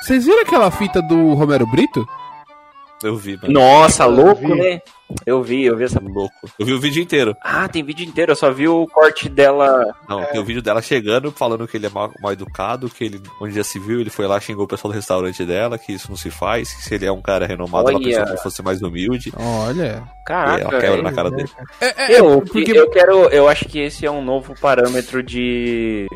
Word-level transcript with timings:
Vocês 0.00 0.24
viram 0.24 0.42
aquela 0.42 0.70
fita 0.70 1.00
do 1.00 1.34
Romero 1.34 1.66
Brito? 1.66 2.06
Eu 3.02 3.16
vi, 3.16 3.36
mano. 3.40 3.52
Nossa, 3.52 4.04
louco, 4.06 4.46
vi. 4.48 4.54
né? 4.54 4.80
Eu 5.26 5.42
vi, 5.42 5.64
eu 5.64 5.76
vi 5.76 5.84
essa. 5.84 6.00
Louco. 6.00 6.32
Eu 6.58 6.64
vi 6.64 6.72
o 6.72 6.80
vídeo 6.80 7.02
inteiro. 7.02 7.36
Ah, 7.42 7.68
tem 7.68 7.84
vídeo 7.84 8.06
inteiro, 8.06 8.32
eu 8.32 8.36
só 8.36 8.50
vi 8.50 8.66
o 8.66 8.86
corte 8.86 9.28
dela. 9.28 9.94
Não, 10.08 10.24
tem 10.24 10.40
o 10.40 10.44
vídeo 10.44 10.62
dela 10.62 10.80
chegando, 10.80 11.30
falando 11.30 11.68
que 11.68 11.76
ele 11.76 11.86
é 11.86 11.90
mal, 11.90 12.10
mal 12.22 12.32
educado, 12.32 12.88
que 12.88 13.04
ele, 13.04 13.20
onde 13.40 13.54
já 13.54 13.62
se 13.62 13.78
viu, 13.78 14.00
ele 14.00 14.08
foi 14.08 14.26
lá, 14.26 14.40
xingou 14.40 14.64
o 14.64 14.68
pessoal 14.68 14.90
do 14.90 14.96
restaurante 14.96 15.44
dela, 15.44 15.76
que 15.76 15.92
isso 15.92 16.08
não 16.08 16.16
se 16.16 16.30
faz, 16.30 16.72
que 16.72 16.82
se 16.82 16.94
ele 16.94 17.04
é 17.04 17.12
um 17.12 17.20
cara 17.20 17.46
renomado, 17.46 17.90
ela 17.90 17.98
Olha. 17.98 18.06
pensou 18.20 18.36
que 18.36 18.42
fosse 18.42 18.62
mais 18.62 18.80
humilde. 18.80 19.30
Olha. 19.36 20.02
E 20.20 20.24
Caraca. 20.24 20.62
ela 20.62 20.80
quebra 20.80 20.98
é- 20.98 21.02
na 21.02 21.12
cara 21.12 21.30
dele. 21.30 21.50
É, 21.80 22.14
é, 22.14 22.20
Eu, 22.20 22.40
porque... 22.40 22.72
eu 22.74 22.88
quero. 22.88 23.24
Eu 23.28 23.48
acho 23.48 23.66
que 23.66 23.80
esse 23.80 24.06
é 24.06 24.10
um 24.10 24.24
novo 24.24 24.54
parâmetro 24.58 25.22
de. 25.22 26.06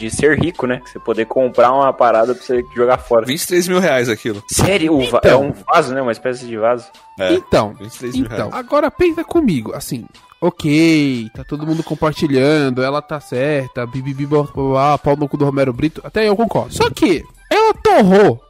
De 0.00 0.10
ser 0.10 0.38
rico, 0.38 0.66
né? 0.66 0.80
Você 0.84 0.98
poder 0.98 1.26
comprar 1.26 1.72
uma 1.72 1.92
parada 1.92 2.34
pra 2.34 2.42
você 2.42 2.64
jogar 2.74 2.98
fora. 2.98 3.26
23 3.26 3.68
mil 3.68 3.78
reais 3.78 4.08
aquilo. 4.08 4.42
Sério? 4.50 5.00
Então. 5.02 5.20
É 5.22 5.36
um 5.36 5.52
vaso, 5.52 5.94
né? 5.94 6.00
Uma 6.00 6.12
espécie 6.12 6.46
de 6.46 6.56
vaso. 6.56 6.86
É, 7.18 7.34
Então, 7.34 7.74
23 7.74 8.14
mil 8.16 8.24
então, 8.24 8.48
reais. 8.48 8.54
agora 8.54 8.90
pensa 8.90 9.22
comigo, 9.22 9.74
assim, 9.74 10.06
ok, 10.40 11.28
tá 11.34 11.44
todo 11.44 11.66
mundo 11.66 11.82
compartilhando, 11.82 12.82
ela 12.82 13.02
tá 13.02 13.20
certa, 13.20 13.86
bibibi, 13.86 14.26
pau 14.26 15.16
no 15.16 15.28
cu 15.28 15.36
do 15.36 15.44
Romero 15.44 15.72
Brito, 15.72 16.00
até 16.02 16.26
eu 16.28 16.34
concordo. 16.34 16.72
Só 16.74 16.88
que, 16.88 17.22
ela 17.50 17.74
torrou 17.74 18.40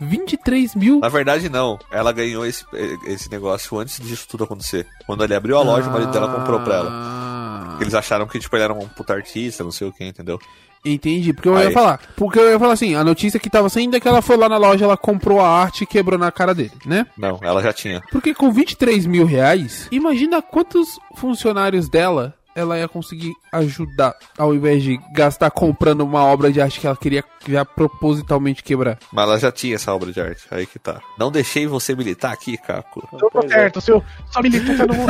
23 0.00 0.74
mil... 0.74 0.98
Na 1.00 1.08
verdade, 1.08 1.48
não. 1.48 1.78
Ela 1.90 2.12
ganhou 2.12 2.44
esse, 2.44 2.64
esse 3.06 3.30
negócio 3.30 3.78
antes 3.78 4.00
disso 4.00 4.26
tudo 4.28 4.44
acontecer. 4.44 4.86
Quando 5.06 5.24
ele 5.24 5.34
abriu 5.34 5.56
a 5.56 5.62
loja, 5.62 5.88
o 5.88 5.92
marido 5.92 6.10
dela 6.10 6.28
comprou 6.34 6.60
pra 6.60 6.74
ela. 6.76 6.90
Ah, 6.92 7.78
Eles 7.80 7.94
acharam 7.94 8.26
que, 8.26 8.38
tipo, 8.38 8.54
ele 8.56 8.64
era 8.64 8.72
um 8.74 8.88
puta 8.88 9.14
artista, 9.14 9.64
não 9.64 9.70
sei 9.70 9.88
o 9.88 9.92
que, 9.92 10.04
entendeu? 10.04 10.38
Entendi, 10.86 11.32
porque 11.32 11.48
eu 11.48 11.58
ia 11.58 11.68
Aí. 11.68 11.72
falar, 11.72 12.00
porque 12.16 12.38
eu 12.38 12.50
ia 12.50 12.58
falar 12.58 12.72
assim, 12.74 12.94
a 12.94 13.02
notícia 13.02 13.40
que 13.40 13.50
tava 13.50 13.68
saindo 13.68 13.96
é 13.96 14.00
que 14.00 14.06
ela 14.08 14.22
foi 14.22 14.36
lá 14.36 14.48
na 14.48 14.56
loja, 14.56 14.84
ela 14.84 14.96
comprou 14.96 15.40
a 15.40 15.48
arte 15.48 15.82
e 15.82 15.86
quebrou 15.86 16.18
na 16.18 16.30
cara 16.30 16.54
dele, 16.54 16.72
né? 16.84 17.06
Não, 17.16 17.38
ela 17.42 17.62
já 17.62 17.72
tinha. 17.72 18.02
Porque 18.12 18.34
com 18.34 18.52
23 18.52 19.06
mil 19.06 19.26
reais, 19.26 19.88
imagina 19.90 20.40
quantos 20.40 20.98
funcionários 21.16 21.88
dela 21.88 22.34
ela 22.56 22.78
ia 22.78 22.88
conseguir 22.88 23.34
ajudar, 23.52 24.14
ao 24.38 24.54
invés 24.54 24.82
de 24.82 24.98
gastar 25.12 25.50
comprando 25.50 26.00
uma 26.00 26.24
obra 26.24 26.50
de 26.50 26.60
arte 26.60 26.80
que 26.80 26.86
ela 26.86 26.96
queria 26.96 27.22
já 27.46 27.64
propositalmente 27.64 28.62
quebrar. 28.62 28.98
Mas 29.12 29.24
ela 29.24 29.38
já 29.38 29.52
tinha 29.52 29.74
essa 29.74 29.94
obra 29.94 30.10
de 30.10 30.20
arte. 30.20 30.42
Aí 30.50 30.66
que 30.66 30.78
tá. 30.78 31.00
Não 31.18 31.30
deixei 31.30 31.66
você 31.66 31.94
militar 31.94 32.32
aqui, 32.32 32.56
Caco. 32.56 33.06
Eu 33.12 33.18
tô 33.18 33.30
Pois 33.30 33.50
é. 33.50 33.54
certo, 33.54 33.80
seu, 33.80 34.02
sua 34.32 34.42
militância 34.42 34.86
não 34.86 35.06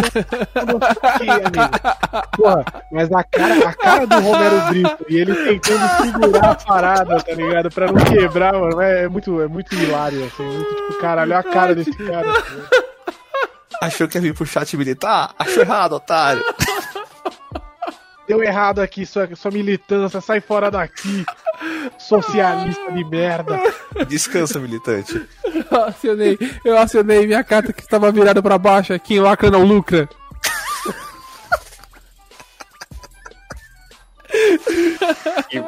aqui, 1.02 1.30
amigo. 1.30 2.28
Porra, 2.36 2.64
mas 2.90 3.12
a 3.12 3.22
cara, 3.22 3.68
a 3.68 3.72
cara 3.72 4.06
do 4.06 4.20
Romero 4.20 4.60
Brito 4.68 5.06
e 5.08 5.16
ele 5.16 5.34
tentando 5.34 6.02
segurar 6.02 6.50
a 6.50 6.54
parada, 6.56 7.22
tá 7.22 7.32
ligado? 7.32 7.70
Pra 7.70 7.86
não 7.86 8.04
quebrar, 8.04 8.52
mano, 8.54 8.80
é, 8.80 9.04
é 9.04 9.08
muito, 9.08 9.40
é 9.40 9.46
muito 9.46 9.72
hilário, 9.74 10.24
assim. 10.24 10.42
é 10.42 10.46
Muito 10.48 10.74
tipo, 10.74 10.98
caralho, 11.00 11.30
olha 11.30 11.38
a 11.38 11.44
cara 11.44 11.74
desse 11.74 11.92
cara. 11.92 12.28
Achou 13.80 14.08
que 14.08 14.16
ia 14.16 14.22
vir 14.22 14.34
pro 14.34 14.46
chat 14.46 14.76
militar? 14.76 15.34
Achou 15.38 15.62
errado, 15.62 15.92
otário. 15.94 16.42
Deu 18.26 18.42
errado 18.42 18.80
aqui, 18.80 19.06
sua, 19.06 19.28
sua 19.36 19.50
militância, 19.50 20.20
sai 20.20 20.40
fora 20.40 20.70
daqui. 20.70 21.24
Socialista 21.98 22.92
de 22.92 23.04
merda. 23.04 23.60
Descansa, 24.08 24.58
militante. 24.58 25.26
Eu 25.70 25.84
acionei, 25.84 26.38
eu 26.64 26.76
acionei 26.76 27.26
minha 27.26 27.42
carta 27.42 27.72
que 27.72 27.80
estava 27.80 28.12
virada 28.12 28.42
pra 28.42 28.58
baixo, 28.58 28.98
quem 29.00 29.20
lacra 29.20 29.50
não 29.50 29.64
lucra. 29.64 30.08
Que, 35.48 35.62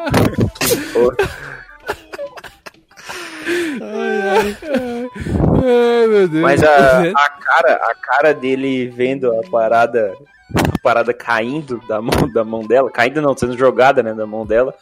que 3.49 3.79
porra. 3.79 5.63
Ai, 5.65 6.07
meu 6.07 6.29
Deus. 6.29 6.43
Mas 6.43 6.63
a, 6.63 7.03
a 7.17 7.31
cara, 7.31 7.75
a 7.75 7.95
cara 7.95 8.35
dele 8.35 8.89
vendo 8.89 9.33
a 9.39 9.43
parada, 9.51 10.15
a 10.55 10.79
parada 10.83 11.13
caindo 11.15 11.81
da 11.89 12.01
mão, 12.01 12.33
da 12.33 12.45
mão 12.45 12.67
dela, 12.67 12.91
caindo 12.91 13.21
não, 13.23 13.37
sendo 13.37 13.57
jogada, 13.57 14.03
né, 14.03 14.13
da 14.15 14.27
mão 14.27 14.47
dela, 14.47 14.75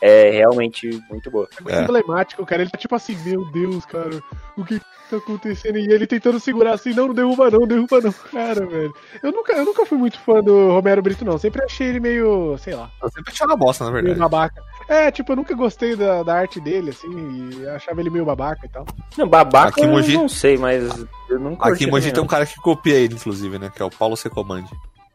é 0.00 0.30
realmente 0.30 1.02
muito 1.10 1.30
boa. 1.30 1.48
É 1.58 1.62
muito 1.62 1.76
É. 1.76 1.82
emblemático, 1.82 2.44
cara. 2.44 2.62
Ele 2.62 2.70
tá 2.70 2.78
tipo 2.78 2.94
assim, 2.94 3.16
meu 3.24 3.44
Deus, 3.50 3.84
cara, 3.86 4.10
o 4.56 4.64
que 4.64 4.78
tá 5.08 5.16
acontecendo? 5.16 5.78
E 5.78 5.90
ele 5.90 6.06
tentando 6.06 6.38
segurar 6.40 6.74
assim, 6.74 6.92
não, 6.92 7.06
não 7.08 7.14
derruba 7.14 7.50
não, 7.50 7.66
derruba 7.66 8.00
não. 8.02 8.12
Cara, 8.12 8.66
velho. 8.66 8.92
Eu 9.22 9.32
nunca, 9.32 9.52
eu 9.54 9.64
nunca 9.64 9.86
fui 9.86 9.96
muito 9.96 10.18
fã 10.20 10.42
do 10.42 10.68
Romero 10.72 11.00
Brito, 11.00 11.24
não. 11.24 11.38
Sempre 11.38 11.64
achei 11.64 11.86
ele 11.88 12.00
meio, 12.00 12.58
sei 12.58 12.74
lá, 12.74 12.90
Eu 13.02 13.08
sempre 13.10 13.32
achei 13.32 13.46
uma 13.46 13.56
bosta, 13.56 13.84
na 13.84 13.90
meio 13.90 14.04
verdade. 14.04 14.20
babaca. 14.20 14.62
É, 14.88 15.10
tipo, 15.10 15.32
eu 15.32 15.36
nunca 15.36 15.54
gostei 15.54 15.96
da, 15.96 16.22
da 16.22 16.34
arte 16.34 16.60
dele, 16.60 16.90
assim, 16.90 17.08
e 17.60 17.66
achava 17.68 18.00
ele 18.00 18.10
meio 18.10 18.24
babaca 18.24 18.64
e 18.64 18.68
tal. 18.68 18.86
Não, 19.18 19.26
babaca 19.28 19.68
Aqui 19.70 19.80
eu 19.82 19.88
Mogi- 19.90 20.14
não 20.14 20.28
sei, 20.28 20.56
mas 20.56 20.82
eu 21.28 21.40
curti 21.40 21.58
Aqui 21.72 21.84
em 21.84 21.90
Mogi 21.90 22.12
tem 22.12 22.22
um 22.22 22.26
cara 22.26 22.46
que 22.46 22.56
copia 22.60 22.94
ele, 22.94 23.14
inclusive, 23.14 23.58
né? 23.58 23.70
Que 23.74 23.82
é 23.82 23.84
o 23.84 23.90
Paulo 23.90 24.16
Secomandi. 24.16 24.70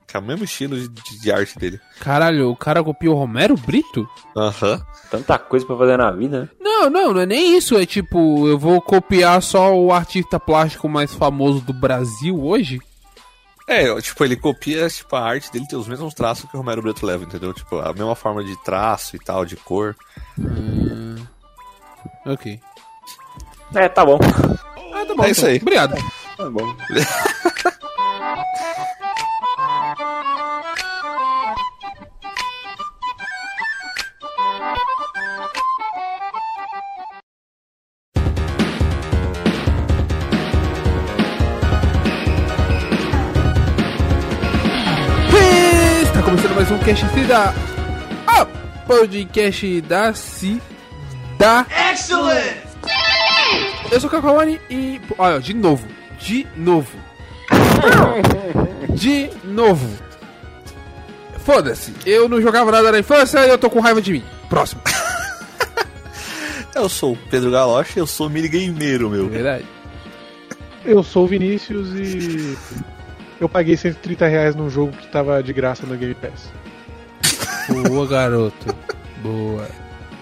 Que 0.08 0.18
é 0.18 0.20
o 0.20 0.24
mesmo 0.24 0.44
estilo 0.44 0.76
de, 0.78 0.90
de- 0.90 1.22
de 1.22 1.32
arte 1.32 1.58
dele. 1.58 1.80
Caralho, 2.02 2.50
o 2.50 2.56
cara 2.56 2.84
copiou 2.84 3.16
o 3.16 3.18
Romero 3.20 3.56
Brito? 3.56 4.06
Aham. 4.36 4.86
Tanta 5.10 5.40
coisa 5.40 5.66
pra 5.66 5.78
fazer 5.78 5.96
na 5.96 6.12
vida, 6.12 6.42
né? 6.42 6.50
Não, 6.60 6.90
não, 6.90 7.14
não 7.14 7.22
é 7.22 7.26
nem 7.26 7.56
isso. 7.56 7.78
É 7.78 7.86
tipo, 7.86 8.46
eu 8.50 8.60
vou 8.60 8.82
copiar 8.82 9.42
só 9.42 9.74
o 9.74 9.94
artista 9.94 10.38
plástico 10.38 10.90
mais 10.90 11.14
famoso 11.14 11.62
do 11.62 11.72
Brasil 11.72 12.44
hoje? 12.44 12.82
É, 13.72 14.02
tipo, 14.02 14.26
ele 14.26 14.36
copia, 14.36 14.90
tipo, 14.90 15.16
a 15.16 15.22
arte 15.22 15.50
dele 15.50 15.66
tem 15.66 15.80
os 15.80 15.88
mesmos 15.88 16.14
traços 16.14 16.44
que 16.50 16.58
o 16.58 16.60
Romero 16.60 16.82
Brito 16.82 17.06
leva, 17.06 17.24
entendeu? 17.24 17.54
Tipo, 17.54 17.80
a 17.80 17.94
mesma 17.94 18.16
forma 18.16 18.44
de 18.44 18.62
traço 18.66 19.16
e 19.16 19.20
tal, 19.20 19.46
de 19.46 19.56
cor. 19.56 19.96
Ok. 22.26 22.60
É, 23.74 23.88
tá 23.88 24.04
bom. 24.06 24.20
Ah, 24.94 25.06
tá 25.06 25.16
bom. 25.16 25.24
É 25.24 25.30
isso 25.30 25.46
aí. 25.46 25.56
Obrigado. 25.56 25.96
Tá 26.36 26.50
bom. 26.50 26.76
mais 46.62 46.70
um 46.70 46.78
Cast 46.78 47.06
da... 47.26 47.56
Ah, 48.28 48.46
podcast 48.86 49.82
da 49.82 50.14
Cida. 50.14 51.66
Excellent! 51.92 52.54
Eu 53.92 54.00
sou 54.00 54.08
o 54.08 54.12
Kakawani 54.12 54.62
e... 54.70 55.02
Olha, 55.18 55.40
de 55.40 55.56
novo. 55.56 55.88
De 56.20 56.46
novo. 56.56 56.96
De 58.94 59.32
novo. 59.44 59.90
Foda-se. 61.40 61.96
Eu 62.06 62.30
não 62.30 62.40
jogava 62.40 62.72
nada 62.72 62.92
na 62.92 63.00
infância 63.00 63.40
e 63.40 63.50
eu 63.50 63.58
tô 63.58 63.68
com 63.68 63.80
raiva 63.80 64.00
de 64.00 64.14
mim. 64.14 64.24
Próximo. 64.48 64.82
Eu 66.76 66.88
sou 66.88 67.14
o 67.14 67.18
Pedro 67.18 67.50
Galoche, 67.50 68.00
eu 68.00 68.08
sou 68.08 68.30
minigameiro, 68.30 69.10
meu. 69.10 69.28
Verdade. 69.28 69.66
Eu 70.86 71.04
sou 71.04 71.26
o 71.26 71.28
Vinícius 71.28 71.90
e. 71.96 72.56
Eu 73.42 73.50
paguei 73.50 73.76
130 73.76 74.28
reais 74.28 74.56
num 74.56 74.70
jogo 74.70 74.92
que 74.92 75.08
tava 75.08 75.42
de 75.42 75.52
graça 75.52 75.84
no 75.88 75.98
Game 75.98 76.14
Pass. 76.14 76.52
Boa, 77.90 78.06
garoto. 78.06 78.76
Boa. 79.24 79.68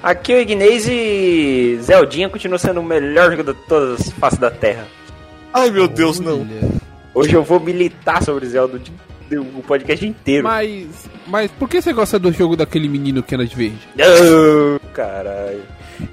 Aqui 0.01 0.31
é 0.31 0.37
o 0.37 0.39
Ignez 0.39 0.87
e 0.87 1.77
Zeldinha 1.81 2.29
continua 2.29 2.57
sendo 2.57 2.79
o 2.79 2.83
melhor 2.83 3.29
jogo 3.29 3.43
de 3.43 3.53
todas 3.67 3.99
as 3.99 4.09
faces 4.13 4.39
da 4.39 4.49
Terra. 4.49 4.87
Ai, 5.53 5.69
meu 5.69 5.85
Deus, 5.89 6.21
não. 6.21 6.39
Olha. 6.39 6.71
Hoje 7.13 7.33
eu 7.33 7.43
vou 7.43 7.59
militar 7.59 8.23
sobre 8.23 8.45
Zelda 8.45 8.79
o, 9.37 9.61
podcast 9.63 10.07
inteiro. 10.07 10.45
Mas, 10.45 10.87
mas 11.27 11.51
por 11.51 11.67
que 11.67 11.81
você 11.81 11.91
gosta 11.91 12.17
do 12.17 12.31
jogo 12.31 12.55
daquele 12.55 12.87
menino 12.87 13.21
que 13.21 13.35
anda 13.35 13.45
de 13.45 13.53
verde? 13.53 13.79
Oh, 13.97 14.79
caralho. 14.93 15.61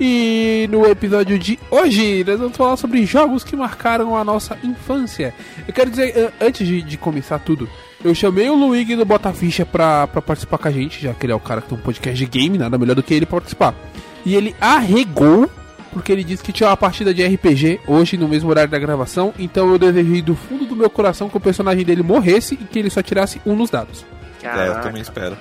E 0.00 0.66
no 0.70 0.86
episódio 0.86 1.38
de 1.38 1.58
hoje, 1.70 2.24
nós 2.26 2.38
vamos 2.38 2.56
falar 2.56 2.76
sobre 2.76 3.04
jogos 3.06 3.44
que 3.44 3.54
marcaram 3.56 4.16
a 4.16 4.24
nossa 4.24 4.58
infância. 4.62 5.32
Eu 5.66 5.72
quero 5.72 5.90
dizer, 5.90 6.32
antes 6.40 6.66
de, 6.66 6.82
de 6.82 6.96
começar 6.96 7.38
tudo, 7.38 7.68
eu 8.04 8.14
chamei 8.14 8.48
o 8.50 8.54
Luigi 8.54 8.96
do 8.96 9.04
Botaficha 9.04 9.64
pra, 9.64 10.06
pra 10.06 10.20
participar 10.20 10.58
com 10.58 10.68
a 10.68 10.70
gente, 10.70 11.00
já 11.00 11.14
que 11.14 11.24
ele 11.26 11.32
é 11.32 11.36
o 11.36 11.40
cara 11.40 11.60
que 11.60 11.68
tem 11.68 11.78
um 11.78 11.80
podcast 11.80 12.18
de 12.18 12.26
game, 12.26 12.58
nada 12.58 12.76
melhor 12.78 12.94
do 12.94 13.02
que 13.02 13.14
ele 13.14 13.26
pra 13.26 13.38
participar. 13.38 13.74
E 14.24 14.34
ele 14.34 14.54
arregou, 14.60 15.48
porque 15.92 16.10
ele 16.12 16.24
disse 16.24 16.42
que 16.42 16.52
tinha 16.52 16.68
uma 16.68 16.76
partida 16.76 17.14
de 17.14 17.24
RPG 17.24 17.80
hoje 17.86 18.16
no 18.16 18.28
mesmo 18.28 18.50
horário 18.50 18.70
da 18.70 18.78
gravação, 18.78 19.32
então 19.38 19.70
eu 19.70 19.78
desejei 19.78 20.20
do 20.20 20.34
fundo 20.34 20.64
do 20.66 20.76
meu 20.76 20.90
coração 20.90 21.28
que 21.28 21.36
o 21.36 21.40
personagem 21.40 21.84
dele 21.84 22.02
morresse 22.02 22.54
e 22.54 22.56
que 22.58 22.78
ele 22.78 22.90
só 22.90 23.02
tirasse 23.02 23.40
um 23.46 23.54
nos 23.54 23.70
dados. 23.70 24.04
É, 24.42 24.46
eu 24.48 24.52
Caraca. 24.52 24.80
também 24.80 25.00
espero. 25.02 25.36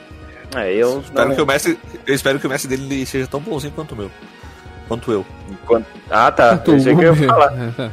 É, 0.55 0.73
eu 0.73 1.01
Espero 1.01 1.29
não- 1.29 1.35
que 1.35 1.41
o 1.41 1.45
mestre, 1.45 1.77
eu 2.07 2.15
espero 2.15 2.39
que 2.39 2.47
o 2.47 2.49
mestre 2.49 2.69
dele 2.77 3.05
seja 3.05 3.27
tão 3.27 3.41
bonzinho 3.41 3.73
quanto 3.73 3.91
o 3.93 3.97
meu. 3.97 4.11
Quanto 4.87 5.11
eu. 5.11 5.25
Enquanto- 5.49 5.87
Ah, 6.09 6.31
tá. 6.31 6.61
Eu 6.65 6.79
sei 6.79 6.95
que 6.95 7.03
eu 7.03 7.15
ia 7.15 7.27
falar. 7.27 7.53
É, 7.53 7.71
tá. 7.75 7.91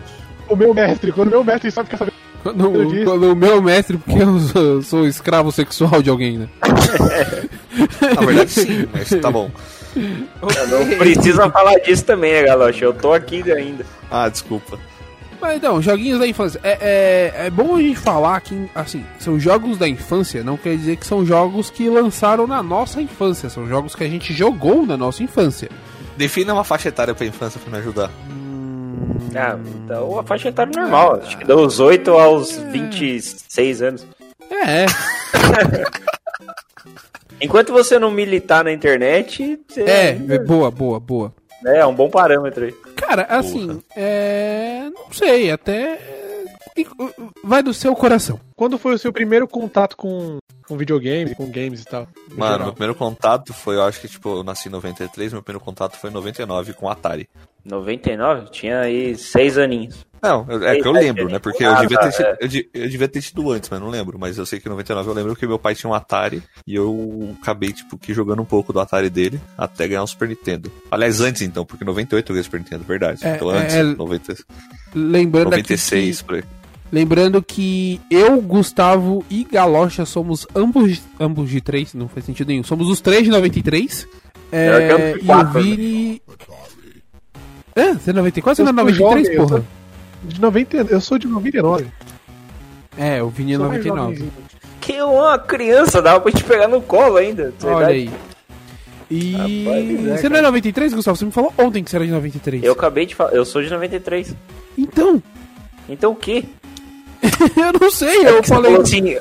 O 0.49 0.57
meu 0.57 0.75
mestre, 0.75 1.13
quando 1.13 1.29
o 1.29 1.31
meu 1.31 1.45
mestre 1.45 1.71
sabe 1.71 1.89
que 1.89 1.97
saber. 1.97 2.13
Quando, 2.43 3.05
quando 3.05 3.33
o 3.33 3.37
meu 3.37 3.63
mestre, 3.63 3.97
porque 3.97 4.21
eu 4.23 4.39
sou, 4.41 4.83
sou 4.83 5.07
escravo 5.07 5.53
sexual 5.53 6.03
de 6.03 6.11
alguém, 6.11 6.39
né? 6.39 6.49
Na 8.17 8.21
verdade, 8.27 8.51
sim, 8.51 8.87
mas 8.93 9.09
tá 9.21 9.31
bom. 9.31 9.51
Não 9.95 10.99
precisa 10.99 11.49
falar 11.51 11.77
disso 11.81 12.05
também, 12.05 12.33
né, 12.33 12.43
Galocha? 12.43 12.85
Eu 12.85 12.93
tô 12.93 13.13
aqui 13.13 13.51
ainda. 13.53 13.85
Ah, 14.11 14.29
desculpa. 14.29 14.79
Mas 15.41 15.57
então, 15.57 15.81
joguinhos 15.83 16.19
da 16.21 16.27
infância. 16.27 16.61
É, 16.63 17.33
é, 17.41 17.47
é 17.47 17.51
bom 17.51 17.77
a 17.77 17.81
gente 17.81 17.99
falar 17.99 18.41
que, 18.41 18.69
assim, 18.75 19.05
são 19.19 19.39
jogos 19.41 19.77
da 19.79 19.89
infância, 19.89 20.43
não 20.45 20.57
quer 20.57 20.77
dizer 20.77 20.97
que 20.97 21.07
são 21.07 21.25
jogos 21.27 21.69
que 21.71 21.89
lançaram 21.89 22.47
na 22.47 22.63
nossa 22.63 23.01
infância. 23.03 23.49
São 23.51 23.67
jogos 23.69 23.95
que 23.95 24.05
a 24.05 24.09
gente 24.09 24.33
jogou 24.33 24.87
na 24.87 24.97
nossa 24.97 25.23
infância. 25.23 25.69
Defina 26.17 26.53
uma 26.53 26.65
faixa 26.65 26.89
etária 26.89 27.15
pra 27.15 27.27
infância 27.27 27.61
pra 27.61 27.71
me 27.71 27.79
ajudar. 27.79 28.11
Ah, 29.35 29.59
então 29.77 30.19
a 30.19 30.23
faixa 30.23 30.49
etária 30.49 30.73
normal. 30.75 31.21
Acho 31.23 31.39
que 31.39 31.45
dos 31.45 31.81
8 31.81 32.11
aos 32.13 32.57
26 32.57 33.83
anos. 33.83 34.07
É, 34.51 34.87
Enquanto 37.41 37.73
você 37.73 37.99
não 37.99 38.11
militar 38.11 38.63
na 38.63 38.71
internet, 38.73 39.59
você 39.69 39.83
é, 39.83 40.39
boa, 40.39 40.71
boa, 40.71 41.01
boa. 41.01 41.35
é, 41.67 41.79
é 41.79 41.87
um 41.87 41.95
bom 41.95 42.09
parâmetro 42.09 42.65
aí. 42.67 42.73
Cara, 42.95 43.27
assim, 43.29 43.83
é. 43.97 44.89
Não 44.95 45.13
sei, 45.13 45.51
até. 45.51 45.99
Vai 47.43 47.63
do 47.63 47.75
seu 47.75 47.95
coração. 47.97 48.39
Quando 48.55 48.79
foi 48.79 48.95
o 48.95 48.99
seu 48.99 49.13
primeiro 49.13 49.49
contato 49.49 49.97
com, 49.97 50.39
com 50.73 50.79
videogames, 50.79 51.35
com 51.35 51.51
games 51.51 51.83
e 51.83 51.85
tal? 51.85 52.09
no 52.31 52.37
Mano, 52.37 52.53
geral? 52.53 52.67
meu 52.67 52.73
primeiro 52.73 52.95
contato 52.95 53.53
foi, 53.53 53.77
eu 53.77 53.83
acho 53.83 54.01
que, 54.01 54.09
tipo, 54.09 54.39
eu 54.39 54.43
nasci 54.43 54.69
em 54.69 54.73
93, 54.73 55.33
meu 55.33 55.43
primeiro 55.43 55.63
contato 55.65 55.97
foi 55.99 56.09
em 56.11 56.13
99 56.15 56.73
com 56.73 56.89
Atari. 56.89 57.29
99? 57.65 58.51
Tinha 58.51 58.81
aí 58.81 59.15
6 59.17 59.59
aninhos. 59.59 60.05
Não, 60.23 60.47
eu- 60.49 60.63
é 60.67 60.77
que 60.81 60.87
eu 60.87 60.93
lembro, 60.93 61.29
né? 61.29 61.39
Porque 61.41 61.65
eu 61.65 61.71
ah, 61.73 61.81
devia, 61.81 61.99
tá, 61.99 62.07
ter, 62.09 62.13
tido- 62.17 62.27
é. 62.27 62.37
eu, 62.41 62.49
de- 62.49 62.71
eu 62.73 62.89
devia 62.89 63.09
ter 63.09 63.21
tido 63.21 63.51
antes, 63.51 63.69
mas 63.69 63.81
não 63.81 63.89
lembro. 63.89 64.19
Mas 64.19 64.39
eu 64.39 64.47
sei 64.47 64.61
que 64.61 64.69
em 64.69 64.71
99 64.71 65.09
eu 65.11 65.15
lembro 65.15 65.35
que 65.37 65.47
meu 65.47 65.59
pai 65.59 65.75
tinha 65.75 65.91
um 65.91 65.95
Atari 65.95 66.43
e 66.67 66.75
eu 66.77 67.37
acabei, 67.43 67.73
tipo, 67.73 67.99
que 67.99 68.15
jogando 68.15 68.41
um 68.41 68.45
pouco 68.45 68.73
do 68.73 68.79
Atari 68.81 69.11
dele 69.11 69.41
até 69.59 69.87
ganhar 69.89 70.03
um 70.03 70.07
Super 70.07 70.29
Nintendo. 70.29 70.71
Aliás, 70.91 71.21
antes 71.21 71.43
então, 71.43 71.65
porque 71.67 71.83
em 71.85 71.87
98 71.87 72.31
eu 72.31 72.35
ganhei 72.35 72.41
o 72.41 72.45
Super 72.45 72.61
Nintendo, 72.61 72.85
verdade. 72.85 73.27
É, 73.27 73.35
então 73.35 73.49
antes, 73.51 73.75
é, 73.75 73.83
90, 73.83 74.35
Lembrando 74.95 75.49
aqui 75.49 75.63
96, 75.63 76.21
que- 76.21 76.25
por 76.27 76.35
aí. 76.37 76.45
Lembrando 76.93 77.43
que 77.43 77.99
eu, 78.11 78.39
Gustavo 78.43 79.25
e 79.31 79.45
Galocha 79.51 80.05
somos 80.05 80.47
ambos, 80.55 81.01
ambos 81.19 81.49
de 81.49 81.59
3, 81.63 81.95
não 81.95 82.07
faz 82.07 82.27
sentido 82.27 82.49
nenhum. 82.49 82.63
Somos 82.63 82.87
os 82.89 83.01
três 83.01 83.25
de 83.25 83.31
93. 83.31 84.07
Melhor 84.53 84.79
que 84.79 84.85
É, 84.85 84.93
ambos 84.93 85.07
de 85.07 85.19
e 85.19 85.23
o 85.23 85.27
quatro, 85.27 85.55
né? 85.55 85.63
Vini. 85.77 86.23
É, 87.75 87.95
você 87.95 88.11
é 88.11 88.13
94 88.13 88.63
ou 88.63 88.69
Eu 88.69 88.73
não 88.75 88.83
é 88.83 88.85
sou 88.95 89.07
93, 89.07 89.27
jovem, 89.27 89.41
eu 89.41 89.47
porra? 89.49 89.65
De 90.25 90.41
90, 90.41 90.77
eu 90.77 91.01
sou 91.01 91.19
de 91.19 91.27
99. 91.27 91.87
É, 92.99 93.23
o 93.23 93.29
Vini 93.31 93.55
é 93.55 93.57
Sou 93.57 93.69
mais 93.69 93.79
99. 93.85 94.15
jovenzinho. 94.17 94.33
Que 94.83 95.01
uma 95.01 95.39
criança, 95.39 96.03
dava 96.03 96.21
pra 96.21 96.31
te 96.31 96.45
pegar 96.45 96.69
no 96.69 96.83
colo 96.83 97.17
ainda. 97.17 97.55
de 97.59 97.67
Olha 97.67 97.87
verdade. 97.87 97.99
aí. 97.99 98.11
E. 99.11 99.33
Rapaz, 99.33 100.07
é, 100.09 100.17
você 100.19 100.29
não 100.29 100.37
é 100.37 100.43
93, 100.43 100.93
Gustavo? 100.93 101.17
Você 101.17 101.25
me 101.25 101.33
falou 101.33 101.55
ontem 101.57 101.83
que 101.83 101.91
você 101.91 101.97
era 101.97 102.05
de 102.05 102.13
93. 102.13 102.63
Eu 102.63 102.73
acabei 102.73 103.07
de 103.07 103.15
falar, 103.15 103.33
eu 103.33 103.47
sou 103.47 103.63
de 103.63 103.71
93. 103.71 104.35
Então. 104.77 105.23
Então 105.89 106.13
o 106.13 106.17
quê? 106.17 106.45
eu 107.57 107.81
não 107.81 107.91
sei, 107.91 108.25
É 108.27 108.31
eu 108.31 108.43
falei. 108.43 108.71
falou 108.73 108.83
assim, 108.83 109.17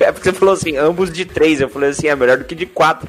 é 0.00 0.12
porque 0.12 0.30
você 0.30 0.32
falou 0.32 0.54
assim, 0.54 0.76
ambos 0.76 1.10
de 1.12 1.24
3. 1.24 1.62
Eu 1.62 1.68
falei 1.68 1.90
assim, 1.90 2.08
é 2.08 2.14
melhor 2.16 2.36
do 2.38 2.44
que 2.44 2.54
de 2.54 2.66
4. 2.66 3.08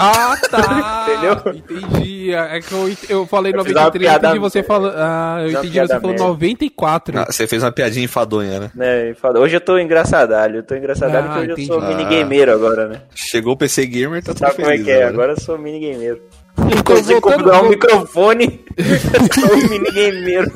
Ah, 0.00 0.36
tá. 0.48 1.06
Entendeu? 1.08 1.54
Entendi. 1.54 2.32
É 2.32 2.60
que 2.60 2.72
eu, 2.72 2.96
eu 3.08 3.26
falei 3.26 3.52
Eu 3.52 3.64
fiz 3.64 3.72
uma 3.74 3.80
93 3.84 4.00
piada- 4.10 4.28
entendi 4.28 4.38
você 4.40 4.62
falando. 4.62 4.94
Ah, 4.96 5.38
eu 5.40 5.48
entendi 5.50 5.80
você 5.80 5.98
merda. 5.98 6.24
94. 6.24 7.18
Ah, 7.18 7.26
você 7.28 7.46
fez 7.48 7.62
uma 7.64 7.72
piadinha 7.72 8.04
enfadonha, 8.04 8.60
né? 8.60 8.70
Né? 8.74 9.10
e 9.10 9.14
fala, 9.14 9.40
Hoje 9.40 9.56
eu 9.56 9.60
tô 9.60 9.76
engraçadalho, 9.78 10.56
eu 10.58 10.62
tô 10.62 10.76
engraçadalho 10.76 11.26
Ah, 11.26 11.28
porque 11.34 11.40
hoje 11.40 11.52
entendi. 11.52 11.70
eu 11.70 11.74
sou 11.80 11.82
Ah. 11.84 11.88
minigameiro 11.88 12.52
agora, 12.52 12.86
né? 12.86 13.00
Chegou 13.14 13.54
o 13.54 13.56
PC 13.56 13.86
Gamer, 13.86 14.22
tá 14.22 14.32
tudo 14.34 14.38
Sabe 14.40 14.54
como 14.56 14.70
é 14.70 14.78
que 14.78 14.90
é? 14.90 14.94
agora. 14.98 15.08
Agora 15.10 15.32
eu 15.32 15.40
sou 15.40 15.58
minigameiro. 15.58 16.20
Então, 16.20 16.47
Consigo 16.84 17.20
voltando- 17.20 17.20
configurar 17.20 17.64
um 17.64 17.68
microfone, 17.68 18.64
um 19.52 19.68
minigameiro. 19.68 20.50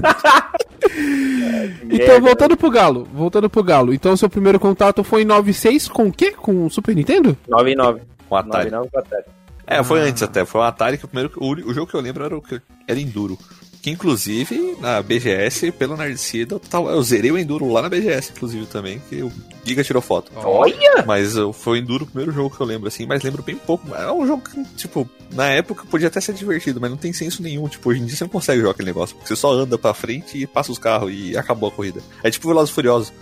Então, 1.91 2.21
voltando 2.21 2.57
pro 2.57 2.71
Galo, 2.71 3.07
voltando 3.13 3.49
pro 3.49 3.63
Galo. 3.63 3.93
Então, 3.95 4.17
seu 4.17 4.29
primeiro 4.29 4.59
contato 4.59 5.05
foi 5.05 5.23
em 5.23 5.27
96 5.27 5.89
com 5.89 6.07
o 6.09 6.13
quê? 6.13 6.33
Com 6.33 6.67
o 6.67 6.71
Super 6.71 6.95
Nintendo? 6.95 7.37
9 7.49 7.71
e 7.71 7.75
9. 7.77 8.01
Com 8.29 8.37
Atari. 8.37 8.65
9 8.65 8.69
e 8.69 8.73
9 8.73 8.91
com 8.91 8.99
Atari. 8.99 9.25
É, 9.67 9.83
foi 9.83 10.01
Ah. 10.01 10.05
antes 10.05 10.23
até. 10.23 10.45
Foi 10.45 10.61
o 10.61 10.65
Atari 10.65 10.99
que 10.99 11.05
o 11.05 11.09
primeiro. 11.09 11.33
O, 11.37 11.51
o 11.53 11.73
jogo 11.75 11.87
que 11.87 11.95
eu 11.97 12.01
lembro 12.01 12.25
era 12.25 12.37
o 12.37 12.43
que 12.43 12.61
era 12.89 12.99
Enduro. 13.01 13.39
Que 13.83 13.91
inclusive, 13.91 14.77
na 14.81 15.03
BGS, 15.03 15.73
pelo 15.73 15.97
Narcida, 15.97 16.61
eu, 16.73 16.89
eu 16.89 17.03
zerei 17.03 17.33
o 17.33 17.37
Enduro 17.39 17.69
lá 17.73 17.83
na 17.83 17.89
BGS, 17.89 18.31
inclusive, 18.31 18.65
também, 18.67 19.03
que 19.11 19.21
o 19.25 19.33
Giga 19.65 19.83
tirou 19.83 20.01
foto. 20.01 20.31
Olha! 20.37 21.03
Mas 21.05 21.37
uh, 21.37 21.53
foi 21.53 21.79
o 21.79 21.83
Enduro 21.83 22.05
o 22.05 22.07
primeiro 22.07 22.31
jogo 22.31 22.55
que 22.55 22.63
eu 22.63 22.67
lembro, 22.67 22.87
assim, 22.87 23.07
mas 23.07 23.25
lembro 23.25 23.43
bem 23.43 23.57
pouco. 23.57 23.93
É 23.93 24.13
um 24.13 24.25
jogo 24.25 24.45
que, 24.49 24.65
tipo, 24.77 25.09
na 25.33 25.49
época 25.49 25.85
podia 25.91 26.07
até 26.07 26.21
ser 26.21 26.33
divertido, 26.33 26.81
mas 26.81 26.91
não 26.91 26.97
tem 26.97 27.13
senso 27.13 27.43
nenhum. 27.43 27.67
Tipo, 27.67 27.91
hoje 27.91 28.01
em 28.01 28.07
dia 28.07 28.17
você 28.17 28.23
não 28.23 28.29
consegue 28.31 28.61
jogar 28.61 28.71
aquele 28.71 28.87
negócio, 28.87 29.17
porque 29.17 29.27
você 29.27 29.35
só 29.35 29.51
anda 29.53 29.77
pra 29.77 29.93
frente 29.93 30.39
e 30.39 30.47
passa 30.47 30.71
os 30.71 30.79
carros 30.79 31.11
e 31.13 31.37
acabou 31.37 31.69
a 31.69 31.73
corrida. 31.73 32.01
É 32.23 32.31
tipo 32.31 32.47
Velozes 32.47 32.71
e 32.71 32.75
Furiosos. 32.75 33.13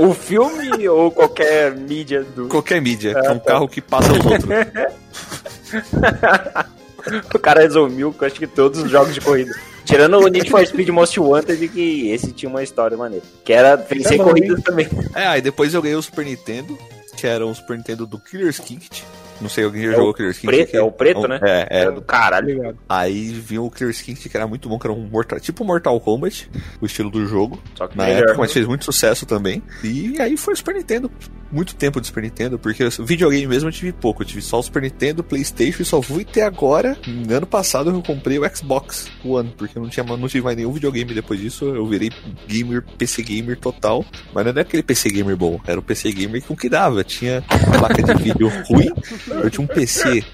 o 0.00 0.12
filme 0.14 0.88
ou 0.90 1.12
qualquer 1.12 1.76
mídia 1.76 2.24
do. 2.24 2.48
Qualquer 2.48 2.82
mídia, 2.82 3.12
Ah, 3.16 3.20
que 3.20 3.26
é 3.28 3.30
um 3.30 3.38
tá. 3.38 3.44
carro 3.52 3.68
que 3.68 3.80
passa 3.80 4.10
os 4.12 4.18
outros. 4.26 4.48
O 7.34 7.38
cara 7.38 7.62
resumiu 7.62 8.14
acho 8.20 8.36
que 8.36 8.46
todos 8.46 8.82
os 8.82 8.90
jogos 8.90 9.14
de 9.14 9.20
corrida. 9.20 9.52
Tirando 9.84 10.18
o 10.18 10.28
Need 10.28 10.50
for 10.50 10.64
Speed 10.64 10.88
Most 10.90 11.18
Wanted, 11.18 11.68
que 11.68 12.10
esse 12.10 12.32
tinha 12.32 12.48
uma 12.48 12.62
história 12.62 12.96
maneira. 12.96 13.24
Que 13.44 13.52
era 13.52 13.76
vencer 13.76 14.18
bom, 14.18 14.24
corridas 14.24 14.62
também. 14.62 14.88
É, 15.14 15.26
aí 15.26 15.40
depois 15.40 15.74
eu 15.74 15.82
ganhei 15.82 15.96
o 15.96 16.02
Super 16.02 16.24
Nintendo, 16.24 16.78
que 17.16 17.26
era 17.26 17.44
um 17.46 17.54
Super 17.54 17.76
Nintendo 17.76 18.06
do 18.06 18.18
Killer 18.18 18.48
Instinct. 18.48 19.04
Não 19.40 19.48
sei 19.48 19.64
alguém 19.64 19.82
já 19.84 19.92
É 19.92 19.94
jogou 19.94 20.10
o 20.10 20.14
Killer 20.14 20.30
Instinct. 20.30 20.56
preto- 20.56 20.76
é 20.76 20.82
o 20.82 20.92
preto, 20.92 21.28
né? 21.28 21.40
É, 21.42 21.60
é. 21.70 21.80
Era 21.82 21.92
do 21.92 22.02
caralho. 22.02 22.48
Obrigado. 22.50 22.78
Aí 22.88 23.28
vinha 23.30 23.62
o 23.62 23.70
Killer 23.70 23.90
Instinct, 23.94 24.28
que 24.28 24.36
era 24.36 24.46
muito 24.46 24.68
bom, 24.68 24.78
que 24.78 24.86
era 24.86 24.92
um 24.94 25.06
mortal, 25.08 25.40
tipo 25.40 25.64
Mortal 25.64 25.98
Kombat, 26.00 26.50
o 26.80 26.86
estilo 26.86 27.10
do 27.10 27.26
jogo, 27.26 27.60
Só 27.74 27.86
que 27.86 27.96
na 27.96 28.04
melhor. 28.04 28.22
época, 28.24 28.38
mas 28.38 28.52
fez 28.52 28.66
muito 28.66 28.84
sucesso 28.84 29.24
também. 29.26 29.62
E 29.82 30.16
aí 30.20 30.36
foi 30.36 30.54
o 30.54 30.56
Super 30.56 30.74
Nintendo. 30.74 31.10
Muito 31.52 31.74
tempo 31.74 32.00
de 32.00 32.06
Super 32.06 32.22
Nintendo, 32.22 32.60
porque 32.60 32.88
videogame 33.00 33.44
mesmo 33.48 33.68
eu 33.68 33.72
tive 33.72 33.90
pouco. 33.92 34.22
Eu 34.22 34.26
tive 34.26 34.40
só 34.40 34.60
o 34.60 34.62
Super 34.62 34.82
Nintendo, 34.82 35.24
Playstation 35.24 35.82
e 35.82 35.84
só 35.84 36.00
fui 36.00 36.24
ter 36.24 36.42
agora. 36.42 36.96
No 37.08 37.34
ano 37.34 37.46
passado 37.46 37.90
eu 37.90 38.00
comprei 38.02 38.38
o 38.38 38.48
Xbox 38.56 39.10
One, 39.24 39.52
porque 39.58 39.76
eu 39.76 39.82
não, 39.82 39.88
tinha, 39.88 40.04
não 40.04 40.28
tive 40.28 40.44
mais 40.44 40.56
nenhum 40.56 40.70
videogame 40.70 41.12
depois 41.12 41.40
disso. 41.40 41.64
Eu 41.64 41.84
virei 41.86 42.10
gamer, 42.46 42.84
PC 42.96 43.22
gamer 43.24 43.58
total. 43.58 44.04
Mas 44.32 44.44
não 44.44 44.50
era 44.52 44.60
aquele 44.60 44.82
PC 44.84 45.08
gamer 45.10 45.36
bom, 45.36 45.58
era 45.66 45.80
o 45.80 45.82
PC 45.82 46.12
gamer 46.12 46.40
com 46.44 46.54
que 46.54 46.68
dava. 46.68 47.02
Tinha 47.02 47.42
placa 47.78 48.00
de 48.00 48.22
vídeo 48.22 48.48
ruim, 48.68 48.92
eu 49.30 49.50
tinha 49.50 49.64
um 49.64 49.66
PC 49.66 50.24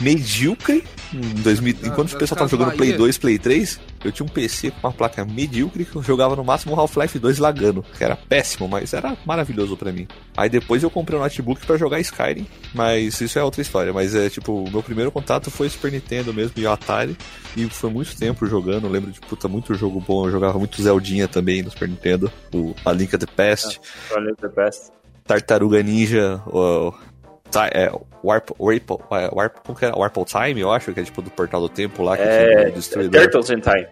medíocre 0.00 0.82
em 1.12 1.20
2000, 1.42 1.74
Da- 1.74 1.86
enquanto 1.88 2.12
o 2.12 2.18
pessoal 2.18 2.36
tava 2.38 2.50
jogando 2.50 2.72
Play 2.72 2.88
Bahia. 2.90 2.98
2, 2.98 3.18
Play 3.18 3.38
3, 3.38 3.78
eu 4.04 4.10
tinha 4.10 4.26
um 4.26 4.28
PC 4.28 4.72
com 4.72 4.88
uma 4.88 4.92
placa 4.92 5.24
medíocre 5.24 5.84
que 5.84 5.94
eu 5.94 6.02
jogava 6.02 6.34
no 6.34 6.42
máximo 6.42 6.74
Half-Life 6.74 7.16
2 7.20 7.38
lagando, 7.38 7.84
que 7.96 8.02
era 8.02 8.16
péssimo, 8.16 8.66
mas 8.66 8.92
era 8.92 9.16
maravilhoso 9.24 9.76
pra 9.76 9.92
mim. 9.92 10.08
Aí 10.36 10.48
depois 10.48 10.82
eu 10.82 10.90
comprei 10.90 11.16
um 11.16 11.22
notebook 11.22 11.64
pra 11.64 11.76
jogar 11.76 12.00
Skyrim, 12.00 12.44
mas 12.74 13.20
isso 13.20 13.38
é 13.38 13.44
outra 13.44 13.62
história, 13.62 13.92
mas 13.92 14.16
é 14.16 14.28
tipo, 14.28 14.64
o 14.64 14.70
meu 14.70 14.82
primeiro 14.82 15.12
contato 15.12 15.48
foi 15.50 15.68
Super 15.68 15.92
Nintendo 15.92 16.34
mesmo 16.34 16.54
e 16.56 16.66
o 16.66 16.70
Atari, 16.72 17.16
e 17.56 17.64
foi 17.66 17.90
muito 17.90 18.16
tempo 18.16 18.44
jogando, 18.46 18.88
eu 18.88 18.90
lembro 18.90 19.12
de 19.12 19.20
puta 19.20 19.46
muito 19.46 19.72
jogo 19.74 20.00
bom, 20.00 20.26
eu 20.26 20.32
jogava 20.32 20.58
muito 20.58 20.82
Zeldinha 20.82 21.28
também 21.28 21.62
no 21.62 21.70
Super 21.70 21.88
Nintendo, 21.88 22.32
o 22.52 22.74
A 22.84 22.90
Link 22.90 23.14
of 23.14 23.24
the 23.24 23.32
Past, 23.32 23.80
Olha 24.10 24.34
the 24.40 24.48
best. 24.48 24.90
Tartaruga 25.24 25.80
Ninja, 25.82 26.42
o, 26.48 26.92
Ti- 27.54 27.70
é, 27.72 27.92
Warp, 28.22 28.50
Warp, 28.58 28.90
é, 29.12 29.30
Warp, 29.34 29.56
como 29.64 29.78
que 29.78 29.84
era? 29.84 29.96
Warple 29.96 30.24
Time, 30.24 30.60
eu 30.60 30.72
acho, 30.72 30.92
que 30.92 31.00
é 31.00 31.02
tipo 31.04 31.22
do 31.22 31.30
Portal 31.30 31.60
do 31.60 31.68
Tempo 31.68 32.02
lá, 32.02 32.16
que 32.16 32.22
É, 32.22 32.70
destruidor. 32.70 33.20
Turtles 33.22 33.50
in 33.50 33.60
Time. 33.60 33.86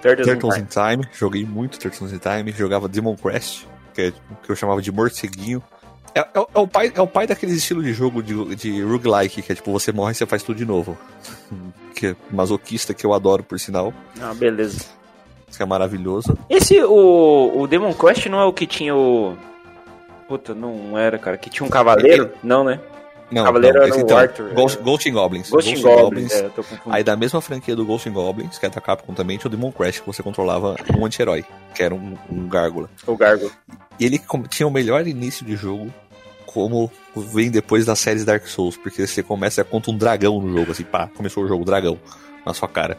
Turtles, 0.00 0.26
Turtles 0.28 0.56
in 0.56 0.60
in 0.60 0.64
Time. 0.66 0.96
Time, 1.02 1.08
joguei 1.12 1.44
muito 1.44 1.78
Turtles 1.78 2.12
in 2.12 2.18
Time, 2.18 2.52
jogava 2.52 2.88
Demon 2.88 3.16
Quest, 3.16 3.64
que, 3.94 4.02
é, 4.02 4.12
que 4.42 4.50
eu 4.50 4.54
chamava 4.56 4.80
de 4.80 4.92
morceguinho. 4.92 5.62
É, 6.14 6.20
é, 6.20 6.26
é 6.34 6.58
o 6.58 6.66
pai, 6.66 6.92
é 6.94 7.00
o 7.02 7.06
pai 7.06 7.26
daqueles 7.26 7.56
estilos 7.56 7.84
de 7.84 7.92
jogo 7.92 8.22
de, 8.22 8.54
de 8.56 8.82
roguelike, 8.82 9.42
que 9.42 9.52
é 9.52 9.54
tipo, 9.54 9.70
você 9.72 9.92
morre 9.92 10.12
e 10.12 10.14
você 10.14 10.24
faz 10.26 10.42
tudo 10.42 10.56
de 10.56 10.64
novo. 10.64 10.96
Que 11.98 12.06
é 12.08 12.16
masoquista, 12.30 12.94
que 12.94 13.04
eu 13.04 13.12
adoro, 13.12 13.42
por 13.42 13.58
sinal, 13.58 13.92
Ah, 14.20 14.32
beleza. 14.32 14.84
que 15.56 15.60
é 15.60 15.66
maravilhoso. 15.66 16.38
Esse, 16.48 16.80
o, 16.80 17.52
o 17.60 17.66
Demon 17.66 17.92
Quest 17.92 18.26
não 18.26 18.38
é 18.40 18.44
o 18.44 18.52
que 18.52 18.68
tinha 18.68 18.94
o... 18.94 19.36
Puta, 20.28 20.54
não 20.54 20.96
era, 20.96 21.18
cara. 21.18 21.36
Que 21.36 21.50
tinha 21.50 21.66
um 21.66 21.70
cavaleiro? 21.70 22.30
Não, 22.40 22.62
né? 22.62 22.78
Não, 23.30 23.44
Cavaleiro 23.44 23.78
não, 23.78 23.86
era 23.86 23.94
o 23.94 24.00
então, 24.00 24.16
Arthur, 24.16 24.54
Ghost, 24.54 24.78
é. 24.78 24.82
Ghost 24.82 25.08
in 25.08 25.12
Goblins. 25.12 25.50
Ghost 25.50 25.70
in 25.70 25.82
Goblins. 25.82 26.32
É, 26.32 26.42
tô 26.48 26.62
confundindo. 26.62 26.96
Aí 26.96 27.04
da 27.04 27.16
mesma 27.16 27.40
franquia 27.40 27.76
do 27.76 27.84
Ghost 27.84 28.08
in 28.08 28.12
Goblins, 28.12 28.58
que 28.58 28.64
é 28.64 28.70
da 28.70 28.80
Capcom 28.80 29.12
também, 29.12 29.36
tinha 29.36 29.48
o 29.48 29.50
Demon 29.50 29.70
Crash, 29.70 30.00
que 30.00 30.06
você 30.06 30.22
controlava 30.22 30.76
um 30.96 31.04
anti-herói, 31.04 31.44
que 31.74 31.82
era 31.82 31.94
um, 31.94 32.16
um 32.30 32.48
gárgula. 32.48 32.88
O 33.06 33.16
Gargo. 33.16 33.50
E 34.00 34.06
ele 34.06 34.20
tinha 34.48 34.66
o 34.66 34.70
melhor 34.70 35.06
início 35.06 35.44
de 35.44 35.56
jogo, 35.56 35.92
como 36.46 36.90
vem 37.14 37.50
depois 37.50 37.84
das 37.84 37.98
séries 37.98 38.24
Dark 38.24 38.46
Souls, 38.46 38.76
porque 38.76 39.06
você 39.06 39.22
começa 39.22 39.62
contra 39.62 39.90
um 39.90 39.96
dragão 39.96 40.40
no 40.40 40.56
jogo, 40.56 40.72
assim, 40.72 40.84
pá, 40.84 41.08
começou 41.14 41.44
o 41.44 41.48
jogo, 41.48 41.64
dragão, 41.64 41.98
na 42.46 42.54
sua 42.54 42.68
cara. 42.68 42.96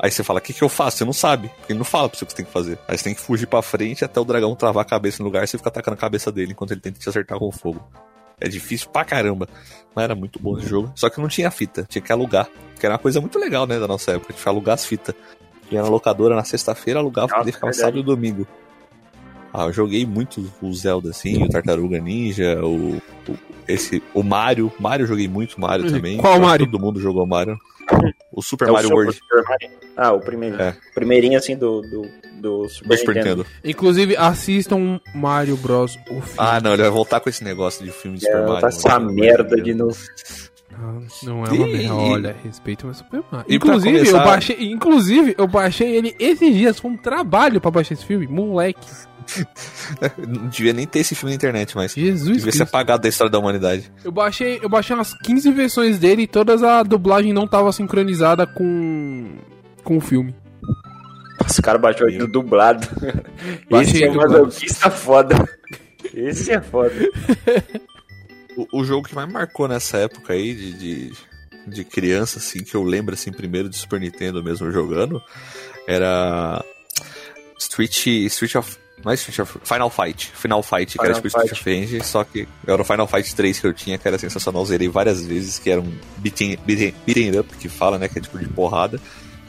Aí 0.00 0.10
você 0.10 0.24
fala, 0.24 0.40
o 0.40 0.42
que, 0.42 0.52
que 0.52 0.62
eu 0.62 0.68
faço? 0.68 0.98
Você 0.98 1.04
não 1.04 1.12
sabe, 1.12 1.48
porque 1.58 1.72
ele 1.72 1.78
não 1.78 1.84
fala 1.84 2.08
pra 2.08 2.18
você 2.18 2.24
o 2.24 2.26
que 2.26 2.32
você 2.32 2.36
tem 2.36 2.44
que 2.44 2.52
fazer. 2.52 2.78
Aí 2.88 2.98
você 2.98 3.04
tem 3.04 3.14
que 3.14 3.20
fugir 3.20 3.46
pra 3.46 3.62
frente 3.62 4.04
até 4.04 4.20
o 4.20 4.24
dragão 4.24 4.54
travar 4.56 4.82
a 4.82 4.84
cabeça 4.84 5.22
no 5.22 5.26
lugar 5.26 5.44
e 5.44 5.46
você 5.46 5.56
fica 5.56 5.68
atacando 5.68 5.94
a 5.94 5.98
cabeça 5.98 6.32
dele 6.32 6.52
enquanto 6.52 6.72
ele 6.72 6.80
tenta 6.80 6.98
te 6.98 7.08
acertar 7.08 7.38
com 7.38 7.50
fogo. 7.52 7.80
É 8.40 8.48
difícil 8.48 8.88
pra 8.90 9.04
caramba. 9.04 9.48
Mas 9.94 10.04
era 10.04 10.14
muito 10.14 10.38
bom 10.40 10.58
esse 10.58 10.66
jogo. 10.68 10.92
Só 10.96 11.08
que 11.08 11.20
não 11.20 11.28
tinha 11.28 11.50
fita, 11.50 11.86
tinha 11.88 12.02
que 12.02 12.12
alugar. 12.12 12.48
Que 12.78 12.84
era 12.86 12.94
uma 12.94 12.98
coisa 12.98 13.20
muito 13.20 13.38
legal, 13.38 13.66
né, 13.66 13.78
da 13.78 13.86
nossa 13.86 14.12
época, 14.12 14.32
de 14.34 14.40
alugar 14.48 14.74
as 14.74 14.84
fitas. 14.84 15.14
Ia 15.70 15.82
na 15.82 15.88
locadora 15.88 16.34
na 16.36 16.44
sexta-feira, 16.44 16.98
alugava 17.00 17.28
pra 17.28 17.36
Nossa, 17.38 17.44
poder 17.44 17.52
ficar 17.52 17.66
verdade. 17.68 17.80
sábado 17.80 18.00
e 18.00 18.02
domingo. 18.02 18.46
Ah, 19.52 19.66
eu 19.66 19.72
joguei 19.72 20.04
muito 20.04 20.52
o 20.60 20.74
Zelda, 20.74 21.10
assim, 21.10 21.42
o 21.44 21.48
Tartaruga 21.48 21.98
Ninja, 22.00 22.60
o, 22.64 22.96
o- 23.28 23.38
esse, 23.68 24.02
o 24.12 24.22
Mario. 24.24 24.70
Mario 24.80 25.04
eu 25.04 25.08
joguei 25.08 25.28
muito 25.28 25.60
Mario 25.60 25.90
também. 25.90 26.16
Qual 26.18 26.40
Mario? 26.40 26.66
Todo 26.68 26.82
mundo 26.82 27.00
jogou 27.00 27.24
Mario. 27.24 27.56
O 28.32 28.42
Super 28.42 28.66
É 28.68 28.70
o 28.72 28.74
Mario 28.74 28.88
Super- 28.88 28.98
World 29.04 29.16
Super 29.18 29.42
Mario. 29.44 29.70
Ah, 29.96 30.12
o 30.12 30.20
primeiro. 30.20 30.60
É. 30.60 30.76
Primeirinho 30.92 31.38
assim 31.38 31.56
do, 31.56 31.80
do, 31.82 32.02
do 32.44 32.68
Super, 32.68 32.98
Super 32.98 33.14
Nintendo. 33.16 33.36
Nintendo. 33.38 33.46
Inclusive, 33.64 34.16
assistam 34.16 35.00
Mario 35.14 35.56
Bros. 35.56 35.96
O 36.10 36.20
filme. 36.20 36.22
Ah, 36.38 36.60
não, 36.60 36.72
ele 36.74 36.82
vai 36.82 36.90
voltar 36.90 37.20
com 37.20 37.28
esse 37.28 37.42
negócio 37.42 37.84
de 37.84 37.90
filme 37.90 38.18
de 38.18 38.26
É, 38.26 38.30
Super 38.30 38.46
Mario. 38.46 38.60
tá 38.60 38.68
essa 38.68 39.00
merda 39.00 39.56
de 39.62 39.74
novo. 39.74 39.96
Ah, 40.76 40.98
Não 41.22 41.44
é 41.46 41.50
uma 41.50 41.66
merda. 41.66 41.94
Olha, 41.94 42.36
respeito 42.44 42.84
meu 42.86 42.94
Super 42.94 43.22
Mario. 43.30 43.46
E 43.48 43.54
Inclusive, 43.56 43.98
começar- 43.98 44.18
eu 44.18 44.24
baixei, 44.24 44.56
inclusive, 44.72 45.34
eu 45.38 45.46
baixei 45.46 45.96
ele 45.96 46.16
esses 46.18 46.54
dias. 46.54 46.78
Foi 46.78 46.90
um 46.90 46.96
trabalho 46.96 47.60
pra 47.60 47.70
baixar 47.70 47.94
esse 47.94 48.04
filme. 48.04 48.26
Moleque. 48.26 48.80
Não 50.18 50.48
devia 50.48 50.72
nem 50.72 50.86
ter 50.86 50.98
esse 50.98 51.14
filme 51.14 51.30
na 51.32 51.36
internet, 51.36 51.74
mas 51.74 51.94
Jesus 51.94 52.24
devia 52.24 52.40
ser 52.52 52.58
Cristo. 52.58 52.62
apagado 52.62 53.02
da 53.02 53.08
história 53.08 53.30
da 53.30 53.38
humanidade. 53.38 53.90
Eu 54.04 54.12
baixei, 54.12 54.58
eu 54.62 54.68
baixei 54.68 54.94
umas 54.94 55.14
15 55.22 55.50
versões 55.50 55.98
dele 55.98 56.22
e 56.22 56.26
todas 56.26 56.62
a 56.62 56.82
dublagem 56.82 57.32
não 57.32 57.46
tava 57.46 57.72
sincronizada 57.72 58.46
com 58.46 59.30
com 59.82 59.96
o 59.96 60.00
filme. 60.00 60.34
Os 61.48 61.60
caras 61.60 61.80
baixou 61.80 62.10
tudo 62.10 62.26
dublado. 62.26 62.86
Baixei 63.70 64.02
Esse 64.02 64.04
é 64.04 64.10
masoquista 64.10 64.90
foda. 64.90 65.48
Esse 66.12 66.52
é 66.52 66.60
foda. 66.60 66.94
O, 68.56 68.80
o 68.80 68.84
jogo 68.84 69.08
que 69.08 69.14
mais 69.14 69.30
marcou 69.30 69.66
nessa 69.66 69.98
época 69.98 70.32
aí 70.32 70.54
de, 70.54 70.72
de, 70.72 71.12
de 71.66 71.84
criança, 71.84 72.38
assim, 72.38 72.62
que 72.62 72.74
eu 72.74 72.82
lembro, 72.82 73.14
assim, 73.14 73.32
primeiro 73.32 73.68
de 73.68 73.76
Super 73.76 74.00
Nintendo 74.00 74.42
mesmo 74.42 74.70
jogando, 74.70 75.20
era 75.86 76.64
Street, 77.58 78.06
Street 78.06 78.54
of... 78.54 78.76
Não 79.04 79.12
é 79.12 79.14
Street 79.16 79.40
of... 79.40 79.58
Final 79.64 79.90
Fight. 79.90 80.32
Final 80.34 80.62
Fight, 80.62 80.96
que 80.96 81.04
era 81.04 81.14
Final 81.14 81.22
tipo 81.22 81.28
Street 81.28 81.48
Fight. 81.48 81.60
of 81.60 81.80
Rage, 81.80 82.04
só 82.04 82.24
que 82.24 82.48
era 82.66 82.80
o 82.80 82.84
Final 82.84 83.06
Fight 83.06 83.34
3 83.34 83.58
que 83.58 83.66
eu 83.66 83.72
tinha, 83.72 83.98
que 83.98 84.06
era 84.06 84.18
sensacional. 84.18 84.64
Zerei 84.64 84.88
várias 84.88 85.24
vezes, 85.24 85.58
que 85.58 85.68
era 85.68 85.80
um 85.80 85.92
beating, 86.18 86.56
beating, 86.64 86.94
beating 87.04 87.38
up, 87.38 87.56
que 87.56 87.68
fala, 87.68 87.98
né, 87.98 88.08
que 88.08 88.18
é 88.18 88.22
tipo 88.22 88.38
de 88.38 88.48
porrada. 88.48 89.00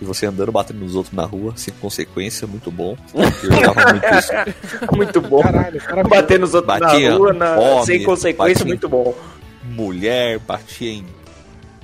E 0.02 0.04
você 0.06 0.25
andando, 0.25 0.52
batendo 0.52 0.80
nos 0.82 0.94
outros 0.96 1.14
na 1.14 1.24
rua, 1.24 1.54
sem 1.56 1.74
consequência, 1.75 2.46
muito 2.46 2.70
bom. 2.70 2.98
Eu 3.14 3.52
jogava 3.52 3.92
muito 3.92 4.06
isso. 4.16 4.32
Muito 4.96 5.22
bom. 5.22 5.42
Caralho, 5.42 5.80
cara 5.80 6.04
Bater 6.04 6.38
nos 6.40 6.54
outros 6.54 6.78
Batia 6.80 7.10
na 7.12 7.16
rua, 7.16 7.34
na- 7.34 7.56
homem, 7.58 7.86
sem 7.86 8.04
consequência, 8.04 8.56
batia- 8.56 8.66
muito 8.66 8.90
bom. 8.90 9.16
mulher, 9.64 10.40
batia 10.40 10.92
em 10.92 11.06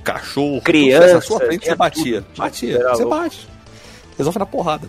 cachorro, 0.04 0.60
Criança, 0.62 1.14
na 1.14 1.20
sua 1.20 1.38
frente 1.40 1.64
você 1.64 1.74
batia. 1.74 2.22
tudo. 2.22 2.36
Batia, 2.38 2.78
você 2.90 3.04
bate. 3.06 3.48
Resolve 4.18 4.38
na 4.38 4.46
porrada. 4.46 4.86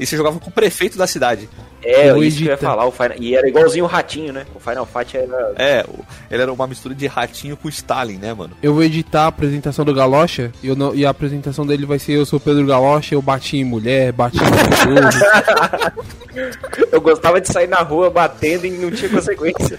E 0.00 0.04
você 0.06 0.16
jogava 0.16 0.38
com 0.40 0.50
o 0.50 0.52
prefeito 0.52 0.98
da 0.98 1.06
cidade. 1.06 1.48
É, 1.86 2.10
Eu 2.10 2.22
isso 2.24 2.38
que 2.38 2.44
eu 2.44 2.48
ia 2.48 2.56
falar. 2.58 2.84
O 2.86 2.90
Final... 2.90 3.16
E 3.18 3.34
era 3.36 3.48
igualzinho 3.48 3.84
o 3.84 3.88
Ratinho, 3.88 4.32
né? 4.32 4.44
O 4.54 4.60
Final 4.60 4.86
Fight 4.86 5.16
era... 5.16 5.52
É, 5.56 5.84
ele 6.30 6.42
era 6.42 6.52
uma 6.52 6.66
mistura 6.66 6.94
de 6.94 7.06
ratinho 7.06 7.56
com 7.56 7.68
Stalin, 7.68 8.16
né, 8.16 8.34
mano? 8.34 8.54
Eu 8.62 8.74
vou 8.74 8.82
editar 8.82 9.22
a 9.22 9.26
apresentação 9.28 9.84
do 9.84 9.94
Galocha 9.94 10.50
e, 10.62 10.74
não- 10.74 10.94
e 10.94 11.06
a 11.06 11.10
apresentação 11.10 11.66
dele 11.66 11.86
vai 11.86 11.98
ser 11.98 12.12
eu 12.12 12.26
sou 12.26 12.40
Pedro 12.40 12.66
Galocha, 12.66 13.14
eu 13.14 13.22
bati 13.22 13.58
em 13.58 13.64
mulher, 13.64 14.12
bati 14.12 14.36
em 14.36 14.40
cachorro. 14.40 16.06
Eu 16.92 17.00
gostava 17.00 17.40
de 17.40 17.48
sair 17.50 17.66
na 17.66 17.78
rua 17.78 18.10
batendo 18.10 18.66
e 18.66 18.70
não 18.70 18.90
tinha 18.90 19.08
consequência. 19.08 19.78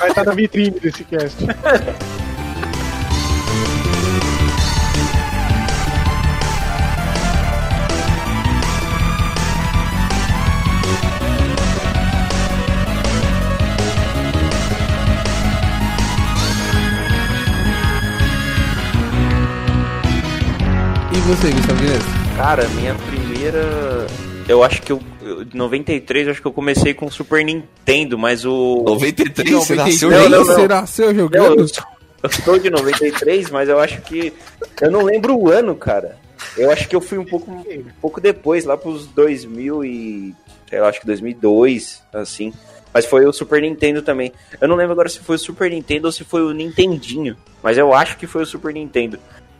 vai 0.00 0.08
estar 0.08 0.24
na 0.24 0.32
vitrine 0.32 0.80
desse 0.80 1.04
cast. 1.04 1.36
você, 21.28 21.50
Gustavo 21.50 21.80
Guinness? 21.80 22.02
Cara, 22.36 22.68
minha 22.70 22.94
primeira... 22.94 24.06
Eu 24.48 24.62
acho 24.62 24.80
que 24.82 24.92
eu... 24.92 25.00
eu- 25.22 25.42
Em 25.42 25.48
93, 25.56 26.26
eu 26.26 26.32
acho 26.32 26.40
que 26.40 26.46
eu 26.46 26.52
comecei 26.52 26.94
com 26.94 27.06
o 27.06 27.10
Super 27.12 27.44
Nintendo, 27.44 28.16
mas 28.18 28.44
o... 28.44 28.82
93, 28.86 29.50
você 29.54 29.74
nasceu 29.74 30.10
Não, 30.10 30.16
jogando. 30.24 30.30
não, 30.30 30.38
não. 30.46 30.54
Você 30.54 30.68
nasceu 30.68 31.06
Não, 31.08 31.14
jogando? 31.14 31.60
eu, 31.60 31.68
sou, 31.68 31.84
eu 32.22 32.30
sou 32.30 32.58
de 32.58 32.70
93, 32.70 33.50
mas 33.50 33.68
eu 33.68 33.78
acho 33.78 34.00
que. 34.02 34.32
Eu 34.80 34.90
não 34.90 35.02
lembro 35.02 35.36
o 35.36 35.50
ano, 35.50 35.74
cara. 35.74 36.16
Eu 36.56 36.70
acho 36.70 36.88
que 36.88 36.96
eu 36.96 37.00
fui 37.00 37.18
um 37.18 37.24
pouco, 37.24 37.50
um 37.52 37.84
pouco 38.00 38.20
depois, 38.20 38.64
lá 38.64 38.76
pros 38.76 39.06
2000 39.08 39.84
e. 39.84 40.34
Sei 40.70 40.80
lá, 40.80 40.88
acho 40.88 41.00
que 41.00 41.06
2002, 41.06 42.02
assim. 42.12 42.52
Mas 42.92 43.04
foi 43.04 43.26
o 43.26 43.32
Super 43.32 43.60
Nintendo 43.60 44.00
também. 44.02 44.32
Eu 44.60 44.66
não 44.66 44.76
lembro 44.76 44.92
agora 44.92 45.08
se 45.08 45.18
foi 45.18 45.36
o 45.36 45.38
Super 45.38 45.70
Nintendo 45.70 46.06
ou 46.06 46.12
se 46.12 46.24
foi 46.24 46.42
o 46.42 46.52
Nintendinho. 46.52 47.36
Mas 47.62 47.76
eu 47.76 47.92
acho 47.92 48.16
que 48.16 48.26
foi 48.26 48.42
o 48.42 48.46
Super 48.46 48.72
Nintendo. 48.72 49.18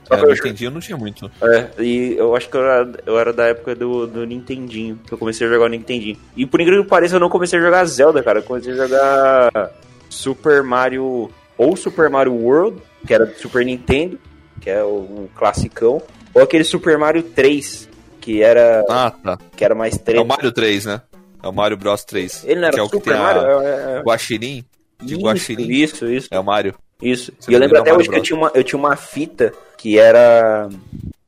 Só 0.08 0.14
É, 0.14 0.18
que 0.18 0.24
eu 0.26 0.32
entendi, 0.34 0.64
eu 0.64 0.70
não 0.70 0.80
tinha 0.80 0.96
muito. 0.96 1.30
é, 1.42 1.68
e 1.82 2.14
eu 2.16 2.34
acho 2.34 2.48
que 2.48 2.56
eu 2.56 2.62
era, 2.62 2.92
eu 3.06 3.18
era 3.18 3.32
da 3.32 3.44
época 3.46 3.74
do, 3.74 4.06
do 4.06 4.24
Nintendinho, 4.26 4.98
que 5.06 5.12
eu 5.12 5.18
comecei 5.18 5.46
a 5.46 5.50
jogar 5.50 5.66
o 5.66 5.68
Nintendinho. 5.68 6.16
E 6.36 6.46
por 6.46 6.60
incrível 6.60 6.82
que 6.84 6.90
pareça, 6.90 7.16
eu 7.16 7.20
não 7.20 7.28
comecei 7.28 7.58
a 7.58 7.62
jogar 7.62 7.84
Zelda, 7.84 8.22
cara. 8.22 8.38
Eu 8.40 8.42
comecei 8.44 8.72
a 8.72 8.76
jogar 8.76 9.70
Super 10.08 10.62
Mario, 10.62 11.30
ou 11.56 11.76
Super 11.76 12.08
Mario 12.10 12.32
World, 12.34 12.80
que 13.06 13.12
era 13.14 13.26
do 13.26 13.34
Super 13.38 13.64
Nintendo, 13.64 14.18
que 14.60 14.70
é 14.70 14.82
o, 14.82 14.96
um 14.98 15.28
classicão, 15.36 16.02
ou 16.34 16.42
aquele 16.42 16.64
Super 16.64 16.96
Mario 16.98 17.22
3, 17.22 17.88
que 18.20 18.42
era, 18.42 18.84
Ah, 18.88 19.10
tá. 19.10 19.38
que 19.56 19.64
era 19.64 19.74
mais 19.74 19.94
É 19.94 19.98
3. 19.98 20.20
o 20.20 20.24
Mario 20.24 20.52
3, 20.52 20.84
né? 20.86 21.02
É 21.42 21.46
o 21.48 21.52
Mario 21.52 21.76
Bros 21.76 22.04
3. 22.04 22.44
Ele 22.46 22.60
não 22.60 22.70
que 22.70 22.74
era 22.76 22.82
é 22.82 22.82
o 22.86 22.88
que 22.90 22.96
Super 22.96 23.12
tem 23.12 23.22
Mario? 23.22 23.42
a 23.42 23.64
É, 23.64 23.98
é, 23.98 24.02
Guaxinim. 24.02 24.64
De 25.00 25.14
isso, 25.14 25.22
Guaxinim. 25.22 25.70
isso, 25.70 26.06
isso. 26.10 26.28
É 26.32 26.38
o 26.40 26.42
Mario. 26.44 26.74
Isso. 27.02 27.32
Você 27.38 27.50
e 27.50 27.54
eu 27.54 27.60
lembro 27.60 27.78
até 27.78 27.92
hoje 27.92 28.08
que 28.08 28.14
eu 28.14 28.18
Bros. 28.18 28.26
tinha, 28.26 28.38
uma, 28.38 28.50
eu 28.54 28.64
tinha 28.64 28.78
uma 28.78 28.96
fita 28.96 29.52
que 29.76 29.98
era. 29.98 30.68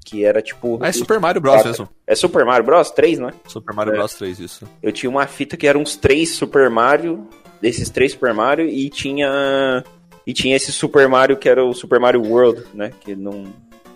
Que 0.05 0.25
era 0.25 0.43
tipo. 0.43 0.79
Ah, 0.83 0.89
é 0.89 0.93
Super 0.93 1.21
Mario 1.21 1.41
Bros 1.41 1.55
Quatro. 1.55 1.69
mesmo. 1.71 1.89
É 2.07 2.15
Super 2.17 2.45
Mario 2.45 2.65
Bros 2.67 2.91
3, 2.91 3.19
não 3.21 3.29
é? 3.29 3.33
Super 3.47 3.75
Mario 3.75 3.93
É. 3.93 3.97
Bros 3.97 4.15
3, 4.15 4.41
isso. 4.41 4.69
Eu 4.83 4.91
tinha 4.91 5.09
uma 5.09 5.27
fita 5.27 5.57
que 5.57 5.67
eram 5.69 5.81
uns 5.83 5.95
três 5.95 6.31
Super 6.35 6.69
Mario, 6.69 7.29
desses 7.61 7.89
três 7.91 8.12
Super 8.12 8.35
Mario, 8.35 8.67
e 8.69 8.91
tinha. 8.91 9.85
E 10.27 10.33
tinha 10.33 10.57
esse 10.57 10.73
Super 10.73 11.09
Mario 11.09 11.37
que 11.37 11.49
era 11.49 11.65
o 11.65 11.73
Super 11.73 12.00
Mario 12.00 12.23
World, 12.25 12.65
né? 12.75 12.93
Que 13.00 13.15
não, 13.15 13.45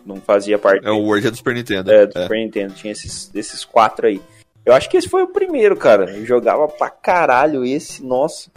não 0.07 0.17
fazia 0.17 0.57
parte 0.59 0.87
É 0.87 0.91
o 0.91 0.99
World 0.99 1.27
é 1.27 1.31
do 1.31 1.37
Super 1.37 1.55
Nintendo. 1.55 1.91
é, 1.91 2.07
do 2.07 2.17
É. 2.19 2.23
Super 2.23 2.39
Nintendo. 2.39 2.75
Tinha 2.75 2.93
esses, 2.93 3.31
esses 3.35 3.65
quatro 3.65 4.07
aí. 4.07 4.21
Eu 4.65 4.73
acho 4.73 4.89
que 4.89 4.97
esse 4.97 5.09
foi 5.09 5.23
o 5.23 5.29
primeiro, 5.29 5.77
cara. 5.77 6.11
Eu 6.11 6.25
jogava 6.25 6.67
pra 6.69 6.89
caralho 6.91 7.65
esse, 7.65 8.03
nossa. 8.05 8.51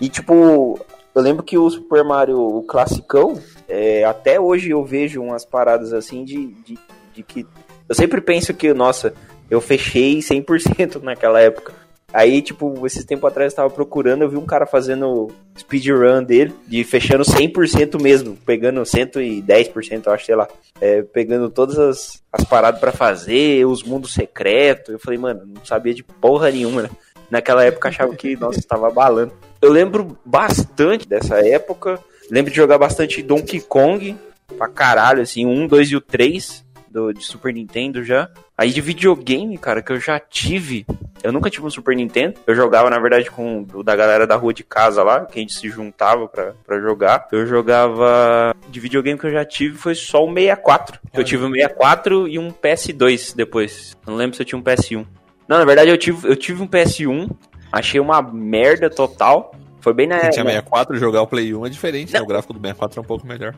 E 0.00 0.08
tipo, 0.08 0.78
eu 1.14 1.22
lembro 1.22 1.42
que 1.42 1.56
o 1.56 1.70
Super 1.70 2.02
Mario, 2.02 2.38
o 2.38 2.62
classicão, 2.62 3.40
é, 3.68 4.04
até 4.04 4.40
hoje 4.40 4.70
eu 4.70 4.84
vejo 4.84 5.22
umas 5.22 5.44
paradas 5.44 5.92
assim 5.92 6.24
de, 6.24 6.48
de, 6.64 6.78
de 7.14 7.22
que. 7.22 7.46
Eu 7.88 7.94
sempre 7.94 8.20
penso 8.20 8.52
que, 8.52 8.72
nossa, 8.74 9.14
eu 9.50 9.60
fechei 9.60 10.18
100% 10.18 11.00
naquela 11.04 11.40
época. 11.40 11.72
Aí, 12.12 12.40
tipo, 12.40 12.86
esses 12.86 13.04
tempos 13.04 13.28
atrás 13.28 13.52
eu 13.52 13.56
tava 13.56 13.70
procurando, 13.70 14.22
eu 14.22 14.28
vi 14.28 14.36
um 14.36 14.46
cara 14.46 14.66
fazendo 14.66 15.32
speedrun 15.58 16.22
dele, 16.22 16.54
de 16.64 16.84
fechando 16.84 17.24
100% 17.24 18.00
mesmo, 18.00 18.36
pegando 18.46 18.80
110%, 18.82 20.06
eu 20.06 20.12
acho, 20.12 20.24
sei 20.24 20.36
lá. 20.36 20.46
É, 20.80 21.02
pegando 21.02 21.50
todas 21.50 21.76
as, 21.76 22.22
as 22.32 22.44
paradas 22.44 22.78
pra 22.78 22.92
fazer, 22.92 23.66
os 23.66 23.82
mundos 23.82 24.14
secretos. 24.14 24.90
Eu 24.90 24.98
falei, 25.00 25.18
mano, 25.18 25.42
não 25.44 25.64
sabia 25.64 25.92
de 25.92 26.04
porra 26.04 26.52
nenhuma, 26.52 26.82
né? 26.82 26.90
Naquela 27.28 27.64
época 27.64 27.88
eu 27.88 27.90
achava 27.90 28.14
que, 28.14 28.36
nossa, 28.36 28.62
tava 28.62 28.86
abalando. 28.86 29.32
Eu 29.64 29.72
lembro 29.72 30.18
bastante 30.26 31.08
dessa 31.08 31.38
época. 31.38 31.98
Lembro 32.30 32.50
de 32.50 32.56
jogar 32.58 32.76
bastante 32.76 33.22
Donkey 33.22 33.62
Kong, 33.62 34.14
pra 34.58 34.68
caralho, 34.68 35.22
assim, 35.22 35.46
o 35.46 35.48
1, 35.48 35.66
2 35.68 35.88
e 35.88 35.96
o 35.96 36.02
3 36.02 36.62
do, 36.90 37.14
de 37.14 37.24
Super 37.24 37.50
Nintendo 37.50 38.04
já. 38.04 38.28
Aí 38.58 38.70
de 38.70 38.82
videogame, 38.82 39.56
cara, 39.56 39.80
que 39.80 39.90
eu 39.90 39.98
já 39.98 40.20
tive. 40.20 40.84
Eu 41.22 41.32
nunca 41.32 41.48
tive 41.48 41.64
um 41.64 41.70
Super 41.70 41.96
Nintendo. 41.96 42.34
Eu 42.46 42.54
jogava, 42.54 42.90
na 42.90 42.98
verdade, 42.98 43.30
com 43.30 43.66
o 43.72 43.82
da 43.82 43.96
galera 43.96 44.26
da 44.26 44.36
rua 44.36 44.52
de 44.52 44.62
casa 44.62 45.02
lá, 45.02 45.24
que 45.24 45.38
a 45.38 45.40
gente 45.40 45.54
se 45.54 45.66
juntava 45.70 46.28
pra, 46.28 46.52
pra 46.66 46.78
jogar. 46.78 47.26
Eu 47.32 47.46
jogava. 47.46 48.54
De 48.68 48.78
videogame 48.78 49.18
que 49.18 49.26
eu 49.26 49.32
já 49.32 49.46
tive 49.46 49.78
foi 49.78 49.94
só 49.94 50.26
o 50.26 50.28
64. 50.28 51.00
Eu 51.14 51.24
tive 51.24 51.42
um 51.42 51.50
64 51.50 52.28
e 52.28 52.38
um 52.38 52.52
PS2 52.52 53.34
depois. 53.34 53.96
Não 54.06 54.14
lembro 54.14 54.36
se 54.36 54.42
eu 54.42 54.46
tinha 54.46 54.58
um 54.58 54.62
PS1. 54.62 55.06
Não, 55.48 55.58
na 55.58 55.64
verdade 55.64 55.90
eu 55.90 55.96
tive, 55.96 56.28
eu 56.28 56.36
tive 56.36 56.62
um 56.62 56.68
PS1. 56.68 57.30
Achei 57.78 58.00
uma 58.00 58.22
merda 58.22 58.88
total. 58.88 59.52
Foi 59.80 59.92
bem 59.92 60.06
na. 60.06 60.18
Quem 60.20 60.30
tinha 60.30 60.44
na- 60.44 60.50
64, 60.50 60.96
jogar 60.96 61.22
o 61.22 61.26
Play 61.26 61.54
1 61.54 61.66
é 61.66 61.68
diferente, 61.68 62.12
né? 62.12 62.20
O 62.20 62.26
gráfico 62.26 62.52
do 62.52 62.58
64 62.60 62.98
é 62.98 63.02
um 63.02 63.04
pouco 63.04 63.26
melhor. 63.26 63.54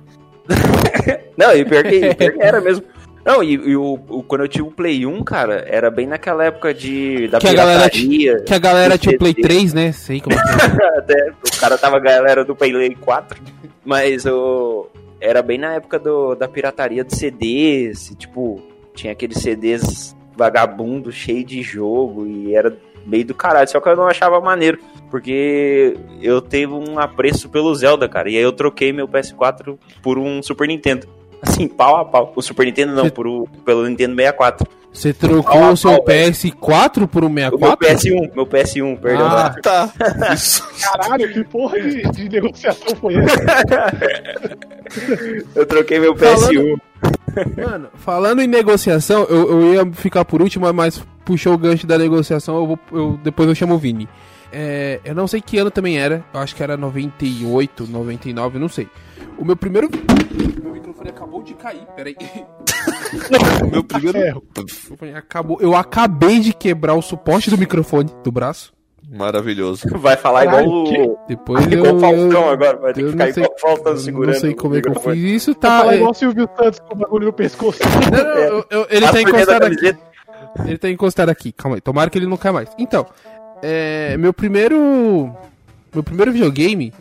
Não, 1.37 1.55
e 1.55 1.65
pior 1.65 1.83
que, 1.85 2.15
pior 2.15 2.33
que 2.33 2.43
era 2.43 2.61
mesmo. 2.61 2.85
Não, 3.25 3.43
e, 3.43 3.55
e 3.55 3.77
o, 3.77 3.99
o- 4.09 4.23
quando 4.23 4.43
eu 4.43 4.49
tive 4.49 4.63
o 4.69 4.71
Play 4.71 5.05
1, 5.05 5.23
cara, 5.25 5.65
era 5.69 5.91
bem 5.91 6.07
naquela 6.07 6.45
época 6.45 6.73
de 6.73 7.27
da 7.29 7.39
Que 7.39 7.49
a 7.49 7.53
galera 7.53 7.91
pirataria. 7.91 8.41
Que 8.45 8.55
a 8.55 8.59
galera 8.59 8.97
tinha 8.99 9.15
o 9.15 9.19
Play 9.19 9.33
CD. 9.35 9.43
3, 9.43 9.75
né? 9.75 9.93
Sei 9.93 10.21
como 10.21 10.37
é 10.39 10.43
que 10.43 10.49
é. 10.83 10.89
Até, 10.99 11.31
o 11.31 11.61
cara 11.61 11.77
tava 11.77 11.97
a 11.97 12.01
galera 12.01 12.45
do 12.45 12.55
Play 12.55 12.95
4. 12.95 13.41
Mas 13.85 14.25
o. 14.27 14.89
Era 15.21 15.43
bem 15.43 15.59
na 15.59 15.75
época 15.75 15.99
do, 15.99 16.35
da 16.35 16.47
pirataria 16.47 17.03
de 17.03 17.17
CDs. 17.17 18.11
e, 18.11 18.15
tipo, 18.15 18.63
tinha 18.95 19.13
aqueles 19.13 19.39
CDs 19.39 20.15
vagabundo, 20.37 21.11
cheio 21.11 21.45
de 21.45 21.63
jogo. 21.63 22.27
E 22.27 22.55
era 22.55 22.77
meio 23.07 23.25
do 23.25 23.35
caralho. 23.35 23.69
Só 23.69 23.81
que 23.81 23.89
eu 23.89 23.97
não 23.97 24.07
achava 24.07 24.41
maneiro. 24.41 24.79
Porque 25.11 25.97
eu 26.21 26.41
teve 26.43 26.73
um 26.73 26.99
apreço 26.99 27.49
pelo 27.49 27.75
Zelda, 27.75 28.09
cara. 28.09 28.29
E 28.29 28.37
aí 28.37 28.43
eu 28.43 28.53
troquei 28.53 28.93
meu 28.93 29.07
PS4 29.09 29.79
por 30.03 30.19
um 30.19 30.43
Super 30.43 30.67
Nintendo. 30.69 31.07
Assim, 31.41 31.69
pau 31.69 31.97
a 31.97 32.05
pau. 32.05 32.33
O 32.35 32.43
Super 32.43 32.67
Nintendo 32.67 32.95
não, 32.95 33.09
por 33.09 33.27
o, 33.27 33.47
pelo 33.65 33.87
Nintendo 33.87 34.17
64. 34.17 34.67
Você 34.93 35.13
trocou 35.13 35.73
o 35.73 35.77
seu 35.77 35.91
pau, 35.97 36.05
velho. 36.07 36.33
PS4 36.33 37.07
por 37.07 37.23
um 37.23 37.27
O 37.27 37.31
meu 37.31 37.51
64? 37.51 37.87
PS1, 37.87 38.35
meu 38.35 38.47
PS1, 38.47 38.99
perdão. 38.99 39.27
Ah. 39.27 39.55
Tá. 39.63 39.93
Caralho, 40.99 41.33
que 41.33 41.45
porra 41.45 41.79
de, 41.81 42.03
de 42.03 42.29
negociação 42.31 42.97
foi 42.97 43.15
essa? 43.17 43.39
Eu 45.55 45.67
troquei 45.67 45.99
meu 45.99 46.17
Falando- 46.17 46.51
PS1. 46.51 46.77
Mano, 47.57 47.89
falando 47.97 48.41
em 48.41 48.47
negociação, 48.47 49.25
eu, 49.29 49.51
eu 49.51 49.75
ia 49.75 49.93
ficar 49.93 50.25
por 50.25 50.41
último, 50.41 50.73
mas 50.73 51.05
puxou 51.27 51.53
o 51.53 51.59
gancho 51.59 51.87
da 51.87 51.99
negociação, 51.99 52.57
eu 52.57 52.67
vou, 52.67 52.79
eu- 52.93 53.21
depois 53.23 53.49
eu 53.49 53.55
chamo 53.55 53.75
o 53.75 53.79
Vini. 53.79 54.09
É, 54.53 55.01
eu 55.05 55.15
não 55.15 55.27
sei 55.27 55.41
que 55.43 55.59
ano 55.59 55.71
também 55.71 55.99
era, 55.99 56.25
eu 56.33 56.41
acho 56.41 56.55
que 56.57 56.63
era 56.63 56.77
98, 56.77 57.87
99, 57.87 58.59
não 58.59 58.69
sei. 58.69 58.89
O 59.37 59.45
meu 59.45 59.57
primeiro. 59.57 59.91
Meu 60.63 60.73
microfone 60.73 61.11
acabou 61.11 61.43
de 61.43 61.53
cair, 61.55 61.85
peraí. 61.95 62.17
Meu 63.71 63.83
primeiro. 63.85 64.43
O 64.91 65.17
Acabou, 65.17 65.59
eu 65.61 65.75
acabei 65.75 66.39
de 66.41 66.53
quebrar 66.55 66.95
o 66.95 67.03
suporte 67.03 67.51
do 67.51 67.59
microfone 67.59 68.11
do 68.23 68.31
braço. 68.33 68.73
Maravilhoso. 69.09 69.87
Vai 69.99 70.17
falar 70.17 70.45
Caralho, 70.47 70.67
igual 70.67 71.11
o. 71.13 71.19
Depois 71.29 71.65
Igual 71.67 71.87
eu. 71.87 71.97
o 71.97 72.01
Faustão 72.01 72.43
eu- 72.43 72.49
agora, 72.51 72.77
vai 72.79 72.93
ter 72.93 73.05
que 73.05 73.11
ficar 73.13 73.33
sei- 73.33 73.43
igual 73.45 73.57
o 73.57 73.61
Faustão 73.61 73.93
eu 73.93 73.99
segurando. 73.99 74.33
Não 74.35 74.41
sei 74.41 74.55
como 74.55 74.77
é 74.77 74.81
que 74.81 74.89
eu 74.89 74.93
o 74.93 75.01
fiz 75.01 75.19
isso, 75.19 75.55
Tá 75.55 75.69
tá. 75.69 75.79
falar 75.81 75.93
é- 75.93 75.97
igual 75.97 76.11
o 76.11 76.15
Silvio 76.15 76.49
Santos 76.57 76.81
com 76.81 76.95
o 76.95 76.97
bagulho 76.99 77.27
no 77.27 77.33
pescoço. 77.33 77.79
Não, 77.85 78.25
não, 78.25 78.41
eu- 78.41 78.65
eu- 78.71 78.87
ele 78.91 79.05
As 79.05 79.13
tá 79.13 79.21
encostado 79.23 79.63
aqui. 79.65 79.97
Ele 80.65 80.79
tá 80.79 80.91
encostado 80.91 81.29
aqui, 81.29 81.53
calma 81.53 81.77
aí. 81.77 81.81
Tomara 81.81 82.09
que 82.11 82.19
ele 82.19 82.27
não 82.27 82.37
caia 82.37 82.53
mais. 82.53 82.69
Então, 82.79 83.07
é, 83.63 84.17
meu 84.17 84.33
primeiro. 84.33 85.35
Meu 85.95 86.03
primeiro 86.03 86.31
videogame, 86.31 86.93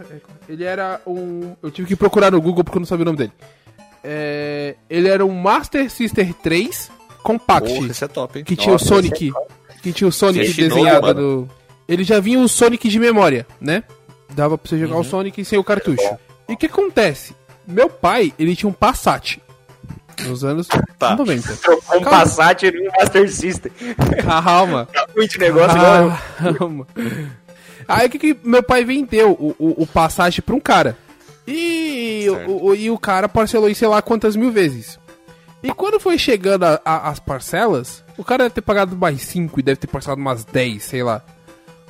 ele 0.48 0.64
era 0.64 1.02
um. 1.06 1.54
Eu 1.62 1.70
tive 1.70 1.88
que 1.88 1.96
procurar 1.96 2.32
no 2.32 2.42
Google 2.42 2.64
porque 2.64 2.78
eu 2.78 2.82
não 2.82 2.88
sabia 2.88 3.04
o 3.04 3.06
nome 3.06 3.18
dele. 3.18 3.32
É, 4.04 4.76
ele 4.90 5.10
era 5.10 5.26
um 5.26 5.34
Master 5.34 5.90
System 5.90 6.32
3 6.32 6.92
Compact. 7.22 7.74
Porra, 7.74 7.88
esse 7.88 8.04
é 8.04 8.08
top, 8.08 8.40
hein? 8.40 8.46
que 8.46 8.56
tinha 8.56 8.74
Nossa, 8.74 8.86
o 8.86 8.88
Sonic. 8.88 9.34
Que 9.82 9.92
tinha 9.92 10.08
o 10.08 10.12
Sonic 10.12 10.46
Esse 10.46 10.62
desenhado 10.62 11.14
no. 11.14 11.50
Ele 11.88 12.04
já 12.04 12.20
vinha 12.20 12.40
o 12.40 12.48
Sonic 12.48 12.88
de 12.88 13.00
memória, 13.00 13.46
né? 13.60 13.84
Dava 14.34 14.58
pra 14.58 14.70
você 14.70 14.78
jogar 14.78 14.98
o 14.98 15.04
Sonic 15.04 15.44
sem 15.44 15.58
o 15.58 15.64
cartucho. 15.64 16.18
E 16.48 16.54
o 16.54 16.58
que 16.58 16.68
acontece? 16.68 17.36
Meu 17.68 17.90
pai, 17.90 18.34
ele 18.38 18.56
tinha 18.56 18.70
um 18.70 18.74
Passat. 18.74 19.40
Nos 20.24 20.44
anos 20.44 20.68
Tá. 20.98 21.16
90. 21.16 21.56
Trocou 21.58 21.98
um 21.98 22.02
Calma. 22.02 22.20
Passat 22.20 22.64
no 22.72 22.84
Master 22.98 23.32
System. 23.32 23.72
Calma. 24.24 24.88
Tá 24.94 25.08
muito 25.16 25.40
negócio 25.40 25.78
igual. 25.78 26.20
Calma. 26.58 26.88
Aí 27.88 28.08
o 28.08 28.10
que, 28.10 28.20
que 28.20 28.38
meu 28.44 28.64
pai 28.64 28.84
vendeu 28.86 29.32
o, 29.32 29.56
o, 29.60 29.84
o 29.84 29.88
Passat 29.88 30.40
pra 30.42 30.56
um 30.56 30.60
cara. 30.60 30.98
E 31.48 32.26
o, 32.48 32.66
o- 32.68 32.76
e 32.76 32.90
o 32.90 32.98
cara 32.98 33.30
parcelou 33.30 33.70
em 33.70 33.74
sei 33.76 33.88
lá 33.88 34.02
quantas 34.02 34.36
mil 34.36 34.52
vezes. 34.52 34.98
E 35.62 35.72
quando 35.74 36.00
foi 36.00 36.18
chegando 36.18 36.64
a- 36.64 36.82
a- 36.84 37.10
as 37.10 37.20
parcelas, 37.20 38.04
o 38.18 38.24
cara 38.24 38.44
deve 38.46 38.56
ter 38.56 38.62
pagado 38.62 38.96
mais 38.96 39.22
5 39.22 39.60
e 39.60 39.64
deve 39.64 39.78
ter 39.78 39.88
parcelado 39.88 40.20
umas 40.22 40.44
10, 40.44 40.82
sei 40.84 41.04
lá. 41.04 41.22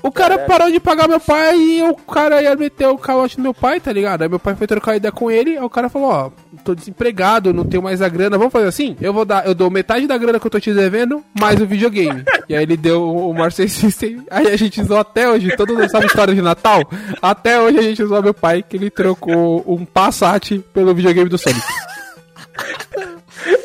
O 0.06 0.12
cara 0.12 0.38
parou 0.40 0.70
de 0.72 0.80
pagar 0.80 1.08
meu 1.08 1.20
pai 1.20 1.58
e 1.58 1.82
o 1.84 1.96
cara 1.96 2.40
ia 2.42 2.56
meter 2.56 2.88
o 2.88 2.98
calote 2.98 3.38
no 3.38 3.44
meu 3.44 3.54
pai, 3.56 3.80
tá 3.80 3.92
ligado? 3.92 4.22
Aí 4.22 4.30
meu 4.30 4.38
pai 4.40 4.56
foi 4.56 4.68
trocar 4.68 4.96
ideia 4.96 5.12
com 5.12 5.32
ele, 5.32 5.58
aí 5.58 5.64
o 5.64 5.70
cara 5.70 5.90
falou, 5.90 6.10
ó, 6.10 6.32
tô 6.64 6.76
desempregado, 6.76 7.52
não 7.52 7.66
tenho 7.66 7.82
mais 7.82 8.04
a 8.04 8.08
grana, 8.08 8.38
vamos 8.38 8.54
fazer 8.54 8.68
assim? 8.68 8.96
Eu 9.02 9.12
vou 9.12 9.26
dar, 9.26 9.48
eu 9.48 9.56
dou 9.56 9.70
metade 9.72 10.06
da 10.06 10.16
grana 10.16 10.40
que 10.40 10.46
eu 10.46 10.52
tô 10.52 10.60
te 10.60 10.72
devendo, 10.74 11.24
mais 11.40 11.60
o 11.60 11.66
videogame. 11.66 12.24
e 12.48 12.56
aí 12.56 12.62
ele 12.62 12.78
deu 12.78 13.04
o 13.04 13.34
Master 13.34 13.68
System, 13.68 14.24
aí 14.30 14.48
a 14.48 14.56
gente 14.56 14.80
usou 14.80 15.00
até 15.00 15.28
hoje, 15.28 15.56
todo 15.58 15.74
mundo 15.74 15.90
sabe 15.90 16.04
a 16.04 16.08
história 16.08 16.36
de 16.36 16.42
Natal? 16.42 16.82
Até 17.20 17.60
hoje 17.60 17.80
a 17.80 17.82
gente 17.82 18.04
usou 18.04 18.22
meu 18.22 18.34
pai, 18.34 18.62
que 18.62 18.78
ele 18.78 18.92
trocou 18.92 19.64
um 19.68 19.84
Passat 19.86 20.60
pelo 20.72 20.94
videogame 20.94 21.30
do 21.30 21.38
Sonic. 21.38 21.62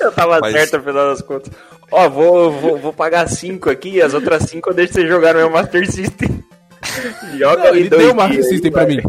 Eu 0.01 0.13
tava 0.13 0.39
Mas- 0.41 0.53
certo 0.53 0.79
no 0.79 0.85
final 0.85 1.09
das 1.09 1.23
contas. 1.23 1.53
Ó, 1.91 2.09
vou, 2.09 2.53
vou, 2.53 2.79
vou 2.79 2.93
pagar 2.93 3.29
5 3.29 3.69
aqui, 3.69 4.01
as 4.01 4.15
outras 4.15 4.45
5 4.45 4.71
eu 4.71 4.75
deixo 4.75 4.93
você 4.95 5.07
jogar 5.07 5.33
no 5.35 5.41
meu 5.41 5.51
Master 5.51 5.91
System. 5.91 6.45
Joga 7.39 7.65
Não, 7.65 7.75
ele 7.75 7.91
deu 7.91 8.13
o 8.13 8.17
Master 8.17 8.39
aí, 8.39 8.45
System 8.45 8.73
pra 8.73 8.87
mim. 8.87 9.01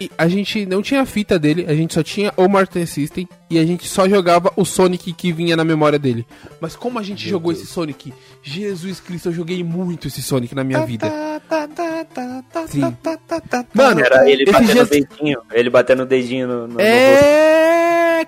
E 0.00 0.10
a 0.16 0.26
gente 0.28 0.64
não 0.64 0.80
tinha 0.80 1.02
a 1.02 1.06
fita 1.06 1.38
dele, 1.38 1.66
a 1.68 1.74
gente 1.74 1.92
só 1.92 2.02
tinha 2.02 2.32
o 2.34 2.48
Master 2.48 2.86
System 2.86 3.28
e 3.50 3.58
a 3.58 3.64
gente 3.66 3.86
só 3.86 4.08
jogava 4.08 4.50
o 4.56 4.64
Sonic 4.64 5.12
que 5.12 5.30
vinha 5.30 5.54
na 5.54 5.62
memória 5.64 5.98
dele. 5.98 6.26
Mas 6.58 6.74
como 6.74 6.98
a 6.98 7.02
gente 7.02 7.28
jogou 7.28 7.52
esse 7.52 7.66
Sonic? 7.66 8.14
Jesus 8.42 8.98
Cristo, 8.98 9.28
eu 9.28 9.32
joguei 9.34 9.62
muito 9.62 10.08
esse 10.08 10.22
Sonic 10.22 10.54
na 10.54 10.64
minha 10.64 10.86
vida. 10.86 11.06
Sim. 12.66 12.80
Mano, 13.74 14.00
Era 14.00 14.30
ele 14.30 14.46
batendo 14.46 14.72
dias- 14.72 14.86
o 14.86 14.90
dedinho, 14.90 15.40
ele 15.52 15.68
batendo 15.68 16.02
o 16.04 16.06
dedinho 16.06 16.48
no, 16.48 16.60
no, 16.66 16.74
no. 16.74 16.80
É, 16.80 17.49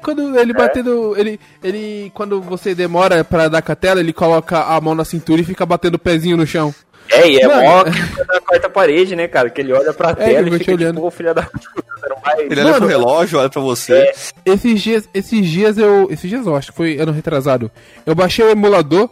quando 0.03 0.39
ele 0.39 0.53
batendo, 0.53 1.15
ele, 1.17 1.39
ele, 1.63 2.11
quando 2.15 2.41
você 2.41 2.75
demora 2.75 3.23
pra 3.25 3.49
dar 3.49 3.63
com 3.63 3.73
a 3.73 3.77
tela, 3.77 4.01
ele 4.01 4.13
coloca 4.13 4.63
a 4.63 4.81
mão 4.81 4.95
na 4.95 5.05
cintura 5.05 5.41
e 5.41 5.45
fica 5.45 5.65
batendo 5.65 5.95
o 5.95 5.99
pezinho 5.99 6.37
no 6.37 6.47
chão. 6.47 6.75
É, 7.11 7.29
e 7.29 7.39
é 7.39 7.47
Mano. 7.47 7.63
mó 7.63 7.85
quebra 7.85 8.25
da 8.25 8.41
quarta 8.41 8.71
parede, 8.71 9.17
né, 9.17 9.29
cara? 9.29 9.51
Que 9.51 9.61
ele 9.61 9.73
olha 9.73 9.93
pra 9.93 10.15
que 10.15 10.25
tela 10.25 10.49
eu 10.49 10.55
e 10.55 10.59
fica 10.59 10.73
olhando. 10.73 10.97
tipo, 10.97 11.11
filha 11.11 11.35
da 11.35 11.43
puta, 11.43 11.85
você 11.99 12.09
não 12.09 12.17
vai... 12.21 12.41
Ele 12.41 12.61
olha 12.61 12.65
Mano, 12.65 12.77
pro 12.79 12.87
relógio, 12.89 13.39
olha 13.39 13.51
pra 13.51 13.61
você. 13.61 13.93
É. 13.95 14.15
Esses 14.47 14.81
dias, 14.81 15.09
esses 15.13 15.47
dias 15.47 15.79
eu, 15.79 16.09
esses 16.11 16.29
dias 16.29 16.47
eu 16.47 16.57
acho 16.57 16.71
que 16.71 16.77
foi 16.77 16.99
ano 16.99 17.13
retrasado. 17.13 17.71
Eu 18.07 18.15
baixei 18.15 18.45
o 18.45 18.51
emulador 18.51 19.11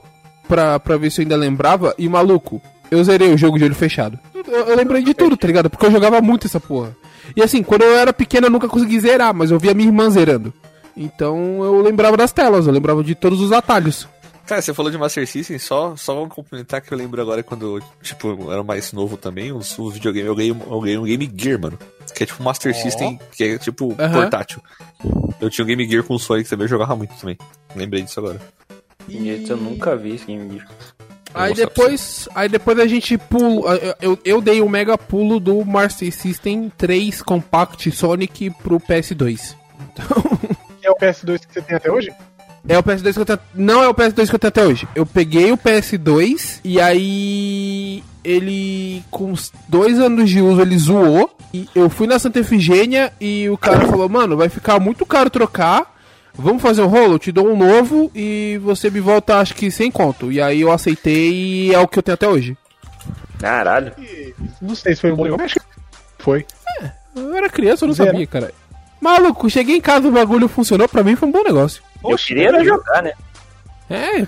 pra, 0.48 0.78
pra 0.78 0.96
ver 0.96 1.10
se 1.10 1.20
eu 1.20 1.24
ainda 1.24 1.36
lembrava 1.36 1.94
e 1.98 2.08
maluco, 2.08 2.60
eu 2.90 3.02
zerei 3.04 3.32
o 3.32 3.38
jogo 3.38 3.58
de 3.58 3.64
olho 3.64 3.74
fechado. 3.74 4.18
Eu, 4.34 4.68
eu 4.68 4.76
lembrei 4.76 5.02
de 5.02 5.14
tudo, 5.14 5.36
tá 5.36 5.46
ligado? 5.46 5.68
Porque 5.68 5.86
eu 5.86 5.90
jogava 5.90 6.20
muito 6.20 6.46
essa 6.46 6.58
porra. 6.58 6.96
E 7.36 7.42
assim, 7.42 7.62
quando 7.62 7.82
eu 7.82 7.96
era 7.96 8.12
pequeno 8.12 8.46
eu 8.46 8.50
nunca 8.50 8.68
consegui 8.68 8.98
zerar, 8.98 9.34
mas 9.34 9.50
eu 9.50 9.58
via 9.58 9.74
minha 9.74 9.88
irmã 9.88 10.10
zerando. 10.10 10.52
Então 11.02 11.64
eu 11.64 11.80
lembrava 11.80 12.14
das 12.16 12.30
telas, 12.32 12.66
eu 12.66 12.72
lembrava 12.72 13.02
de 13.02 13.14
todos 13.14 13.40
os 13.40 13.52
atalhos. 13.52 14.06
Cara, 14.46 14.60
você 14.60 14.74
falou 14.74 14.90
de 14.90 14.98
Master 14.98 15.26
System, 15.26 15.58
só, 15.58 15.94
só 15.96 16.12
vamos 16.14 16.34
complementar 16.34 16.80
que 16.82 16.92
eu 16.92 16.98
lembro 16.98 17.22
agora 17.22 17.40
quando 17.42 17.76
eu, 17.78 17.82
tipo, 18.02 18.28
eu 18.28 18.52
era 18.52 18.62
mais 18.64 18.92
novo 18.92 19.16
também, 19.16 19.52
os, 19.52 19.78
os 19.78 19.94
videogames, 19.94 20.26
eu 20.26 20.34
ganhei, 20.34 20.52
um- 20.52 20.60
eu 20.74 20.80
ganhei 20.80 20.98
um 20.98 21.04
Game 21.04 21.32
Gear, 21.36 21.58
mano. 21.60 21.78
Que 22.14 22.24
é 22.24 22.26
tipo 22.26 22.42
Master 22.42 22.74
System, 22.74 23.18
que 23.36 23.44
é 23.44 23.58
tipo 23.58 23.94
portátil. 24.12 24.60
Eu 25.40 25.48
tinha 25.48 25.64
um 25.64 25.68
Game 25.68 25.88
Gear 25.88 26.02
com 26.02 26.14
o 26.14 26.18
Sonic 26.18 26.50
também, 26.50 26.64
eu 26.64 26.68
jogava 26.68 26.96
muito 26.96 27.14
também. 27.14 27.38
Lembrei 27.76 28.02
disso 28.02 28.18
agora. 28.20 28.40
Gente, 29.08 29.48
eu 29.50 29.56
nunca 29.56 29.96
vi 29.96 30.16
esse 30.16 30.26
game 30.26 30.52
Gear. 30.52 30.68
Aí 31.32 31.54
depois, 31.54 32.28
aí 32.34 32.48
depois 32.48 32.78
a 32.80 32.86
gente 32.88 33.16
pula. 33.16 33.76
eu- 34.02 34.18
Eu, 34.24 34.40
dei 34.40 34.60
um 34.60 34.68
mega 34.68 34.98
pulo 34.98 35.38
do 35.38 35.64
Master 35.64 36.12
System 36.12 36.70
3 36.76 37.22
Compact 37.22 37.88
Sonic 37.92 38.50
pro 38.64 38.80
PS2. 38.80 39.54
Que 39.94 40.02
é 40.90 40.92
o 40.92 40.96
PS2 40.96 41.38
que 41.46 41.52
você 41.54 41.62
tem 41.62 41.76
até 41.76 41.90
hoje? 41.90 42.10
É 42.68 42.78
o 42.78 42.82
PS2 42.82 43.14
que 43.14 43.20
eu 43.20 43.24
tenho. 43.24 43.38
Não 43.54 43.82
é 43.82 43.88
o 43.88 43.94
PS2 43.94 44.28
que 44.28 44.34
eu 44.34 44.38
tenho 44.38 44.48
até 44.48 44.64
hoje. 44.66 44.88
Eu 44.94 45.06
peguei 45.06 45.50
o 45.52 45.56
PS2 45.58 46.60
e 46.64 46.80
aí. 46.80 48.04
Ele, 48.22 49.02
com 49.10 49.32
uns 49.32 49.50
dois 49.66 49.98
anos 49.98 50.28
de 50.28 50.42
uso, 50.42 50.60
ele 50.60 50.76
zoou. 50.76 51.34
E 51.54 51.66
eu 51.74 51.88
fui 51.88 52.06
na 52.06 52.18
Santa 52.18 52.38
Efigênia 52.38 53.12
e 53.18 53.48
o 53.48 53.56
cara 53.56 53.86
falou: 53.86 54.08
Mano, 54.08 54.36
vai 54.36 54.48
ficar 54.50 54.78
muito 54.78 55.06
caro 55.06 55.30
trocar. 55.30 55.96
Vamos 56.34 56.62
fazer 56.62 56.82
um 56.82 56.86
rolo? 56.86 57.14
Eu 57.14 57.18
te 57.18 57.32
dou 57.32 57.48
um 57.48 57.56
novo 57.56 58.10
e 58.14 58.60
você 58.62 58.88
me 58.90 59.00
volta, 59.00 59.38
acho 59.38 59.54
que 59.54 59.70
sem 59.70 59.90
conto. 59.90 60.30
E 60.30 60.40
aí 60.40 60.60
eu 60.60 60.70
aceitei 60.70 61.32
e 61.32 61.74
é 61.74 61.78
o 61.78 61.88
que 61.88 61.98
eu 61.98 62.02
tenho 62.02 62.14
até 62.14 62.28
hoje. 62.28 62.56
Caralho. 63.38 63.92
E 63.98 64.34
Não 64.60 64.74
sei 64.74 64.94
se 64.94 65.00
foi 65.00 65.12
um 65.12 65.16
bom 65.16 65.24
negócio. 65.24 65.44
Acho 65.46 65.54
que 65.60 65.64
foi. 66.18 66.46
Eu 67.16 67.34
era 67.34 67.48
criança, 67.48 67.84
eu 67.84 67.88
não 67.88 67.94
Zero. 67.94 68.10
sabia, 68.10 68.26
cara. 68.26 68.52
Maluco, 69.00 69.48
cheguei 69.48 69.76
em 69.76 69.80
casa, 69.80 70.08
o 70.08 70.12
bagulho 70.12 70.48
funcionou, 70.48 70.88
pra 70.88 71.02
mim 71.02 71.16
foi 71.16 71.28
um 71.28 71.32
bom 71.32 71.42
negócio. 71.42 71.82
Eu 72.04 72.16
queria 72.16 72.48
era 72.48 72.64
jogar, 72.64 73.02
né? 73.02 73.12
É. 73.88 74.26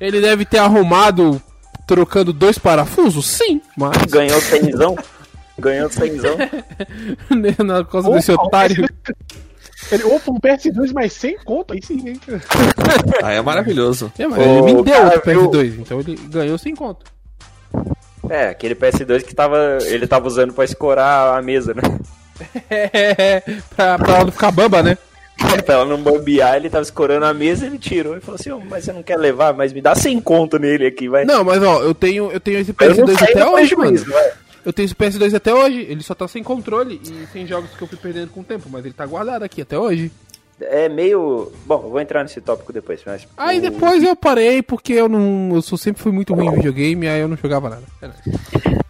Ele 0.00 0.20
deve 0.20 0.44
ter 0.44 0.58
arrumado 0.58 1.42
trocando 1.86 2.32
dois 2.32 2.58
parafusos? 2.58 3.26
Sim, 3.26 3.60
mas 3.76 3.96
Ganhou 4.08 4.40
cenzão. 4.40 4.96
Ganhou 5.58 5.90
cenzão. 5.90 6.36
na 7.64 7.84
causa 7.84 8.10
desse 8.10 8.32
otário. 8.32 8.86
Ele, 9.90 10.04
opa, 10.04 10.32
um 10.32 10.40
PS2 10.40 10.92
mais 10.92 11.12
100 11.12 11.38
conto, 11.44 11.72
aí 11.72 11.80
sim, 11.82 12.08
hein? 12.08 12.20
Ah, 13.22 13.32
é 13.32 13.40
maravilhoso. 13.40 14.12
É, 14.18 14.26
mas 14.26 14.40
ele 14.40 14.62
me 14.62 14.82
deu 14.82 15.06
o 15.06 15.20
PS2, 15.20 15.78
então 15.78 16.00
ele 16.00 16.16
ganhou 16.28 16.58
sem 16.58 16.74
conto. 16.74 17.06
É, 18.28 18.48
aquele 18.48 18.74
PS2 18.74 19.22
que 19.22 19.34
tava, 19.34 19.78
ele 19.82 20.06
tava 20.06 20.26
usando 20.26 20.52
pra 20.52 20.64
escorar 20.64 21.38
a 21.38 21.42
mesa, 21.42 21.72
né? 21.74 21.82
É, 22.70 23.40
pra, 23.74 23.98
pra 23.98 24.14
ela 24.14 24.24
não 24.24 24.32
ficar 24.32 24.50
bamba, 24.50 24.82
né? 24.82 24.98
pra 25.64 25.74
ela 25.74 25.84
não 25.84 26.00
bambear, 26.00 26.56
ele 26.56 26.70
tava 26.70 26.82
escorando 26.82 27.26
a 27.26 27.34
mesa, 27.34 27.66
ele 27.66 27.78
tirou 27.78 28.16
e 28.16 28.20
falou 28.20 28.36
assim, 28.40 28.50
"Ô, 28.50 28.60
mas 28.60 28.84
você 28.84 28.92
não 28.92 29.02
quer 29.02 29.18
levar? 29.18 29.52
Mas 29.52 29.72
me 29.72 29.82
dá 29.82 29.94
100 29.94 30.20
conto 30.20 30.58
nele 30.58 30.86
aqui, 30.86 31.08
vai. 31.08 31.24
Não, 31.24 31.44
mas 31.44 31.62
ó, 31.62 31.82
eu 31.82 31.94
tenho, 31.94 32.30
eu 32.32 32.40
tenho 32.40 32.58
esse 32.58 32.74
Eu 32.80 32.96
não 32.96 33.06
PS2 33.06 33.18
saí 33.18 33.32
até 33.32 33.46
hoje, 33.46 33.76
mano. 33.76 33.98
Eu 34.64 34.72
tenho 34.72 34.86
esse 34.86 34.94
PS2 34.94 35.34
até 35.34 35.54
hoje. 35.54 35.86
Ele 35.88 36.02
só 36.02 36.14
tá 36.14 36.26
sem 36.26 36.42
controle 36.42 37.00
e 37.04 37.26
sem 37.32 37.46
jogos 37.46 37.70
que 37.70 37.82
eu 37.82 37.86
fui 37.86 37.98
perdendo 37.98 38.30
com 38.30 38.40
o 38.40 38.44
tempo, 38.44 38.68
mas 38.70 38.84
ele 38.84 38.94
tá 38.94 39.06
guardado 39.06 39.44
aqui 39.44 39.62
até 39.62 39.78
hoje. 39.78 40.10
É 40.60 40.88
meio... 40.88 41.52
Bom, 41.66 41.82
eu 41.84 41.90
vou 41.90 42.00
entrar 42.00 42.22
nesse 42.22 42.40
tópico 42.40 42.72
depois, 42.72 43.00
mas... 43.06 43.28
Aí 43.36 43.60
depois 43.60 44.02
eu 44.02 44.16
parei 44.16 44.62
porque 44.62 44.94
eu 44.94 45.08
não. 45.08 45.50
Eu 45.54 45.62
sempre 45.62 46.02
fui 46.02 46.10
muito 46.10 46.34
ruim 46.34 46.46
em 46.48 46.54
videogame, 46.54 47.06
aí 47.06 47.20
eu 47.20 47.28
não 47.28 47.36
jogava 47.36 47.68
nada. 47.68 47.82
É. 48.02 48.85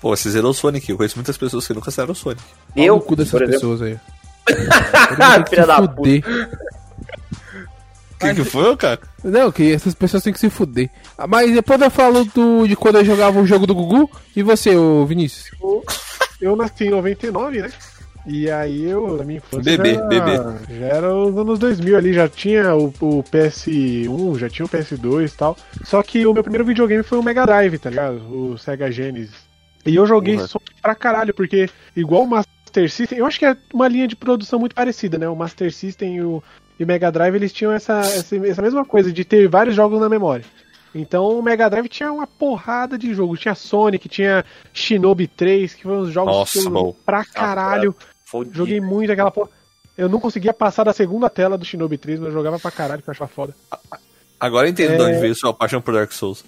Pô, 0.00 0.16
você 0.16 0.30
zerou 0.30 0.50
o 0.50 0.54
Sonic. 0.54 0.88
Eu 0.88 0.96
conheço 0.96 1.16
muitas 1.16 1.36
pessoas 1.36 1.66
que 1.66 1.74
nunca 1.74 1.90
zeraram 1.90 2.12
o 2.12 2.16
Sonic. 2.16 2.42
Eu, 2.74 2.96
no 2.96 3.02
cu 3.02 3.16
dessas 3.16 3.32
por 3.32 3.42
exemplo... 3.42 3.60
pessoas 3.60 3.82
aí. 3.82 3.98
Filha 5.48 5.66
da 5.66 5.76
puta. 5.76 5.94
fuder. 5.94 6.22
O 8.14 8.18
que, 8.18 8.34
que 8.34 8.44
foi, 8.44 8.76
cara? 8.76 9.00
Não, 9.24 9.50
que 9.50 9.72
essas 9.72 9.94
pessoas 9.94 10.22
têm 10.22 10.32
que 10.32 10.38
se 10.38 10.50
fuder. 10.50 10.90
Ah, 11.16 11.26
Mas 11.26 11.52
depois 11.52 11.80
eu 11.80 11.90
falo 11.90 12.24
do, 12.24 12.66
de 12.66 12.76
quando 12.76 12.96
eu 12.96 13.04
jogava 13.04 13.40
o 13.40 13.46
jogo 13.46 13.66
do 13.66 13.74
Gugu. 13.74 14.10
E 14.36 14.42
você, 14.42 14.76
ô 14.76 15.06
Vinícius? 15.06 15.50
Eu 16.40 16.56
nasci 16.56 16.84
em 16.84 16.90
99, 16.90 17.60
né? 17.60 17.70
E 18.26 18.50
aí 18.50 18.84
eu, 18.84 19.16
na 19.16 19.24
minha 19.24 19.38
infância. 19.38 19.62
Bebê, 19.62 19.94
já, 19.94 20.06
bebê. 20.06 20.36
Já 20.78 20.86
era 20.86 21.14
os 21.14 21.36
anos 21.36 21.58
2000 21.58 21.96
ali, 21.96 22.12
já 22.14 22.28
tinha 22.28 22.74
o, 22.74 22.86
o 22.86 23.22
PS1, 23.24 24.38
já 24.38 24.48
tinha 24.48 24.64
o 24.64 24.68
PS2 24.68 25.26
e 25.26 25.36
tal. 25.36 25.56
Só 25.84 26.02
que 26.02 26.26
o 26.26 26.32
meu 26.32 26.42
primeiro 26.42 26.64
videogame 26.64 27.02
foi 27.02 27.18
o 27.18 27.22
Mega 27.22 27.44
Drive, 27.44 27.78
tá 27.78 27.90
ligado? 27.90 28.16
O 28.30 28.56
Sega 28.56 28.90
Genesis. 28.90 29.49
E 29.86 29.94
eu 29.96 30.06
joguei 30.06 30.36
Uhum. 30.36 30.46
Sonic 30.46 30.74
pra 30.82 30.94
caralho, 30.94 31.32
porque 31.34 31.68
igual 31.96 32.22
o 32.24 32.28
Master 32.28 32.90
System, 32.90 33.18
eu 33.18 33.26
acho 33.26 33.38
que 33.38 33.46
é 33.46 33.56
uma 33.72 33.88
linha 33.88 34.06
de 34.06 34.14
produção 34.16 34.58
muito 34.58 34.74
parecida, 34.74 35.18
né? 35.18 35.28
O 35.28 35.34
Master 35.36 35.72
System 35.72 36.16
e 36.16 36.22
o, 36.22 36.42
e 36.78 36.84
Mega 36.84 37.10
Drive, 37.10 37.34
eles 37.34 37.52
tinham 37.52 37.72
essa, 37.72 38.00
essa, 38.00 38.36
essa 38.46 38.62
mesma 38.62 38.84
coisa, 38.84 39.10
de 39.12 39.24
ter 39.24 39.48
vários 39.48 39.74
jogos 39.74 39.98
na 40.00 40.08
memória. 40.08 40.44
Então 40.94 41.38
o 41.38 41.42
Mega 41.42 41.68
Drive 41.70 41.88
tinha 41.88 42.12
uma 42.12 42.26
porrada 42.26 42.98
de 42.98 43.14
jogos. 43.14 43.38
Tinha 43.40 43.54
Sonic, 43.54 44.08
tinha 44.08 44.44
Shinobi 44.72 45.26
3, 45.28 45.72
que 45.74 45.82
foram 45.84 46.00
uns 46.00 46.10
jogos 46.12 46.34
Nossa, 46.34 46.60
que 46.60 46.66
eu 46.66 46.70
bom. 46.70 46.94
pra 47.06 47.24
caralho. 47.24 47.94
Fodido. 48.24 48.56
Joguei 48.56 48.80
muito 48.80 49.10
aquela 49.12 49.30
porra. 49.30 49.48
Eu 49.96 50.08
não 50.08 50.18
conseguia 50.20 50.52
passar 50.52 50.84
da 50.84 50.92
segunda 50.92 51.28
tela 51.30 51.56
do 51.58 51.64
Shinobi 51.64 51.96
3, 51.98 52.18
mas 52.20 52.28
eu 52.28 52.32
jogava 52.34 52.58
pra 52.58 52.70
caralho, 52.70 53.02
que 53.02 53.08
eu 53.08 53.12
achava 53.12 53.30
foda. 53.30 53.54
Agora 54.38 54.66
eu 54.66 54.70
entendo 54.70 54.92
É. 54.92 54.96
de 54.96 55.02
onde 55.02 55.18
veio 55.20 55.34
sua 55.34 55.52
paixão 55.54 55.80
por 55.80 55.94
Dark 55.94 56.10
Souls. 56.12 56.44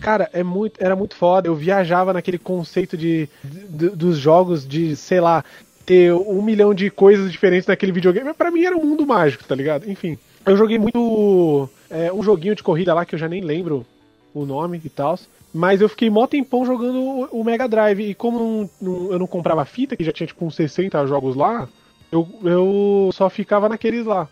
Cara, 0.00 0.28
é 0.32 0.42
muito, 0.42 0.74
era 0.82 0.94
muito 0.94 1.14
foda. 1.16 1.48
Eu 1.48 1.54
viajava 1.54 2.12
naquele 2.12 2.38
conceito 2.38 2.96
de, 2.96 3.28
de- 3.42 3.90
dos 3.90 4.18
jogos 4.18 4.66
de, 4.66 4.94
sei 4.96 5.20
lá, 5.20 5.44
ter 5.84 6.12
um 6.12 6.42
milhão 6.42 6.74
de 6.74 6.90
coisas 6.90 7.30
diferentes 7.30 7.66
naquele 7.66 7.92
videogame. 7.92 8.32
Pra 8.34 8.50
mim 8.50 8.64
era 8.64 8.76
um 8.76 8.84
mundo 8.84 9.06
mágico, 9.06 9.44
tá 9.44 9.54
ligado? 9.54 9.88
Enfim, 9.90 10.18
eu 10.44 10.56
joguei 10.56 10.78
muito 10.78 11.68
é, 11.90 12.12
um 12.12 12.22
joguinho 12.22 12.54
de 12.54 12.62
corrida 12.62 12.92
lá 12.94 13.04
que 13.04 13.14
eu 13.14 13.18
já 13.18 13.28
nem 13.28 13.40
lembro 13.40 13.86
o 14.34 14.44
nome 14.44 14.80
e 14.84 14.88
tal. 14.90 15.18
Mas 15.54 15.80
eu 15.80 15.88
fiquei 15.88 16.10
mó 16.10 16.26
tempão 16.26 16.66
jogando 16.66 16.98
o, 17.00 17.40
o 17.40 17.44
Mega 17.44 17.66
Drive. 17.66 18.00
E 18.10 18.14
como 18.14 18.38
não- 18.38 18.70
não- 18.80 19.12
eu 19.12 19.18
não 19.18 19.26
comprava 19.26 19.64
fita, 19.64 19.96
que 19.96 20.04
já 20.04 20.12
tinha 20.12 20.26
tipo 20.26 20.44
uns 20.44 20.54
60 20.54 21.06
jogos 21.06 21.34
lá, 21.34 21.66
eu, 22.12 22.28
eu 22.44 23.10
só 23.12 23.30
ficava 23.30 23.68
naqueles 23.68 24.04
lá. 24.04 24.28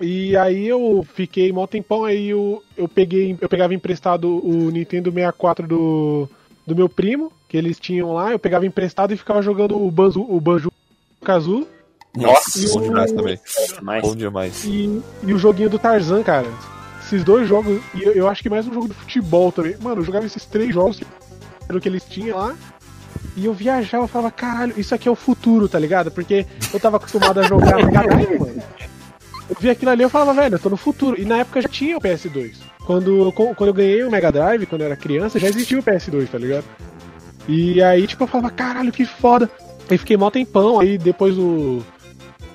E 0.00 0.36
aí 0.36 0.66
eu 0.66 1.06
fiquei 1.14 1.50
mó 1.52 1.66
tempão, 1.66 2.04
aí 2.04 2.28
eu, 2.28 2.62
eu 2.76 2.86
peguei, 2.86 3.36
eu 3.40 3.48
pegava 3.48 3.74
emprestado 3.74 4.28
o 4.46 4.70
Nintendo 4.70 5.10
64 5.10 5.66
do, 5.66 6.28
do 6.66 6.76
meu 6.76 6.88
primo, 6.88 7.32
que 7.48 7.56
eles 7.56 7.80
tinham 7.80 8.12
lá, 8.12 8.32
eu 8.32 8.38
pegava 8.38 8.66
emprestado 8.66 9.14
e 9.14 9.16
ficava 9.16 9.40
jogando 9.40 9.80
o 9.80 9.90
Banjo, 9.90 10.20
o 10.28 10.38
Banjo 10.40 10.70
Kazoo 11.24 11.66
Nossa, 12.14 12.68
bom 12.74 12.82
demais 12.82 13.12
também. 13.12 13.40
Mas... 13.82 14.02
Bom 14.02 14.14
demais. 14.14 14.64
e, 14.64 15.02
e 15.22 15.32
o 15.32 15.38
joguinho 15.38 15.70
do 15.70 15.78
Tarzan, 15.78 16.22
cara. 16.22 16.48
Esses 17.02 17.22
dois 17.24 17.48
jogos, 17.48 17.80
e 17.94 18.02
eu, 18.02 18.12
eu 18.12 18.28
acho 18.28 18.42
que 18.42 18.50
mais 18.50 18.66
um 18.66 18.74
jogo 18.74 18.88
de 18.88 18.94
futebol 18.94 19.50
também. 19.50 19.76
Mano, 19.80 20.00
eu 20.00 20.04
jogava 20.04 20.26
esses 20.26 20.44
três 20.44 20.74
jogos, 20.74 20.98
que 20.98 21.06
era 21.68 21.78
o 21.78 21.80
que 21.80 21.88
eles 21.88 22.04
tinham 22.04 22.36
lá. 22.36 22.56
E 23.36 23.44
eu 23.44 23.54
viajava, 23.54 24.04
eu 24.04 24.08
falava, 24.08 24.30
caralho, 24.30 24.74
isso 24.76 24.94
aqui 24.94 25.08
é 25.08 25.10
o 25.10 25.14
futuro, 25.14 25.68
tá 25.68 25.78
ligado? 25.78 26.10
Porque 26.10 26.46
eu 26.72 26.80
tava 26.80 26.96
acostumado 26.96 27.38
a 27.38 27.42
jogar 27.44 27.76
Mega 27.76 28.02
Drive, 28.02 28.38
mano. 28.38 28.62
Eu 29.48 29.56
vi 29.60 29.70
aquilo 29.70 29.90
ali 29.90 30.02
eu 30.02 30.10
falava, 30.10 30.34
velho, 30.34 30.54
eu 30.56 30.58
tô 30.58 30.68
no 30.68 30.76
futuro. 30.76 31.20
E 31.20 31.24
na 31.24 31.38
época 31.38 31.60
já 31.60 31.68
tinha 31.68 31.96
o 31.96 32.00
PS2. 32.00 32.56
Quando, 32.84 33.32
quando 33.32 33.66
eu 33.68 33.74
ganhei 33.74 34.04
o 34.04 34.10
Mega 34.10 34.30
Drive, 34.32 34.66
quando 34.66 34.80
eu 34.82 34.86
era 34.86 34.96
criança, 34.96 35.38
já 35.38 35.48
existia 35.48 35.78
o 35.78 35.82
PS2, 35.82 36.28
tá 36.28 36.38
ligado? 36.38 36.64
E 37.48 37.80
aí, 37.82 38.06
tipo, 38.06 38.24
eu 38.24 38.28
falava, 38.28 38.50
caralho, 38.50 38.92
que 38.92 39.04
foda. 39.04 39.48
Aí 39.88 39.96
fiquei 39.98 40.16
mó 40.16 40.30
tempão, 40.30 40.80
aí 40.80 40.98
depois 40.98 41.36
o. 41.38 41.82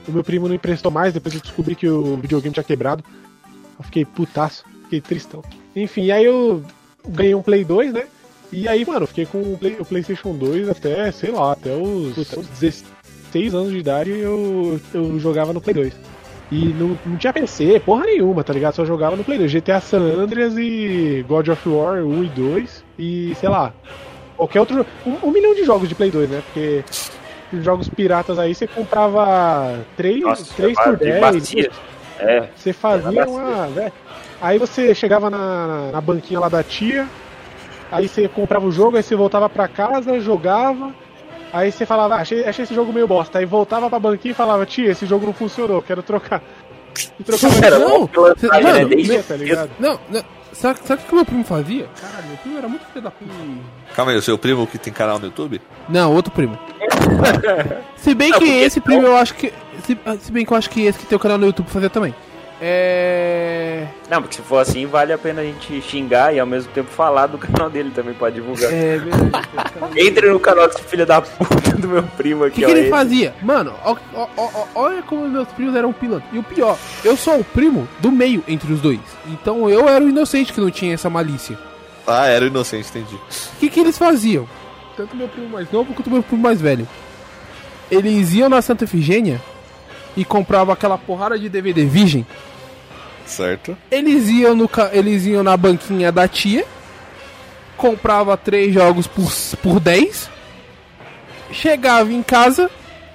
O 0.08 0.12
meu 0.12 0.24
primo 0.24 0.48
não 0.48 0.56
emprestou 0.56 0.92
mais, 0.92 1.14
depois 1.14 1.36
eu 1.36 1.42
descobri 1.42 1.76
que 1.76 1.88
o 1.88 2.18
videogame 2.18 2.54
tinha 2.54 2.64
quebrado. 2.64 3.04
Eu 3.78 3.84
fiquei 3.86 4.04
putaço, 4.04 4.66
fiquei 4.84 5.00
tristão. 5.00 5.44
Enfim, 5.76 6.10
aí 6.12 6.26
eu 6.26 6.64
ganhei 7.08 7.36
um 7.36 7.42
Play 7.42 7.64
2, 7.64 7.94
né? 7.94 8.06
E 8.52 8.68
aí, 8.68 8.84
mano, 8.86 9.06
fiquei 9.08 9.26
com 9.26 9.40
o, 9.40 9.58
Play- 9.58 9.78
o 9.80 9.86
PlayStation 9.86 10.34
2 10.36 10.68
até, 10.70 11.10
sei 11.12 11.32
lá, 11.32 11.54
até 11.54 11.74
os, 11.76 12.18
até 12.20 12.40
os 12.40 12.48
16 12.60 13.54
anos 13.54 13.72
de 13.72 13.78
idade 13.78 14.10
eu, 14.10 14.80
eu 14.94 15.18
jogava 15.20 15.54
no 15.54 15.62
Play 15.62 15.74
2. 15.76 15.94
E 16.52 16.66
não, 16.74 16.98
não 17.06 17.16
tinha 17.18 17.32
PC, 17.32 17.80
porra 17.80 18.04
nenhuma, 18.06 18.44
tá 18.44 18.52
ligado? 18.52 18.74
Só 18.74 18.84
jogava 18.84 19.16
no 19.16 19.24
Play 19.24 19.38
2. 19.38 19.50
GTA 19.52 19.80
San 19.80 20.02
Andreas 20.02 20.58
e 20.58 21.24
God 21.28 21.48
of 21.48 21.70
War 21.70 22.04
1 22.04 22.24
e 22.26 22.28
2. 22.28 22.84
E 23.00 23.34
sei 23.36 23.48
lá, 23.48 23.74
qualquer 24.36 24.60
outro. 24.60 24.86
Um, 25.06 25.28
um 25.30 25.32
milhão 25.32 25.54
de 25.56 25.64
jogos 25.64 25.88
de 25.88 25.96
Play 25.96 26.12
2, 26.12 26.30
né? 26.30 26.42
Porque 26.46 26.84
os 27.54 27.64
jogos 27.64 27.88
piratas 27.88 28.38
aí 28.38 28.54
você 28.54 28.68
comprava 28.68 29.80
3, 29.96 30.22
Nossa, 30.24 30.54
3 30.56 30.76
vai 30.76 30.86
por 30.86 30.98
de 30.98 31.06
10. 31.06 31.20
bacia. 31.22 31.72
É, 32.20 32.50
Você 32.56 32.74
fazia 32.74 33.26
uma. 33.28 33.68
vé- 33.68 33.92
Aí 34.42 34.58
você 34.60 34.94
chegava 34.94 35.30
na, 35.30 35.92
na 35.92 36.02
banquinha 36.02 36.40
lá 36.40 36.50
da 36.50 36.64
tia, 36.64 37.08
aí 37.92 38.08
você 38.08 38.28
comprava 38.28 38.66
o 38.66 38.72
jogo, 38.72 38.98
aí 38.98 39.04
você 39.04 39.16
voltava 39.16 39.48
pra 39.48 39.68
casa, 39.68 40.20
jogava. 40.20 40.94
Aí 41.54 41.72
você 41.72 41.86
falava, 41.86 42.16
ah, 42.16 42.22
achei, 42.22 42.46
achei 42.46 42.64
esse 42.64 42.74
jogo 42.74 42.94
meio 42.94 43.08
bosta. 43.08 43.40
Aí 43.40 43.46
voltava 43.46 43.90
pra 43.90 44.00
banquinha 44.00 44.32
e 44.32 44.36
falava, 44.36 44.66
tia, 44.66 44.92
esse 44.92 45.06
jogo 45.06 45.26
não 45.26 45.34
funcionou, 45.34 45.82
quero 45.82 46.02
trocar. 46.02 46.42
E 47.20 47.24
trocava 47.24 47.54
jogo, 47.54 47.80
Não, 47.90 47.98
uma 48.00 48.08
pilantagem, 48.08 48.50
cê- 48.50 48.64
né? 48.64 48.74
mano, 48.74 48.90
Desde 48.90 49.24
tá 49.24 49.36
ligado? 49.36 49.70
Não, 49.80 50.00
não. 50.10 50.24
Sabe, 50.54 50.80
sabe 50.84 51.02
o 51.02 51.06
que 51.08 51.16
meu 51.16 51.26
primo 51.26 51.44
fazia? 51.46 51.88
Caralho, 52.00 52.28
meu 52.28 52.38
primo 52.38 52.58
era 52.58 52.68
muito 52.68 52.86
filho 52.88 53.02
da 53.02 53.10
puta. 53.12 53.32
Calma 53.96 54.12
aí, 54.12 54.18
o 54.18 54.22
seu 54.22 54.38
primo 54.38 54.68
que 54.68 54.78
tem 54.78 54.92
canal 54.92 55.18
no 55.18 55.26
YouTube? 55.26 55.62
Não, 55.88 56.14
outro 56.14 56.32
primo. 56.32 56.60
se 57.96 58.14
bem 58.14 58.32
que 58.34 58.44
esse 58.46 58.82
primo 58.82 59.08
eu 59.08 59.16
acho 59.16 59.34
que. 59.34 59.54
Se, 59.86 59.98
se 60.20 60.32
bem 60.32 60.46
que 60.46 60.52
eu 60.52 60.58
acho 60.58 60.70
que 60.70 60.82
esse 60.86 61.00
que 61.00 61.06
tem 61.06 61.16
o 61.16 61.20
canal 61.20 61.38
no 61.38 61.46
YouTube 61.46 61.68
fazia 61.70 61.90
também. 61.90 62.14
É. 62.64 63.88
Não, 64.10 64.22
porque 64.22 64.36
se 64.36 64.42
for 64.44 64.60
assim, 64.60 64.86
vale 64.86 65.12
a 65.12 65.18
pena 65.18 65.42
a 65.42 65.44
gente 65.44 65.82
xingar 65.82 66.34
e 66.36 66.40
ao 66.40 66.46
mesmo 66.46 66.72
tempo 66.72 66.90
falar 66.92 67.26
do 67.28 67.38
canal 67.40 67.70
dele 67.70 67.92
também, 67.94 68.14
pode 68.14 68.36
divulgar. 68.36 68.72
É 68.72 68.98
verdade. 68.98 69.48
Entre 69.98 70.30
no 70.30 70.40
canal 70.40 70.68
desse 70.68 70.84
filho 70.84 71.06
da 71.06 71.22
puta 71.22 71.72
do 71.78 71.88
meu 71.88 72.04
primo 72.04 72.44
O 72.44 72.46
aqui, 72.46 72.58
que, 72.58 72.64
ó. 72.64 72.68
que 72.68 72.72
ele 72.74 72.82
esse. 72.82 72.90
fazia? 72.90 73.34
Mano, 73.42 73.74
ó- 73.84 73.96
ó- 74.14 74.28
ó- 74.38 74.50
ó- 74.54 74.68
olha 74.76 75.02
como 75.04 75.28
meus 75.28 75.48
primos 75.50 75.76
eram 75.76 75.92
pilantra. 75.92 76.28
E 76.32 76.38
o 76.38 76.44
pior, 76.44 76.78
eu 77.04 77.18
sou 77.18 77.40
o 77.40 77.44
primo 77.44 77.88
do 78.00 78.12
meio 78.12 78.44
entre 78.48 78.72
os 78.72 78.80
dois. 78.80 79.00
Então 79.28 79.70
eu 79.70 79.90
era 79.90 80.04
o 80.04 80.10
inocente 80.10 80.54
que 80.54 80.62
não 80.62 80.70
tinha 80.70 80.94
essa 80.94 81.10
malícia. 81.10 81.58
Ah, 82.06 82.28
era 82.28 82.46
o 82.46 82.48
inocente, 82.48 82.90
entendi. 82.90 83.16
O 83.16 83.60
que, 83.60 83.70
que 83.70 83.80
eles 83.80 83.98
faziam? 83.98 84.48
Tanto 84.96 85.16
meu 85.16 85.28
primo 85.28 85.50
mais 85.50 85.72
novo 85.72 85.94
quanto 85.94 86.10
meu 86.12 86.22
primo 86.22 86.42
mais 86.44 86.60
velho. 86.62 86.88
Eles 87.90 88.34
iam 88.34 88.50
na 88.50 88.62
Santa 88.62 88.84
Efigênia 88.86 89.42
e 90.16 90.24
compravam 90.26 90.74
aquela 90.74 90.98
porrada 90.98 91.38
de 91.40 91.48
DVD 91.50 91.86
virgem. 91.86 92.26
Certo? 93.32 93.78
Eles 93.90 94.28
iam, 94.28 94.54
no, 94.56 94.70
eles 94.92 95.26
iam 95.26 95.42
na 95.44 95.56
banquinha 95.56 96.12
da 96.12 96.28
tia, 96.28 96.66
comprava 97.78 98.36
três 98.38 98.74
jogos 98.74 99.08
por, 99.08 99.32
por 99.62 99.80
10, 99.80 100.30
chegava 101.52 102.12
em 102.12 102.22
casa, 102.22 102.70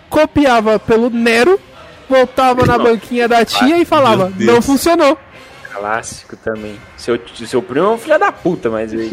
copiava 0.09 0.79
pelo 0.79 1.11
Nero, 1.11 1.61
voltava 2.09 2.65
na 2.67 2.79
banquinha 2.79 3.29
da 3.29 3.45
tia 3.45 3.79
e 3.79 3.85
falava, 3.85 4.33
não 4.37 4.63
funcionou. 4.63 5.19
Clássico 5.73 6.37
também. 6.37 6.77
Seu, 6.97 7.21
seu 7.47 7.61
primo 7.63 7.87
é 7.87 7.91
um 7.91 7.99
filho 7.99 8.19
da 8.19 8.33
puta, 8.33 8.71
mas 8.71 8.93
ele- 8.95 9.11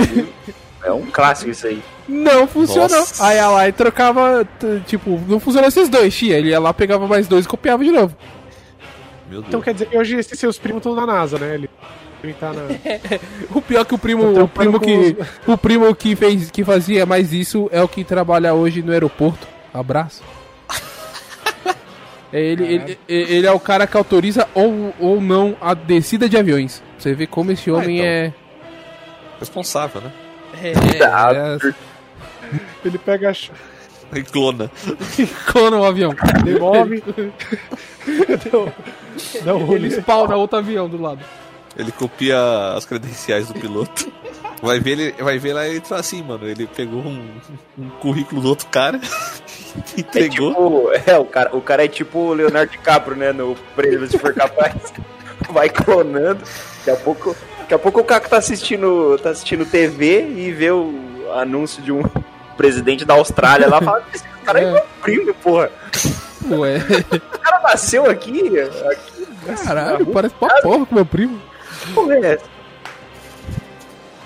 é 0.84 0.92
um 0.94 1.02
clássico 1.12 1.52
isso 1.52 1.68
aí. 1.68 1.82
Não 2.08 2.48
funcionou. 2.48 2.90
Nossa. 2.90 3.26
Aí 3.26 3.36
ia 3.38 3.50
lá 3.50 3.68
e 3.68 3.72
trocava, 3.74 4.48
tipo, 4.86 5.22
não 5.28 5.40
funcionou 5.40 5.68
esses 5.68 5.90
dois, 5.90 6.16
tia. 6.16 6.38
Ele 6.38 6.50
ia 6.50 6.60
lá, 6.60 6.74
pegava 6.74 7.06
mais 7.08 7.28
dois 7.28 7.44
e 7.46 7.48
copiava 7.48 7.84
de 7.84 7.92
novo. 7.92 8.16
Meu 9.34 9.42
Deus. 9.42 9.50
Então 9.50 9.62
quer 9.62 9.74
dizer 9.74 9.88
que 9.88 9.98
hoje 9.98 10.16
esses 10.16 10.40
seus 10.40 10.60
primos 10.60 10.78
estão 10.78 10.94
na 10.94 11.08
NASA, 11.08 11.40
né? 11.40 11.56
Ele, 11.56 11.70
tá 12.40 12.54
na. 12.54 12.62
O 13.50 13.60
pior 13.62 13.82
é 13.82 13.86
que 13.86 13.96
o 13.96 13.98
primo, 13.98 14.44
o 14.44 14.48
primo 14.48 14.80
que, 14.80 15.18
o 15.48 15.58
primo 15.58 15.96
que 15.96 16.16
fez, 16.16 16.52
que 16.52 16.64
fazia 16.64 17.04
mais 17.04 17.34
isso 17.34 17.68
é 17.72 17.82
o 17.82 17.88
que 17.88 18.04
trabalha 18.04 18.54
hoje 18.54 18.84
no 18.84 18.92
aeroporto. 18.92 19.48
Abraço. 19.74 20.24
É 22.36 22.42
ele, 22.42 22.66
ele, 22.66 22.98
ele 23.08 23.46
é 23.46 23.52
o 23.52 23.60
cara 23.60 23.86
que 23.86 23.96
autoriza 23.96 24.48
ou, 24.56 24.92
ou 25.00 25.22
não 25.22 25.56
a 25.62 25.76
descida 25.76 26.28
de 26.28 26.36
aviões. 26.36 26.82
Você 26.98 27.14
vê 27.14 27.28
como 27.28 27.52
esse 27.52 27.70
homem 27.70 27.98
então. 27.98 28.10
é. 28.10 28.34
Responsável, 29.40 30.02
né? 30.02 30.12
É, 30.60 30.72
é, 30.72 31.74
Ele 32.84 32.98
pega 32.98 33.30
a. 33.30 33.34
Ele 34.12 34.24
clona. 34.24 34.72
Clona 35.46 35.78
o 35.78 35.86
avião. 35.86 36.16
Demove. 36.44 37.04
Não, 39.46 39.60
não, 39.60 39.74
Ele 39.74 39.90
spawna 39.92 40.36
outro 40.36 40.58
avião 40.60 40.88
do 40.90 41.02
lado. 41.02 41.20
Ele 41.78 41.92
copia 41.92 42.38
as 42.76 42.86
credenciais 42.86 43.48
do 43.48 43.54
piloto. 43.56 44.12
Vai 44.62 44.80
ver, 44.80 44.92
ele, 44.92 45.12
vai 45.24 45.38
ver 45.40 45.54
lá 45.54 45.68
e 45.68 45.72
ele 45.72 45.82
fala 45.86 46.02
assim, 46.02 46.22
mano. 46.24 46.48
Ele 46.48 46.68
pegou 46.68 47.02
um, 47.02 47.28
um 47.78 47.90
currículo 48.00 48.42
do 48.42 48.50
outro 48.50 48.68
cara, 48.68 49.00
É 49.98 50.00
entregou. 50.02 50.50
tipo, 50.52 50.92
é, 51.12 51.18
o 51.18 51.26
cara, 51.26 51.56
o 51.56 51.60
cara 51.62 51.84
é 51.84 51.88
tipo 51.88 52.20
o 52.20 52.34
Leonardo 52.34 52.72
DiCaprio, 52.72 53.18
né? 53.18 53.32
No 53.34 53.56
Preso 53.76 54.08
se 54.08 54.20
for 54.20 54.34
capaz. 54.34 54.76
Vai 55.50 55.68
clonando. 55.70 56.44
Daqui 56.86 56.90
a 56.92 56.96
pouco, 57.04 57.36
daqui 57.60 57.74
a 57.74 57.80
pouco 57.80 58.00
o 58.02 58.04
cara 58.04 58.22
tá 58.22 58.38
assistindo, 58.38 59.18
tá 59.22 59.32
assistindo 59.32 59.66
TV 59.66 60.28
e 60.30 60.52
vê 60.52 60.70
o 60.72 60.94
anúncio 61.36 61.82
de 61.82 61.92
um 61.92 62.04
presidente 62.56 63.04
da 63.04 63.16
Austrália 63.16 63.68
lá 63.68 63.82
fala, 63.82 64.04
esse 64.14 64.24
cara 64.46 64.60
é, 64.62 64.64
É. 64.66 64.72
meu 64.74 64.84
primo, 65.02 65.34
porra. 65.34 65.72
Ué, 66.52 66.78
O 67.34 67.40
cara 67.40 67.60
nasceu 67.62 68.10
aqui, 68.10 68.42
aqui 68.60 69.28
caralho, 69.66 70.06
parece 70.08 70.36
pra 70.36 70.62
porra 70.62 70.86
com 70.86 70.96
meu 70.96 71.06
primo. 71.06 71.40
porra 71.94 72.16
é 72.16 72.34
essa? 72.34 72.54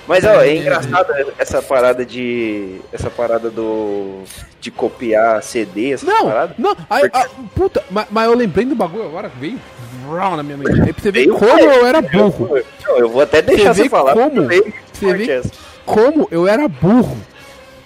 Mas 0.08 0.24
ó, 0.24 0.42
é 0.42 0.56
engraçado 0.56 1.14
essa 1.38 1.62
parada 1.62 2.06
de. 2.06 2.80
Essa 2.94 3.10
parada 3.10 3.50
do. 3.50 4.24
de 4.62 4.72
copiar 4.72 5.44
CD, 5.44 5.92
essa 5.92 6.06
Não, 6.06 6.26
parada. 6.28 6.56
não, 6.58 6.76
aí, 6.90 7.10
ah, 7.14 7.28
puta, 7.54 7.84
mas, 7.92 8.08
mas 8.10 8.26
eu 8.26 8.34
lembrei 8.34 8.66
do 8.66 8.74
bagulho 8.76 9.04
agora, 9.06 9.30
veio 9.38 9.60
na 10.08 10.44
minha 10.44 10.58
mente. 10.58 10.82
Aí 10.82 10.94
pra 10.94 11.02
você 11.04 11.12
ver 11.12 11.28
como 11.28 11.60
eu 11.60 11.86
era 11.86 12.02
burro. 12.02 12.50
Não, 12.88 12.98
eu 12.98 13.10
vou 13.10 13.22
até 13.22 13.42
deixar 13.42 13.74
Você 13.74 13.84
você, 13.84 13.90
falar. 13.90 14.14
como? 14.14 14.50
eu 14.52 14.74
Você 14.94 15.14
vê 15.14 15.42
como 15.86 16.28
eu 16.32 16.48
era 16.48 16.68
burro. 16.70 17.18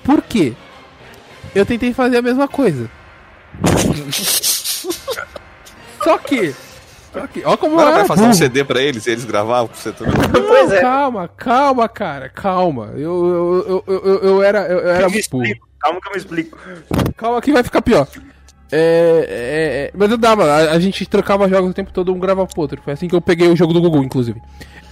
Por 0.04 0.22
quê? 0.22 0.54
Eu 1.56 1.66
tentei 1.66 1.94
fazer 1.94 2.18
a 2.18 2.22
mesma 2.22 2.48
coisa. 2.48 2.90
Só 6.04 6.18
que. 6.18 6.56
Só 7.14 7.28
que. 7.28 7.44
Ó 7.46 7.58
como 7.58 7.74
Agora 7.76 7.90
era 7.90 7.98
vai 8.00 8.08
fazer 8.08 8.28
um. 8.28 8.34
CD 8.34 8.64
pra 8.64 8.82
eles 8.82 9.06
e 9.06 9.12
eles 9.12 9.26
gravavam 9.26 9.68
pra 9.68 9.78
você 9.78 9.92
também. 9.92 10.14
Pois 10.32 10.70
Não, 10.70 10.76
é. 10.76 10.82
Calma, 10.82 11.28
calma, 11.28 11.90
cara, 11.90 12.30
calma. 12.30 12.92
Eu, 12.96 13.04
eu, 13.68 13.84
eu, 13.88 14.04
eu, 14.06 14.20
eu, 14.24 14.44
era, 14.44 14.60
eu, 14.68 14.80
eu 14.80 14.90
era 14.90 15.04
Eu 15.04 15.08
me 15.10 15.14
muito 15.14 15.30
burro. 15.30 15.44
explico, 15.46 15.68
Calma 15.80 16.00
que 16.02 16.08
eu 16.08 16.12
me 16.12 16.18
explico. 16.18 16.58
Calma 17.18 17.42
que 17.42 17.52
vai 17.52 17.64
ficar 17.64 17.82
pior. 17.82 18.08
É, 18.74 18.78
é, 18.78 19.88
é, 19.88 19.92
mas 19.94 20.10
eu 20.10 20.18
dava, 20.18 20.46
a, 20.46 20.72
a 20.72 20.80
gente 20.80 21.06
trocava 21.06 21.50
jogos 21.50 21.72
o 21.72 21.74
tempo 21.74 21.92
todo, 21.92 22.14
um 22.14 22.20
gravava 22.20 22.48
pro 22.48 22.62
outro. 22.62 22.82
Foi 22.82 22.94
assim 22.94 23.08
que 23.08 23.16
eu 23.16 23.20
peguei 23.22 23.50
o 23.50 23.56
jogo 23.56 23.74
do 23.74 23.82
Gugu, 23.82 24.02
inclusive. 24.04 24.42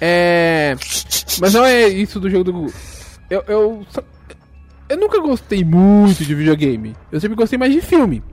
É, 0.01 0.75
mas 1.39 1.53
não 1.53 1.65
é 1.65 1.87
isso 1.87 2.19
do 2.19 2.29
jogo 2.29 2.43
do 2.43 2.51
Gugu. 2.53 2.73
Eu, 3.29 3.43
eu, 3.47 3.85
só- 3.89 4.03
eu 4.89 4.97
nunca 4.97 5.19
gostei 5.19 5.63
muito 5.63 6.23
de 6.25 6.35
videogame. 6.35 6.95
Eu 7.11 7.19
sempre 7.19 7.35
gostei 7.37 7.57
mais 7.57 7.71
de 7.73 7.79
filme. 7.81 8.23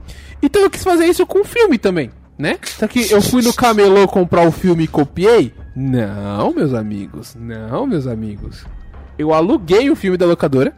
Então 0.41 0.61
eu 0.61 0.69
quis 0.69 0.83
fazer 0.83 1.05
isso 1.05 1.25
com 1.25 1.43
filme 1.43 1.77
também, 1.77 2.11
né? 2.37 2.57
Só 2.63 2.87
que 2.87 3.11
eu 3.11 3.21
fui 3.21 3.41
no 3.41 3.53
camelô 3.53 4.07
comprar 4.07 4.47
o 4.47 4.51
filme 4.51 4.83
e 4.83 4.87
copiei? 4.87 5.53
Não, 5.75 6.53
meus 6.53 6.73
amigos. 6.73 7.35
Não, 7.39 7.85
meus 7.87 8.05
amigos. 8.07 8.65
Eu 9.17 9.33
aluguei 9.33 9.89
o 9.89 9.95
filme 9.95 10.17
da 10.17 10.25
locadora 10.25 10.75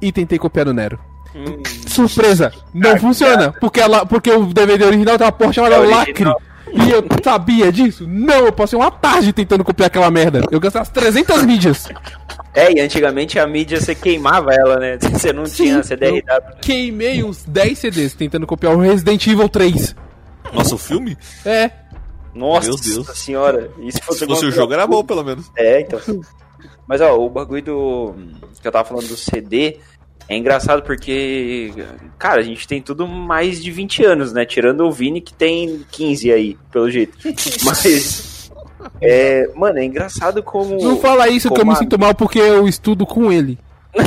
e 0.00 0.10
tentei 0.12 0.38
copiar 0.38 0.66
no 0.66 0.72
Nero. 0.72 0.98
Surpresa! 1.86 2.52
Não 2.74 2.96
funciona! 3.00 3.52
Porque, 3.52 3.80
ela, 3.80 4.04
porque 4.06 4.30
o 4.30 4.46
DVD 4.46 4.84
original 4.84 5.16
tem 5.18 5.26
uma 5.26 5.32
porra 5.32 5.52
chamada 5.52 5.76
É 5.76 5.78
Lacre. 5.78 6.10
original. 6.12 6.42
E 6.72 6.90
eu 6.90 7.04
sabia 7.22 7.72
disso? 7.72 8.06
Não, 8.06 8.46
eu 8.46 8.52
passei 8.52 8.78
uma 8.78 8.90
tarde 8.90 9.32
tentando 9.32 9.64
copiar 9.64 9.86
aquela 9.86 10.10
merda. 10.10 10.42
Eu 10.50 10.60
gastei 10.60 10.80
as 10.82 10.88
300 10.88 11.42
mídias. 11.44 11.88
É, 12.54 12.72
e 12.72 12.80
antigamente 12.80 13.38
a 13.38 13.46
mídia 13.46 13.80
você 13.80 13.94
queimava 13.94 14.52
ela, 14.52 14.78
né? 14.78 14.98
Você 15.12 15.32
não 15.32 15.44
tinha 15.44 15.82
CDRW. 15.82 16.22
Queimei 16.60 17.22
uns 17.22 17.44
10 17.44 17.78
CDs 17.78 18.14
tentando 18.14 18.46
copiar 18.46 18.74
o 18.74 18.80
Resident 18.80 19.24
Evil 19.26 19.48
3. 19.48 19.94
Nossa, 20.52 20.74
o 20.74 20.78
filme? 20.78 21.16
É. 21.44 21.70
Nossa 22.34 22.68
Meu 22.68 22.76
Deus. 22.76 23.18
senhora. 23.18 23.70
Se 23.90 24.00
fosse, 24.02 24.18
Se 24.20 24.26
fosse 24.26 24.46
o 24.46 24.50
jogo, 24.50 24.72
era 24.72 24.86
bom, 24.86 25.04
pelo 25.04 25.22
menos. 25.22 25.50
É, 25.56 25.80
então. 25.80 26.00
Mas 26.86 27.00
ó, 27.00 27.16
o 27.18 27.28
bagulho 27.28 27.62
do. 27.62 28.14
que 28.60 28.66
eu 28.66 28.72
tava 28.72 28.88
falando 28.88 29.06
do 29.06 29.16
CD 29.16 29.78
é 30.28 30.36
engraçado 30.36 30.82
porque. 30.82 31.72
Cara, 32.18 32.40
a 32.40 32.44
gente 32.44 32.66
tem 32.68 32.82
tudo 32.82 33.06
mais 33.08 33.62
de 33.62 33.70
20 33.70 34.04
anos, 34.04 34.32
né? 34.32 34.44
Tirando 34.44 34.82
o 34.84 34.92
Vini 34.92 35.20
que 35.20 35.32
tem 35.32 35.84
15 35.90 36.30
aí, 36.32 36.56
pelo 36.70 36.90
jeito. 36.90 37.16
Mas. 37.64 38.50
É, 39.00 39.48
mano, 39.54 39.78
é 39.78 39.84
engraçado 39.84 40.42
como. 40.42 40.78
Não 40.80 40.98
fala 41.00 41.28
isso 41.28 41.48
que 41.48 41.54
eu 41.54 41.58
como 41.58 41.70
me 41.72 41.76
a- 41.76 41.78
sinto 41.80 41.98
mal 41.98 42.14
porque 42.14 42.38
eu 42.38 42.68
estudo 42.68 43.04
com 43.06 43.32
ele. 43.32 43.58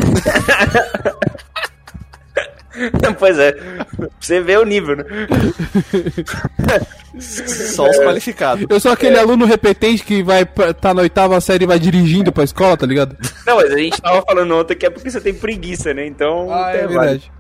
pois 3.20 3.38
é. 3.38 3.52
Pra 3.52 4.10
você 4.20 4.42
ver 4.42 4.60
o 4.60 4.66
nível, 4.66 4.98
né? 4.98 5.04
Só 7.20 7.90
os 7.90 7.98
qualificados. 7.98 8.66
Eu 8.70 8.80
sou 8.80 8.92
aquele 8.92 9.20
aluno 9.20 9.46
repetente 9.46 10.04
que 10.04 10.24
vai 10.24 10.46
pra, 10.46 10.74
tá 10.74 10.94
na 10.94 11.02
oitava 11.02 11.40
série 11.42 11.66
e 11.66 11.68
vai 11.68 11.78
dirigindo 11.78 12.32
pra 12.32 12.44
escola, 12.44 12.78
tá 12.78 12.86
ligado? 12.86 13.18
Não, 13.46 13.58
mas 13.58 13.72
a 13.72 13.78
gente 13.78 14.02
tava 14.02 14.22
falando 14.22 14.56
ontem 14.56 14.76
que 14.76 14.86
é 14.86 14.90
porque 14.90 15.10
você 15.10 15.20
tem 15.20 15.34
preguiça, 15.34 15.94
né? 15.94 16.06
Então. 16.06 16.52
Ah, 16.52 16.72
é 16.72 16.88
vale. 16.88 16.88
verdade. 16.88 17.32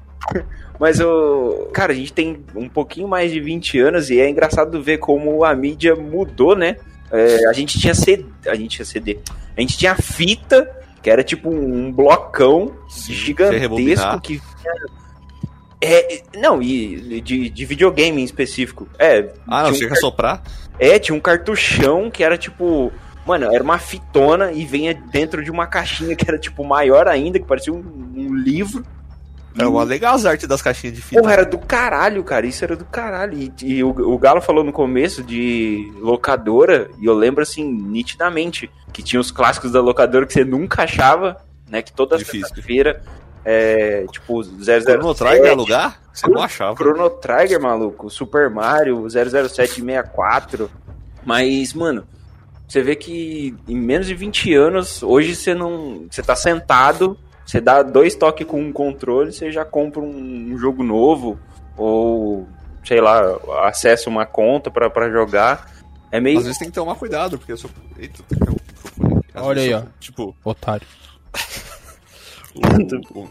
Mas 0.79 0.99
o. 0.99 1.69
Cara, 1.73 1.93
a 1.93 1.95
gente 1.95 2.11
tem 2.11 2.43
um 2.55 2.67
pouquinho 2.67 3.07
mais 3.07 3.31
de 3.31 3.39
20 3.39 3.79
anos 3.79 4.09
e 4.09 4.19
é 4.19 4.29
engraçado 4.29 4.81
ver 4.81 4.97
como 4.97 5.43
a 5.43 5.55
mídia 5.55 5.95
mudou, 5.95 6.55
né? 6.55 6.77
É, 7.11 7.47
a 7.47 7.53
gente 7.53 7.79
tinha 7.79 7.93
CD. 7.93 8.25
A 8.47 8.55
gente 8.55 8.77
tinha 8.77 8.85
CD. 8.85 9.19
A 9.55 9.61
gente 9.61 9.77
tinha 9.77 9.95
fita, 9.95 10.69
que 11.01 11.09
era 11.09 11.23
tipo 11.23 11.49
um 11.49 11.91
blocão 11.91 12.73
Sim, 12.89 13.13
gigantesco 13.13 14.21
que 14.21 14.33
vinha. 14.33 15.01
É, 15.83 16.21
não, 16.37 16.61
e 16.61 17.21
de, 17.21 17.49
de 17.49 17.65
videogame 17.65 18.21
em 18.21 18.25
específico. 18.25 18.87
É, 18.99 19.29
Ah, 19.47 19.63
não, 19.63 19.73
tinha 19.73 19.87
um 19.87 19.91
que 19.91 19.97
assoprar? 19.97 20.43
é, 20.77 20.99
tinha 20.99 21.15
um 21.15 21.19
cartuchão 21.19 22.09
que 22.11 22.23
era 22.23 22.37
tipo. 22.37 22.91
Mano, 23.25 23.53
era 23.53 23.63
uma 23.63 23.77
fitona 23.77 24.51
e 24.51 24.65
vinha 24.65 24.93
dentro 24.93 25.43
de 25.43 25.51
uma 25.51 25.67
caixinha 25.67 26.15
que 26.15 26.27
era 26.27 26.39
tipo 26.39 26.63
maior 26.63 27.07
ainda, 27.07 27.39
que 27.39 27.45
parecia 27.45 27.71
um, 27.71 27.83
um 28.15 28.33
livro. 28.33 28.83
É 29.57 29.65
uma 29.65 29.83
legal 29.83 30.15
as 30.15 30.25
artes 30.25 30.47
das 30.47 30.61
caixinhas 30.61 30.95
de 30.95 31.01
fita. 31.01 31.21
Porra, 31.21 31.33
era 31.33 31.45
do 31.45 31.57
caralho, 31.57 32.23
cara. 32.23 32.45
Isso 32.47 32.63
era 32.63 32.75
do 32.75 32.85
caralho. 32.85 33.37
E, 33.37 33.51
e 33.63 33.83
o, 33.83 33.89
o 33.89 34.17
Galo 34.17 34.41
falou 34.41 34.63
no 34.63 34.71
começo 34.71 35.21
de 35.21 35.91
locadora, 35.99 36.89
e 36.99 37.05
eu 37.05 37.13
lembro 37.13 37.43
assim, 37.43 37.63
nitidamente, 37.69 38.71
que 38.93 39.03
tinha 39.03 39.19
os 39.19 39.29
clássicos 39.29 39.71
da 39.71 39.81
locadora 39.81 40.25
que 40.25 40.33
você 40.33 40.45
nunca 40.45 40.83
achava, 40.83 41.37
né? 41.69 41.81
Que 41.81 41.91
toda 41.91 42.17
sexta-feira, 42.17 43.03
é, 43.45 44.05
tipo, 44.11 44.43
007. 44.43 44.83
Chrono 44.83 45.13
Trigger 45.15 45.45
é 45.45 45.53
lugar? 45.53 46.01
Você 46.13 46.27
não 46.27 46.41
achava. 46.41 46.75
Chrono 46.75 47.09
Trigger, 47.09 47.59
maluco. 47.61 48.09
Super 48.09 48.49
Mario, 48.49 49.07
00764. 49.09 50.69
Mas, 51.25 51.73
mano, 51.73 52.05
você 52.67 52.81
vê 52.81 52.95
que 52.95 53.55
em 53.67 53.75
menos 53.77 54.07
de 54.07 54.13
20 54.15 54.53
anos, 54.53 55.03
hoje 55.03 55.35
você 55.35 55.53
não. 55.53 56.05
Você 56.09 56.21
tá 56.21 56.35
sentado, 56.35 57.17
você 57.45 57.59
dá 57.61 57.81
dois 57.83 58.15
toques 58.15 58.45
com 58.47 58.61
um 58.61 58.71
controle, 58.73 59.31
você 59.31 59.51
já 59.51 59.63
compra 59.65 60.01
um, 60.01 60.51
um 60.53 60.57
jogo 60.57 60.83
novo, 60.83 61.39
ou, 61.77 62.47
sei 62.83 62.99
lá, 63.01 63.21
acessa 63.63 64.09
uma 64.09 64.25
conta 64.25 64.69
pra, 64.71 64.89
pra 64.89 65.09
jogar. 65.09 65.69
É 66.11 66.19
meio. 66.19 66.37
Às 66.39 66.43
vezes 66.45 66.59
tem 66.59 66.67
que 66.69 66.73
tomar 66.75 66.95
cuidado, 66.95 67.37
porque 67.37 67.51
eu 67.53 67.57
sou. 67.57 67.69
Eita. 67.97 68.23
Às 69.33 69.43
Olha 69.43 69.61
aí, 69.61 69.71
eu- 69.71 69.85
Tipo, 69.99 70.35
Otário. 70.43 70.85
o, 72.55 73.19
o- 73.19 73.29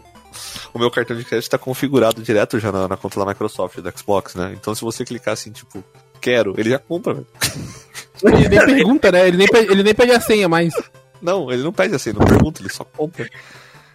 o 0.73 0.79
meu 0.79 0.89
cartão 0.89 1.15
de 1.17 1.25
crédito 1.25 1.49
tá 1.49 1.57
configurado 1.57 2.21
direto 2.21 2.57
já 2.57 2.71
na, 2.71 2.87
na 2.87 2.95
conta 2.97 3.19
da 3.19 3.25
Microsoft, 3.25 3.77
do 3.79 3.93
Xbox, 3.97 4.33
né? 4.35 4.53
Então 4.59 4.73
se 4.73 4.81
você 4.81 5.03
clicar 5.03 5.33
assim, 5.33 5.51
tipo, 5.51 5.83
quero, 6.21 6.53
ele 6.57 6.69
já 6.69 6.79
compra, 6.79 7.13
velho. 7.15 7.27
Ele 8.23 8.47
nem 8.49 8.65
pergunta, 8.65 9.11
né? 9.11 9.27
Ele 9.27 9.37
nem, 9.37 9.47
pede, 9.47 9.71
ele 9.71 9.83
nem 9.83 9.93
pede 9.93 10.11
a 10.13 10.21
senha 10.21 10.47
mais. 10.47 10.73
Não, 11.21 11.51
ele 11.51 11.61
não 11.63 11.73
pede 11.73 11.95
assim, 11.95 12.13
não 12.13 12.25
pergunta, 12.25 12.61
ele 12.61 12.69
só 12.71 12.83
compra. 12.85 13.27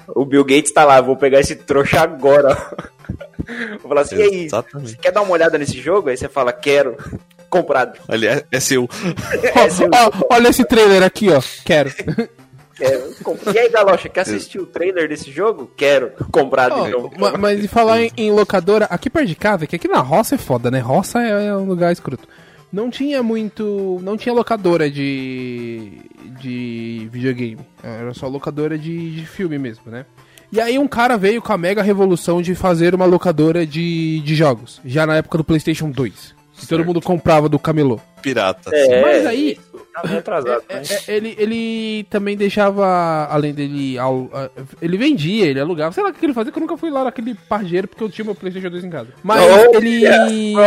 O 0.09 0.25
Bill 0.25 0.45
Gates 0.45 0.71
tá 0.73 0.85
lá, 0.85 1.01
vou 1.01 1.17
pegar 1.17 1.41
esse 1.41 1.57
trouxa 1.57 2.01
agora. 2.03 2.55
Vou 3.81 3.89
falar 3.89 4.03
assim, 4.03 4.17
e 4.17 4.23
aí, 4.23 4.45
Exatamente. 4.45 4.91
você 4.91 4.97
quer 4.99 5.13
dar 5.13 5.23
uma 5.23 5.33
olhada 5.33 5.57
nesse 5.59 5.81
jogo? 5.81 6.09
Aí 6.11 6.17
você 6.17 6.29
fala, 6.29 6.53
quero. 6.53 6.97
Comprado. 7.49 7.99
Ele 8.09 8.27
é, 8.27 8.45
é 8.53 8.61
seu. 8.61 8.89
É, 9.55 9.71
seu- 9.71 9.89
Ó, 9.93 10.07
ó, 10.31 10.35
olha 10.35 10.49
esse 10.49 10.65
trailer 10.65 11.03
aqui, 11.03 11.31
ó. 11.31 11.41
Quero. 11.65 11.91
Quero. 12.77 13.15
E 13.55 13.59
aí, 13.59 13.69
Galocha, 13.71 14.09
quer 14.09 14.21
assistir 14.21 14.59
o 14.61 14.67
trailer 14.67 15.09
desse 15.09 15.31
jogo? 15.31 15.71
Quero. 15.77 16.13
Comprado, 16.31 16.75
Ó, 16.75 16.87
então. 16.89 17.11
ma- 17.19 17.37
mas 17.39 17.65
e 17.65 17.69
falar 17.69 18.03
em, 18.03 18.11
em 18.17 18.31
locadora, 18.31 18.85
aqui 18.87 19.09
perto 19.09 19.29
de 19.29 19.35
casa, 19.35 19.67
que 19.67 19.77
aqui 19.77 19.89
na 19.89 20.01
roça 20.01 20.35
é 20.35 20.39
foda, 20.39 20.71
né? 20.71 20.79
Roça 20.81 21.21
é, 21.23 21.47
é 21.47 21.57
um 21.57 21.65
lugar 21.65 21.91
escroto. 21.93 22.29
Não 22.73 22.91
tinha 22.91 23.23
muito. 23.23 23.99
Não 24.03 24.17
tinha 24.17 24.35
locadora 24.35 24.91
de. 24.91 25.93
de 26.41 27.09
videogame. 27.11 27.59
Era 27.83 28.13
só 28.13 28.29
locadora 28.29 28.77
de, 28.79 29.13
de 29.15 29.27
filme 29.27 29.59
mesmo, 29.59 29.85
né? 29.91 30.05
E 30.53 30.61
aí 30.61 30.79
um 30.79 30.87
cara 30.87 31.17
veio 31.17 31.41
com 31.43 31.53
a 31.53 31.59
mega 31.59 31.83
revolução 31.83 32.41
de 32.43 32.55
fazer 32.55 32.95
uma 32.95 33.05
locadora 33.05 33.67
de, 33.67 34.21
de 34.21 34.35
jogos. 34.35 34.81
Já 34.85 35.07
na 35.07 35.17
época 35.17 35.39
do 35.39 35.45
Playstation 35.45 35.91
2. 35.91 36.35
Que 36.59 36.67
todo 36.67 36.85
mundo 36.85 37.01
comprava 37.03 37.49
do 37.49 37.59
camelô. 37.59 38.01
Pirata. 38.23 38.71
É, 38.75 39.03
Mas 39.03 39.27
aí, 39.27 39.59
tá 40.03 40.09
meio 40.09 40.19
atrasado. 40.21 40.63
É, 40.69 40.77
mas- 40.77 41.09
é, 41.09 41.17
ele, 41.17 41.35
ele 41.39 42.05
também 42.11 42.37
deixava, 42.37 43.27
além 43.31 43.53
dele, 43.55 43.97
ele 44.81 44.97
vendia, 44.97 45.47
ele 45.47 45.61
alugava, 45.61 45.93
sei 45.93 46.03
lá 46.03 46.11
o 46.11 46.13
que 46.13 46.25
ele 46.25 46.35
fazia, 46.35 46.53
que 46.53 46.59
eu 46.59 46.63
nunca 46.63 46.77
fui 46.77 46.91
lá 46.91 47.05
naquele 47.05 47.35
pargeiro, 47.49 47.89
porque 47.89 48.03
eu 48.05 48.09
tinha 48.11 48.25
meu 48.25 48.35
Playstation 48.35 48.71
2 48.71 48.85
em 48.85 48.91
casa. 48.91 49.09
Mas 49.23 49.41
Olha 49.43 49.77
ele... 49.77 50.55
na 50.55 50.61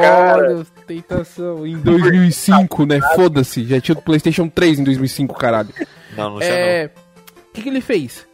cara. 0.00 0.36
Olha, 0.36 0.56
ostentação, 0.56 1.66
em 1.66 1.76
2005, 1.78 2.86
né, 2.86 3.00
foda-se, 3.14 3.64
já 3.64 3.80
tinha 3.80 3.96
o 3.96 4.02
Playstation 4.02 4.48
3 4.48 4.80
em 4.80 4.84
2005, 4.84 5.34
caralho. 5.34 5.70
Não, 6.16 6.30
não 6.30 6.38
tinha 6.38 6.50
É, 6.52 6.86
o 6.86 7.52
que, 7.54 7.62
que 7.62 7.68
ele 7.68 7.80
fez? 7.80 8.26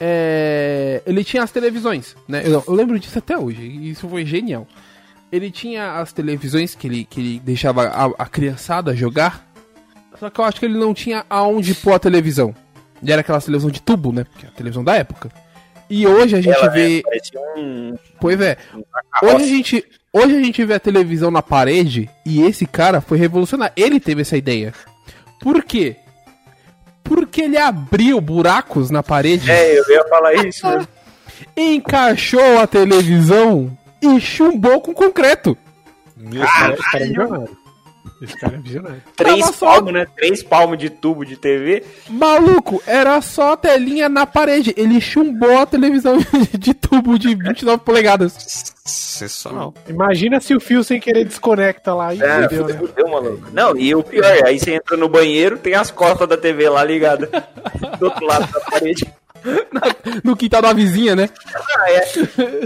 É, 0.00 1.02
ele 1.06 1.24
tinha 1.24 1.42
as 1.42 1.50
televisões, 1.50 2.14
né? 2.28 2.42
Eu, 2.44 2.62
eu 2.66 2.74
lembro 2.74 2.98
disso 2.98 3.18
até 3.18 3.36
hoje. 3.38 3.62
e 3.62 3.90
Isso 3.90 4.08
foi 4.08 4.26
genial. 4.26 4.66
Ele 5.30 5.50
tinha 5.50 5.98
as 5.98 6.12
televisões 6.12 6.74
que 6.74 6.86
ele, 6.86 7.04
que 7.04 7.20
ele 7.20 7.40
deixava 7.40 7.84
a, 7.88 8.06
a 8.18 8.26
criançada 8.26 8.94
jogar. 8.94 9.44
Só 10.18 10.30
que 10.30 10.40
eu 10.40 10.44
acho 10.44 10.60
que 10.60 10.66
ele 10.66 10.78
não 10.78 10.94
tinha 10.94 11.24
aonde 11.28 11.74
pôr 11.74 11.92
a 11.94 11.98
televisão. 11.98 12.54
E 13.02 13.12
era 13.12 13.20
aquela 13.20 13.40
televisão 13.40 13.70
de 13.70 13.82
tubo, 13.82 14.12
né? 14.12 14.24
Porque 14.24 14.46
é 14.46 14.48
a 14.48 14.52
televisão 14.52 14.82
da 14.84 14.94
época. 14.94 15.30
E 15.90 16.06
hoje 16.06 16.36
a 16.36 16.40
gente 16.40 16.56
Ela, 16.56 16.68
vê. 16.68 16.96
né, 16.96 17.02
parecia 17.04 17.40
um... 17.56 17.94
Pois 18.20 18.40
é. 18.40 18.56
Hoje 19.22 19.44
a, 19.44 19.48
gente, 19.48 19.84
hoje 20.12 20.36
a 20.36 20.40
gente 20.42 20.64
vê 20.64 20.74
a 20.74 20.80
televisão 20.80 21.30
na 21.30 21.42
parede 21.42 22.10
e 22.24 22.42
esse 22.42 22.66
cara 22.66 23.00
foi 23.00 23.18
revolucionário. 23.18 23.72
Ele 23.76 24.00
teve 24.00 24.22
essa 24.22 24.36
ideia. 24.36 24.72
Por 25.40 25.62
quê? 25.62 25.96
Porque 27.04 27.42
ele 27.42 27.56
abriu 27.58 28.20
buracos 28.20 28.90
na 28.90 29.02
parede, 29.02 29.48
É, 29.50 29.78
eu 29.78 29.84
ia 29.88 30.04
falar 30.08 30.34
isso 30.34 30.66
mesmo. 30.66 30.88
encaixou 31.56 32.58
a 32.58 32.66
televisão 32.66 33.76
e 34.02 34.20
chumbou 34.20 34.80
com 34.80 34.92
concreto. 34.94 35.56
Meu 36.16 36.42
Esse 36.44 36.52
cara- 36.52 36.68
Deus. 36.68 36.80
esse 36.80 36.90
cara 36.90 37.04
é 37.04 37.06
visionário. 37.08 37.56
Esse 38.22 38.36
cara 38.38 38.54
é 38.54 38.58
visionário. 38.58 39.02
Três 39.16 39.46
só- 39.46 39.66
palmos, 39.74 39.92
né? 39.92 40.06
Três 40.16 40.42
palmos 40.42 40.78
de 40.78 40.88
tubo 40.88 41.24
de 41.24 41.36
TV. 41.36 41.84
Maluco, 42.08 42.82
era 42.86 43.20
só 43.20 43.52
a 43.52 43.56
telinha 43.56 44.08
na 44.08 44.26
parede. 44.26 44.72
Ele 44.76 45.00
chumbou 45.00 45.58
a 45.58 45.66
televisão 45.66 46.16
de 46.58 46.72
tubo 46.72 47.18
de 47.18 47.34
29 47.34 47.82
polegadas. 47.84 48.74
Sensacional. 48.84 49.74
Imagina 49.88 50.40
se 50.40 50.54
o 50.54 50.60
fio 50.60 50.82
sem 50.84 51.00
querer 51.00 51.24
desconecta 51.24 51.92
lá 51.94 52.14
e 52.14 52.22
É, 52.22 52.42
fudeu, 52.44 52.66
né? 52.68 52.74
fudeu, 52.74 53.08
maluco. 53.08 53.48
Não, 53.52 53.76
e 53.76 53.94
o 53.94 54.02
pior, 54.02 54.24
aí 54.46 54.58
você 54.58 54.74
entra 54.74 54.96
no 54.96 55.08
banheiro, 55.08 55.58
tem 55.58 55.74
as 55.74 55.90
costas 55.90 56.28
da 56.28 56.36
TV 56.36 56.68
lá 56.68 56.84
ligada. 56.84 57.28
Do 57.98 58.06
outro 58.06 58.24
lado 58.24 58.50
da 58.52 58.60
parede. 58.60 59.04
No 60.24 60.36
quintal 60.36 60.62
da 60.62 60.72
vizinha, 60.72 61.14
né? 61.16 61.28
Ah, 61.78 61.90
é. 61.90 62.00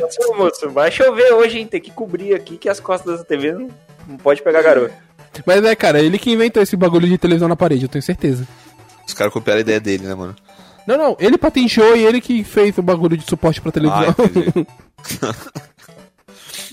Nossa, 0.01 0.35
moço, 0.37 0.71
vai 0.71 0.91
chover 0.91 1.33
hoje, 1.33 1.59
hein? 1.59 1.67
Tem 1.67 1.81
que 1.81 1.91
cobrir 1.91 2.35
aqui 2.35 2.57
que 2.57 2.69
as 2.69 2.81
costas 2.81 3.19
da 3.19 3.25
TV 3.25 3.53
não, 3.53 3.69
não 4.07 4.17
pode 4.17 4.43
pegar 4.43 4.63
garoto. 4.63 4.93
Mas 5.47 5.65
é, 5.65 5.75
cara, 5.77 6.01
ele 6.01 6.19
que 6.19 6.31
inventou 6.33 6.63
esse 6.63 6.77
bagulho 6.77 7.07
de 7.09 7.17
televisão 7.19 7.49
na 7.49 7.57
parede, 7.57 7.85
eu 7.85 7.89
tenho 7.89 8.03
certeza. 8.03 8.47
Os 9.07 9.15
caras 9.15 9.33
copiaram 9.33 9.59
a 9.59 9.63
ideia 9.63 9.81
dele, 9.81 10.07
né, 10.07 10.15
mano? 10.15 10.35
Não, 10.87 10.97
não, 10.97 11.17
ele 11.21 11.39
patenteou 11.39 11.97
e 11.97 12.05
ele 12.05 12.21
que 12.21 12.43
fez 12.43 12.77
o 12.79 12.83
bagulho 12.83 13.17
de 13.17 13.25
suporte 13.25 13.61
pra 13.61 13.69
Ah, 13.71 13.73
televisão. 13.73 14.15
entendi. 14.19 14.67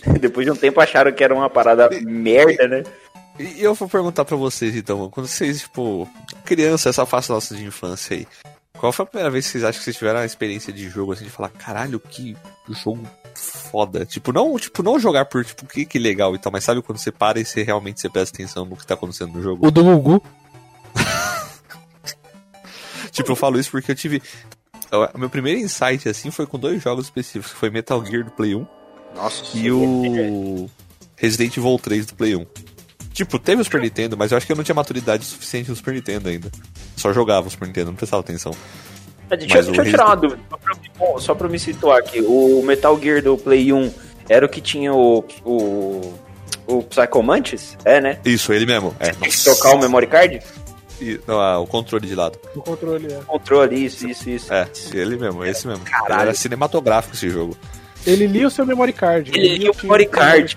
Depois 0.20 0.46
de 0.46 0.52
um 0.52 0.56
tempo 0.56 0.80
acharam 0.80 1.12
que 1.12 1.24
era 1.24 1.34
uma 1.34 1.50
parada 1.50 1.90
merda, 2.04 2.68
né? 2.68 2.84
E 3.40 3.62
eu 3.62 3.74
vou 3.76 3.88
perguntar 3.88 4.26
pra 4.26 4.36
vocês, 4.36 4.76
então, 4.76 5.10
quando 5.10 5.28
vocês, 5.28 5.62
tipo, 5.62 6.10
criança, 6.44 6.90
essa 6.90 7.06
fase 7.06 7.30
nossa 7.30 7.56
de 7.56 7.64
infância 7.66 8.16
aí, 8.18 8.28
qual 8.78 8.92
foi 8.92 9.04
a 9.04 9.08
primeira 9.08 9.32
vez 9.32 9.46
que 9.46 9.52
vocês 9.52 9.64
acham 9.64 9.80
que 9.80 9.84
vocês 9.84 9.98
tiveram 9.98 10.20
uma 10.20 10.26
experiência 10.26 10.72
de 10.72 10.88
jogo, 10.90 11.14
assim, 11.14 11.26
de 11.26 11.30
falar, 11.30 11.50
caralho, 11.50 12.00
que 12.00 12.36
jogo 12.70 13.08
foda? 13.34 14.06
Tipo, 14.06 14.32
não, 14.32 14.58
tipo, 14.58 14.84
não 14.84 15.00
jogar 15.00 15.26
por, 15.26 15.44
tipo, 15.44 15.66
que, 15.66 15.86
que 15.86 16.00
legal 16.00 16.36
e 16.36 16.40
tal, 16.40 16.52
mas 16.52 16.64
sabe 16.64 16.82
quando 16.82 16.98
você 16.98 17.12
para 17.12 17.40
e 17.40 17.46
você 17.46 17.64
realmente 17.64 18.00
você 18.00 18.10
presta 18.10 18.36
atenção 18.36 18.66
no 18.66 18.76
que 18.76 18.86
tá 18.86 18.94
acontecendo 18.94 19.34
no 19.34 19.42
jogo? 19.42 19.68
o 19.68 19.72
do 19.72 19.84
Gugu. 19.84 20.24
Tipo, 23.12 23.32
eu 23.32 23.36
falo 23.36 23.60
isso 23.60 23.72
porque 23.72 23.92
eu 23.92 23.96
tive... 23.96 24.22
O 25.14 25.18
meu 25.18 25.30
primeiro 25.30 25.60
insight, 25.60 26.08
assim, 26.08 26.30
foi 26.30 26.46
com 26.46 26.60
dois 26.60 26.82
jogos 26.82 27.06
específicos, 27.06 27.52
que 27.52 27.58
foi 27.58 27.72
Metal 27.72 28.06
Gear 28.06 28.24
do 28.24 28.32
Play 28.32 28.54
1 28.54 28.68
Nossa, 29.16 29.58
e 29.58 29.72
o 29.72 30.70
Resident 31.16 31.58
Evil 31.58 31.80
3 31.80 32.06
do 32.06 32.16
Play 32.16 32.36
1. 32.36 32.46
Tipo, 33.18 33.40
teve 33.40 33.60
o 33.60 33.66
Super 33.66 33.82
Nintendo, 33.82 34.16
mas 34.16 34.32
eu 34.32 34.38
acho 34.38 34.46
que 34.46 34.52
eu 34.52 34.56
não 34.56 34.64
tinha 34.64 34.76
maturidade 34.76 35.26
suficiente 35.26 35.72
no 35.72 35.76
Super 35.76 35.96
Nintendo 35.96 36.30
ainda. 36.30 36.52
Só 36.96 37.12
jogava 37.12 37.48
o 37.48 37.50
Super 37.50 37.66
Nintendo, 37.68 37.88
não 37.88 37.96
prestava 37.96 38.20
atenção. 38.22 38.52
Deixa, 39.28 39.56
Mas 39.56 39.66
deixa 39.66 39.72
o 39.72 39.84
eu 39.84 39.90
tirar 39.90 40.06
uma 40.06 40.16
dúvida, 40.16 40.40
só 40.48 40.58
pra, 40.58 40.74
bom, 41.00 41.20
só 41.20 41.34
pra 41.34 41.50
me 41.50 41.58
situar 41.58 41.98
aqui. 41.98 42.22
O 42.22 42.62
Metal 42.64 42.96
Gear 43.02 43.24
do 43.24 43.36
Play 43.36 43.74
1 43.74 43.92
era 44.30 44.46
o 44.46 44.50
que 44.50 44.62
tinha 44.62 44.94
o. 44.94 45.26
o. 45.44 46.14
o 46.68 46.84
Psycho 46.84 47.24
Mantis? 47.24 47.76
É, 47.84 48.00
né? 48.00 48.20
Isso, 48.24 48.54
ele 48.54 48.68
mesmo. 48.68 48.96
É, 49.00 49.10
Tem 49.10 49.32
que 49.32 49.44
tocar 49.44 49.72
o 49.72 49.80
memory 49.80 50.06
card? 50.06 50.40
E- 51.02 51.20
não, 51.26 51.40
ah, 51.40 51.58
o 51.58 51.66
controle 51.66 52.06
de 52.06 52.14
lado. 52.14 52.38
O 52.54 52.62
controle 52.62 53.12
é. 53.12 53.20
Controle, 53.26 53.84
isso, 53.84 54.08
isso, 54.08 54.30
isso. 54.30 54.54
É, 54.54 54.68
ele 54.94 55.18
mesmo, 55.18 55.44
esse 55.44 55.66
mesmo. 55.66 55.84
Caralho. 55.86 56.14
Ele 56.14 56.22
era 56.22 56.34
cinematográfico 56.36 57.16
esse 57.16 57.32
jogo. 57.32 57.58
Ele 58.06 58.28
lia 58.28 58.48
o 58.48 58.52
seu 58.52 58.64
memory 58.64 58.94
card. 58.94 59.32
Ele 59.34 59.58
lia 59.58 59.72
o 59.72 59.74
tinha 59.74 59.82
memory 59.82 60.06
card. 60.06 60.56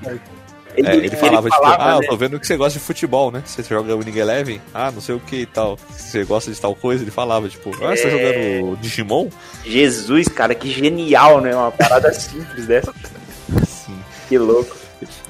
É, 0.76 0.96
ele, 0.96 1.16
falava, 1.16 1.48
tipo, 1.50 1.62
ah, 1.64 1.92
eu 1.96 2.00
né? 2.00 2.06
tô 2.08 2.16
vendo 2.16 2.38
que 2.40 2.46
você 2.46 2.56
gosta 2.56 2.78
de 2.78 2.84
futebol, 2.84 3.30
né? 3.30 3.42
Você 3.44 3.62
joga 3.62 3.96
Winning 3.96 4.18
Eleven, 4.18 4.60
ah, 4.72 4.90
não 4.90 5.00
sei 5.00 5.14
o 5.14 5.20
que 5.20 5.36
e 5.36 5.46
tal. 5.46 5.78
Você 5.90 6.24
gosta 6.24 6.50
de 6.52 6.60
tal 6.60 6.74
coisa, 6.74 7.02
ele 7.04 7.10
falava, 7.10 7.48
tipo, 7.48 7.70
ah, 7.84 7.96
você 7.96 8.02
tá 8.02 8.08
É. 8.08 8.58
jogando 8.58 8.76
Digimon? 8.80 9.28
Jesus, 9.64 10.28
cara, 10.28 10.54
que 10.54 10.70
genial, 10.70 11.40
né? 11.40 11.54
Uma 11.54 11.70
parada 11.72 12.12
simples 12.12 12.66
dessa. 12.66 12.92
Sim. 13.66 13.98
Que 14.28 14.38
louco. 14.38 14.76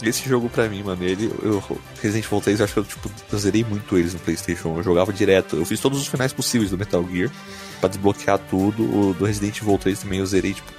Esse 0.03 0.29
jogo 0.29 0.49
pra 0.49 0.69
mim, 0.69 0.83
mano, 0.83 1.05
ele. 1.05 1.33
Eu, 1.43 1.63
Resident 2.03 2.25
Evil 2.27 2.41
3, 2.41 2.59
eu 2.59 2.65
acho 2.65 2.73
que 2.75 2.81
eu, 2.81 2.85
tipo, 2.85 3.11
eu 3.33 3.39
zerei 3.39 3.63
muito 3.65 3.97
eles 3.97 4.13
no 4.13 4.19
PlayStation. 4.19 4.77
Eu 4.77 4.83
jogava 4.83 5.13
direto. 5.13 5.55
Eu 5.57 5.65
fiz 5.65 5.79
todos 5.79 6.01
os 6.01 6.09
finais 6.09 6.33
possíveis 6.33 6.71
do 6.71 6.77
Metal 6.79 7.05
Gear 7.09 7.31
pra 7.79 7.89
desbloquear 7.89 8.39
tudo. 8.51 8.83
O 8.83 9.15
do 9.15 9.25
Resident 9.25 9.59
Evil 9.61 9.79
3 9.79 10.01
também 10.01 10.19
eu 10.19 10.27
zerei, 10.27 10.55
tipo. 10.55 10.73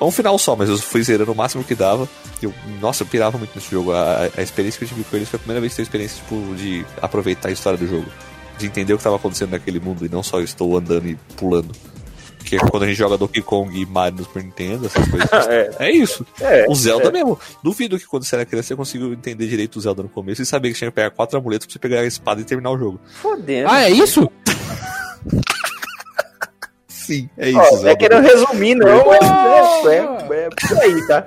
É 0.00 0.04
um 0.04 0.10
final 0.10 0.38
só, 0.38 0.54
mas 0.54 0.68
eu 0.68 0.78
fui 0.78 1.02
zerando 1.02 1.32
o 1.32 1.34
máximo 1.34 1.64
que 1.64 1.74
dava. 1.74 2.08
Eu, 2.40 2.54
nossa, 2.80 3.02
eu 3.02 3.06
pirava 3.06 3.36
muito 3.36 3.50
nesse 3.54 3.70
jogo. 3.70 3.92
A, 3.92 4.28
a 4.36 4.42
experiência 4.42 4.78
que 4.78 4.84
eu 4.84 4.88
tive 4.88 5.04
com 5.04 5.16
eles 5.16 5.28
foi 5.28 5.36
a 5.38 5.40
primeira 5.40 5.60
vez 5.60 5.74
que 5.74 5.80
eu 5.80 5.84
tive 5.84 6.04
experiência, 6.06 6.22
tipo, 6.22 6.54
de 6.54 6.86
aproveitar 7.02 7.48
a 7.48 7.52
história 7.52 7.78
do 7.78 7.86
jogo. 7.86 8.06
De 8.58 8.66
entender 8.66 8.92
o 8.94 8.98
que 8.98 9.04
tava 9.04 9.16
acontecendo 9.16 9.50
naquele 9.50 9.80
mundo 9.80 10.06
e 10.06 10.08
não 10.08 10.22
só 10.22 10.40
estou 10.40 10.76
andando 10.76 11.08
e 11.08 11.16
pulando. 11.36 11.72
Que 12.44 12.56
é 12.56 12.60
quando 12.60 12.84
a 12.84 12.86
gente 12.86 12.96
joga 12.96 13.18
Donkey 13.18 13.42
Kong 13.42 13.76
e 13.78 13.84
Mario 13.84 14.18
no 14.18 14.24
Super 14.24 14.42
Nintendo, 14.44 14.86
essas 14.86 15.06
coisas. 15.08 15.28
É. 15.48 15.88
é 15.88 15.90
isso. 15.90 16.24
É, 16.40 16.64
O 16.68 16.74
Zelda 16.74 17.08
é. 17.08 17.12
mesmo. 17.12 17.38
Duvido 17.62 17.98
que 17.98 18.06
quando 18.06 18.24
você 18.24 18.36
era 18.36 18.46
criança 18.46 18.68
você 18.68 18.76
conseguiu 18.76 19.12
entender 19.12 19.48
direito 19.48 19.76
o 19.76 19.80
Zelda 19.80 20.02
no 20.02 20.08
começo 20.08 20.40
e 20.40 20.46
saber 20.46 20.72
que 20.72 20.78
tinha 20.78 20.90
que 20.90 20.94
pegar 20.94 21.10
quatro 21.10 21.36
amuletos 21.38 21.66
pra 21.66 21.72
você 21.72 21.78
pegar 21.78 22.00
a 22.00 22.06
espada 22.06 22.40
e 22.40 22.44
terminar 22.44 22.70
o 22.70 22.78
jogo. 22.78 23.00
Fodendo. 23.20 23.68
Ah, 23.68 23.82
é 23.82 23.90
isso? 23.90 24.30
Sim, 27.08 27.26
é 27.38 27.48
isso, 27.48 27.58
Ó, 27.58 27.80
não 27.80 27.88
é 27.88 27.96
querendo 27.96 28.22
resumir, 28.22 28.74
não, 28.74 29.06
mas 29.06 29.86
é, 29.86 29.96
é, 29.96 30.44
é 30.44 30.48
por 30.50 30.78
aí, 30.78 31.06
tá? 31.06 31.26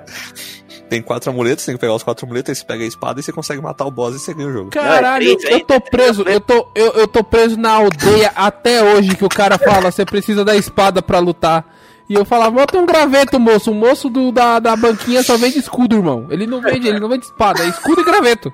Tem 0.88 1.02
quatro 1.02 1.28
amuletos, 1.28 1.64
tem 1.64 1.74
que 1.74 1.80
pegar 1.80 1.92
os 1.92 2.04
quatro 2.04 2.24
amuletos, 2.24 2.50
aí 2.50 2.54
você 2.54 2.64
pega 2.64 2.84
a 2.84 2.86
espada 2.86 3.18
e 3.18 3.22
você 3.24 3.32
consegue 3.32 3.60
matar 3.60 3.84
o 3.84 3.90
boss 3.90 4.14
e 4.14 4.20
você 4.20 4.32
ganha 4.32 4.46
o 4.46 4.52
jogo. 4.52 4.70
Caralho, 4.70 5.32
é 5.32 5.36
três, 5.36 5.52
eu 5.54 5.66
tô 5.66 5.80
preso, 5.80 6.22
eu 6.22 6.40
tô, 6.40 6.68
eu, 6.72 6.92
eu 6.92 7.08
tô 7.08 7.24
preso 7.24 7.58
na 7.58 7.72
aldeia 7.72 8.30
até 8.36 8.80
hoje 8.94 9.16
que 9.16 9.24
o 9.24 9.28
cara 9.28 9.58
fala, 9.58 9.90
você 9.90 10.04
precisa 10.04 10.44
da 10.44 10.54
espada 10.54 11.02
pra 11.02 11.18
lutar. 11.18 11.66
E 12.08 12.14
eu 12.14 12.24
falava, 12.24 12.52
bota 12.52 12.78
um 12.78 12.86
graveto, 12.86 13.40
moço. 13.40 13.72
O 13.72 13.74
moço 13.74 14.08
do, 14.08 14.30
da, 14.30 14.60
da 14.60 14.76
banquinha 14.76 15.22
só 15.24 15.36
vende 15.36 15.58
escudo, 15.58 15.96
irmão. 15.96 16.28
Ele 16.30 16.46
não 16.46 16.60
vende, 16.60 16.86
ele 16.86 17.00
não 17.00 17.08
vende 17.08 17.24
espada, 17.24 17.64
é 17.64 17.68
escudo 17.68 18.02
e 18.02 18.04
graveto. 18.04 18.52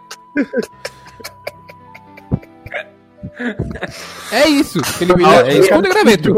É 4.32 4.48
isso 4.48 4.80
ele 5.00 5.14
me 5.14 5.24
é 5.24 5.58
escudo 5.58 5.86
e 5.86 5.90
graveto. 5.90 6.34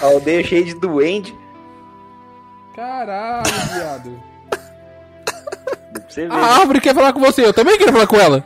A 0.00 0.06
aldeia 0.06 0.42
cheia 0.44 0.64
de 0.64 0.74
duende. 0.74 1.34
Caralho, 2.74 3.44
viado. 3.74 4.22
A 6.30 6.58
árvore 6.60 6.80
quer 6.80 6.94
falar 6.94 7.12
com 7.12 7.20
você, 7.20 7.44
eu 7.44 7.52
também 7.52 7.76
quero 7.78 7.92
falar 7.92 8.06
com 8.06 8.16
ela. 8.16 8.44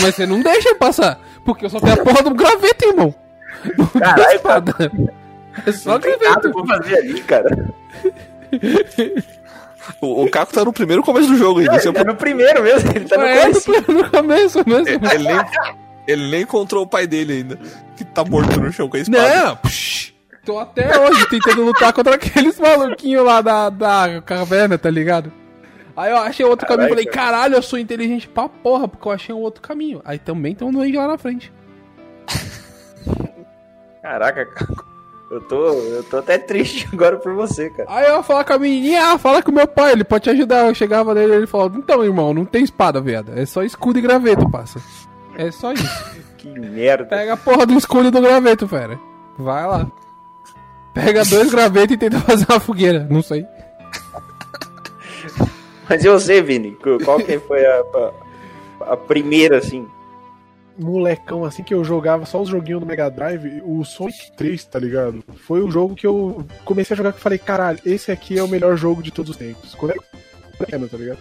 Mas 0.00 0.14
você 0.14 0.26
não 0.26 0.40
deixa 0.40 0.68
eu 0.70 0.76
passar, 0.76 1.18
porque 1.44 1.64
eu 1.66 1.70
só 1.70 1.80
tenho 1.80 1.94
a 1.94 2.04
porra 2.04 2.22
do 2.22 2.34
graveto, 2.34 2.84
irmão. 2.86 3.14
Não 3.76 3.86
tem 3.86 4.00
Caralho, 4.00 4.36
espada. 4.36 4.74
É 5.66 5.72
só 5.72 5.92
Não 5.92 6.00
tem 6.00 6.10
nada 6.18 6.40
graveto. 6.40 6.52
pra 6.66 6.76
fazer 6.76 6.96
ali, 6.98 7.20
cara. 7.22 7.68
O, 10.00 10.24
o 10.24 10.30
Caco 10.30 10.52
tá 10.52 10.64
no 10.64 10.72
primeiro 10.72 11.02
começo 11.02 11.28
do 11.28 11.36
jogo 11.36 11.60
ainda. 11.60 11.76
É 11.76 11.82
Ele 11.82 11.92
tá 11.92 12.04
no 12.04 12.14
primeiro 12.16 12.62
mesmo, 12.62 12.90
ele 12.94 13.04
tá 13.06 13.16
no 13.18 13.24
É, 13.24 13.40
começo. 13.42 13.70
no, 13.70 13.94
no 14.02 14.10
começo 14.10 14.58
mesmo. 14.66 14.88
Ele 14.88 15.24
nem, 15.28 15.40
ele 16.06 16.30
nem 16.30 16.42
encontrou 16.42 16.84
o 16.84 16.86
pai 16.86 17.06
dele 17.06 17.34
ainda, 17.34 17.58
que 17.96 18.04
tá 18.04 18.24
morto 18.24 18.58
no 18.60 18.72
chão 18.72 18.88
com 18.88 18.96
a 18.96 19.00
espada. 19.00 19.44
Não, 19.46 19.56
psh, 19.56 20.13
tô 20.44 20.58
até 20.58 21.00
hoje 21.00 21.28
tentando 21.28 21.64
lutar 21.64 21.92
contra 21.92 22.14
aqueles 22.14 22.58
maluquinhos 22.58 23.24
lá 23.24 23.40
da, 23.40 23.70
da 23.70 24.22
caverna, 24.22 24.76
tá 24.76 24.90
ligado? 24.90 25.32
Aí 25.96 26.10
eu 26.10 26.18
achei 26.18 26.44
outro 26.44 26.66
caminho 26.66 26.86
e 26.86 26.90
falei, 26.90 27.06
Caralho, 27.06 27.54
eu 27.54 27.62
sou 27.62 27.78
inteligente 27.78 28.28
pra 28.28 28.48
porra, 28.48 28.88
porque 28.88 29.06
eu 29.06 29.12
achei 29.12 29.34
um 29.34 29.38
outro 29.38 29.62
caminho. 29.62 30.02
Aí 30.04 30.18
também 30.18 30.54
tem 30.54 30.66
um 30.66 30.72
doente 30.72 30.96
lá 30.96 31.06
na 31.06 31.18
frente. 31.18 31.52
Caraca. 34.02 34.48
Eu 35.30 35.40
tô, 35.40 35.72
eu 35.72 36.04
tô 36.04 36.18
até 36.18 36.38
triste 36.38 36.86
agora 36.92 37.16
por 37.16 37.34
você, 37.34 37.68
cara. 37.70 37.88
Aí 37.90 38.06
eu 38.06 38.16
ia 38.16 38.22
falar 38.22 38.44
com 38.44 38.52
a 38.52 38.58
menininha, 38.58 39.06
ah, 39.06 39.18
fala 39.18 39.42
com 39.42 39.50
o 39.50 39.54
meu 39.54 39.66
pai, 39.66 39.90
ele 39.90 40.04
pode 40.04 40.24
te 40.24 40.30
ajudar. 40.30 40.68
Eu 40.68 40.74
chegava 40.74 41.12
nele 41.12 41.32
e 41.32 41.36
ele 41.36 41.46
falava, 41.46 41.76
então, 41.76 42.04
irmão, 42.04 42.32
não 42.32 42.44
tem 42.44 42.62
espada, 42.62 43.00
viado. 43.00 43.32
É 43.34 43.44
só 43.44 43.64
escudo 43.64 43.98
e 43.98 44.02
graveto, 44.02 44.48
passa. 44.48 44.80
É 45.36 45.50
só 45.50 45.72
isso. 45.72 45.84
Que 46.38 46.50
merda. 46.60 47.06
Pega 47.06 47.32
a 47.32 47.36
porra 47.38 47.64
do 47.64 47.72
escolho 47.72 48.10
do 48.10 48.20
graveto, 48.20 48.68
fera. 48.68 49.00
Vai 49.38 49.66
lá. 49.66 49.90
Pega 50.94 51.24
dois 51.24 51.50
gravetos 51.50 51.94
e 51.94 51.98
tenta 51.98 52.20
fazer 52.20 52.46
uma 52.48 52.60
fogueira. 52.60 53.06
Não 53.10 53.22
sei. 53.22 53.44
Mas 55.88 56.04
eu 56.04 56.18
sei, 56.18 56.40
Vini, 56.40 56.76
qual 57.04 57.18
que 57.18 57.38
foi 57.40 57.66
a, 57.66 57.82
a, 58.80 58.92
a 58.92 58.96
primeira, 58.96 59.58
assim? 59.58 59.86
molecão 60.78 61.44
assim 61.44 61.62
que 61.62 61.72
eu 61.72 61.84
jogava 61.84 62.26
só 62.26 62.40
os 62.40 62.48
joguinhos 62.48 62.80
do 62.80 62.86
Mega 62.86 63.08
Drive, 63.08 63.62
o 63.64 63.84
Sonic 63.84 64.32
3, 64.36 64.64
tá 64.64 64.78
ligado? 64.78 65.22
Foi 65.46 65.62
o 65.62 65.70
jogo 65.70 65.94
que 65.94 66.06
eu 66.06 66.44
comecei 66.64 66.94
a 66.94 66.96
jogar 66.96 67.12
que 67.12 67.18
eu 67.18 67.22
falei, 67.22 67.38
caralho, 67.38 67.78
esse 67.84 68.10
aqui 68.10 68.38
é 68.38 68.42
o 68.42 68.48
melhor 68.48 68.76
jogo 68.76 69.02
de 69.02 69.10
todos 69.10 69.30
os 69.30 69.36
tempos. 69.36 69.74
Quando 69.74 69.92
era 69.92 70.00
pequeno, 70.58 70.88
tá 70.88 70.96
ligado? 70.96 71.18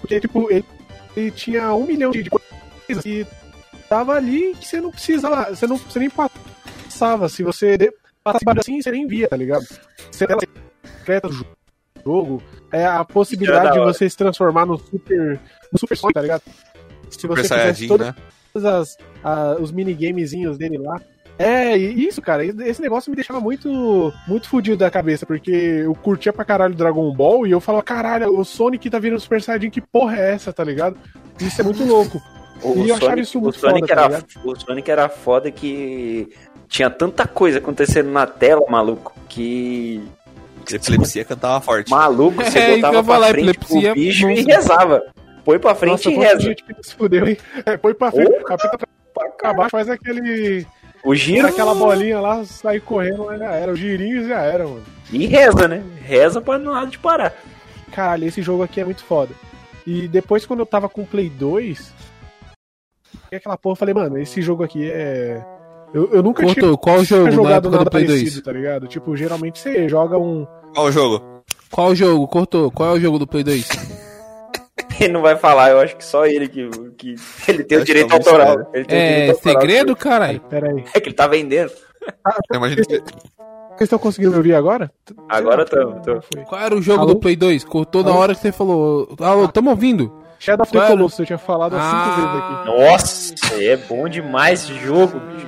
Porque, 0.00 0.20
tipo, 0.20 0.50
ele, 0.50 0.64
ele 1.16 1.30
tinha 1.30 1.74
um 1.74 1.86
milhão 1.86 2.10
de 2.10 2.28
coisas 2.28 3.04
e 3.04 3.26
tava 3.88 4.14
ali 4.14 4.54
que 4.54 4.66
você 4.66 4.80
não 4.80 4.90
precisava, 4.90 5.54
você 5.54 5.66
não 5.66 5.76
você 5.76 5.98
nem 5.98 6.10
passava. 6.10 7.28
Se 7.28 7.42
você 7.42 7.76
passasse 8.32 8.60
assim, 8.60 8.82
você 8.82 8.90
nem 8.90 9.06
via, 9.06 9.28
tá 9.28 9.36
ligado? 9.36 9.64
Você 10.10 10.26
tela 10.26 10.40
secreta 10.84 11.28
do 11.28 11.46
jogo, 12.04 12.42
é 12.72 12.84
a 12.86 13.04
possibilidade 13.04 13.72
de 13.72 13.78
você 13.80 14.08
se 14.08 14.16
transformar 14.16 14.66
no 14.66 14.78
Super, 14.78 15.40
no 15.72 15.78
Super 15.78 15.96
Sonic, 15.96 16.14
tá 16.14 16.22
ligado? 16.22 16.42
Se 17.10 17.20
Super 17.20 17.36
você 17.36 17.48
Saiyajin, 17.48 17.72
fizesse 17.74 17.88
todo, 17.88 18.04
né? 18.04 18.14
as, 18.54 18.96
a- 19.22 19.56
os 19.60 19.70
minigamezinhos 19.72 20.58
dele 20.58 20.78
lá. 20.78 21.00
É, 21.38 21.78
e 21.78 22.04
isso, 22.06 22.20
cara, 22.20 22.44
esse 22.44 22.82
negócio 22.82 23.10
me 23.10 23.14
deixava 23.14 23.38
muito 23.40 24.12
muito 24.26 24.48
fudido 24.48 24.76
da 24.76 24.90
cabeça, 24.90 25.24
porque 25.24 25.52
eu 25.52 25.94
curtia 25.94 26.32
pra 26.32 26.44
caralho 26.44 26.74
Dragon 26.74 27.12
Ball 27.14 27.46
e 27.46 27.52
eu 27.52 27.60
falava, 27.60 27.84
caralho, 27.84 28.36
o 28.36 28.44
Sonic 28.44 28.90
tá 28.90 28.98
virando 28.98 29.20
Super 29.20 29.40
Saiyajin, 29.40 29.70
que 29.70 29.80
porra 29.80 30.16
é 30.18 30.32
essa, 30.32 30.52
tá 30.52 30.64
ligado? 30.64 30.96
Isso 31.40 31.60
é 31.60 31.64
muito 31.64 31.84
louco. 31.84 32.20
O, 32.60 32.74
E 32.84 32.88
eu 32.88 32.96
achava 32.96 33.10
Sonic, 33.12 33.20
isso 33.22 33.38
o 33.38 33.42
muito 33.42 33.56
Sonic 33.60 33.80
foda, 33.82 33.94
tá 33.94 34.00
era, 34.00 34.08
ligado? 34.08 34.26
o 34.44 34.56
Sonic 34.60 34.90
era 34.90 35.08
foda 35.08 35.48
que 35.48 36.28
tinha 36.68 36.90
tanta 36.90 37.26
coisa 37.26 37.58
acontecendo 37.58 38.10
na 38.10 38.26
tela, 38.26 38.62
maluco, 38.68 39.14
que 39.28 40.02
Epilepsia 40.70 41.24
cantava 41.24 41.60
forte. 41.60 41.90
maluco, 41.90 42.44
você 42.44 42.58
É, 42.58 42.66
que 42.66 42.74
botava 42.76 42.96
ia 42.98 43.04
falar, 43.04 43.26
pra 43.28 43.34
frente 43.34 43.50
epilepsia, 43.50 43.92
pro 43.92 43.94
bicho 43.94 44.30
e 44.30 44.34
nossa. 44.44 44.56
rezava. 44.56 45.02
Põe 45.44 45.58
pra 45.58 45.74
frente 45.74 45.90
Nossa, 45.92 46.10
e 46.10 46.14
reza. 46.14 46.40
gente 46.40 46.62
que 46.62 46.74
se 46.82 46.94
fudeu, 46.94 47.26
hein? 47.26 47.38
É, 47.64 47.76
põe 47.78 47.94
pra 47.94 48.12
frente, 48.12 48.30
apita 48.46 48.78
pra, 49.14 49.28
pra 49.30 49.54
baixo, 49.54 49.70
faz 49.70 49.88
aquele. 49.88 50.66
O 51.02 51.14
giro 51.14 51.46
aquela 51.48 51.74
bolinha 51.74 52.20
lá, 52.20 52.44
sair 52.44 52.80
correndo, 52.80 53.24
mas 53.24 53.38
já 53.38 53.52
era. 53.52 53.72
Os 53.72 53.78
girinhos 53.78 54.28
já 54.28 54.40
era, 54.42 54.64
mano. 54.64 54.82
e 55.10 55.24
reza, 55.26 55.66
né? 55.66 55.82
Reza 56.02 56.40
pra 56.42 56.58
não 56.58 56.72
nada 56.74 56.88
de 56.88 56.98
parar. 56.98 57.32
Caralho, 57.92 58.26
esse 58.26 58.42
jogo 58.42 58.62
aqui 58.62 58.78
é 58.80 58.84
muito 58.84 59.02
foda. 59.02 59.32
E 59.86 60.06
depois, 60.06 60.44
quando 60.44 60.60
eu 60.60 60.66
tava 60.66 60.86
com 60.86 61.00
o 61.00 61.06
Play 61.06 61.30
2, 61.30 61.94
e 63.32 63.36
aquela 63.36 63.56
porra, 63.56 63.72
eu 63.72 63.76
falei, 63.76 63.94
mano, 63.94 64.18
esse 64.18 64.42
jogo 64.42 64.64
aqui 64.64 64.90
é. 64.90 65.42
Eu, 65.94 66.10
eu 66.12 66.22
nunca 66.22 66.42
tinha 66.42 66.54
Cortou, 66.54 66.78
qual 66.78 67.02
jogo 67.04 67.24
na 67.24 67.30
jogado 67.30 67.52
época 67.54 67.70
nada 67.70 67.84
do 67.84 67.90
Play 67.90 68.04
parecido, 68.06 68.30
2? 68.32 68.40
tá 68.42 68.52
ligado? 68.52 68.86
Tipo, 68.88 69.16
geralmente 69.16 69.58
você 69.58 69.88
joga 69.88 70.18
um. 70.18 70.46
Qual 70.74 70.86
o 70.86 70.92
jogo? 70.92 71.42
Qual 71.70 71.94
jogo? 71.94 72.28
Cortou. 72.28 72.70
Qual 72.70 72.90
é 72.90 72.92
o 72.98 73.00
jogo 73.00 73.18
do 73.18 73.26
Play 73.26 73.42
2? 73.44 73.68
Ele 75.00 75.12
não 75.12 75.22
vai 75.22 75.36
falar, 75.36 75.70
eu 75.70 75.80
acho 75.80 75.96
que 75.96 76.04
só 76.04 76.26
ele 76.26 76.48
que, 76.48 76.68
que 76.96 77.14
ele 77.46 77.62
tem 77.62 77.78
o 77.78 77.84
direito 77.84 78.08
é 78.10 78.14
muito 78.14 78.28
autoral. 78.28 78.70
Ele 78.74 78.84
tem 78.84 78.98
o 78.98 79.00
É 79.00 79.08
direito 79.12 79.30
autoral. 79.36 79.60
segredo, 79.60 79.96
caralho? 79.96 80.40
Pera 80.40 80.70
aí. 80.70 80.84
É 80.92 81.00
que 81.00 81.08
ele 81.08 81.14
tá 81.14 81.26
vendendo. 81.28 81.70
Eu 82.50 82.56
imagino 82.56 82.82
que 82.84 82.96
Vocês 82.96 83.80
estão 83.82 83.98
conseguindo 83.98 84.32
me 84.32 84.36
ouvir 84.38 84.54
agora? 84.54 84.90
Agora 85.28 85.64
tamo, 85.64 86.00
tamo. 86.02 86.20
Foi. 86.32 86.42
Qual 86.44 86.60
era 86.60 86.74
o 86.74 86.82
jogo 86.82 87.02
Alô? 87.02 87.14
do 87.14 87.20
Play 87.20 87.36
2? 87.36 87.62
Cortou 87.64 88.02
na 88.02 88.10
Alô? 88.10 88.20
hora 88.20 88.34
que 88.34 88.40
você 88.40 88.50
falou. 88.50 89.08
Alô, 89.20 89.46
tamo 89.48 89.70
ouvindo? 89.70 90.12
Shadow 90.40 90.62
of 90.64 90.72
the? 90.72 90.86
Colossus, 90.86 91.18
eu 91.20 91.26
tinha 91.26 91.38
falado 91.38 91.76
há 91.76 91.80
cinco 91.80 92.16
vezes 92.16 92.30
Ah. 92.30 92.62
aqui. 92.62 92.70
Nossa, 92.90 93.62
é 93.64 93.76
bom 93.76 94.08
demais 94.08 94.64
esse 94.64 94.74
jogo, 94.80 95.20
bicho. 95.20 95.47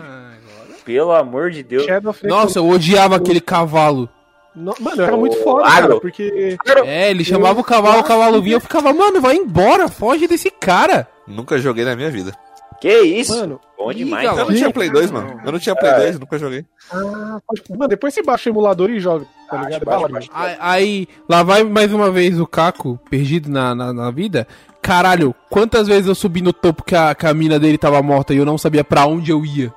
Pelo 0.92 1.12
amor 1.12 1.50
de 1.50 1.62
Deus. 1.62 1.86
Nossa, 2.24 2.58
eu 2.58 2.68
odiava 2.68 3.16
aquele 3.16 3.40
cavalo. 3.40 4.08
No- 4.54 4.74
Mano, 4.80 5.02
era 5.02 5.16
muito 5.16 5.36
foda, 5.44 5.62
cara, 5.64 6.00
porque. 6.00 6.56
É, 6.84 7.10
ele 7.10 7.24
chamava 7.24 7.60
o 7.60 7.64
cavalo, 7.64 8.00
o 8.00 8.04
cavalo 8.04 8.42
vinha, 8.42 8.56
eu 8.56 8.60
ficava, 8.60 8.92
mano, 8.92 9.20
vai 9.20 9.36
embora, 9.36 9.88
foge 9.88 10.26
desse 10.26 10.50
cara. 10.50 11.06
nunca 11.26 11.56
joguei 11.58 11.84
na 11.84 11.94
minha 11.94 12.10
vida. 12.10 12.32
Que 12.80 12.98
isso? 13.00 13.36
Mano, 13.36 13.60
bom 13.78 13.92
demais. 13.92 14.26
Eu 14.26 14.46
não 14.46 14.54
tinha 14.54 14.70
Play 14.70 14.90
2, 14.90 15.10
mano. 15.10 15.38
Eu 15.44 15.52
não 15.52 15.58
tinha 15.58 15.76
Play 15.76 15.92
2, 15.96 16.18
nunca 16.18 16.38
joguei. 16.38 16.64
ah, 16.90 17.38
pode... 17.46 17.62
Mano, 17.70 17.88
depois 17.88 18.12
você 18.14 18.22
baixa 18.22 18.48
o 18.48 18.52
emulador 18.52 18.90
e 18.90 18.98
joga, 18.98 19.26
tá 19.50 19.62
ligado? 19.62 19.84
baixa, 19.84 20.08
Baixa, 20.08 20.12
baixa. 20.12 20.30
Aí, 20.32 20.56
aí, 20.58 21.08
lá 21.28 21.42
vai 21.42 21.62
mais 21.62 21.92
uma 21.92 22.10
vez 22.10 22.40
o 22.40 22.46
Caco, 22.46 22.98
perdido 23.10 23.50
na, 23.50 23.74
na, 23.74 23.92
na 23.92 24.10
vida. 24.10 24.48
Caralho, 24.82 25.34
quantas 25.50 25.86
vezes 25.86 26.06
eu 26.08 26.14
subi 26.14 26.40
no 26.40 26.54
topo 26.54 26.82
que 26.82 26.96
a, 26.96 27.14
que 27.14 27.26
a 27.26 27.34
mina 27.34 27.58
dele 27.58 27.76
tava 27.76 28.02
morta 28.02 28.32
e 28.32 28.38
eu 28.38 28.46
não 28.46 28.56
sabia 28.56 28.82
pra 28.82 29.04
onde 29.06 29.30
eu 29.30 29.44
ia? 29.44 29.70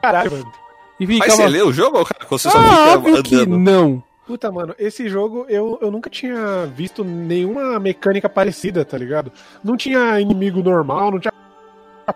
Caralho, 0.01 0.31
mano. 0.31 0.51
E 0.99 1.05
Mas 1.05 1.15
ficava. 1.15 1.35
você 1.35 1.47
leu 1.47 1.67
o 1.67 1.73
jogo, 1.73 2.03
cara? 2.05 2.25
Ou 2.29 2.37
Você 2.37 2.49
só 2.49 2.57
ah, 2.57 2.61
fica 2.63 2.93
óbvio 2.97 3.23
que 3.23 3.35
andando? 3.35 3.57
não. 3.57 4.03
Puta, 4.25 4.51
mano, 4.51 4.75
esse 4.77 5.07
jogo 5.07 5.45
eu, 5.47 5.77
eu 5.81 5.89
nunca 5.89 6.09
tinha 6.09 6.65
visto 6.65 7.03
nenhuma 7.03 7.79
mecânica 7.79 8.27
parecida, 8.27 8.83
tá 8.83 8.97
ligado? 8.97 9.31
Não 9.63 9.77
tinha 9.77 10.19
inimigo 10.19 10.61
normal, 10.61 11.11
não 11.11 11.19
tinha 11.19 11.31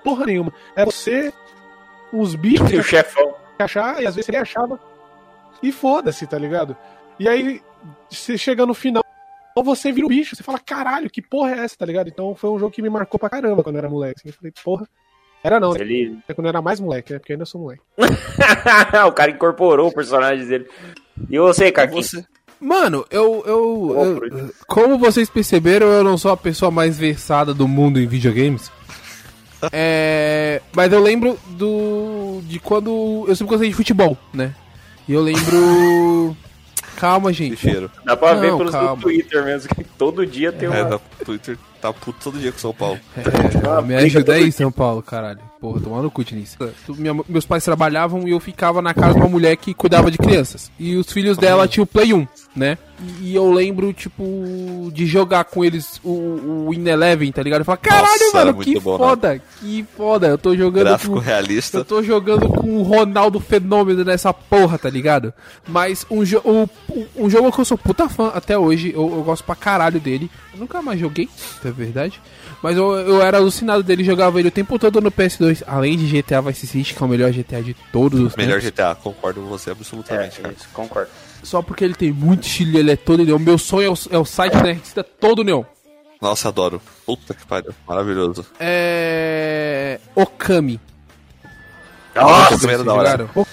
porra 0.03 0.25
nenhuma. 0.25 0.51
Era 0.75 0.85
você, 0.91 1.31
os 2.11 2.35
bichos 2.35 2.67
E 2.71 2.77
o 2.77 2.83
chefão. 2.83 3.33
que 3.57 3.63
achar, 3.63 4.01
e 4.01 4.07
às 4.07 4.15
vezes 4.15 4.27
ele 4.27 4.37
achava. 4.37 4.79
E 5.63 5.71
foda-se, 5.71 6.27
tá 6.27 6.37
ligado? 6.37 6.75
E 7.19 7.29
aí, 7.29 7.61
você 8.09 8.37
chega 8.37 8.65
no 8.65 8.73
final, 8.73 9.03
você 9.63 9.91
vira 9.91 10.05
o 10.05 10.09
bicho, 10.09 10.35
você 10.35 10.43
fala, 10.43 10.59
caralho, 10.59 11.09
que 11.09 11.21
porra 11.21 11.51
é 11.51 11.59
essa, 11.59 11.77
tá 11.77 11.85
ligado? 11.85 12.09
Então 12.09 12.35
foi 12.35 12.49
um 12.49 12.59
jogo 12.59 12.73
que 12.73 12.81
me 12.81 12.89
marcou 12.89 13.19
pra 13.19 13.29
caramba 13.29 13.63
quando 13.63 13.75
eu 13.75 13.79
era 13.79 13.89
moleque. 13.89 14.19
assim. 14.19 14.29
Eu 14.29 14.33
falei, 14.33 14.51
porra. 14.63 14.87
Era 15.43 15.59
não? 15.59 15.75
Ele... 15.75 16.17
quando 16.35 16.45
eu 16.45 16.49
era 16.49 16.61
mais 16.61 16.79
moleque, 16.79 17.13
né? 17.13 17.19
Porque 17.19 17.33
eu 17.33 17.35
ainda 17.35 17.45
sou 17.45 17.61
moleque. 17.61 17.81
o 19.07 19.11
cara 19.11 19.31
incorporou 19.31 19.89
o 19.89 19.93
personagem 19.93 20.45
dele. 20.45 20.67
E 21.29 21.39
você, 21.39 21.71
Caquinho? 21.71 22.03
Você... 22.03 22.23
Mano, 22.59 23.03
eu, 23.09 23.43
eu, 23.47 24.21
eu-. 24.31 24.53
Como 24.67 24.99
vocês 24.99 25.29
perceberam, 25.29 25.87
eu 25.87 26.03
não 26.03 26.15
sou 26.15 26.31
a 26.31 26.37
pessoa 26.37 26.69
mais 26.69 26.97
versada 26.97 27.55
do 27.55 27.67
mundo 27.67 27.99
em 27.99 28.07
videogames. 28.07 28.71
É, 29.71 30.59
mas 30.73 30.91
eu 30.91 30.99
lembro 30.99 31.37
do. 31.49 32.41
de 32.45 32.59
quando. 32.59 33.25
Eu 33.27 33.35
sempre 33.35 33.51
gostei 33.51 33.69
de 33.69 33.75
futebol, 33.75 34.17
né? 34.33 34.55
E 35.07 35.13
eu 35.13 35.21
lembro. 35.21 36.35
Calma, 36.97 37.31
gente. 37.31 37.57
cheiro. 37.57 37.91
Dá 38.03 38.17
pra 38.17 38.33
ver 38.33 38.49
Não, 38.49 38.57
pelos 38.57 38.71
calma. 38.71 38.95
do 38.95 39.01
Twitter 39.03 39.45
mesmo, 39.45 39.69
que 39.75 39.83
todo 39.83 40.25
dia 40.25 40.51
tem 40.51 40.67
É, 40.67 40.83
uma... 40.83 40.95
o 40.95 41.25
Twitter 41.25 41.59
tá 41.81 41.91
puto 41.93 42.17
todo 42.23 42.39
dia 42.39 42.51
com 42.51 42.59
São 42.59 42.73
Paulo. 42.73 42.99
É, 43.61 43.81
me 43.81 43.95
ajuda 43.95 44.33
aí, 44.33 44.51
São 44.51 44.71
Paulo, 44.71 45.01
caralho. 45.01 45.39
Porra, 45.59 45.79
tomando 45.79 46.03
no 46.03 46.11
cu, 46.11 46.23
Diniz. 46.23 46.57
Minha- 46.89 47.15
meus 47.29 47.45
pais 47.45 47.63
trabalhavam 47.63 48.27
e 48.27 48.31
eu 48.31 48.39
ficava 48.39 48.81
na 48.81 48.93
casa 48.95 49.13
de 49.13 49.19
uma 49.19 49.29
mulher 49.29 49.55
que 49.57 49.73
cuidava 49.75 50.09
de 50.09 50.17
crianças. 50.17 50.71
E 50.79 50.95
os 50.95 51.11
filhos 51.11 51.37
dela 51.37 51.67
tinham 51.67 51.83
o 51.83 51.87
Play 51.87 52.13
1, 52.13 52.27
né? 52.55 52.77
E, 53.21 53.29
e 53.31 53.35
eu 53.35 53.51
lembro, 53.51 53.93
tipo, 53.93 54.23
de 54.91 55.05
jogar 55.05 55.43
com 55.43 55.63
eles 55.63 55.99
o, 56.03 56.09
o 56.09 56.67
Win 56.71 56.87
Eleven, 56.87 57.31
tá 57.31 57.43
ligado? 57.43 57.61
Eu 57.61 57.65
falava, 57.65 57.81
caralho, 57.81 58.07
Nossa, 58.33 58.45
mano, 58.45 58.57
que 58.59 58.79
bom, 58.79 58.93
né? 58.93 58.97
foda, 58.97 59.41
que 59.59 59.85
foda. 59.95 60.27
Eu 60.27 60.37
tô 60.37 60.55
jogando 60.55 60.85
Gráfico 60.87 61.13
com... 61.13 61.19
realista. 61.19 61.77
Eu 61.79 61.85
tô 61.85 62.01
jogando 62.01 62.47
com 62.49 62.77
o 62.77 62.81
Ronaldo 62.83 63.39
Fenômeno 63.39 64.03
nessa 64.03 64.33
porra, 64.33 64.79
tá 64.79 64.89
ligado? 64.89 65.31
Mas 65.67 66.05
um, 66.09 66.25
jo 66.25 66.39
o- 66.43 66.67
um 67.15 67.29
jogo 67.29 67.51
que 67.51 67.61
eu 67.61 67.65
sou 67.65 67.77
puta 67.77 68.09
fã 68.09 68.29
até 68.33 68.57
hoje, 68.57 68.91
eu, 68.95 69.01
eu 69.15 69.23
gosto 69.23 69.43
pra 69.43 69.55
caralho 69.55 69.99
dele. 69.99 70.29
Eu 70.53 70.59
nunca 70.59 70.81
mais 70.81 70.99
joguei, 70.99 71.29
é 71.63 71.71
verdade. 71.71 72.21
Mas 72.61 72.75
eu, 72.75 72.91
eu 72.93 73.21
era 73.21 73.37
alucinado 73.37 73.81
dele, 73.83 74.03
jogava 74.03 74.37
ele 74.39 74.49
o 74.49 74.51
tempo 74.51 74.77
todo 74.77 74.99
no 74.99 75.09
PS2. 75.11 75.63
Além 75.65 75.97
de 75.97 76.21
GTA 76.21 76.41
Vice 76.41 76.67
City, 76.67 76.93
que 76.93 77.01
é 77.01 77.05
o 77.05 77.09
melhor 77.09 77.31
GTA 77.31 77.61
de 77.63 77.73
todos 77.91 78.19
os 78.19 78.35
Melhor 78.35 78.59
tempos. 78.59 78.69
GTA, 78.71 78.95
concordo 78.95 79.41
com 79.41 79.47
você 79.47 79.71
absolutamente, 79.71 80.39
É, 80.39 80.41
cara. 80.43 80.53
isso, 80.57 80.67
concordo. 80.73 81.09
Só 81.41 81.61
porque 81.61 81.83
ele 81.85 81.93
tem 81.95 82.11
muito 82.11 82.43
estilo, 82.45 82.77
ele 82.77 82.91
é 82.91 82.95
todo 82.95 83.23
neon. 83.25 83.39
Meu 83.39 83.57
sonho 83.57 83.87
é 83.87 83.89
o, 83.89 83.97
é 84.11 84.17
o 84.19 84.25
site 84.25 84.53
da 84.93 85.03
todo 85.03 85.43
neon. 85.43 85.63
Nossa, 86.21 86.49
adoro. 86.49 86.79
Puta 87.05 87.33
que 87.33 87.45
pariu. 87.47 87.73
Maravilhoso. 87.87 88.45
É... 88.59 89.99
Okami. 90.13 90.79
Nossa, 92.13 92.69
era 92.69 92.83
da 92.83 92.93
hora. 92.93 93.09
Jogaram? 93.11 93.47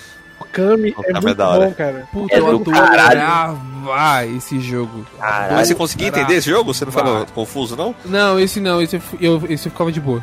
O 0.60 0.68
Kami 0.70 0.94
O 0.96 1.00
é 1.00 1.04
Kami 1.04 1.18
é 1.18 1.20
muito 1.20 1.34
da 1.36 1.48
hora. 1.48 1.66
bom, 1.66 1.72
cara. 1.74 2.08
Puta, 2.12 2.34
É 2.34 2.38
eu 2.40 2.48
adorava 2.56 4.26
esse 4.26 4.60
jogo. 4.60 5.06
Caralho. 5.18 5.54
Mas 5.54 5.68
você 5.68 5.74
conseguia 5.74 6.08
entender 6.08 6.34
esse 6.34 6.50
jogo? 6.50 6.72
Você 6.74 6.84
não 6.84 6.92
ficava 6.92 7.26
confuso, 7.26 7.76
não? 7.76 7.94
Não, 8.04 8.38
esse 8.38 8.60
não, 8.60 8.82
esse 8.82 9.00
eu, 9.20 9.42
esse 9.48 9.66
eu 9.68 9.72
ficava 9.72 9.90
de 9.92 10.00
boa. 10.00 10.22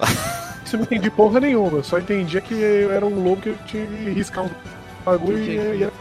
Isso 0.64 0.76
eu 0.76 0.80
não 0.80 0.84
entendi 0.84 1.08
porra 1.10 1.40
nenhuma. 1.40 1.78
Eu 1.78 1.82
só 1.82 1.98
entendia 1.98 2.42
que 2.42 2.52
eu 2.52 2.92
era 2.92 3.06
um 3.06 3.22
lobo 3.24 3.40
que 3.40 3.48
eu 3.48 3.56
tinha 3.66 3.86
que 3.86 4.10
riscar 4.10 4.44
um 4.44 4.50
bagulho 5.02 5.38
e 5.38 5.54
ia. 5.54 5.74
ia... 5.74 5.92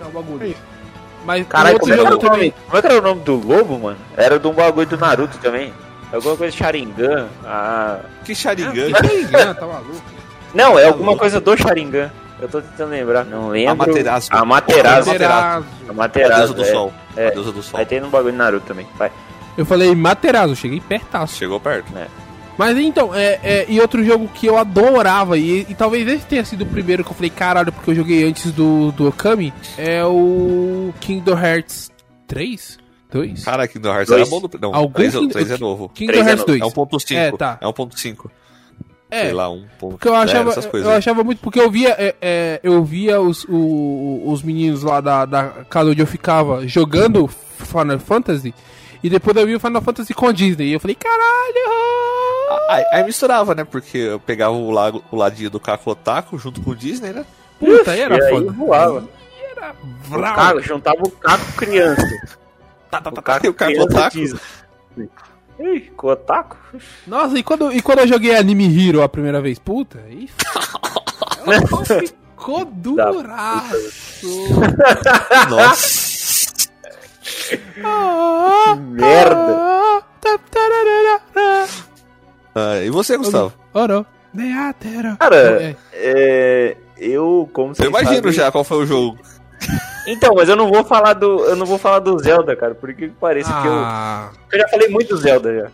É 0.41 0.47
isso. 0.47 0.59
Mas 1.25 1.47
Caralho, 1.47 1.79
como 1.79 1.93
é, 1.93 1.97
era 1.97 2.15
o 2.15 2.17
também. 2.17 2.37
nome, 2.37 2.53
como 2.65 2.77
é 2.77 2.81
que 2.81 2.87
era 2.87 2.97
o 2.99 3.01
nome 3.01 3.21
do 3.21 3.35
lobo, 3.35 3.79
mano? 3.79 3.97
Era 4.17 4.37
de 4.37 4.45
um 4.45 4.53
bagulho 4.53 4.85
do 4.85 4.97
Naruto 4.97 5.37
também. 5.37 5.73
Alguma 6.11 6.35
coisa 6.35 6.51
de 6.51 6.57
Sharingan. 6.57 7.27
Ah. 7.45 7.99
Que 8.25 8.35
Sharingan. 8.35 8.89
Sharingan, 8.89 9.53
tá 9.53 9.65
maluco? 9.65 10.01
Não, 10.53 10.77
é 10.77 10.85
alguma 10.85 11.15
coisa 11.17 11.39
do 11.39 11.55
Sharingan. 11.55 12.11
Eu 12.39 12.47
tô 12.47 12.61
tentando 12.61 12.91
lembrar. 12.91 13.25
Não 13.25 13.49
lembro. 13.49 13.71
Amaterasu. 13.71 14.29
Amaterasu. 14.31 15.09
Amaterasu. 15.09 15.65
Amaterasu. 15.89 16.33
A 16.33 16.37
deusa 16.37 16.53
do 16.53 16.61
é. 16.61 16.71
sol. 16.71 16.93
é. 17.15 17.27
A 17.27 17.31
deusa 17.31 17.51
do 17.51 17.63
sol. 17.63 17.79
Aí 17.79 17.85
tem 17.85 17.99
no 17.99 18.09
bagulho 18.09 18.31
de 18.31 18.37
Naruto 18.37 18.65
também. 18.65 18.87
Vai. 18.97 19.11
Eu 19.57 19.65
falei 19.65 19.93
Materazzo, 19.95 20.55
cheguei 20.55 20.79
pertaço. 20.79 21.35
Chegou 21.35 21.59
perto. 21.59 21.91
Mas 22.57 22.77
então, 22.77 23.13
é, 23.13 23.39
é, 23.43 23.65
e 23.67 23.79
outro 23.79 24.03
jogo 24.03 24.27
que 24.27 24.47
eu 24.47 24.57
adorava, 24.57 25.37
e, 25.37 25.65
e 25.69 25.75
talvez 25.75 26.07
esse 26.07 26.25
tenha 26.25 26.43
sido 26.43 26.63
o 26.63 26.65
primeiro 26.65 27.03
que 27.03 27.09
eu 27.09 27.15
falei, 27.15 27.29
caralho, 27.29 27.71
porque 27.71 27.91
eu 27.91 27.95
joguei 27.95 28.23
antes 28.23 28.51
do, 28.51 28.91
do 28.91 29.07
Okami, 29.07 29.53
é 29.77 30.03
o 30.03 30.91
Kingdom 30.99 31.37
Hearts 31.37 31.91
3? 32.27 32.79
2? 33.11 33.43
Cara, 33.43 33.67
Kingdom 33.67 33.89
Hearts 33.89 34.09
Dois. 34.09 34.21
era 34.21 34.29
bom 34.29 34.47
do. 34.47 34.59
Não, 34.59 34.75
Algum 34.75 34.93
3, 34.93 35.15
Kingdom- 35.15 35.39
é 35.39 35.57
novo. 35.57 35.89
Kingdom 35.89 36.13
é 36.13 36.17
Hearts 36.17 36.45
novo. 36.45 36.45
2. 36.45 36.61
É 36.61 36.65
1.5. 36.65 37.15
É, 37.15 37.31
tá. 37.31 37.57
É 37.61 37.65
1.5. 37.65 38.29
É, 39.09 39.21
Sei 39.21 39.31
lá, 39.33 39.49
1. 39.49 39.65
Porque 39.79 40.07
eu 40.07 40.15
achava, 40.15 40.49
essas 40.51 40.65
coisas. 40.65 40.85
eu 40.85 40.91
aí. 40.91 40.97
achava 40.97 41.23
muito, 41.23 41.39
porque 41.39 41.59
eu 41.59 41.71
via, 41.71 41.95
é, 41.97 42.15
é, 42.21 42.59
eu 42.61 42.83
via 42.83 43.21
os, 43.21 43.45
o- 43.47 44.23
os 44.25 44.43
meninos 44.43 44.83
lá 44.83 44.99
da, 44.99 45.25
da 45.25 45.43
casa 45.69 45.91
onde 45.91 46.01
eu 46.01 46.07
ficava 46.07 46.67
jogando 46.67 47.25
Final 47.27 47.99
Fantasy, 47.99 48.53
e 49.01 49.09
depois 49.09 49.35
eu 49.37 49.47
vi 49.47 49.55
o 49.55 49.59
Final 49.61 49.81
Fantasy 49.81 50.13
com 50.13 50.27
a 50.27 50.31
Disney, 50.33 50.67
e 50.67 50.73
eu 50.73 50.79
falei, 50.81 50.95
caralho! 50.95 52.67
Aí, 52.69 52.83
aí 52.91 53.03
misturava, 53.05 53.55
né? 53.55 53.63
Porque 53.63 53.97
eu 53.97 54.19
pegava 54.19 54.53
o, 54.53 54.71
lago, 54.71 55.01
o 55.11 55.15
ladinho 55.15 55.49
do 55.49 55.59
Cacotaco 55.59 56.37
junto 56.37 56.61
com 56.61 56.71
o 56.71 56.75
Disney, 56.75 57.11
né? 57.13 57.25
Puta, 57.59 57.91
aí 57.91 58.01
era 58.01 58.17
e 58.17 58.21
aí 58.21 58.29
foda. 58.29 58.51
voava. 58.51 59.07
Era 59.55 59.73
O 59.81 60.09
vrau. 60.09 60.35
Caco, 60.35 60.61
juntava 60.61 60.97
o 61.01 61.09
Caco 61.11 61.53
criança. 61.53 62.05
Tá, 62.91 62.99
tá, 63.01 63.09
O 63.09 63.13
tá, 63.13 63.21
Caco 63.21 63.45
e 63.45 63.49
o 63.49 63.53
criança 63.53 63.87
Cacotaco. 63.87 64.17
Disney. 64.17 64.39
Ih, 65.59 65.79
Kotaku? 65.95 66.55
Nossa, 67.07 67.37
e 67.37 67.43
quando, 67.43 67.71
e 67.71 67.81
quando 67.81 67.99
eu 67.99 68.07
joguei 68.07 68.35
Anime 68.35 68.65
Hero 68.87 69.01
a 69.01 69.09
primeira 69.09 69.41
vez? 69.41 69.57
Puta. 69.59 69.99
Ela 71.45 71.67
só 71.67 71.83
ficou 71.83 72.65
duraço. 72.65 74.27
Nossa. 75.49 76.07
Ah, 77.83 78.75
merda. 78.75 80.03
ah, 82.55 82.79
e 82.83 82.89
você, 82.89 83.17
Gustavo? 83.17 83.53
Oro. 83.73 84.05
Neatero. 84.33 85.17
Cara, 85.17 85.35
É. 85.61 85.75
É, 85.93 86.77
eu, 86.97 87.49
como 87.53 87.71
Eu 87.71 87.75
vocês 87.75 87.89
imagino 87.89 88.15
sabem- 88.15 88.31
já 88.31 88.51
qual 88.51 88.63
foi 88.63 88.77
o 88.77 88.85
jogo. 88.85 89.17
Então, 90.07 90.33
mas 90.35 90.47
eu 90.47 90.55
não 90.55 90.71
vou 90.71 90.83
falar 90.83 91.13
do, 91.13 91.45
eu 91.45 91.55
não 91.55 91.65
vou 91.65 91.77
falar 91.77 91.99
do 91.99 92.17
Zelda, 92.19 92.55
cara, 92.55 92.73
porque 92.73 93.11
parece 93.19 93.49
que 93.51 93.67
eu, 93.67 93.73
Ah, 93.73 94.31
eu 94.51 94.59
já 94.59 94.67
falei 94.69 94.87
muito 94.87 95.09
do 95.09 95.17
Zelda 95.17 95.53
já. 95.53 95.67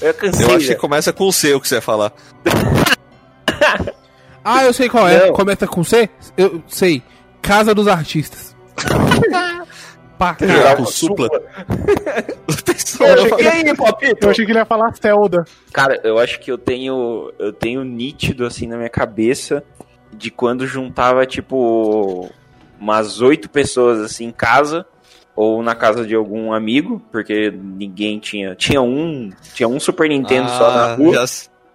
Eu 0.00 0.14
cansei. 0.14 0.46
Eu 0.46 0.50
acho 0.50 0.66
já. 0.66 0.74
que 0.74 0.80
começa 0.80 1.12
com 1.12 1.24
o 1.24 1.32
C 1.32 1.54
o 1.54 1.60
que 1.60 1.68
você 1.68 1.76
ia 1.76 1.82
falar. 1.82 2.12
Ah, 4.48 4.64
eu 4.64 4.72
sei 4.72 4.88
qual 4.88 5.08
é. 5.08 5.26
Não. 5.26 5.32
Começa 5.32 5.66
com 5.66 5.82
C? 5.82 6.08
Eu 6.36 6.62
sei. 6.68 7.02
Casa 7.42 7.74
dos 7.74 7.88
Artistas. 7.88 8.54
Pá, 10.16 10.34
cara. 10.36 10.76
com 10.76 10.86
supla. 10.86 11.28
Eu 13.00 13.28
cheguei 13.28 13.48
aí, 13.48 13.76
papito. 13.76 14.24
Eu 14.26 14.30
achei 14.30 14.46
que 14.46 14.52
ele 14.52 14.58
ia 14.58 14.64
falar 14.64 14.94
Zelda. 14.94 15.44
Cara, 15.72 16.00
eu 16.02 16.18
acho 16.18 16.40
que 16.40 16.50
eu 16.50 16.56
tenho. 16.56 17.30
Eu 17.38 17.52
tenho 17.52 17.84
nítido 17.84 18.46
assim 18.46 18.66
na 18.66 18.76
minha 18.76 18.88
cabeça 18.88 19.62
de 20.12 20.30
quando 20.30 20.66
juntava, 20.66 21.26
tipo, 21.26 22.30
umas 22.80 23.20
oito 23.20 23.48
pessoas 23.50 24.00
assim 24.00 24.26
em 24.26 24.32
casa. 24.32 24.86
Ou 25.34 25.62
na 25.62 25.74
casa 25.74 26.06
de 26.06 26.14
algum 26.14 26.50
amigo, 26.52 27.02
porque 27.12 27.50
ninguém 27.50 28.18
tinha. 28.18 28.54
Tinha 28.54 28.80
um. 28.80 29.30
Tinha 29.54 29.68
um 29.68 29.78
Super 29.78 30.08
Nintendo 30.08 30.48
só 30.48 30.70
na 30.70 30.84
Ah, 30.86 30.94
rua. 30.94 31.12
já- 31.12 31.24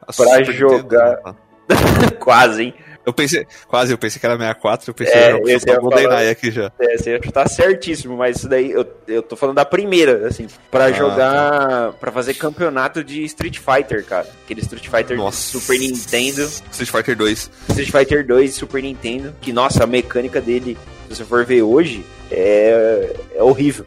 a 0.02 0.06
pra 0.14 0.26
Super 0.26 0.52
jogar. 0.54 1.18
Nintendo. 1.18 1.38
Quase, 2.20 2.64
hein? 2.64 2.74
Eu 3.06 3.12
pensei, 3.14 3.48
quase, 3.68 3.92
eu 3.92 3.98
pensei 3.98 4.20
que 4.20 4.26
era 4.26 4.38
64, 4.38 4.90
eu 4.90 4.94
pensei 4.94 5.14
É, 5.14 5.40
que 5.40 5.44
era 5.44 5.50
ia 5.50 5.60
falar. 5.60 5.80
GoldenEye 5.80 6.30
aqui 6.30 6.52
já. 6.52 6.72
É, 6.80 6.98
você 6.98 7.18
tá 7.20 7.48
certíssimo, 7.48 8.16
mas 8.16 8.38
isso 8.38 8.48
daí 8.48 8.72
eu, 8.72 8.86
eu 9.08 9.22
tô 9.24 9.36
falando 9.36 9.56
da 9.56 9.66
primeira, 9.66 10.28
assim, 10.28 10.48
pra 10.70 10.86
Ah, 10.86 10.92
jogar, 10.92 11.94
pra 11.94 12.12
fazer 12.12 12.36
campeonato 12.36 13.04
de 13.04 13.24
Street 13.24 13.58
Fighter, 13.60 14.06
cara. 14.06 14.28
Aquele 14.46 14.62
Street 14.62 14.86
Fighter 14.86 15.18
de 15.18 15.24
Nossa. 15.24 15.60
Super 15.60 15.80
Nintendo, 15.80 16.44
Street 16.72 16.90
Fighter 16.92 17.16
2. 17.18 17.52
Street 17.70 17.92
Fighter 17.92 18.26
2 18.28 18.52
de 18.52 18.56
Super 18.58 18.84
Nintendo, 18.84 19.36
que 19.42 19.52
nossa, 19.52 19.84
a 19.84 19.88
mecânica 19.88 20.40
dele, 20.40 20.78
se 21.10 21.16
você 21.16 21.26
for 21.26 21.44
ver 21.46 21.64
hoje, 21.64 22.06
é, 22.30 23.16
é 23.36 23.42
horrível. 23.44 23.86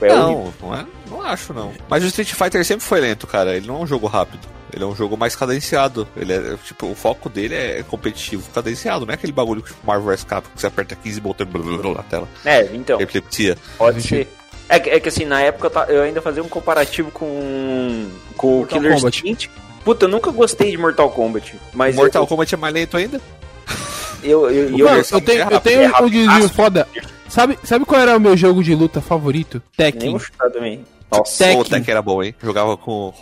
É 0.00 0.12
horrível. 0.12 0.52
Não, 0.60 0.68
não 0.68 0.74
é? 0.74 0.86
Não 1.10 1.22
acho 1.22 1.52
não. 1.54 1.72
Mas 1.88 2.02
o 2.02 2.06
Street 2.06 2.32
Fighter 2.32 2.64
sempre 2.64 2.84
foi 2.84 3.00
lento, 3.00 3.26
cara. 3.26 3.56
Ele 3.56 3.66
não 3.66 3.76
é 3.76 3.78
um 3.80 3.86
jogo 3.86 4.06
rápido. 4.06 4.46
Ele 4.74 4.82
é 4.84 4.86
um 4.86 4.94
jogo 4.96 5.16
mais 5.16 5.36
cadenciado. 5.36 6.06
Ele 6.16 6.32
é, 6.32 6.56
tipo, 6.64 6.86
o 6.86 6.94
foco 6.94 7.28
dele 7.28 7.54
é 7.54 7.84
competitivo, 7.88 8.48
cadenciado. 8.52 9.06
Não 9.06 9.12
é 9.12 9.14
aquele 9.14 9.32
bagulho 9.32 9.62
tipo 9.62 9.76
Marvel 9.86 10.06
vs 10.14 10.24
Capcom 10.24 10.50
que 10.54 10.60
você 10.60 10.66
aperta 10.66 10.96
15 10.96 11.20
botões 11.20 11.48
blá, 11.48 11.62
blá, 11.62 11.78
blá, 11.78 11.94
na 11.94 12.02
tela. 12.02 12.28
É, 12.44 12.64
então, 12.74 13.00
Epilepsia. 13.00 13.56
pode 13.78 14.02
ser. 14.02 14.28
É, 14.68 14.78
que- 14.80 14.90
é 14.90 14.98
que 14.98 15.08
assim, 15.08 15.24
na 15.24 15.40
época 15.42 15.70
eu, 15.88 16.02
ainda 16.02 16.20
fazia 16.22 16.42
um 16.42 16.48
comparativo 16.48 17.10
com, 17.10 18.08
com 18.36 18.62
o 18.62 18.66
Killer 18.66 18.94
Kombat. 18.96 19.18
Instinct. 19.18 19.50
Puta, 19.84 20.06
eu 20.06 20.08
nunca 20.08 20.30
gostei 20.30 20.70
de 20.70 20.78
Mortal 20.78 21.10
Kombat. 21.10 21.54
Mas 21.74 21.94
Mortal 21.94 22.22
eu, 22.22 22.26
Kombat 22.26 22.54
é 22.54 22.56
mais 22.58 22.72
lento 22.74 22.96
ainda? 22.96 23.20
eu, 24.22 24.50
eu, 24.50 24.70
eu, 24.78 24.84
Mano, 24.86 24.98
eu, 24.98 25.04
eu 25.10 25.20
tenho, 25.20 25.50
eu 25.50 25.60
tenho 25.60 25.82
é 25.82 25.88
um 25.88 25.92
rápido. 25.92 26.10
desvio 26.10 26.48
foda. 26.48 26.88
Sabe, 27.28 27.58
sabe 27.64 27.84
qual 27.84 28.00
era 28.00 28.16
o 28.16 28.20
meu 28.20 28.36
jogo 28.36 28.62
de 28.62 28.74
luta 28.74 29.00
favorito? 29.00 29.62
nem 29.78 29.92
Tekken. 29.92 30.18
chutar 30.18 30.50
também. 30.50 30.84
Nossa, 31.10 31.44
Tekken. 31.44 31.60
O 31.60 31.64
Tekken 31.64 31.92
era 31.92 32.02
bom, 32.02 32.22
hein? 32.22 32.34
Jogava 32.42 32.76
com 32.76 33.08
o 33.08 33.14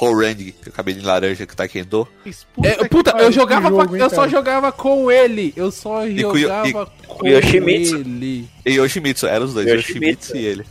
Horang, 0.00 0.34
que 0.52 0.68
é 0.68 0.68
o 0.68 0.72
cabelinho 0.72 1.04
laranja 1.06 1.46
que. 1.46 1.54
É, 2.62 2.74
que 2.76 2.88
puta, 2.88 3.12
pariu, 3.12 3.26
eu 3.26 3.30
que 3.30 3.34
jogava, 3.34 3.68
jogo, 3.68 3.84
pra- 3.88 3.96
hein, 3.96 4.02
eu 4.02 4.10
só 4.10 4.28
jogava 4.28 4.72
com 4.72 5.10
ele. 5.10 5.52
Eu 5.56 5.70
só 5.70 6.04
Yo- 6.04 6.36
jogava 6.36 6.86
com 7.06 7.26
Yoshimitsu. 7.26 7.96
ele. 7.96 8.48
E 8.64 8.72
Yoshimitsu, 8.74 9.26
eram 9.26 9.46
os 9.46 9.54
dois, 9.54 9.66
Yoshimitsu. 9.66 10.32
Yoshimitsu 10.32 10.36
e 10.36 10.44
ele. 10.44 10.64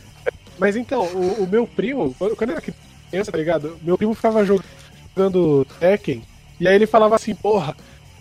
Mas 0.58 0.76
então, 0.76 1.02
o, 1.04 1.44
o 1.44 1.46
meu 1.46 1.66
primo, 1.66 2.14
quando 2.18 2.34
quando 2.36 2.50
eu 2.50 2.56
era 2.56 2.64
criança, 3.10 3.30
tá 3.32 3.38
ligado? 3.38 3.78
Meu 3.82 3.96
primo 3.96 4.14
ficava 4.14 4.44
jogando 4.44 5.66
Tekken, 5.78 6.22
e 6.60 6.66
aí 6.66 6.74
ele 6.74 6.86
falava 6.86 7.14
assim, 7.14 7.34
porra, 7.34 7.76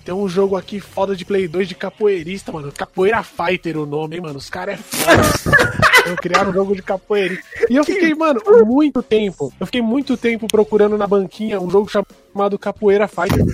tem 0.05 0.13
um 0.13 0.27
jogo 0.29 0.55
aqui 0.55 0.79
foda 0.79 1.15
de 1.15 1.25
Play 1.25 1.47
2 1.47 1.67
de 1.67 1.75
capoeirista, 1.75 2.51
mano. 2.51 2.71
Capoeira 2.71 3.23
Fighter 3.23 3.77
o 3.77 3.85
nome, 3.85 4.15
hein, 4.17 4.21
mano. 4.21 4.37
Os 4.37 4.49
caras 4.49 4.79
é 4.79 4.83
foda. 4.83 5.67
eu 6.09 6.15
criaram 6.15 6.49
um 6.49 6.53
jogo 6.53 6.75
de 6.75 6.81
capoeirista. 6.81 7.43
E 7.69 7.75
eu 7.75 7.83
fiquei, 7.83 8.13
mano, 8.15 8.41
muito 8.65 9.01
tempo. 9.03 9.53
Eu 9.59 9.65
fiquei 9.65 9.81
muito 9.81 10.15
tempo 10.17 10.47
procurando 10.47 10.97
na 10.97 11.05
banquinha 11.07 11.59
um 11.59 11.69
jogo 11.69 11.89
chamado 11.89 12.57
Capoeira 12.59 13.07
Fighter. 13.07 13.45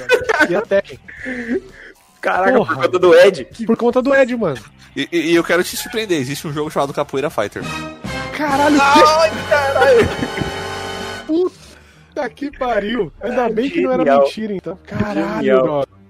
E 0.50 0.56
a 0.56 0.62
Tekken. 0.62 1.00
caraca, 2.22 2.54
Porra. 2.58 2.76
por 2.76 2.84
conta 2.86 3.00
do 3.00 3.16
Ed. 3.16 3.48
Por 3.66 3.78
conta 3.78 4.02
do 4.02 4.14
Ed, 4.16 4.36
mano. 4.36 4.60
E, 4.96 5.08
e- 5.12 5.36
eu 5.36 5.44
quero 5.44 5.64
te 5.64 5.76
surpreender, 5.76 6.20
existe 6.20 6.48
um 6.48 6.54
jogo 6.54 6.70
chamado 6.70 6.94
Capoeira 6.94 7.30
Fighter. 7.30 7.64
Caralho, 8.38 8.78
Ai, 8.82 9.32
caralho. 9.50 10.10
puta 11.28 12.30
que 12.30 12.52
pariu. 12.58 13.12
Ainda 13.22 13.50
bem 13.50 13.70
que 13.70 13.82
não 13.82 13.92
era 13.92 14.04
mentira, 14.20 14.54
então. 14.54 14.78
Caralho, 14.86 15.36
Genial. 15.38 15.62
brother. 15.64 16.03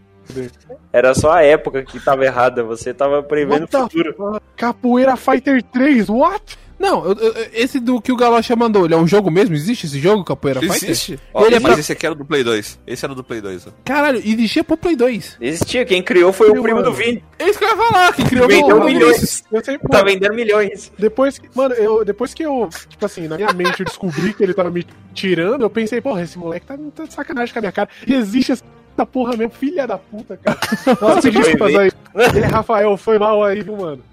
Era 0.91 1.13
só 1.13 1.31
a 1.33 1.43
época 1.43 1.83
que 1.83 1.99
tava 1.99 2.25
errada, 2.25 2.63
você 2.63 2.93
tava 2.93 3.21
prevendo 3.23 3.65
o 3.65 3.67
futuro. 3.67 4.41
Capoeira 4.55 5.15
Fighter 5.15 5.61
3, 5.63 6.09
what? 6.09 6.57
Não, 6.79 7.05
eu- 7.05 7.13
eu- 7.17 7.33
esse 7.53 7.79
do 7.79 8.01
que 8.01 8.11
o 8.11 8.15
Galocha 8.17 8.55
mandou, 8.57 8.83
ele 8.83 8.93
é 8.93 8.97
um 8.97 9.07
jogo 9.07 9.31
mesmo? 9.31 9.55
Existe 9.55 9.85
esse 9.85 9.99
jogo, 9.99 10.21
Capoeira 10.23 10.59
Fighter? 10.59 10.75
Existe. 10.89 11.19
Ó, 11.33 11.45
Ele 11.45 11.55
é 11.55 11.59
mas 11.59 11.71
pra- 11.71 11.79
esse 11.79 11.91
aqui 11.93 12.05
era 12.05 12.13
do 12.15 12.25
Play 12.25 12.43
2. 12.43 12.77
Esse 12.85 13.05
era 13.05 13.15
do 13.15 13.23
Play 13.23 13.39
2. 13.39 13.67
Ó. 13.67 13.69
Caralho, 13.85 14.17
existia 14.17 14.65
pro 14.65 14.75
Play 14.75 14.95
2. 14.95 15.37
Existia, 15.39 15.85
quem 15.85 16.03
criou 16.03 16.33
foi 16.33 16.49
o 16.49 16.61
primo 16.61 16.79
mano. 16.79 16.89
do 16.89 16.93
Vini. 16.93 17.23
É 17.39 17.47
isso 17.49 17.57
que 17.57 17.63
eu 17.63 17.69
ia 17.69 17.77
falar, 17.77 18.13
que 18.13 18.25
criou 18.25 18.47
Vendeu 18.49 18.77
o 18.77 18.83
milhões. 18.83 19.45
Eu 19.49 19.63
sei, 19.63 19.77
pô, 19.77 19.87
Tá 19.87 20.03
vendendo 20.03 20.33
milhões. 20.33 20.91
depois 20.99 21.37
que, 21.37 21.47
mano, 21.55 21.73
eu, 21.75 22.03
depois 22.03 22.33
que 22.33 22.43
eu, 22.43 22.67
tipo 22.89 23.05
assim, 23.05 23.29
na 23.29 23.37
minha 23.37 23.53
mente 23.53 23.79
eu 23.79 23.85
descobri 23.85 24.33
que 24.33 24.43
ele 24.43 24.53
tava 24.53 24.69
me 24.69 24.85
tirando, 25.13 25.61
eu 25.61 25.69
pensei, 25.69 26.01
porra, 26.01 26.23
esse 26.23 26.37
moleque 26.37 26.65
tá, 26.65 26.77
tá 26.93 27.05
de 27.05 27.13
sacanagem 27.13 27.53
com 27.53 27.59
a 27.59 27.61
minha 27.61 27.71
cara. 27.71 27.87
E 28.05 28.13
existe 28.13 28.51
essa 28.51 28.63
porra 29.05 29.35
mesmo, 29.35 29.53
filha 29.53 29.87
da 29.87 29.97
puta, 29.97 30.37
cara. 30.37 30.59
Nossa, 31.01 31.29
desculpas 31.31 31.75
aí. 31.75 31.91
E 32.35 32.39
Rafael, 32.41 32.95
foi 32.95 33.17
mal 33.17 33.43
aí, 33.43 33.61
viu, 33.61 33.75
mano? 33.75 34.03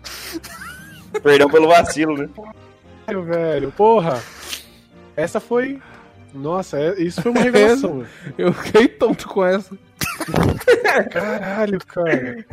Perdão 1.22 1.50
pelo 1.50 1.68
vacilo, 1.68 2.16
né? 2.16 2.28
Caralho, 3.06 3.24
velho, 3.24 3.72
porra. 3.72 4.20
Essa 5.16 5.38
foi. 5.40 5.78
Nossa, 6.32 6.78
é- 6.78 7.02
isso 7.02 7.20
foi 7.20 7.32
uma 7.32 7.40
revelação, 7.40 7.98
velho. 7.98 8.08
Eu 8.38 8.52
fiquei 8.52 8.88
tonto 8.88 9.28
com 9.28 9.44
essa. 9.44 9.76
Caralho, 11.10 11.78
cara. 11.86 12.44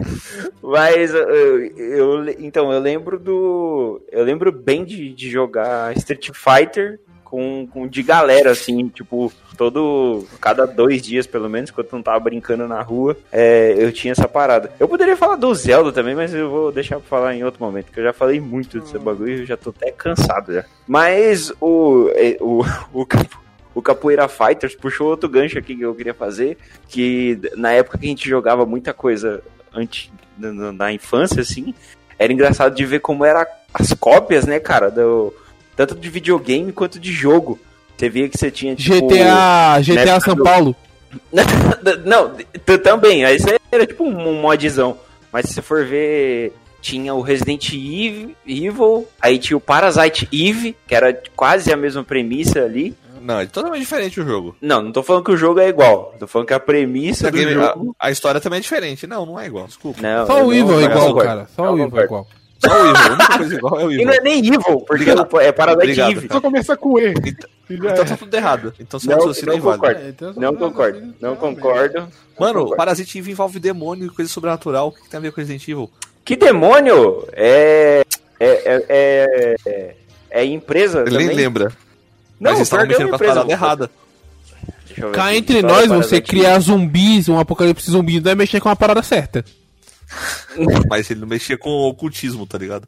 Mas 0.62 1.14
eu, 1.14 1.30
eu- 1.78 2.30
então, 2.40 2.72
eu 2.72 2.80
lembro 2.80 3.18
do. 3.20 4.02
Eu 4.12 4.24
lembro 4.24 4.52
bem 4.52 4.84
de, 4.84 5.14
de 5.14 5.30
jogar 5.30 5.96
Street 5.98 6.30
Fighter 6.34 7.00
com, 7.30 7.68
com 7.72 7.88
de 7.88 8.02
galera, 8.02 8.52
assim, 8.52 8.88
tipo, 8.88 9.32
todo. 9.58 10.26
Cada 10.40 10.66
dois 10.66 11.02
dias, 11.02 11.28
pelo 11.28 11.50
menos, 11.50 11.72
quando 11.72 11.88
eu 11.88 11.94
não 11.96 12.02
tava 12.04 12.20
brincando 12.20 12.68
na 12.68 12.82
rua, 12.82 13.18
é, 13.32 13.76
eu 13.78 13.92
tinha 13.92 14.12
essa 14.14 14.28
parada. 14.28 14.72
Eu 14.80 14.88
poderia 14.88 15.18
falar 15.18 15.36
do 15.36 15.54
Zelda 15.54 15.92
também, 15.92 16.16
mas 16.16 16.34
eu 16.34 16.50
vou 16.50 16.72
deixar 16.72 17.00
pra 17.00 17.08
falar 17.10 17.36
em 17.36 17.44
outro 17.44 17.64
momento, 17.64 17.92
que 17.92 18.00
eu 18.00 18.04
já 18.04 18.14
falei 18.14 18.40
muito 18.40 18.80
desse 18.80 18.98
bagulho 18.98 19.30
e 19.38 19.40
eu 19.42 19.46
já 19.46 19.58
tô 19.58 19.70
até 19.72 19.92
cansado 19.92 20.54
já. 20.54 20.64
Mas 20.88 21.52
o. 21.62 22.10
é, 22.16 22.38
o, 22.40 22.64
o 22.94 23.06
Capo- 23.06 23.42
o 23.76 23.82
Capoeira 23.82 24.28
Fighters 24.28 24.74
puxou 24.76 25.08
outro 25.08 25.30
gancho 25.30 25.60
aqui 25.60 25.76
que 25.76 25.84
eu 25.84 25.94
queria 25.94 26.14
fazer, 26.14 26.58
que 26.88 27.40
na 27.56 27.72
época 27.74 27.98
que 28.00 28.06
a 28.08 28.10
gente 28.10 28.28
jogava 28.28 28.66
muita 28.66 28.92
coisa 28.92 29.44
antes 29.72 30.10
na, 30.38 30.52
na- 30.52 30.72
na 30.72 30.92
infância, 30.94 31.42
assim, 31.42 31.76
era 32.18 32.34
engraçado 32.34 32.74
de 32.74 32.84
ver 32.86 33.02
como 33.02 33.24
era 33.24 33.46
as 33.72 33.94
cópias, 33.94 34.46
né, 34.48 34.60
cara, 34.60 34.90
do, 34.90 35.32
tanto 35.86 36.02
de 36.02 36.10
videogame 36.10 36.72
quanto 36.72 37.00
de 37.00 37.12
jogo. 37.12 37.60
Você 37.98 38.10
via 38.10 38.28
que 38.30 38.38
você 38.38 38.52
tinha 38.52 38.76
tipo. 38.76 39.08
GTA, 39.08 39.80
GTA 39.82 40.02
época 40.02 40.20
São 40.22 40.36
do- 40.36 40.44
Paulo. 40.44 40.76
Não, 42.06 42.32
também. 42.84 43.24
Aí 43.26 43.38
isso 43.38 43.48
era 43.72 43.86
tipo 43.86 44.04
um 44.04 44.42
modzão. 44.42 44.98
Mas 45.32 45.46
se 45.48 45.54
você 45.54 45.62
for 45.62 45.86
ver, 45.86 46.54
tinha 46.82 47.14
o 47.14 47.22
Resident 47.22 47.72
Evil, 48.46 49.08
aí 49.22 49.38
tinha 49.40 49.58
o 49.58 49.62
Parasite 49.62 50.28
Eve, 50.32 50.76
que 50.88 50.96
era 50.96 51.20
quase 51.36 51.72
a 51.72 51.78
mesma 51.78 52.04
premissa 52.04 52.64
ali. 52.64 52.96
Não, 53.22 53.40
é 53.42 53.46
totalmente 53.46 53.82
diferente 53.82 54.22
o 54.22 54.26
jogo. 54.26 54.56
Não, 54.62 54.82
não 54.82 54.92
tô 54.92 55.04
falando 55.04 55.26
que 55.26 55.32
o 55.32 55.38
jogo 55.38 55.60
é 55.60 55.68
igual. 55.68 56.16
Tô 56.18 56.28
falando 56.28 56.48
que 56.48 56.54
a 56.54 56.60
premissa 56.60 57.28
A, 57.28 57.32
do 57.32 57.38
game- 57.38 57.52
jogo. 57.54 57.96
a- 58.00 58.08
a 58.08 58.12
história 58.12 58.40
também 58.40 58.58
é 58.58 58.62
diferente. 58.62 59.06
Não, 59.06 59.26
não 59.26 59.40
é 59.40 59.48
igual, 59.48 59.68
desculpa. 59.68 60.02
Não, 60.02 60.26
Só 60.28 60.46
o 60.46 60.54
eu 60.54 60.54
Evil 60.54 60.80
é 60.80 60.84
igual, 60.86 61.16
cara. 61.16 61.48
Só 61.54 61.74
o 61.74 61.80
Evil 61.82 62.00
é 62.00 62.04
igual. 62.04 62.28
Só 62.60 62.72
o 62.72 62.88
Evil. 62.90 63.02
A 63.02 63.14
única 63.14 63.38
coisa 63.38 63.56
igual 63.56 63.80
é 63.80 63.86
o 63.86 63.92
E 63.92 63.94
Evil. 63.96 64.06
não 64.06 64.14
é 64.14 64.22
nem 64.22 64.40
Evil, 64.40 64.62
porque 64.62 65.10
é 65.10 65.14
Obrigado, 65.14 66.12
Eve. 66.12 66.28
Só 66.32 66.42
começa 66.42 66.78
com 66.78 67.00
E. 67.00 67.14
Então, 67.70 67.92
então 67.92 68.06
tá 68.06 68.18
tudo 68.18 68.34
errado. 68.34 68.74
Então 68.80 69.00
seu 69.00 69.12
Não, 69.12 69.18
raciocínio 69.18 69.58
não 69.58 69.74
é 69.74 69.76
concordo. 69.76 70.00
É, 70.00 70.10
então 70.10 70.34
Não 70.36 70.56
concordo. 70.56 71.14
Não 71.20 71.36
concordo. 71.36 72.00
Não 72.00 72.10
Mano, 72.40 72.54
concordo. 72.60 72.76
Parasite 72.78 73.18
Eve 73.20 73.32
envolve 73.32 73.60
demônio 73.60 74.08
e 74.08 74.10
coisa 74.10 74.32
sobrenatural. 74.32 74.88
O 74.88 74.92
que 74.92 75.02
que 75.02 75.10
tem 75.10 75.18
a 75.18 75.22
ver 75.22 75.32
com 75.32 75.42
Resident 75.42 75.68
Evil? 75.68 75.90
Que 76.24 76.36
demônio? 76.36 77.28
É. 77.34 78.04
É. 78.40 78.84
É. 78.90 79.56
É, 79.66 79.96
é 80.30 80.46
empresa 80.46 81.04
Ele 81.06 81.18
nem 81.18 81.36
lembra. 81.36 81.66
Não, 82.40 82.52
Mas 82.52 82.56
eles 82.60 82.68
estavam 82.68 82.88
mexendo 82.88 83.10
com 83.10 83.16
a 83.16 83.20
parada 83.20 83.52
errada. 83.52 83.92
Cá 85.14 85.36
entre 85.36 85.62
nós, 85.62 85.88
você 85.88 86.20
criar 86.22 86.60
zumbis, 86.60 87.30
um 87.30 87.40
apocalipse 87.40 87.90
zumbi, 87.92 88.20
não 88.20 88.32
é 88.32 88.36
mexer 88.36 88.60
com 88.60 88.70
a 88.70 88.76
parada 88.76 89.04
certa. 89.04 89.44
Mas 90.90 91.10
ele 91.12 91.20
não 91.20 91.28
mexia 91.28 91.58
com 91.58 91.70
o 91.70 91.90
ocultismo, 91.90 92.46
tá 92.48 92.58
ligado? 92.58 92.88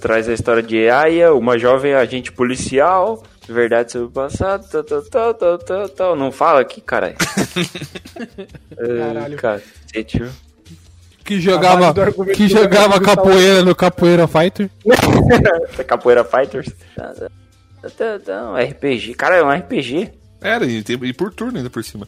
Traz 0.00 0.28
a 0.28 0.32
história 0.32 0.62
de 0.62 0.88
Aya, 0.88 1.34
uma 1.34 1.58
jovem 1.58 1.94
agente 1.94 2.32
policial. 2.32 3.22
Verdade 3.48 3.92
sobre 3.92 4.08
o 4.08 4.10
passado. 4.10 4.68
Tal, 4.68 4.82
tal, 4.82 5.02
tal, 5.02 5.34
tal, 5.34 5.58
tal, 5.58 5.88
tal. 5.88 6.16
Não 6.16 6.32
fala 6.32 6.60
aqui, 6.60 6.80
caralho. 6.80 7.16
Caralho. 8.76 9.36
Cara, 9.36 9.62
cacete, 9.86 10.18
viu? 10.18 10.30
Que 11.24 11.40
jogava, 11.40 11.92
que 12.34 12.48
jogava 12.48 13.00
capoeira 13.00 13.64
no 13.64 13.74
Capoeira 13.74 14.28
Fighter. 14.28 14.70
Capoeira 15.86 16.22
Fighters. 16.24 16.68
RPG. 18.56 19.14
Cara, 19.14 19.36
é 19.36 19.42
um 19.42 19.50
RPG. 19.50 20.12
Era, 20.40 20.64
e, 20.64 20.84
e 20.88 21.12
por 21.12 21.32
turno 21.32 21.58
ainda 21.58 21.70
por 21.70 21.82
cima. 21.82 22.06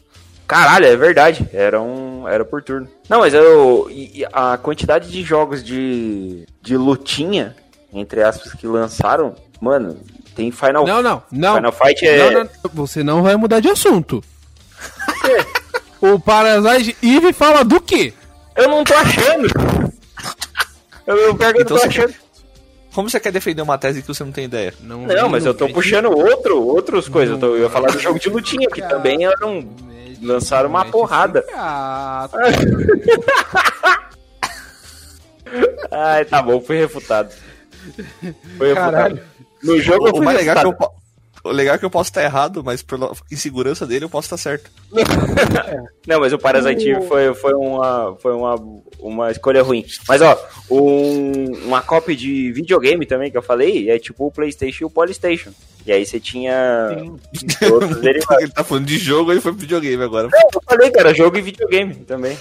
Caralho, 0.49 0.87
é 0.87 0.95
verdade. 0.97 1.47
Era 1.53 1.79
um. 1.79 2.27
Era 2.27 2.43
por 2.43 2.63
turno. 2.63 2.89
Não, 3.07 3.19
mas 3.19 3.35
eu. 3.35 3.87
a 4.33 4.57
quantidade 4.57 5.09
de 5.11 5.21
jogos 5.21 5.63
de. 5.63 6.47
de 6.59 6.75
lutinha, 6.75 7.55
entre 7.93 8.23
aspas, 8.23 8.53
que 8.53 8.65
lançaram, 8.65 9.35
mano, 9.61 9.99
tem 10.35 10.49
Final 10.51 10.87
Não, 10.87 11.03
não, 11.03 11.21
não. 11.31 11.55
Final 11.55 11.71
Fight 11.71 12.03
é. 12.03 12.31
Não, 12.31 12.43
não, 12.43 12.49
Você 12.73 13.03
não 13.03 13.21
vai 13.21 13.35
mudar 13.35 13.59
de 13.59 13.69
assunto. 13.69 14.23
o 16.01 16.19
Parasite 16.19 16.97
Eve 17.03 17.31
fala 17.31 17.63
do 17.63 17.79
quê? 17.79 18.11
Eu 18.55 18.67
não 18.69 18.83
tô 18.83 18.95
achando. 18.95 19.47
Eu, 21.05 21.15
eu 21.15 21.35
pego 21.35 21.53
que 21.53 21.59
eu 21.59 21.61
Então 21.61 21.77
não 21.77 21.83
tô 21.83 21.91
você- 21.91 21.99
achando. 22.01 22.13
Como 22.99 23.09
você 23.09 23.17
quer 23.17 23.31
defender 23.31 23.61
uma 23.61 23.77
tese 23.77 24.01
que 24.01 24.07
você 24.09 24.25
não 24.25 24.31
tem 24.33 24.43
ideia? 24.43 24.73
Não, 24.81 25.29
mas 25.29 25.45
eu 25.45 25.53
tô 25.53 25.69
puxando 25.69 26.11
outro, 26.11 26.61
outras 26.61 27.07
coisas. 27.07 27.35
Eu, 27.35 27.39
tô, 27.39 27.55
eu 27.55 27.61
ia 27.61 27.69
falar 27.69 27.93
do 27.93 27.97
jogo 27.97 28.19
de 28.19 28.27
lutinha, 28.27 28.67
que 28.67 28.81
também 28.81 29.23
eram. 29.23 29.65
lançaram 30.21 30.67
uma 30.67 30.83
porrada. 30.83 31.45
Ah, 31.55 32.27
Ai, 35.89 36.25
tá 36.25 36.41
bom, 36.41 36.59
fui 36.59 36.75
refutado. 36.75 37.33
Fui 38.57 38.67
refutado. 38.67 38.91
Caralho. 38.91 39.21
No 39.63 39.79
jogo 39.79 40.07
eu 40.09 40.11
O 40.11 40.17
fui 40.17 40.25
mais 40.25 40.37
legal 40.37 40.57
é 40.57 40.59
que 40.59 40.67
eu, 40.67 40.75
o 41.49 41.51
legal 41.51 41.75
é 41.75 41.77
que 41.77 41.85
eu 41.85 41.89
posso 41.89 42.09
estar 42.09 42.23
errado, 42.23 42.63
mas 42.63 42.81
pela 42.81 43.11
insegurança 43.31 43.85
dele 43.85 44.05
eu 44.05 44.09
posso 44.09 44.25
estar 44.27 44.37
certo. 44.37 44.69
Não, 46.07 46.19
mas 46.19 46.33
o 46.33 46.37
Parasite 46.39 46.89
Eve 46.89 47.07
foi, 47.07 47.33
foi, 47.35 47.53
uma, 47.53 48.15
foi 48.19 48.33
uma, 48.33 48.55
uma 48.99 49.31
escolha 49.31 49.61
ruim. 49.61 49.85
Mas, 50.07 50.21
ó, 50.21 50.37
um, 50.69 51.65
uma 51.65 51.81
cópia 51.81 52.15
de 52.15 52.51
videogame 52.51 53.05
também 53.05 53.29
que 53.31 53.37
eu 53.37 53.41
falei 53.41 53.89
é 53.89 53.99
tipo 53.99 54.25
o 54.27 54.31
PlayStation 54.31 54.83
e 54.83 54.87
o 54.87 54.89
Polystation. 54.89 55.51
E 55.85 55.91
aí 55.91 56.05
você 56.05 56.19
tinha 56.19 56.89
ele 58.39 58.51
tá 58.51 58.63
falando 58.63 58.85
de 58.85 58.97
jogo, 58.97 59.31
ele 59.31 59.41
foi 59.41 59.51
pro 59.51 59.61
videogame 59.61 60.03
agora. 60.03 60.29
Eu 60.53 60.61
falei, 60.67 60.91
cara, 60.91 61.13
jogo 61.13 61.37
e 61.37 61.41
videogame 61.41 61.95
também. 61.95 62.37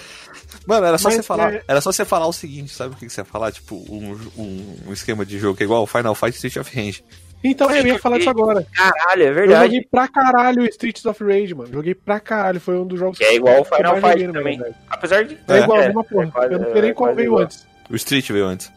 Mano, 0.66 0.86
era 0.86 0.98
só 0.98 1.08
Mas 1.08 1.16
você 1.16 1.22
falar. 1.22 1.54
é- 1.54 1.62
Era 1.66 1.80
só 1.80 1.90
você 1.92 2.04
falar 2.04 2.26
o 2.26 2.32
seguinte, 2.32 2.74
sabe 2.74 2.94
o 2.94 2.98
que 2.98 3.08
você 3.08 3.20
ia 3.20 3.24
falar? 3.24 3.52
Tipo, 3.52 3.74
um, 3.90 4.18
um, 4.36 4.76
um 4.88 4.92
esquema 4.92 5.24
de 5.24 5.38
jogo 5.38 5.56
que 5.56 5.62
é 5.62 5.66
igual 5.66 5.86
Final 5.86 6.14
Fight 6.14 6.34
Street 6.36 6.56
of 6.56 6.74
Rage. 6.76 7.02
Então, 7.42 7.70
eu 7.70 7.86
ia 7.86 7.98
falar 7.98 8.18
disso 8.18 8.30
agora. 8.30 8.66
Caralho, 8.74 9.22
é 9.22 9.28
Eu 9.28 9.34
verdade. 9.34 9.64
joguei 9.66 9.88
pra 9.90 10.08
caralho 10.08 10.62
o 10.62 10.66
Streets 10.66 11.04
of 11.06 11.22
Rage, 11.24 11.54
mano. 11.54 11.72
Joguei 11.72 11.94
pra 11.94 12.18
caralho. 12.18 12.60
Foi 12.60 12.76
um 12.76 12.86
dos 12.86 12.98
jogos 12.98 13.16
Que 13.18 13.24
é 13.24 13.34
igual 13.36 13.54
o 13.54 13.58
eu 13.58 13.64
Final 13.64 13.94
Fight 13.96 14.26
também. 14.32 14.58
verdade. 14.58 14.74
Apesar 14.90 15.24
de. 15.24 15.38
É, 15.48 15.58
igual, 15.58 15.80
é, 15.80 15.86
mesma 15.86 16.04
porra. 16.04 16.24
é 16.24 16.30
quase- 16.30 16.54
eu 16.54 16.58
não 16.58 16.72
sei 16.72 16.80
nem 16.82 16.90
é 16.90 16.94
qual 16.94 17.06
quase 17.08 17.16
veio 17.16 17.26
igual. 17.28 17.42
antes. 17.42 17.66
O 17.88 17.96
Street 17.96 18.30
veio 18.32 18.44
antes. 18.44 18.72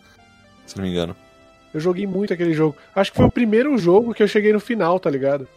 Se 0.68 0.78
não 0.78 0.84
me 0.86 0.92
engano. 0.92 1.16
Eu 1.74 1.80
joguei 1.80 2.06
muito 2.06 2.34
aquele 2.34 2.54
jogo. 2.54 2.76
Acho 2.96 3.12
que 3.12 3.18
foi 3.18 3.26
o 3.26 3.32
primeiro 3.32 3.78
jogo 3.78 4.14
que 4.14 4.22
eu 4.22 4.28
cheguei 4.28 4.52
no 4.54 4.60
final, 4.60 5.00
tá 5.00 5.10
ligado? 5.10 5.48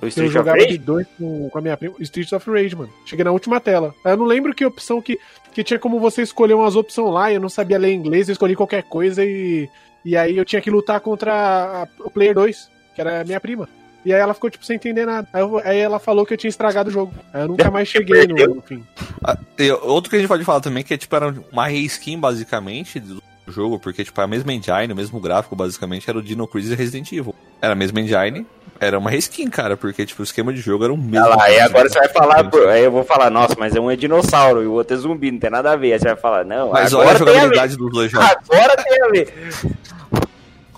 O 0.00 0.06
eu 0.20 0.28
jogava 0.28 0.58
de 0.66 0.76
dois 0.76 1.06
com, 1.18 1.48
com 1.48 1.58
a 1.58 1.60
minha 1.60 1.76
prima. 1.76 1.94
Streets 2.00 2.32
of 2.32 2.50
Rage, 2.50 2.74
mano. 2.74 2.92
Cheguei 3.06 3.24
na 3.24 3.30
última 3.30 3.60
tela. 3.60 3.94
Eu 4.04 4.16
não 4.16 4.24
lembro 4.26 4.54
que 4.54 4.64
opção 4.64 5.00
que. 5.00 5.18
Que 5.52 5.62
tinha 5.62 5.78
como 5.78 6.00
você 6.00 6.22
escolher 6.22 6.54
umas 6.54 6.74
opções 6.76 7.12
lá. 7.14 7.30
e 7.30 7.34
Eu 7.36 7.40
não 7.40 7.48
sabia 7.48 7.78
ler 7.78 7.92
inglês, 7.92 8.28
eu 8.28 8.32
escolhi 8.32 8.54
qualquer 8.56 8.82
coisa 8.84 9.24
e. 9.24 9.68
E 10.04 10.16
aí 10.16 10.36
eu 10.36 10.44
tinha 10.44 10.60
que 10.60 10.70
lutar 10.70 11.00
contra 11.00 11.88
o 12.00 12.10
Player 12.10 12.34
2, 12.34 12.70
que 12.94 13.00
era 13.00 13.24
minha 13.24 13.40
prima. 13.40 13.68
E 14.04 14.12
aí 14.12 14.20
ela 14.20 14.34
ficou, 14.34 14.50
tipo, 14.50 14.66
sem 14.66 14.76
entender 14.76 15.06
nada. 15.06 15.26
Aí, 15.32 15.40
eu- 15.40 15.58
aí 15.64 15.78
ela 15.78 15.98
falou 15.98 16.26
que 16.26 16.34
eu 16.34 16.36
tinha 16.36 16.50
estragado 16.50 16.90
o 16.90 16.92
jogo. 16.92 17.14
Aí 17.32 17.40
eu 17.42 17.48
nunca 17.48 17.70
mais 17.70 17.88
cheguei 17.88 18.26
no, 18.26 18.54
no 18.56 18.60
fim. 18.62 18.84
Ah, 19.22 19.38
outro 19.82 20.10
que 20.10 20.16
a 20.16 20.18
gente 20.18 20.28
pode 20.28 20.44
falar 20.44 20.60
também, 20.60 20.84
que 20.84 20.92
é 20.92 20.96
tipo, 20.98 21.16
era 21.16 21.34
uma 21.50 21.66
reskin 21.66 22.18
basicamente 22.18 23.00
do 23.00 23.22
jogo, 23.48 23.78
porque 23.78 24.04
tipo, 24.04 24.20
a 24.20 24.26
mesma 24.26 24.52
engine, 24.52 24.92
o 24.92 24.96
mesmo 24.96 25.18
gráfico, 25.20 25.56
basicamente, 25.56 26.08
era 26.10 26.18
o 26.18 26.22
Dino 26.22 26.46
Crisis 26.46 26.76
Resident 26.76 27.10
Evil. 27.12 27.34
Era 27.62 27.72
a 27.72 27.76
mesma 27.76 27.98
engine, 27.98 28.46
era 28.80 28.98
uma 28.98 29.10
reskin, 29.10 29.48
cara, 29.48 29.76
porque 29.76 30.04
tipo, 30.04 30.20
o 30.20 30.24
esquema 30.24 30.52
de 30.52 30.60
jogo 30.60 30.84
era 30.84 30.92
o 30.92 30.96
mesmo. 30.96 31.26
Olha 31.26 31.36
lá, 31.36 31.44
aí 31.44 31.60
agora 31.60 31.88
você 31.88 31.98
vai 31.98 32.08
falar, 32.08 32.44
pô, 32.50 32.58
aí 32.68 32.84
eu 32.84 32.90
vou 32.90 33.04
falar, 33.04 33.30
nossa, 33.30 33.54
mas 33.58 33.74
um 33.76 33.90
é 33.90 33.96
dinossauro 33.96 34.62
e 34.62 34.66
o 34.66 34.72
outro 34.72 34.94
é 34.94 34.98
zumbi, 34.98 35.30
não 35.30 35.38
tem 35.38 35.50
nada 35.50 35.72
a 35.72 35.76
ver. 35.76 35.92
Aí 35.92 35.98
você 35.98 36.06
vai 36.06 36.16
falar, 36.16 36.44
não, 36.44 36.70
Mas 36.72 36.92
agora 36.92 37.08
olha 37.08 37.14
a 37.14 37.18
jogabilidade 37.18 37.76
dos 37.76 37.92
dois 37.92 38.10
jogos. 38.10 38.28
Agora 38.50 38.76
tem 38.76 39.02
a 39.02 39.08
ver. 39.08 39.34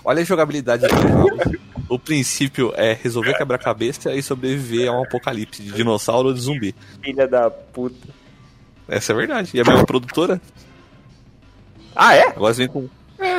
Olha 0.05 0.21
a 0.21 0.25
jogabilidade 0.25 0.87
dos 0.87 0.91
dois 0.99 1.11
jogos. 1.11 1.57
O 1.89 1.97
princípio 1.97 2.73
é 2.75 2.93
resolver 3.01 3.33
quebra-cabeça 3.37 4.13
e 4.13 4.21
sobreviver 4.21 4.89
a 4.89 4.91
um 4.91 5.03
apocalipse 5.03 5.61
de 5.63 5.71
dinossauro 5.71 6.29
ou 6.29 6.33
de 6.33 6.39
zumbi. 6.41 6.75
Filha 7.01 7.27
da 7.27 7.49
puta. 7.49 8.07
Essa 8.89 9.13
é 9.13 9.15
verdade. 9.15 9.51
E 9.53 9.59
a 9.61 9.63
mesma 9.63 9.85
produtora, 9.85 10.39
Ah, 11.95 12.13
é? 12.15 12.27
agora 12.27 12.53
vem 12.53 12.67
com. 12.67 12.87
É, 13.19 13.37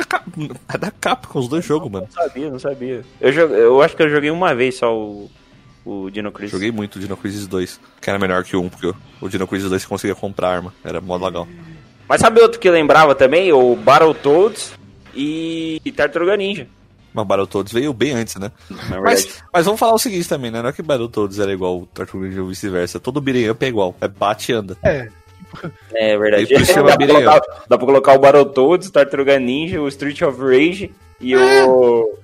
é 0.73 0.77
da 0.77 0.91
Capcom 0.91 1.39
os 1.39 1.47
dois 1.47 1.65
jogos, 1.65 1.91
mano. 1.91 2.07
Não 2.07 2.23
sabia, 2.23 2.49
não 2.49 2.59
sabia. 2.59 3.05
Eu, 3.19 3.31
eu 3.31 3.81
acho 3.81 3.95
que 3.95 4.03
eu 4.03 4.09
joguei 4.09 4.29
uma 4.29 4.53
vez 4.53 4.77
só 4.77 4.95
o, 4.95 5.29
o 5.85 6.09
Dino 6.09 6.31
Crisis. 6.31 6.51
Joguei 6.51 6.71
muito 6.71 6.97
o 6.97 6.99
Dino 6.99 7.15
Crisis 7.17 7.47
2, 7.47 7.79
que 8.01 8.09
era 8.09 8.19
melhor 8.19 8.43
que 8.43 8.55
1, 8.55 8.69
porque 8.69 8.93
o 9.21 9.29
Dino 9.29 9.47
Crisis 9.47 9.69
2 9.69 9.81
você 9.81 9.87
conseguia 9.87 10.15
comprar 10.15 10.49
arma. 10.49 10.73
Era 10.83 10.99
mó 10.99 11.17
legal. 11.17 11.47
Mas 12.07 12.21
sabe 12.21 12.41
outro 12.41 12.59
que 12.59 12.69
lembrava 12.69 13.13
também? 13.15 13.53
O 13.53 13.75
Battletoads 13.75 14.73
e 15.15 15.79
Tartaruga 15.95 16.35
Ninja. 16.35 16.67
Mas 17.13 17.25
Battletoads 17.25 17.73
veio 17.73 17.93
bem 17.93 18.13
antes, 18.13 18.35
né? 18.35 18.51
Verdade. 18.69 19.01
Mas, 19.01 19.43
mas 19.51 19.65
vamos 19.65 19.79
falar 19.79 19.93
o 19.93 19.99
seguinte 19.99 20.27
também, 20.27 20.51
né? 20.51 20.61
Não 20.61 20.69
é 20.69 20.73
que 20.73 20.81
Battletoads 20.81 21.39
era 21.39 21.51
igual 21.51 21.81
o 21.81 21.85
Tartaruga 21.85 22.27
Ninja 22.27 22.41
ou 22.41 22.47
vice-versa. 22.47 22.99
Todo 22.99 23.21
beat'em 23.21 23.49
up 23.49 23.63
é 23.65 23.67
igual. 23.67 23.95
É 23.99 24.07
bate 24.07 24.51
e 24.51 24.55
anda. 24.55 24.77
É, 24.83 25.09
É 25.93 26.17
verdade. 26.17 26.53
E 26.53 26.57
dá, 26.57 26.83
pra 26.83 27.07
colocar, 27.07 27.41
dá 27.67 27.77
pra 27.77 27.87
colocar 27.87 28.13
o 28.13 28.19
Battletoads, 28.19 28.87
o 28.87 28.91
Tartaruga 28.91 29.39
Ninja, 29.39 29.81
o 29.81 29.87
Street 29.87 30.21
of 30.21 30.39
Rage 30.39 30.93
e 31.19 31.35
o... 31.35 32.17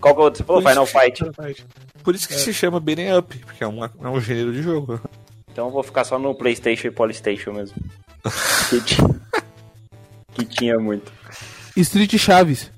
Qual 0.00 0.14
que 0.14 0.20
é 0.20 0.22
o 0.22 0.24
outro? 0.24 0.38
Você 0.38 0.44
falou? 0.44 0.62
Por 0.62 0.68
Final 0.68 0.86
Fight. 0.86 1.24
Fight. 1.34 1.66
Por 2.02 2.14
isso 2.14 2.28
que 2.28 2.34
se 2.34 2.52
chama 2.52 2.78
beat'em 2.78 3.16
up, 3.16 3.38
porque 3.38 3.64
é, 3.64 3.66
uma, 3.66 3.90
é 4.02 4.08
um 4.08 4.20
gênero 4.20 4.52
de 4.52 4.62
jogo. 4.62 5.00
Então 5.50 5.68
eu 5.68 5.72
vou 5.72 5.82
ficar 5.82 6.04
só 6.04 6.18
no 6.18 6.34
Playstation 6.34 6.88
e 6.88 6.90
Polystation 6.90 7.52
mesmo. 7.52 7.76
que, 8.68 8.80
tinha... 8.82 9.08
que 10.34 10.44
tinha 10.44 10.78
muito. 10.78 11.10
Street 11.76 12.16
Chaves. 12.18 12.70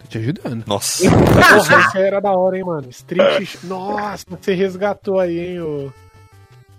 Tô 0.00 0.06
te 0.08 0.18
ajudando. 0.18 0.64
Nossa. 0.66 1.10
Porra, 1.10 1.80
isso 1.80 1.96
aí 1.96 2.04
era 2.04 2.20
da 2.20 2.32
hora, 2.32 2.56
hein, 2.56 2.64
mano. 2.64 2.88
Street. 2.90 3.56
Nossa, 3.64 4.24
você 4.28 4.54
resgatou 4.54 5.18
aí, 5.18 5.38
hein, 5.38 5.60
o. 5.60 5.92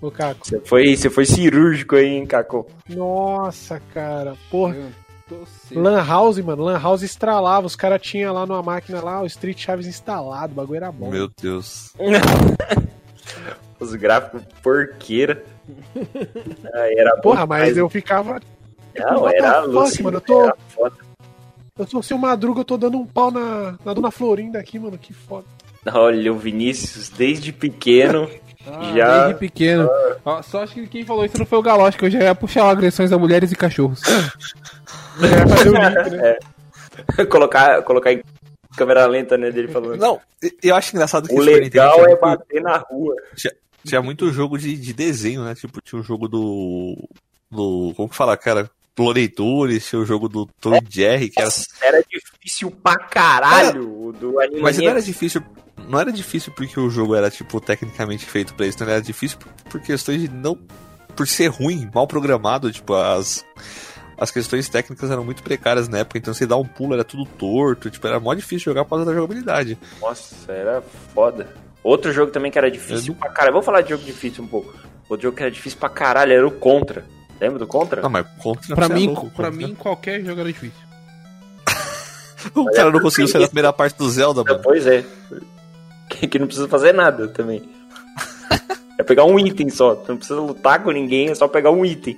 O 0.05 0.11
Caco. 0.11 0.45
Você 0.45 0.59
foi, 0.59 0.95
você 0.97 1.09
foi 1.09 1.25
cirúrgico 1.25 1.95
aí, 1.95 2.07
hein, 2.07 2.25
Caco? 2.25 2.67
Nossa, 2.89 3.81
cara. 3.93 4.35
Porra. 4.51 4.75
Lan 5.71 6.03
House, 6.05 6.37
mano. 6.39 6.63
Lan 6.63 6.77
House 6.77 7.01
estralava. 7.03 7.65
Os 7.65 7.75
caras 7.75 8.01
tinham 8.01 8.33
lá 8.33 8.45
numa 8.45 8.61
máquina 8.61 9.01
lá 9.01 9.21
o 9.21 9.25
Street 9.25 9.57
Chaves 9.57 9.87
instalado. 9.87 10.51
O 10.51 10.55
bagulho 10.55 10.75
era 10.77 10.91
bom. 10.91 11.09
Meu 11.09 11.29
Deus. 11.41 11.93
Os 13.79 13.95
gráficos 13.95 14.43
porqueira. 14.61 15.43
Ah, 16.73 16.87
era 16.97 17.15
bom 17.15 17.21
Porra, 17.21 17.45
mas 17.45 17.77
eu 17.77 17.89
ficava. 17.89 18.39
Não, 18.95 19.21
what 19.23 19.35
era 19.35 19.59
alucinante, 19.59 20.03
mano, 20.03 20.17
eu 20.17 20.21
tô- 20.21 20.43
era 20.43 20.57
foda. 20.69 20.95
Eu 21.79 21.87
sou 21.87 21.99
o 22.01 22.03
seu 22.03 22.17
madruga, 22.17 22.59
eu 22.61 22.65
tô 22.65 22.77
dando 22.77 22.97
um 22.99 23.05
pau 23.05 23.31
na, 23.31 23.75
na 23.83 23.93
dona 23.93 24.11
Florinda 24.11 24.59
aqui, 24.59 24.77
mano. 24.77 24.97
Que 24.97 25.13
foda. 25.13 25.45
Olha, 25.91 26.31
o 26.31 26.37
Vinícius, 26.37 27.09
desde 27.09 27.51
pequeno, 27.51 28.29
Ah, 28.67 28.93
já. 28.95 29.23
Desde 29.25 29.39
pequeno. 29.39 29.89
Ó, 30.23 30.41
só 30.41 30.63
acho 30.63 30.73
que 30.73 30.87
quem 30.87 31.05
falou 31.05 31.25
isso 31.25 31.37
não 31.37 31.45
foi 31.45 31.57
o 31.59 31.61
Galoche, 31.61 31.97
que 31.97 32.05
eu 32.05 32.09
já 32.11 32.19
ia 32.19 32.35
puxar 32.35 32.69
agressões 32.69 33.11
a 33.11 33.17
mulheres 33.17 33.51
e 33.51 33.55
cachorros. 33.55 34.01
É, 35.21 35.47
fazer 35.47 35.69
o 35.69 35.73
link, 35.73 36.09
né? 36.17 36.37
colocar, 37.29 37.83
colocar 37.83 38.11
em 38.11 38.23
câmera 38.75 39.05
lenta, 39.05 39.37
né, 39.37 39.51
dele 39.51 39.67
falando. 39.67 39.99
Não, 39.99 40.19
eu 40.61 40.75
acho 40.75 40.95
engraçado 40.95 41.27
que 41.27 41.35
O 41.35 41.39
legal 41.39 41.93
tinha 41.93 42.05
é 42.05 42.07
muito- 42.09 42.21
bater 42.21 42.61
na 42.63 42.77
rua. 42.77 43.15
Tinha 43.85 44.01
muito 44.01 44.31
jogo 44.31 44.57
de, 44.57 44.75
de 44.75 44.91
desenho, 44.93 45.43
né? 45.43 45.53
Tipo, 45.53 45.79
tinha 45.81 45.99
um 45.99 46.03
jogo 46.03 46.27
do. 46.27 46.97
do 47.51 47.93
como 47.95 48.09
que 48.09 48.15
fala, 48.15 48.35
cara? 48.35 48.69
Looney 48.97 49.27
Tunes, 49.27 49.85
tinha 49.87 50.01
o 50.01 50.05
jogo 50.05 50.27
do 50.29 50.47
Tom 50.61 50.77
e 50.77 50.81
Jerry, 50.89 51.29
que 51.29 51.39
era. 51.41 51.49
Era 51.81 52.03
difícil 52.09 52.71
pra 52.71 52.95
caralho 52.97 54.07
o 54.07 54.13
do 54.13 54.39
anime. 54.39 54.61
Mas 54.61 54.77
não 54.77 54.87
era 54.89 55.01
difícil. 55.01 55.43
Não 55.87 55.99
era 55.99 56.11
difícil 56.11 56.51
porque 56.55 56.79
o 56.79 56.89
jogo 56.89 57.15
era, 57.15 57.29
tipo, 57.29 57.59
tecnicamente 57.59 58.25
feito 58.25 58.53
pra 58.53 58.65
isso. 58.65 58.83
Não 58.83 58.89
era 58.91 59.01
difícil 59.01 59.37
por, 59.37 59.49
por 59.71 59.81
questões 59.81 60.21
de 60.21 60.29
não. 60.29 60.57
Por 61.15 61.27
ser 61.27 61.47
ruim, 61.47 61.89
mal 61.93 62.07
programado, 62.07 62.71
tipo, 62.71 62.93
as. 62.95 63.45
As 64.15 64.29
questões 64.31 64.69
técnicas 64.69 65.09
eram 65.11 65.25
muito 65.25 65.41
precárias 65.43 65.89
na 65.89 65.97
época, 65.97 66.17
então 66.19 66.33
você 66.33 66.45
dá 66.45 66.55
um 66.55 66.63
pulo, 66.63 66.93
era 66.93 67.03
tudo 67.03 67.25
torto, 67.25 67.89
tipo, 67.89 68.07
era 68.07 68.19
mó 68.19 68.33
difícil 68.33 68.65
jogar 68.71 68.83
por 68.85 68.91
causa 68.91 69.05
da 69.05 69.13
jogabilidade. 69.13 69.77
Nossa, 69.99 70.51
era 70.51 70.83
foda. 71.13 71.47
Outro 71.83 72.11
jogo 72.13 72.31
também 72.31 72.51
que 72.51 72.57
era 72.57 72.69
difícil 72.71 73.13
Eu- 73.13 73.19
pra 73.19 73.29
caralho. 73.29 73.53
Vamos 73.53 73.65
falar 73.65 73.81
de 73.81 73.89
jogo 73.89 74.03
difícil 74.03 74.43
um 74.43 74.47
pouco. 74.47 74.71
Outro 75.09 75.23
jogo 75.23 75.35
que 75.35 75.43
era 75.43 75.51
difícil 75.51 75.77
pra 75.79 75.89
caralho 75.89 76.31
era 76.31 76.47
o 76.47 76.51
Contra. 76.51 77.03
Lembra 77.41 77.59
do 77.59 77.67
Contra? 77.67 78.01
Não, 78.01 78.09
mas 78.09 78.25
contra 78.41 78.75
pra 78.75 78.85
é 78.85 78.89
mim, 78.89 79.07
louco, 79.07 79.29
pra 79.31 79.49
contra. 79.49 79.67
mim, 79.67 79.75
qualquer 79.75 80.23
jogo 80.23 80.39
era 80.39 80.49
difícil. 80.53 80.77
O 82.55 82.65
cara 82.71 82.91
não 82.91 82.99
conseguiu 82.99 83.27
sair 83.27 83.41
da 83.41 83.47
primeira 83.47 83.71
parte 83.73 83.97
do 83.97 84.09
Zelda, 84.09 84.43
mano. 84.43 84.59
Pois 84.63 84.85
é. 84.85 85.03
Que, 86.29 86.39
não 86.39 86.47
precisa 86.47 86.67
fazer 86.67 86.93
nada 86.93 87.27
também. 87.27 87.61
É 88.95 89.01
pegar 89.01 89.25
um 89.25 89.39
item 89.39 89.69
só. 89.69 89.95
Tu 89.95 90.09
não 90.09 90.17
precisa 90.17 90.39
lutar 90.39 90.83
com 90.83 90.91
ninguém, 90.91 91.29
é 91.29 91.35
só 91.35 91.47
pegar 91.47 91.71
um 91.71 91.83
item. 91.83 92.15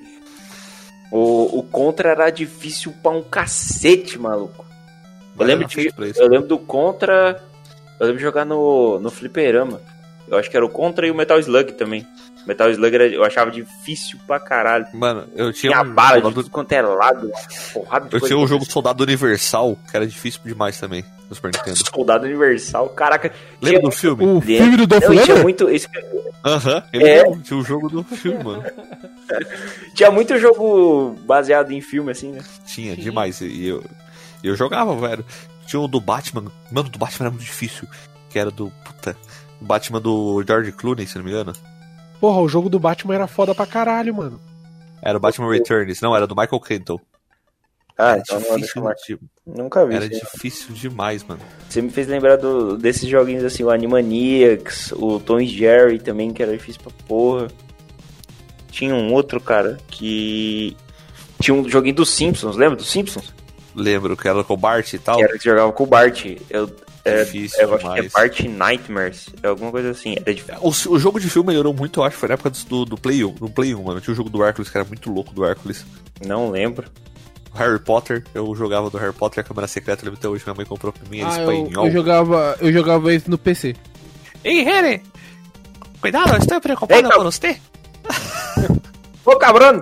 O, 1.10 1.60
o 1.60 1.64
Contra 1.64 2.10
era 2.10 2.30
difícil 2.30 2.93
pra 3.01 3.12
um 3.12 3.24
cacete, 3.24 4.20
maluco. 4.20 4.66
Eu 5.39 5.45
lembro, 5.45 5.68
de, 5.68 5.93
eu 6.18 6.28
lembro 6.28 6.47
do 6.47 6.58
Contra. 6.58 7.41
Eu 7.97 8.08
lembro 8.08 8.18
de 8.18 8.24
jogar 8.24 8.43
no, 8.45 8.99
no 8.99 9.10
Fliperama. 9.10 9.82
Eu 10.28 10.38
acho 10.38 10.49
que 10.49 10.58
era 10.58 10.66
o 10.66 10.70
Contra 10.70 11.08
e 11.08 11.12
o 11.12 11.16
Metal 11.16 11.39
Slug 11.39 11.72
também. 11.74 12.06
Metal 12.46 12.70
Slug 12.70 12.93
era, 12.96 13.08
eu 13.08 13.24
achava 13.24 13.50
difícil 13.50 14.20
pra 14.28 14.39
caralho. 14.39 14.86
Mano, 14.93 15.26
eu 15.36 15.52
tinha 15.52 15.72
Tinha 15.72 15.82
um 15.84 15.93
bala 15.93 16.10
de 16.18 16.22
soldado- 16.22 16.36
tudo 16.43 16.50
quanto 16.52 16.72
é 16.74 16.82
lado. 16.82 17.32
Porrada 17.74 18.08
de 18.10 18.16
Eu 18.16 18.22
tinha 18.22 18.38
um 18.38 18.46
jogo 18.48 18.66
Soldado 18.66 19.04
Universal, 19.04 19.78
que 19.89 19.96
era 19.98 20.06
difícil 20.06 20.41
demais 20.46 20.80
também, 20.80 21.04
no 21.30 21.36
Super 21.36 21.52
Nintendo. 21.56 21.78
Soldado 21.93 22.26
Universal. 22.26 22.89
Caraca. 22.89 23.32
Lembra 23.62 23.80
tinha- 23.80 23.82
do 23.82 23.91
filme? 23.91 24.26
O 24.26 24.41
filme 24.41 24.78
do 24.78 24.86
Dolph 24.88 25.24
tinha 25.24 25.41
muito. 25.41 25.70
esse- 25.70 25.88
Aham, 26.46 26.84
ele 26.93 27.04
É. 27.08 27.24
tinha 27.39 27.60
o 27.60 27.64
jogo 27.64 27.89
do 27.89 28.04
filme, 28.04 28.43
mano. 28.43 28.64
Tinha 29.96 30.12
muito 30.12 30.38
jogo 30.38 31.16
baseado 31.26 31.72
em 31.72 31.82
filme, 31.82 32.12
assim, 32.12 32.32
né? 32.32 32.41
Tinha, 32.68 32.96
demais. 32.96 33.41
E 33.41 33.66
eu, 33.68 33.84
eu 34.43 34.56
jogava, 34.56 34.96
velho. 34.96 35.26
Tinha 35.66 35.80
o 35.82 35.88
do 35.88 36.00
Batman. 36.00 36.52
Mano, 36.72 36.88
o 36.88 36.91
do 36.91 37.00
Batman 37.00 37.26
era 37.28 37.32
muito 37.32 37.43
difícil. 37.43 37.88
Que 38.30 38.38
era 38.38 38.52
do. 38.52 38.72
Puta. 38.84 39.18
o 39.60 39.66
Batman 39.66 40.00
do 40.00 40.43
George 40.46 40.72
Clooney, 40.74 41.08
se 41.08 41.18
não 41.18 41.26
me 41.26 41.32
engano. 41.32 41.54
Porra, 42.26 42.41
o 42.41 42.47
jogo 42.49 42.69
do 42.69 42.80
Batman 42.80 43.13
era 43.13 43.28
foda 43.28 43.53
pra 43.53 43.67
caralho, 43.67 44.11
mano. 44.15 44.41
Era 44.99 45.15
o 45.15 45.21
Batman 45.21 45.51
Returns. 45.51 46.01
Não, 46.01 46.15
era 46.15 46.26
do 46.26 46.36
Michael 46.36 46.59
Keaton. 46.59 46.99
Ah, 47.95 48.13
Era 48.13 48.19
então 48.21 48.39
não, 48.39 48.55
difícil, 48.55 48.82
marcar. 48.82 49.01
tipo, 49.03 49.23
Nunca 49.45 49.86
vi. 49.86 49.93
era 49.93 50.05
isso 50.05 50.26
difícil 50.34 50.73
demais, 50.73 51.23
mano. 51.23 51.39
Você 51.69 51.84
me 51.84 51.91
fez 51.91 52.07
lembrar 52.07 52.38
do, 52.38 52.78
desses 52.80 53.07
joguinhos 53.07 53.43
assim, 53.43 53.61
o 53.63 53.69
Animaniacs, 53.69 54.91
o 54.93 55.19
Tom 55.19 55.39
e 55.39 55.45
Jerry 55.45 55.99
também, 55.99 56.34
que 56.34 56.41
era 56.41 56.51
difícil 56.51 56.82
pra 56.82 56.91
porra. 57.07 57.47
Tinha 58.71 58.95
um 58.95 59.13
outro, 59.13 59.39
cara, 59.39 59.78
que. 59.88 60.76
Tinha 61.39 61.53
um 61.53 61.69
joguinho 61.69 61.93
dos 61.95 62.09
Simpsons, 62.09 62.55
lembra 62.57 62.76
dos 62.76 62.89
Simpsons? 62.89 63.32
Lembro 63.76 64.17
que 64.17 64.28
era 64.28 64.43
com 64.43 64.55
o 64.55 64.57
Bart 64.57 64.91
e 64.93 64.97
tal. 64.97 65.17
Que 65.17 65.23
era 65.23 65.38
que 65.38 65.43
jogava 65.45 65.71
com 65.71 65.84
o 65.84 65.88
Bart. 65.88 66.26
Eu, 66.49 66.71
é, 67.06 67.24
Difícil 67.24 67.62
eu 67.62 67.76
acho 67.76 67.84
que 67.86 67.91
é 67.91 67.95
demais. 67.95 68.12
Bart 68.14 68.39
Nightmares, 68.41 69.30
é 69.43 69.47
alguma 69.47 69.72
coisa 69.72 69.91
assim. 69.91 70.16
Era 70.18 70.34
difícil. 70.34 70.60
O, 70.62 70.70
o 70.95 70.99
jogo 70.99 71.20
de 71.20 71.30
filme 71.30 71.47
melhorou 71.49 71.74
muito, 71.74 71.99
eu 71.99 72.03
acho, 72.03 72.18
foi 72.18 72.28
na 72.28 72.34
época 72.34 72.51
do, 72.68 72.86
do 72.86 72.97
Play 72.97 73.24
1. 73.24 73.36
No 73.39 73.49
Play 73.49 73.74
1, 73.76 73.84
mano. 73.84 74.01
Tinha 74.01 74.14
o 74.14 74.16
jogo 74.16 74.30
do 74.30 74.43
Hércules, 74.43 74.70
que 74.70 74.78
era 74.78 74.86
muito 74.86 75.12
louco 75.12 75.34
do 75.34 75.45
Hércules. 75.45 75.86
Não 76.26 76.49
lembro. 76.49 76.88
O 77.53 77.58
Harry 77.58 77.80
Potter, 77.80 78.24
eu 78.34 78.53
jogava 78.56 78.89
do 78.89 78.97
Harry 78.97 79.14
Potter, 79.14 79.39
a 79.43 79.47
câmera 79.47 79.68
secreta, 79.68 80.01
eu 80.01 80.06
lembro 80.08 80.20
até 80.20 80.28
hoje, 80.28 80.43
minha 80.45 80.56
mãe 80.56 80.66
comprou 80.66 80.91
pra 80.91 81.08
mim, 81.10 81.22
Ah, 81.22 81.39
eu, 81.39 81.51
espanhol. 81.64 81.86
eu 81.88 81.91
jogava, 81.93 82.58
eu 82.60 82.74
jogava 82.74 83.14
isso 83.14 83.30
no 83.32 83.38
PC. 83.38 83.76
Ei, 84.43 84.64
Harry! 84.64 85.01
Cuidado, 86.01 86.36
estou 86.38 86.60
preocupado 86.60 87.10
com 87.10 87.24
você. 87.24 87.58
Ô 89.26 89.36
cabrão! 89.38 89.82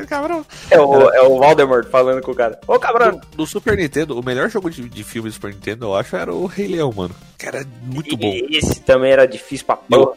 Cabrão. 0.08 0.44
É 0.70 0.80
o, 0.80 1.10
é 1.10 1.22
o 1.22 1.38
Voldemort 1.38 1.86
falando 1.88 2.20
com 2.22 2.32
o 2.32 2.34
cara. 2.34 2.58
Ô 2.66 2.78
cabrão! 2.78 3.20
Do 3.36 3.46
Super 3.46 3.76
Nintendo, 3.76 4.18
o 4.18 4.24
melhor 4.24 4.48
jogo 4.50 4.70
de, 4.70 4.88
de 4.88 5.04
filme 5.04 5.28
do 5.28 5.32
Super 5.32 5.52
Nintendo, 5.54 5.86
eu 5.86 5.94
acho, 5.96 6.14
era 6.16 6.32
o 6.32 6.46
Rei 6.46 6.68
Leão, 6.68 6.92
mano. 6.92 7.14
Que 7.38 7.46
era 7.46 7.64
muito 7.82 8.16
bom. 8.16 8.32
E 8.32 8.56
esse 8.58 8.80
também 8.80 9.12
era 9.12 9.26
difícil 9.26 9.66
pra 9.66 9.78
E 9.90 9.94
o, 9.94 10.06
porra. 10.06 10.16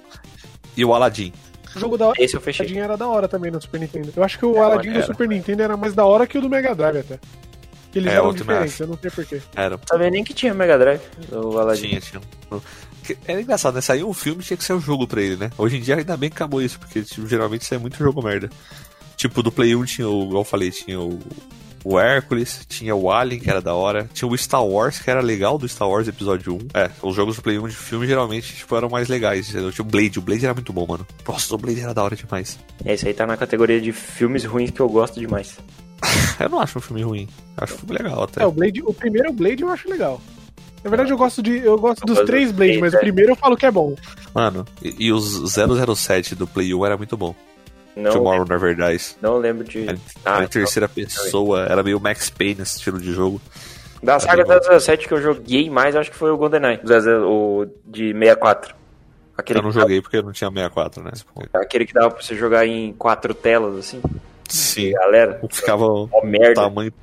e 0.77 0.85
o 0.85 0.93
Aladdin. 0.93 1.31
O 1.75 1.79
jogo 1.79 1.97
da 1.97 2.11
Esse 2.17 2.35
eu 2.35 2.41
fechei. 2.41 2.65
Aladdin 2.65 2.79
era 2.79 2.97
da 2.97 3.07
hora 3.07 3.27
também 3.27 3.51
no 3.51 3.61
Super 3.61 3.79
Nintendo. 3.79 4.11
Eu 4.15 4.23
acho 4.23 4.39
que 4.39 4.45
o 4.45 4.61
Aladdin 4.61 4.93
do. 4.93 5.03
Super 5.03 5.27
Nintendo 5.27 5.61
era 5.61 5.77
mais 5.77 5.93
da 5.93 6.05
hora 6.05 6.25
que 6.25 6.37
o 6.37 6.41
do 6.41 6.49
Mega 6.49 6.73
Drive 6.73 6.97
até. 6.97 7.19
Que 7.91 7.99
eles 7.99 8.11
É, 8.11 8.15
eram 8.15 8.33
também 8.33 8.37
diferentes, 8.43 8.79
eu 8.79 8.87
não 8.87 8.97
sei 8.97 9.11
porquê. 9.11 9.41
Era. 9.55 9.77
Não 9.77 9.79
sabia 9.87 10.09
nem 10.09 10.23
que 10.23 10.33
tinha 10.33 10.53
Mega 10.53 10.77
Drive, 10.77 11.01
o 11.31 11.57
Aladdin. 11.57 11.87
Tinha, 11.89 12.01
tinha. 12.01 12.21
Era 13.25 13.39
engraçado, 13.41 13.75
né? 13.75 13.81
Saiu 13.81 14.09
um 14.09 14.13
filme 14.13 14.43
tinha 14.43 14.57
que 14.57 14.63
ser 14.65 14.73
um 14.73 14.81
jogo 14.81 15.07
pra 15.07 15.21
ele, 15.21 15.37
né? 15.37 15.49
Hoje 15.57 15.77
em 15.77 15.81
dia 15.81 15.95
ainda 15.95 16.17
bem 16.17 16.29
que 16.29 16.35
acabou 16.35 16.61
isso, 16.61 16.77
porque 16.79 17.01
tipo, 17.03 17.25
geralmente 17.27 17.63
sai 17.63 17.77
muito 17.77 17.97
jogo 17.97 18.21
merda. 18.21 18.49
Tipo, 19.17 19.41
do 19.41 19.51
Play 19.51 19.75
1 19.75 19.83
tinha 19.85 20.07
o, 20.07 20.25
igual 20.25 20.41
eu 20.41 20.45
falei, 20.45 20.69
tinha 20.69 21.01
o, 21.01 21.19
o 21.83 21.99
Hércules, 21.99 22.61
tinha 22.69 22.95
o 22.95 23.11
Alien, 23.11 23.39
que 23.39 23.49
era 23.49 23.59
da 23.59 23.73
hora, 23.73 24.07
tinha 24.13 24.29
o 24.29 24.37
Star 24.37 24.63
Wars, 24.63 24.99
que 24.99 25.09
era 25.09 25.21
legal 25.21 25.57
do 25.57 25.67
Star 25.67 25.89
Wars 25.89 26.07
Episódio 26.07 26.53
1. 26.53 26.79
É, 26.79 26.91
os 27.01 27.15
jogos 27.15 27.35
do 27.35 27.41
Play 27.41 27.57
1 27.57 27.67
de 27.67 27.75
filme 27.75 28.05
geralmente 28.05 28.55
tipo, 28.55 28.75
eram 28.75 28.89
mais 28.89 29.09
legais, 29.09 29.49
entendeu? 29.49 29.71
Tinha 29.71 29.83
o 29.83 29.89
Blade, 29.89 30.19
o 30.19 30.21
Blade 30.21 30.45
era 30.45 30.53
muito 30.53 30.71
bom, 30.71 30.85
mano. 30.85 31.07
Nossa, 31.27 31.55
o 31.55 31.57
Blade 31.57 31.79
era 31.79 31.95
da 31.95 32.03
hora 32.03 32.15
demais. 32.15 32.59
Esse 32.85 33.07
aí 33.07 33.13
tá 33.13 33.25
na 33.25 33.35
categoria 33.35 33.81
de 33.81 33.91
filmes 33.91 34.45
ruins 34.45 34.69
que 34.69 34.79
eu 34.79 34.87
gosto 34.87 35.19
demais. 35.19 35.57
Eu 36.39 36.49
não 36.49 36.59
acho 36.59 36.77
um 36.77 36.81
filme 36.81 37.01
ruim, 37.01 37.27
acho 37.57 37.73
um 37.73 37.77
filme 37.77 37.97
legal 37.97 38.23
até. 38.23 38.43
É, 38.43 38.45
o 38.45 38.51
Blade, 38.51 38.83
o 38.85 38.93
primeiro 38.93 39.33
Blade 39.33 39.63
eu 39.63 39.69
acho 39.69 39.89
legal. 39.89 40.21
Na 40.83 40.91
verdade 40.91 41.09
eu 41.09 41.17
gosto 41.17 41.41
de 41.41 41.57
eu 41.57 41.75
gosto 41.79 42.05
dos 42.05 42.19
três 42.19 42.49
dos 42.49 42.55
Blade, 42.55 42.73
três, 42.73 42.81
mas 42.81 42.93
é. 42.93 42.97
o 42.97 42.99
primeiro 42.99 43.31
eu 43.31 43.35
falo 43.35 43.57
que 43.57 43.65
é 43.65 43.71
bom. 43.71 43.95
Mano, 44.33 44.63
e, 44.83 45.07
e 45.07 45.11
os 45.11 45.51
007 45.51 46.35
do 46.35 46.45
Play 46.45 46.71
1 46.71 46.85
era 46.85 46.95
muito 46.95 47.17
bom. 47.17 47.33
Não, 47.97 48.11
Tomorrow 48.11 48.45
Never 48.47 48.75
Dies. 48.75 49.17
não 49.21 49.37
lembro 49.37 49.63
de. 49.63 49.87
Era, 49.87 49.97
Ah, 50.25 50.35
era 50.35 50.43
em 50.45 50.47
terceira 50.47 50.87
pessoa, 50.87 51.65
era 51.65 51.81
meio 51.83 51.99
Max 51.99 52.29
Payne 52.29 52.61
esse 52.61 52.77
estilo 52.77 52.99
de 52.99 53.11
jogo. 53.11 53.41
Da 54.03 54.19
saga 54.19 54.43
bem 54.45 54.57
bom. 54.57 54.59
017 54.69 55.07
que 55.07 55.13
eu 55.13 55.21
joguei 55.21 55.69
mais, 55.69 55.95
acho 55.95 56.11
que 56.11 56.17
foi 56.17 56.29
o 56.29 56.37
GoldenEye. 56.37 56.79
O 56.83 56.87
00 56.87 57.27
O 57.27 57.65
de 57.85 58.13
64. 58.13 58.75
Aquele, 59.35 59.59
Eu 59.59 59.63
não 59.63 59.71
joguei 59.71 60.01
porque 60.01 60.17
eu 60.17 60.23
não 60.23 60.31
tinha 60.31 60.49
64, 60.49 61.03
né? 61.03 61.11
dava- 61.51 61.63
aquele 61.65 61.85
que 61.85 61.93
dava 61.93 62.11
pra 62.11 62.21
você 62.23 62.35
jogar 62.35 62.65
em 62.67 62.93
quatro 62.93 63.33
telas, 63.33 63.75
assim. 63.77 64.01
Sim. 64.47 64.91
Galera, 64.93 65.39
Ficava 65.51 65.85
o 65.85 66.09
merda. 66.23 66.61
tamanho. 66.61 66.93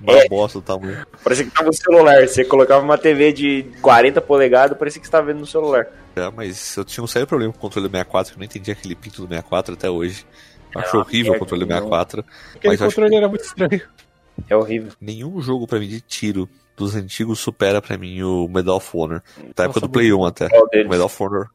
Uma 0.00 0.18
É. 0.18 0.28
bosta 0.28 0.58
o 0.58 0.62
tamanho. 0.62 1.06
Parecia 1.24 1.44
que 1.44 1.50
tava 1.50 1.66
no 1.68 1.72
celular. 1.74 2.26
Você 2.28 2.44
colocava 2.44 2.84
uma 2.84 2.98
TV 2.98 3.32
de 3.32 3.66
40 3.82 4.20
polegadas, 4.20 4.76
parecia 4.78 5.00
que 5.00 5.06
você 5.06 5.10
tava 5.12 5.26
vendo 5.26 5.40
no 5.40 5.46
celular. 5.46 5.86
É, 6.16 6.30
mas 6.30 6.74
eu 6.76 6.84
tinha 6.84 7.04
um 7.04 7.06
sério 7.06 7.28
problema 7.28 7.52
com 7.52 7.58
o 7.58 7.60
controle 7.60 7.88
do 7.88 7.90
64, 7.92 8.32
que 8.32 8.36
eu 8.36 8.40
não 8.40 8.44
entendi 8.46 8.70
aquele 8.70 8.94
pinto 8.94 9.22
do 9.22 9.28
64 9.28 9.74
até 9.74 9.90
hoje. 9.90 10.26
Eu 10.74 10.80
acho 10.80 10.96
Ah, 10.96 11.00
horrível 11.00 11.34
o 11.34 11.38
controle 11.38 11.64
do 11.64 11.68
não. 11.68 11.76
64. 11.76 12.24
Aquele 12.54 12.78
controle 12.78 13.14
era 13.14 13.28
muito 13.28 13.44
estranho. 13.44 13.82
É 14.48 14.56
horrível. 14.56 14.92
Nenhum 15.00 15.40
jogo 15.42 15.66
pra 15.66 15.78
mim 15.78 15.88
de 15.88 16.00
tiro 16.00 16.48
dos 16.76 16.94
antigos 16.94 17.38
supera 17.38 17.80
pra 17.82 17.96
mim 17.98 18.22
o 18.22 18.48
Medal 18.48 18.76
of 18.76 18.90
Honor. 18.96 19.22
Da 19.54 19.64
época 19.64 19.66
Nossa, 19.66 19.80
do 19.80 19.88
Play 19.90 20.12
1 20.12 20.24
até. 20.24 20.46
O? 20.46 20.88
Medal 20.88 21.06
of 21.06 21.22
Honor. 21.22 21.50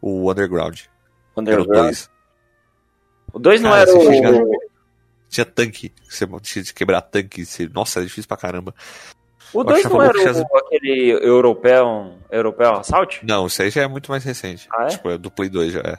O 0.00 0.30
Underground. 0.30 0.80
Era 0.80 0.88
o 1.36 1.40
Underground. 1.40 1.68
2. 1.84 2.10
O 3.32 3.38
2 3.38 3.60
não 3.60 3.70
Cara, 3.70 3.82
era 3.82 3.98
o. 3.98 4.02
chega- 4.02 4.44
Tinha 5.28 5.44
tanque. 5.46 5.92
Você 6.08 6.26
tinha 6.42 6.62
de 6.64 6.74
quebrar 6.74 7.00
tanque. 7.02 7.44
Você... 7.46 7.68
Nossa, 7.68 7.98
era 8.00 8.06
difícil 8.06 8.28
pra 8.28 8.36
caramba. 8.36 8.74
O 9.54 9.62
2 9.64 9.80
achava 9.80 9.94
não 9.98 10.02
era 10.04 10.18
o, 10.52 10.56
aquele 10.58 11.10
europeu, 11.22 12.14
europeu 12.30 12.72
Assault? 12.76 13.20
Não, 13.26 13.46
isso 13.46 13.62
aí 13.62 13.70
já 13.70 13.82
é 13.82 13.88
muito 13.88 14.10
mais 14.10 14.24
recente. 14.24 14.66
Ah, 14.72 14.84
é? 14.84 14.86
Tipo, 14.88 15.10
é 15.10 15.18
do 15.18 15.30
Play 15.30 15.48
2 15.48 15.72
já 15.72 15.80
é. 15.80 15.98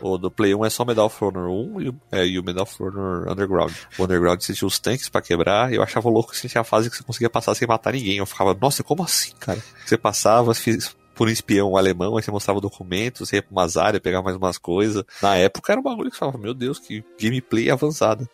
O 0.00 0.16
do 0.18 0.30
Play 0.30 0.54
1 0.54 0.64
é 0.64 0.70
só 0.70 0.84
Medal 0.84 1.06
of 1.06 1.24
Honor 1.24 1.48
1 1.50 1.80
e, 1.82 1.88
o- 1.90 1.96
é, 2.12 2.26
e 2.26 2.38
o 2.38 2.44
Medal 2.44 2.62
of 2.62 2.82
Honor 2.82 3.30
Underground. 3.30 3.72
O 3.98 4.04
Underground 4.04 4.40
você 4.40 4.54
tinha 4.54 4.66
os 4.68 4.78
tanques 4.78 5.08
pra 5.08 5.20
quebrar 5.20 5.72
e 5.72 5.76
eu 5.76 5.82
achava 5.82 6.08
louco 6.08 6.30
que 6.32 6.38
você 6.38 6.48
tinha 6.48 6.60
a 6.60 6.64
fase 6.64 6.88
que 6.90 6.96
você 6.96 7.02
conseguia 7.04 7.28
passar 7.30 7.54
sem 7.54 7.68
matar 7.68 7.92
ninguém. 7.92 8.16
Eu 8.16 8.26
ficava, 8.26 8.56
nossa, 8.60 8.82
como 8.82 9.02
assim, 9.02 9.32
cara? 9.38 9.58
Você 9.84 9.96
passava, 9.98 10.54
fiz 10.54 10.96
por 11.14 11.28
um 11.28 11.30
espião 11.30 11.76
alemão, 11.78 12.16
aí 12.16 12.22
você 12.22 12.30
mostrava 12.30 12.60
documentos, 12.60 13.26
você 13.26 13.36
ia 13.36 13.42
pra 13.42 13.50
umas 13.50 13.78
áreas, 13.78 14.02
pegar 14.02 14.20
mais 14.22 14.36
umas 14.36 14.58
coisas. 14.58 15.02
Na 15.22 15.34
época 15.36 15.72
era 15.72 15.80
um 15.80 15.84
bagulho 15.84 16.10
que 16.10 16.16
você 16.16 16.20
falava, 16.20 16.36
meu 16.36 16.52
Deus, 16.52 16.78
que 16.78 17.02
gameplay 17.18 17.70
avançada. 17.70 18.28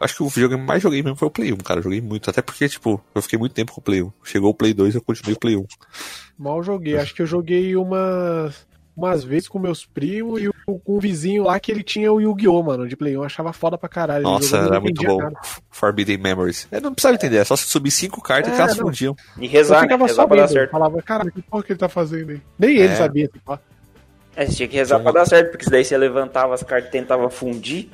Acho 0.00 0.16
que 0.16 0.22
o 0.22 0.28
videogame 0.28 0.60
que 0.62 0.66
mais 0.68 0.82
joguei 0.82 1.02
mesmo 1.02 1.16
foi 1.16 1.28
o 1.28 1.30
Play 1.30 1.52
1, 1.52 1.56
cara. 1.58 1.78
Eu 1.80 1.84
joguei 1.84 2.00
muito. 2.00 2.28
Até 2.28 2.42
porque, 2.42 2.68
tipo, 2.68 3.00
eu 3.14 3.22
fiquei 3.22 3.38
muito 3.38 3.54
tempo 3.54 3.72
com 3.72 3.80
o 3.80 3.84
Play 3.84 4.02
1. 4.02 4.12
Chegou 4.24 4.50
o 4.50 4.54
Play 4.54 4.74
2 4.74 4.94
eu 4.94 5.00
continuei 5.02 5.34
o 5.34 5.38
Play 5.38 5.56
1. 5.56 5.64
Mal 6.38 6.62
joguei. 6.62 6.98
Acho 6.98 7.14
que 7.14 7.22
eu 7.22 7.26
joguei 7.26 7.74
umas, 7.76 8.66
umas 8.96 9.24
vezes 9.24 9.48
com 9.48 9.58
meus 9.58 9.86
primos 9.86 10.42
e 10.42 10.48
o- 10.48 10.54
com 10.66 10.96
um 10.96 10.98
vizinho 10.98 11.44
lá 11.44 11.58
que 11.60 11.70
ele 11.70 11.82
tinha 11.82 12.12
o 12.12 12.20
Yu-Gi-Oh, 12.20 12.62
mano, 12.62 12.88
de 12.88 12.96
Play 12.96 13.16
1. 13.16 13.20
Eu 13.20 13.24
achava 13.24 13.52
foda 13.52 13.78
pra 13.78 13.88
caralho. 13.88 14.24
Nossa, 14.24 14.56
eu 14.56 14.64
era 14.64 14.80
muito 14.80 15.02
bom. 15.02 15.16
nada. 15.18 15.36
Forbidden 15.70 16.18
Memories. 16.18 16.66
Eu 16.72 16.80
não 16.80 16.92
precisava 16.92 17.14
entender, 17.14 17.36
é 17.38 17.44
só 17.44 17.54
se 17.56 17.64
subir 17.66 17.90
cinco 17.92 18.20
cartas 18.20 18.52
É, 18.52 18.56
que 18.56 18.60
elas 18.62 18.76
não. 18.76 18.86
fundiam. 18.86 19.16
E 19.38 19.44
Eu 19.46 19.50
rezar, 19.50 19.76
né? 19.76 19.82
ficava 19.82 20.06
Rezar 20.06 20.16
só 20.22 20.26
pra 20.26 20.36
dar 20.38 20.48
certo. 20.48 20.70
Falava, 20.70 21.00
caralho, 21.02 21.30
que 21.32 21.40
porra 21.42 21.62
que 21.62 21.72
ele 21.72 21.78
tá 21.78 21.88
fazendo 21.88 22.30
aí? 22.30 22.40
Nem 22.58 22.70
ele 22.76 22.92
É. 22.92 22.96
sabia, 22.96 23.28
tipo, 23.28 23.58
É, 24.36 24.46
você 24.46 24.54
tinha 24.56 24.68
que 24.68 24.74
rezar 24.76 24.98
pra 24.98 25.12
dar 25.12 25.26
certo, 25.26 25.52
porque 25.52 25.70
daí 25.70 25.84
você 25.84 25.96
levantava 25.96 26.52
as 26.54 26.62
cartas 26.64 26.88
e 26.88 26.92
tentava 26.92 27.30
fundir. 27.30 27.88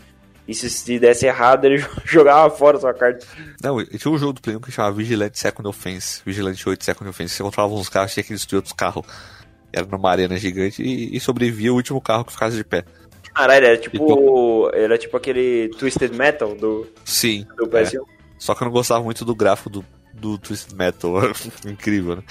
E 0.50 0.54
se, 0.54 0.68
se 0.68 0.98
desse 0.98 1.26
errado, 1.26 1.64
ele 1.64 1.78
jogava 2.04 2.50
fora 2.50 2.76
a 2.76 2.80
sua 2.80 2.92
carta. 2.92 3.24
Não, 3.62 3.84
tinha 3.84 4.12
um 4.12 4.18
jogo 4.18 4.32
do 4.32 4.40
Play 4.40 4.56
1 4.56 4.60
que 4.60 4.72
chamava 4.72 4.96
Vigilante 4.96 5.38
Second 5.38 5.68
Offense. 5.68 6.22
Vigilante 6.26 6.68
8 6.68 6.84
Second 6.84 7.08
Offense. 7.08 7.34
Você 7.34 7.42
controlava 7.44 7.72
uns 7.74 7.88
carros, 7.88 8.12
tinha 8.12 8.24
que 8.24 8.32
destruir 8.32 8.56
outros 8.56 8.72
carros. 8.72 9.06
Era 9.72 9.86
numa 9.86 10.10
arena 10.10 10.36
gigante 10.36 10.82
e, 10.82 11.16
e 11.16 11.20
sobrevivia 11.20 11.72
o 11.72 11.76
último 11.76 12.00
carro 12.00 12.24
que 12.24 12.32
ficasse 12.32 12.56
de 12.56 12.64
pé. 12.64 12.84
Caralho, 13.32 13.64
era 13.64 13.76
tipo. 13.76 14.68
Era 14.74 14.98
tipo 14.98 15.16
aquele 15.16 15.68
Twisted 15.78 16.12
Metal 16.16 16.52
do, 16.56 16.84
Sim. 17.04 17.46
do 17.56 17.64
é. 17.78 17.84
PS1. 17.84 18.02
Só 18.36 18.52
que 18.52 18.64
eu 18.64 18.66
não 18.66 18.72
gostava 18.72 19.04
muito 19.04 19.24
do 19.24 19.36
gráfico 19.36 19.70
do, 19.70 19.84
do 20.12 20.36
Twisted 20.36 20.76
Metal. 20.76 21.12
Incrível, 21.64 22.16
né? 22.16 22.22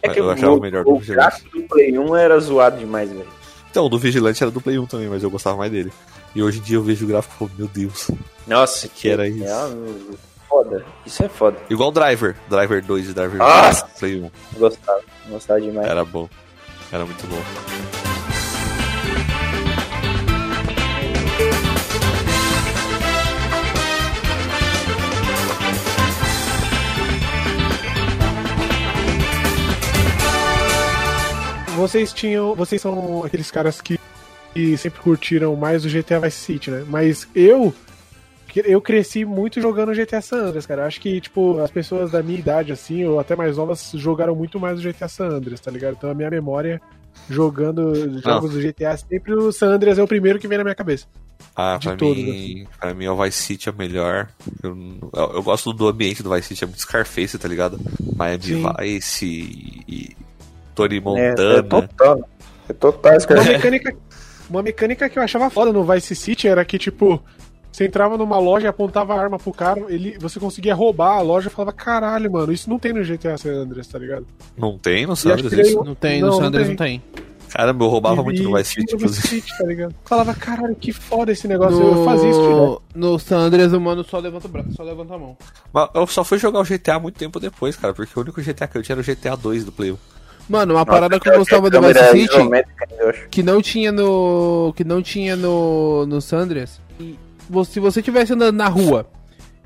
É 0.00 0.08
que 0.08 0.20
eu 0.20 0.24
o, 0.24 0.30
achava 0.30 0.54
o, 0.54 0.60
melhor 0.60 0.84
do 0.84 0.94
o 0.94 0.98
gráfico 1.00 1.50
do 1.50 1.68
Play 1.68 1.98
1 1.98 2.16
era 2.16 2.40
zoado 2.40 2.78
demais, 2.78 3.10
velho. 3.10 3.28
Então, 3.70 3.84
o 3.86 3.88
do 3.88 3.98
Vigilante 3.98 4.42
era 4.42 4.50
do 4.50 4.60
Play 4.60 4.78
1 4.78 4.86
também, 4.86 5.08
mas 5.08 5.22
eu 5.22 5.30
gostava 5.30 5.56
mais 5.56 5.70
dele. 5.70 5.92
E 6.34 6.42
hoje 6.42 6.58
em 6.58 6.62
dia 6.62 6.76
eu 6.76 6.82
vejo 6.82 7.04
o 7.04 7.08
gráfico 7.08 7.34
e 7.34 7.38
falo, 7.38 7.50
meu 7.58 7.68
Deus. 7.68 8.10
Nossa, 8.46 8.88
Que 8.88 9.08
era 9.08 9.28
isso. 9.28 9.44
É, 9.44 10.08
foda. 10.48 10.84
Isso 11.04 11.22
é 11.22 11.28
foda. 11.28 11.58
Igual 11.68 11.90
Driver. 11.92 12.36
Driver 12.48 12.84
2 12.84 13.10
e 13.10 13.12
Driver 13.12 13.38
Nossa! 13.38 13.82
2. 13.86 13.98
Play 13.98 14.22
1. 14.22 14.30
Gostava. 14.58 15.00
Gostava 15.28 15.60
demais. 15.60 15.86
Era 15.86 16.04
bom. 16.04 16.28
Era 16.90 17.04
muito 17.04 17.26
bom. 17.26 17.97
Vocês 31.78 32.12
tinham. 32.12 32.54
Vocês 32.54 32.80
são 32.80 33.24
aqueles 33.24 33.50
caras 33.50 33.80
que, 33.80 33.98
que 34.52 34.76
sempre 34.76 35.00
curtiram 35.00 35.54
mais 35.56 35.84
o 35.84 35.88
GTA 35.88 36.20
Vice 36.20 36.38
City, 36.38 36.70
né? 36.70 36.84
Mas 36.88 37.28
eu. 37.34 37.72
Eu 38.64 38.80
cresci 38.80 39.26
muito 39.26 39.60
jogando 39.60 39.92
GTA 39.92 40.22
San 40.22 40.46
Andreas, 40.46 40.64
cara. 40.64 40.86
Acho 40.86 41.00
que, 41.00 41.20
tipo, 41.20 41.60
as 41.60 41.70
pessoas 41.70 42.10
da 42.10 42.22
minha 42.22 42.38
idade, 42.38 42.72
assim, 42.72 43.04
ou 43.04 43.20
até 43.20 43.36
mais 43.36 43.58
novas, 43.58 43.92
jogaram 43.94 44.34
muito 44.34 44.58
mais 44.58 44.80
o 44.80 44.82
GTA 44.82 45.06
San 45.06 45.28
Andreas, 45.28 45.60
tá 45.60 45.70
ligado? 45.70 45.96
Então 45.98 46.10
a 46.10 46.14
minha 46.14 46.30
memória 46.30 46.80
jogando 47.28 48.20
jogos 48.20 48.52
do 48.52 48.60
GTA, 48.60 48.96
sempre 48.96 49.34
o 49.34 49.52
San 49.52 49.68
Andreas 49.68 49.98
é 49.98 50.02
o 50.02 50.08
primeiro 50.08 50.38
que 50.38 50.48
vem 50.48 50.58
na 50.58 50.64
minha 50.64 50.74
cabeça. 50.74 51.06
Ah, 51.54 51.76
De 51.76 51.88
pra 51.88 51.96
todos, 51.96 52.16
mim, 52.16 52.66
pra 52.80 52.94
mim 52.94 53.06
o 53.08 53.22
Vice 53.22 53.42
City 53.42 53.68
é 53.68 53.72
o 53.72 53.76
melhor. 53.76 54.28
Eu, 54.62 54.76
eu, 55.12 55.32
eu 55.34 55.42
gosto 55.42 55.72
do 55.72 55.88
ambiente 55.88 56.22
do 56.22 56.32
Vice 56.32 56.48
City, 56.48 56.64
é 56.64 56.66
muito 56.66 56.80
Scarface, 56.80 57.38
tá 57.38 57.48
ligado? 57.48 57.78
Miami 58.16 58.42
Sim. 58.42 58.64
Vice 58.80 59.26
e, 59.26 59.84
e 59.88 60.16
Tony 60.78 60.96
É, 60.96 61.00
Montana. 61.00 61.58
é 61.58 61.62
total. 61.62 62.28
É 62.68 62.72
total 62.72 63.12
Uma 63.30 63.44
mecânica, 63.44 63.96
uma 64.50 64.62
mecânica 64.62 65.08
que 65.08 65.18
eu 65.18 65.22
achava 65.22 65.48
foda 65.50 65.72
no 65.72 65.84
Vice 65.84 66.14
City 66.14 66.46
era 66.48 66.64
que, 66.64 66.78
tipo, 66.78 67.22
você 67.72 67.86
entrava 67.86 68.16
numa 68.18 68.38
loja 68.38 68.66
e 68.66 68.68
apontava 68.68 69.14
a 69.14 69.20
arma 69.20 69.38
pro 69.38 69.52
cara, 69.52 69.82
ele, 69.88 70.16
você 70.20 70.38
conseguia 70.40 70.74
roubar 70.74 71.16
a 71.16 71.20
loja 71.20 71.48
e 71.48 71.50
falava, 71.50 71.72
caralho, 71.72 72.30
mano, 72.30 72.52
isso 72.52 72.68
não 72.68 72.78
tem 72.78 72.92
no 72.92 73.02
GTA 73.02 73.36
San 73.38 73.50
Andreas, 73.54 73.86
tá 73.86 73.98
ligado? 73.98 74.26
Não 74.56 74.76
tem 74.78 75.06
no 75.06 75.14
isso? 75.14 75.28
daí- 75.28 75.74
Não 75.74 75.94
tem, 75.94 76.20
Não, 76.20 76.28
no 76.28 76.34
não 76.34 76.40
Sanders 76.44 76.66
tem. 76.66 76.70
não 76.70 76.76
tem. 76.76 77.02
Caramba, 77.50 77.82
eu 77.82 77.88
roubava 77.88 78.20
E- 78.20 78.24
muito 78.24 78.42
no 78.42 78.54
Vice 78.54 78.74
City, 78.74 78.92
no 78.92 78.98
inclusive. 78.98 79.26
City, 79.28 79.56
tá 79.56 79.64
ligado? 79.64 79.94
Falava, 80.04 80.34
caralho, 80.34 80.74
que 80.76 80.92
foda 80.92 81.32
esse 81.32 81.48
negócio, 81.48 81.80
eu 81.80 82.04
fazia 82.04 82.28
isso 82.28 82.40
direto. 82.42 82.82
No, 82.94 83.12
no 83.12 83.18
Sanders 83.18 83.72
o 83.72 83.80
mano 83.80 84.04
só 84.04 84.18
levanta 84.18 84.46
o 84.46 84.50
braço, 84.50 84.68
só 84.76 84.82
levanta 84.82 85.14
a 85.14 85.18
mão. 85.18 85.34
Mas 85.72 85.88
eu 85.94 86.06
só 86.06 86.22
fui 86.22 86.36
jogar 86.38 86.60
o 86.60 86.64
GTA 86.64 86.98
muito 86.98 87.18
tempo 87.18 87.40
depois, 87.40 87.74
cara, 87.74 87.94
porque 87.94 88.12
o 88.18 88.20
único 88.22 88.42
GTA 88.42 88.66
que 88.68 88.76
eu 88.76 88.82
tinha 88.82 88.92
era 88.94 89.00
o 89.00 89.04
GTA 89.04 89.34
2 89.34 89.64
do 89.64 89.72
Play 89.72 89.92
1. 89.92 89.96
Mano, 90.48 90.74
uma 90.74 90.86
parada 90.86 91.20
que 91.20 91.28
eu 91.28 91.38
gostava 91.38 91.68
do 91.68 91.80
Vice 91.80 92.10
City, 92.10 92.36
eu 92.98 93.08
acho. 93.10 93.28
que 93.30 93.42
não 93.42 93.60
tinha 93.60 93.92
no. 93.92 94.72
que 94.76 94.82
não 94.84 95.02
tinha 95.02 95.36
no. 95.36 96.06
no 96.06 96.20
Sanders. 96.20 96.80
E 96.98 97.18
vo- 97.48 97.64
se 97.64 97.78
você 97.78 98.00
estivesse 98.00 98.32
andando 98.32 98.56
na 98.56 98.68
rua 98.68 99.06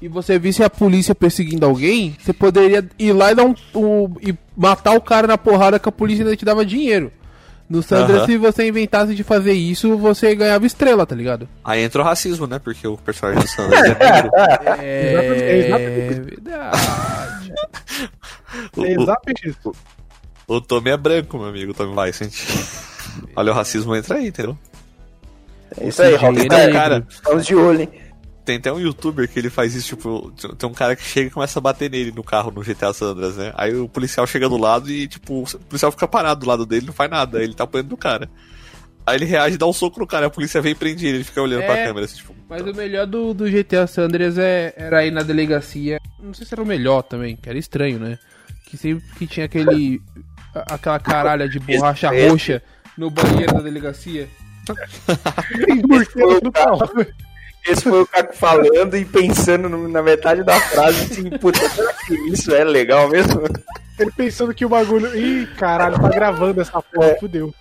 e 0.01 0.09
você 0.09 0.39
visse 0.39 0.63
a 0.65 0.69
polícia 0.69 1.15
perseguindo 1.15 1.65
alguém, 1.65 2.17
você 2.21 2.33
poderia 2.33 2.85
ir 2.99 3.13
lá 3.13 3.31
e 3.31 3.35
dar 3.37 3.45
um, 3.45 3.55
um- 3.75 4.15
e 4.21 4.35
matar 4.57 4.93
o 4.97 5.01
cara 5.01 5.27
na 5.29 5.39
porrada 5.39 5.79
que 5.79 5.89
a 5.89 5.93
polícia 5.93 6.25
ainda 6.25 6.37
te 6.37 6.45
dava 6.45 6.67
dinheiro. 6.67 7.13
No 7.71 7.83
Sanders, 7.83 8.19
Aham. 8.19 8.27
se 8.27 8.37
você 8.37 8.69
inventasse 8.69 9.15
de 9.15 9.23
fazer 9.25 9.53
isso, 9.55 9.97
você 9.97 10.35
ganhava 10.35 10.67
estrela, 10.67 11.07
tá 11.07 11.15
ligado? 11.15 11.49
Aí 11.65 11.83
entra 11.83 12.03
o 12.03 12.05
racismo, 12.05 12.47
né? 12.47 12.59
Porque 12.59 12.87
o 12.87 12.99
personagem 12.99 13.41
do 13.41 13.49
Sanders 13.49 13.83
é 13.83 14.13
negro. 14.13 14.31
É, 14.79 15.59
Exatamente. 15.69 16.21
verdade. 16.21 17.53
É 18.79 18.93
exatamente 18.93 19.49
isso. 19.49 19.73
O 20.57 20.61
Tommy 20.61 20.91
é 20.91 20.97
branco, 20.97 21.39
meu 21.39 21.49
amigo, 21.49 21.73
o 21.73 21.75
Tommy 21.75 21.95
Vicent. 22.07 22.33
Olha, 23.37 23.53
o 23.53 23.55
racismo 23.55 23.95
entra 23.97 24.17
aí, 24.17 24.29
entendeu? 24.29 24.57
É 25.81 25.89
isso 25.89 26.03
aí, 26.03 26.17
Dinheiro 26.17 26.35
Rockstar. 26.37 26.61
é 26.61 26.73
Cara, 26.73 27.07
Estamos 27.09 27.47
de 27.47 27.55
olho, 27.55 27.81
hein? 27.83 27.89
tem 28.45 28.57
até 28.57 28.73
um 28.73 28.81
youtuber 28.81 29.29
que 29.29 29.39
ele 29.39 29.49
faz 29.49 29.75
isso, 29.75 29.89
tipo, 29.97 30.33
tem 30.59 30.69
um 30.69 30.75
cara 30.75 30.97
que 30.97 31.03
chega 31.05 31.29
e 31.29 31.31
começa 31.31 31.59
a 31.59 31.63
bater 31.63 31.89
nele 31.91 32.11
no 32.13 32.25
carro 32.25 32.51
no 32.51 32.61
GTA 32.61 32.93
Sandras, 32.93 33.37
né? 33.37 33.53
Aí 33.57 33.75
o 33.75 33.89
policial 33.89 34.27
chega 34.27 34.49
do 34.49 34.57
lado 34.59 34.91
e, 34.91 35.07
tipo, 35.07 35.43
o 35.45 35.59
policial 35.61 35.93
fica 35.93 36.09
parado 36.09 36.41
do 36.41 36.47
lado 36.49 36.67
dele, 36.67 36.87
não 36.87 36.93
faz 36.93 37.09
nada, 37.11 37.43
ele 37.43 37.55
tá 37.55 37.65
apanhando 37.65 37.89
do 37.89 37.97
cara. 37.97 38.29
Aí 39.07 39.17
ele 39.17 39.25
reage 39.25 39.55
e 39.55 39.59
dá 39.59 39.67
um 39.67 39.73
soco 39.73 39.99
no 40.01 40.07
cara, 40.07 40.27
a 40.27 40.31
polícia 40.31 40.61
vem 40.61 40.73
e 40.73 40.75
prende 40.75 41.07
ele, 41.07 41.19
ele 41.19 41.25
fica 41.25 41.41
olhando 41.41 41.63
É. 41.63 41.67
pra 41.67 41.85
câmera, 41.85 42.05
assim, 42.07 42.17
tipo. 42.17 42.35
Mas 42.49 42.63
o 42.63 42.75
melhor 42.75 43.07
do, 43.07 43.33
do 43.33 43.49
GTA 43.51 43.87
Sanders 43.87 44.37
é, 44.39 44.75
era 44.77 45.07
ir 45.07 45.11
na 45.11 45.23
delegacia. 45.23 45.99
Não 46.23 46.35
sei 46.35 46.45
se 46.47 46.53
era 46.55 46.63
o 46.63 46.67
melhor 46.67 47.03
também, 47.03 47.35
que 47.37 47.49
era 47.49 47.59
estranho, 47.59 47.99
né? 47.99 48.19
Que 48.67 48.77
sempre 48.77 49.05
que 49.19 49.27
tinha 49.27 49.47
aquele. 49.47 50.01
Aquela 50.55 50.99
caralha 50.99 51.49
de 51.49 51.59
borracha 51.59 52.15
Esse- 52.15 52.29
roxa 52.29 52.63
no 52.97 53.11
banheiro 53.11 53.55
da 53.55 53.61
delegacia. 53.61 54.29
Esse 57.67 57.83
foi 57.83 58.03
o 58.03 58.07
Caco 58.07 58.35
falando 58.37 58.97
e 58.97 59.05
pensando 59.05 59.69
no- 59.69 59.89
na 59.89 60.03
metade 60.03 60.43
da 60.43 60.59
frase 60.61 61.05
assim, 61.13 61.31
puta, 61.39 61.69
será 61.69 61.93
que 61.93 62.15
isso 62.29 62.53
é 62.53 62.65
legal 62.65 63.09
mesmo? 63.09 63.41
Ele 63.99 64.11
pensando 64.11 64.53
que 64.53 64.65
o 64.65 64.69
bagulho. 64.69 65.17
Ih, 65.17 65.47
caralho, 65.57 66.01
tá 66.01 66.09
gravando 66.09 66.61
essa 66.61 66.83
porra, 66.83 67.15
fudeu. 67.21 67.55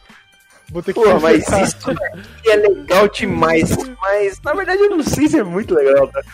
Vou 0.72 0.82
ter 0.82 0.94
que 0.94 1.02
Pô, 1.02 1.20
mas 1.20 1.46
isso 1.48 1.92
aqui 1.92 2.50
é 2.50 2.56
legal 2.56 3.08
demais. 3.10 3.70
Mas 4.00 4.40
na 4.42 4.54
verdade 4.54 4.82
eu 4.82 4.90
não 4.90 5.04
sei 5.04 5.28
se 5.28 5.38
é 5.38 5.44
muito 5.44 5.76
legal, 5.76 6.08
tá? 6.08 6.22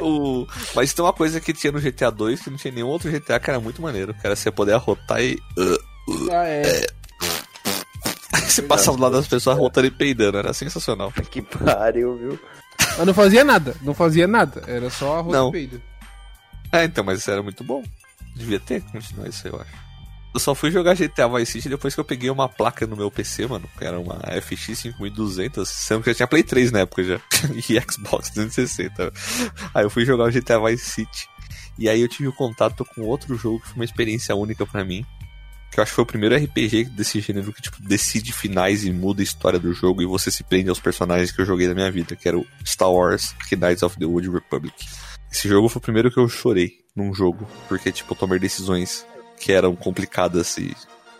O... 0.00 0.46
Mas 0.74 0.92
tem 0.94 1.04
uma 1.04 1.12
coisa 1.12 1.40
que 1.40 1.52
tinha 1.52 1.72
no 1.72 1.80
GTA 1.80 2.10
2 2.10 2.40
que 2.40 2.50
não 2.50 2.56
tinha 2.56 2.72
nenhum 2.72 2.86
outro 2.86 3.10
GTA 3.10 3.38
que 3.38 3.50
era 3.50 3.60
muito 3.60 3.82
maneiro, 3.82 4.14
que 4.14 4.26
era 4.26 4.34
você 4.34 4.50
poder 4.50 4.72
arrotar 4.72 5.20
e. 5.22 5.38
Ah, 6.30 6.46
é. 6.46 6.86
você 8.32 8.62
passar 8.62 8.92
do 8.92 9.00
lado 9.00 9.16
das 9.16 9.28
pessoas 9.28 9.56
arrotando 9.56 9.88
e 9.88 9.90
peidando, 9.90 10.38
era 10.38 10.52
sensacional. 10.52 11.12
Que 11.30 11.42
pariu, 11.42 12.16
viu? 12.16 12.38
Mas 12.96 13.06
não 13.06 13.14
fazia 13.14 13.44
nada, 13.44 13.74
não 13.82 13.92
fazia 13.92 14.26
nada. 14.26 14.62
Era 14.66 14.88
só 14.88 15.18
arroz 15.18 15.36
Não. 15.36 15.48
e 15.48 15.52
peido. 15.52 15.82
É, 16.72 16.84
então, 16.84 17.04
mas 17.04 17.18
isso 17.18 17.30
era 17.30 17.42
muito 17.42 17.62
bom. 17.62 17.82
Devia 18.34 18.60
ter 18.60 18.80
continuado 18.82 19.28
isso, 19.28 19.46
eu 19.46 19.56
acho. 19.60 19.81
Eu 20.34 20.40
só 20.40 20.54
fui 20.54 20.70
jogar 20.70 20.94
GTA 20.94 21.28
Vice 21.28 21.52
City 21.52 21.68
depois 21.68 21.94
que 21.94 22.00
eu 22.00 22.04
peguei 22.04 22.30
uma 22.30 22.48
placa 22.48 22.86
no 22.86 22.96
meu 22.96 23.10
PC, 23.10 23.46
mano, 23.46 23.68
que 23.76 23.84
era 23.84 24.00
uma 24.00 24.18
FX 24.40 24.78
5200, 24.78 25.68
sendo 25.68 26.02
que 26.02 26.10
já 26.10 26.14
tinha 26.14 26.26
Play 26.26 26.42
3 26.42 26.72
na 26.72 26.80
época 26.80 27.04
já, 27.04 27.20
e 27.68 27.80
Xbox 27.80 28.30
360. 28.30 29.12
Aí 29.74 29.84
eu 29.84 29.90
fui 29.90 30.06
jogar 30.06 30.24
o 30.24 30.32
GTA 30.32 30.58
Vice 30.58 30.88
City, 30.88 31.28
e 31.78 31.86
aí 31.86 32.00
eu 32.00 32.08
tive 32.08 32.28
o 32.28 32.32
contato 32.32 32.82
com 32.82 33.02
outro 33.02 33.36
jogo 33.36 33.60
que 33.60 33.68
foi 33.68 33.76
uma 33.76 33.84
experiência 33.84 34.34
única 34.34 34.64
pra 34.64 34.82
mim, 34.82 35.04
que 35.70 35.78
eu 35.78 35.82
acho 35.82 35.92
que 35.92 35.96
foi 35.96 36.04
o 36.04 36.06
primeiro 36.06 36.34
RPG 36.34 36.84
desse 36.84 37.20
gênero 37.20 37.52
que, 37.52 37.60
tipo, 37.60 37.82
decide 37.82 38.32
finais 38.32 38.84
e 38.84 38.92
muda 38.92 39.20
a 39.20 39.24
história 39.24 39.58
do 39.58 39.74
jogo, 39.74 40.00
e 40.00 40.06
você 40.06 40.30
se 40.30 40.42
prende 40.44 40.70
aos 40.70 40.80
personagens 40.80 41.30
que 41.30 41.42
eu 41.42 41.46
joguei 41.46 41.68
na 41.68 41.74
minha 41.74 41.90
vida, 41.90 42.16
que 42.16 42.26
era 42.26 42.38
o 42.38 42.46
Star 42.64 42.90
Wars 42.90 43.34
Knights 43.50 43.82
of 43.82 43.98
the 43.98 44.06
Old 44.06 44.30
Republic. 44.30 44.74
Esse 45.30 45.46
jogo 45.46 45.68
foi 45.68 45.78
o 45.78 45.82
primeiro 45.82 46.10
que 46.10 46.18
eu 46.18 46.28
chorei 46.28 46.72
num 46.94 47.14
jogo, 47.14 47.48
porque, 47.68 47.90
tipo, 47.92 48.12
eu 48.12 48.16
tomei 48.16 48.38
decisões 48.38 49.06
que 49.42 49.52
eram 49.52 49.74
complicadas 49.74 50.56
e 50.56 50.72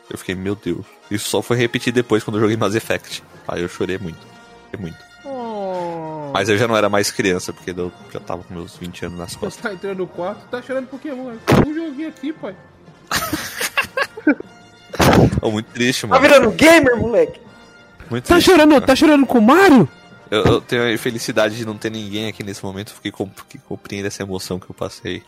eu 0.09 0.17
fiquei, 0.17 0.35
meu 0.37 0.55
Deus. 0.55 0.87
Isso 1.11 1.29
só 1.29 1.43
foi 1.43 1.57
repetir 1.57 1.93
depois 1.93 2.23
quando 2.23 2.37
eu 2.37 2.43
joguei 2.43 2.57
Mass 2.57 2.75
Effect. 2.77 3.23
Aí 3.49 3.61
eu 3.63 3.69
chorei 3.69 3.99
muito. 3.99 4.19
Chorei 4.71 4.81
muito. 4.81 5.13
Mas 6.33 6.49
eu 6.49 6.57
já 6.57 6.69
não 6.69 6.77
era 6.77 6.89
mais 6.89 7.11
criança, 7.11 7.53
porque 7.53 7.73
eu 7.73 7.93
já 8.13 8.21
tava 8.21 8.43
com 8.45 8.55
meus 8.55 8.77
20 8.77 9.07
anos 9.07 9.19
nas 9.19 9.33
Você 9.33 9.39
costas. 9.39 9.63
tá 9.63 9.73
entrando 9.75 9.99
no 9.99 10.07
quarto, 10.07 10.47
tá 10.51 10.63
chorando? 10.63 10.87
Tem 10.99 11.13
um 11.13 11.75
joguinho 11.75 12.09
aqui, 12.09 12.33
pai. 12.33 12.55
Oh, 15.41 15.51
muito 15.51 15.67
triste, 15.73 16.03
Tá 16.03 16.07
mano. 16.09 16.21
virando 16.21 16.51
gamer, 16.53 16.97
moleque? 16.97 17.41
Muito 18.11 18.25
Tá 18.29 18.35
triste. 18.35 18.51
chorando, 18.51 18.81
tá 18.81 18.95
chorando 18.95 19.27
com 19.27 19.39
o 19.39 19.43
Mario? 19.43 19.89
Eu, 20.31 20.45
eu 20.45 20.61
tenho 20.61 20.83
a 20.85 20.93
infelicidade 20.93 21.57
de 21.57 21.65
não 21.67 21.77
ter 21.77 21.91
ninguém 21.91 22.29
aqui 22.29 22.43
nesse 22.43 22.65
momento 22.65 22.95
que, 23.03 23.11
comp 23.11 23.37
que 23.49 23.59
compreenda 23.59 24.09
essa 24.09 24.23
emoção 24.23 24.59
que 24.61 24.71
eu 24.71 24.75
passei. 24.75 25.23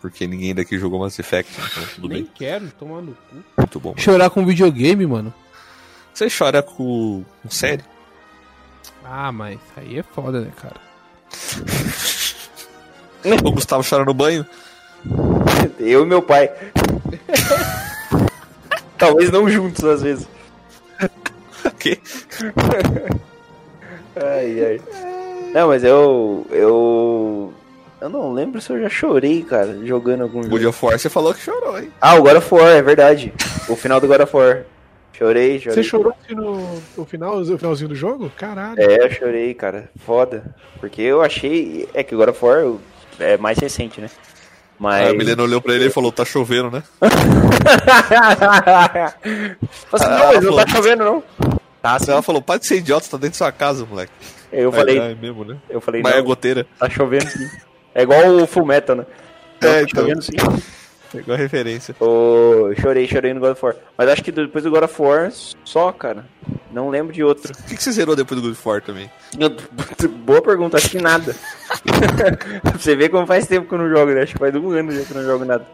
Porque 0.00 0.26
ninguém 0.26 0.54
daqui 0.54 0.78
jogou 0.78 1.00
Mass 1.00 1.18
Effect, 1.18 1.52
então 1.52 1.84
tudo 1.94 2.08
Nem 2.08 2.22
bem. 2.22 2.30
quero, 2.34 2.70
tomar 2.78 3.02
no 3.02 3.12
cu. 3.12 3.36
Muito 3.58 3.80
bom. 3.80 3.94
Chorar 3.96 4.30
com 4.30 4.46
videogame, 4.46 5.06
mano. 5.06 5.32
Você 6.14 6.28
chora 6.30 6.62
com, 6.62 7.24
com 7.42 7.50
série? 7.50 7.84
Ah, 9.04 9.30
mas 9.30 9.58
aí 9.76 9.98
é 9.98 10.02
foda, 10.02 10.40
né, 10.40 10.50
cara? 10.56 10.76
O 13.44 13.52
Gustavo 13.52 13.84
chora 13.86 14.02
no 14.04 14.14
banho? 14.14 14.46
Eu 15.78 16.04
e 16.04 16.06
meu 16.06 16.22
pai. 16.22 16.50
Talvez 18.96 19.30
não 19.30 19.46
juntos, 19.48 19.84
às 19.84 20.00
vezes. 20.02 20.26
Que? 21.78 22.00
Ai, 24.16 24.64
ai. 24.64 24.80
Não, 25.52 25.68
mas 25.68 25.84
eu. 25.84 26.46
Eu. 26.50 27.52
Eu 28.00 28.08
não 28.08 28.32
lembro 28.32 28.60
se 28.60 28.70
eu 28.72 28.80
já 28.80 28.88
chorei, 28.88 29.42
cara, 29.42 29.78
jogando 29.84 30.22
algum 30.22 30.40
God 30.42 30.62
jogo. 30.62 30.68
of 30.70 30.84
War, 30.86 30.98
você 30.98 31.10
falou 31.10 31.34
que 31.34 31.40
chorou, 31.40 31.78
hein? 31.78 31.92
Ah, 32.00 32.14
o 32.14 32.22
God 32.22 32.36
of 32.36 32.54
War, 32.54 32.68
é 32.68 32.80
verdade. 32.82 33.32
O 33.68 33.76
final 33.76 34.00
do 34.00 34.06
God 34.08 34.20
of 34.22 34.34
War. 34.36 34.62
Chorei, 35.12 35.58
chorei. 35.60 35.74
Você 35.74 35.82
chorou 35.82 36.14
assim 36.24 36.34
no, 36.34 36.80
no 36.96 37.04
final, 37.04 37.40
no 37.40 37.58
finalzinho 37.58 37.88
do 37.90 37.94
jogo? 37.94 38.32
Caralho. 38.38 38.80
É, 38.80 39.04
eu 39.04 39.10
chorei, 39.10 39.52
cara. 39.52 39.90
Foda. 40.06 40.54
Porque 40.80 41.02
eu 41.02 41.20
achei. 41.20 41.86
É 41.92 42.02
que 42.02 42.14
o 42.14 42.18
God 42.18 42.30
of 42.30 42.42
War 42.42 42.74
é 43.18 43.36
mais 43.36 43.58
recente, 43.58 44.00
né? 44.00 44.08
Mas. 44.78 45.04
Aí 45.08 45.10
a 45.12 45.14
Milena 45.18 45.42
olhou 45.42 45.60
pra 45.60 45.74
ele 45.74 45.88
e 45.88 45.90
falou, 45.90 46.10
tá 46.10 46.24
chovendo, 46.24 46.70
né? 46.70 46.82
Assim, 49.92 50.04
Ah, 50.06 50.08
não, 50.18 50.26
mas 50.26 50.34
não 50.36 50.42
falou. 50.52 50.56
tá 50.64 50.66
chovendo, 50.68 51.04
não. 51.04 51.22
Tá 51.82 51.94
Aí 51.96 52.00
ela 52.08 52.22
falou, 52.22 52.40
para 52.42 52.58
de 52.60 52.66
ser 52.66 52.76
idiota, 52.78 53.04
você 53.04 53.10
tá 53.10 53.16
dentro 53.18 53.38
da 53.38 53.44
sua 53.44 53.52
casa, 53.52 53.84
moleque. 53.84 54.12
Eu 54.52 54.72
falei, 54.72 54.98
"Ah, 54.98 55.04
é 55.10 55.14
mesmo, 55.14 55.44
né? 55.44 55.56
eu 55.68 55.80
falei, 55.80 56.02
Mas 56.02 56.14
é 56.14 56.16
não, 56.18 56.24
goteira. 56.24 56.66
tá 56.78 56.88
chovendo 56.90 57.26
sim. 57.28 57.48
É 57.94 58.02
igual 58.02 58.28
o 58.36 58.46
Full 58.46 58.66
Metal, 58.66 58.96
né? 58.96 59.06
Não, 59.60 59.68
É, 59.70 59.82
então. 59.82 60.02
chovendo 60.02 60.22
sim. 60.22 60.32
Pegou 61.12 61.34
a 61.34 61.36
referência. 61.36 61.92
Ô, 61.98 62.72
chorei, 62.80 63.06
chorei 63.08 63.34
no 63.34 63.40
God 63.40 63.50
of 63.52 63.64
War. 63.64 63.74
Mas 63.98 64.08
acho 64.08 64.22
que 64.22 64.30
depois 64.30 64.62
do 64.62 64.70
God 64.70 64.84
of 64.84 65.02
War, 65.02 65.32
só, 65.64 65.90
cara. 65.90 66.24
Não 66.72 66.88
lembro 66.88 67.12
de 67.12 67.24
outro. 67.24 67.52
O 67.52 67.62
que, 67.68 67.76
que 67.76 67.82
você 67.82 67.90
zerou 67.90 68.14
depois 68.14 68.40
do 68.40 68.46
God 68.46 68.56
of 68.56 68.68
War 68.68 68.80
também? 68.80 69.10
Eu- 69.36 69.50
Boa 70.24 70.40
pergunta, 70.40 70.76
acho 70.76 70.88
que 70.88 70.98
nada. 71.02 71.34
você 72.78 72.94
ver 72.94 73.08
como 73.08 73.26
faz 73.26 73.46
tempo 73.48 73.66
que 73.68 73.74
eu 73.74 73.78
não 73.78 73.88
jogo, 73.90 74.12
né? 74.12 74.22
Acho 74.22 74.34
que 74.34 74.38
faz 74.38 74.54
um 74.54 74.70
ano 74.70 74.92
já 74.92 75.02
que 75.04 75.10
eu 75.10 75.16
não 75.16 75.24
jogo 75.24 75.44
nada. 75.44 75.66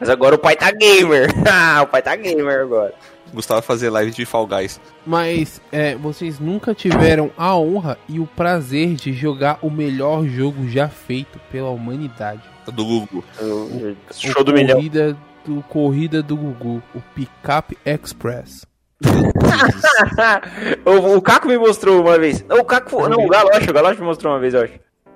Mas 0.00 0.10
agora 0.10 0.34
o 0.34 0.38
pai 0.38 0.56
tá 0.56 0.70
gamer. 0.72 1.28
Ah, 1.48 1.82
o 1.82 1.86
pai 1.86 2.02
tá 2.02 2.16
gamer 2.16 2.60
agora. 2.60 2.92
Gustavo 3.32 3.60
vai 3.60 3.66
fazer 3.66 3.90
live 3.90 4.10
de 4.10 4.24
Fall 4.24 4.46
Guys. 4.46 4.80
Mas 5.06 5.60
é, 5.70 5.94
vocês 5.96 6.38
nunca 6.38 6.74
tiveram 6.74 7.30
a 7.36 7.56
honra 7.56 7.98
e 8.08 8.20
o 8.20 8.26
prazer 8.26 8.94
de 8.94 9.12
jogar 9.12 9.58
o 9.62 9.70
melhor 9.70 10.24
jogo 10.26 10.68
já 10.68 10.88
feito 10.88 11.40
pela 11.50 11.70
humanidade. 11.70 12.42
Do. 12.72 13.08
Eu- 13.40 13.96
O 14.10 14.14
Show 14.14 14.44
do 14.44 14.52
milhão. 14.52 14.76
corrida 14.76 15.16
do 15.44 15.62
Corrida 15.62 16.22
do 16.22 16.36
Gugu, 16.36 16.82
o 16.94 17.00
Pickup 17.14 17.76
Express. 17.84 18.64
o, 20.84 21.16
o 21.16 21.22
Caco 21.22 21.48
me 21.48 21.58
mostrou 21.58 22.00
uma 22.00 22.18
vez. 22.18 22.44
O 22.48 22.64
Caco. 22.64 23.08
Não, 23.08 23.24
o 23.24 23.28
Galocha, 23.28 23.70
o 23.70 23.74
Galocha 23.74 24.00
me 24.00 24.06
mostrou 24.06 24.32
uma 24.32 24.38
vez, 24.40 24.54
eu 24.54 24.62
acho. 24.62 24.74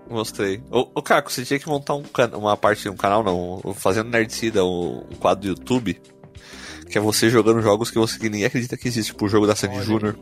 Mostrei. 0.08 0.62
Ô, 0.70 0.88
ô 0.94 1.02
Caco, 1.02 1.32
você 1.32 1.44
tinha 1.44 1.58
que 1.58 1.68
montar 1.68 1.94
um 1.94 2.02
uma 2.34 2.56
parte, 2.56 2.88
um 2.88 2.96
canal 2.96 3.22
não, 3.24 3.60
fazendo 3.74 4.08
Nerdcida, 4.08 4.64
um, 4.64 5.04
um 5.10 5.16
quadro 5.18 5.42
do 5.42 5.48
YouTube, 5.48 6.00
que 6.88 6.98
é 6.98 7.00
você 7.00 7.28
jogando 7.30 7.60
jogos 7.62 7.90
que 7.90 7.98
você 7.98 8.18
que 8.18 8.28
ninguém 8.28 8.46
acredita 8.46 8.76
que 8.76 8.88
existe, 8.88 9.12
tipo 9.12 9.26
o 9.26 9.28
jogo 9.28 9.46
da 9.46 9.54
Sandy 9.54 9.82
Júnior. 9.82 10.16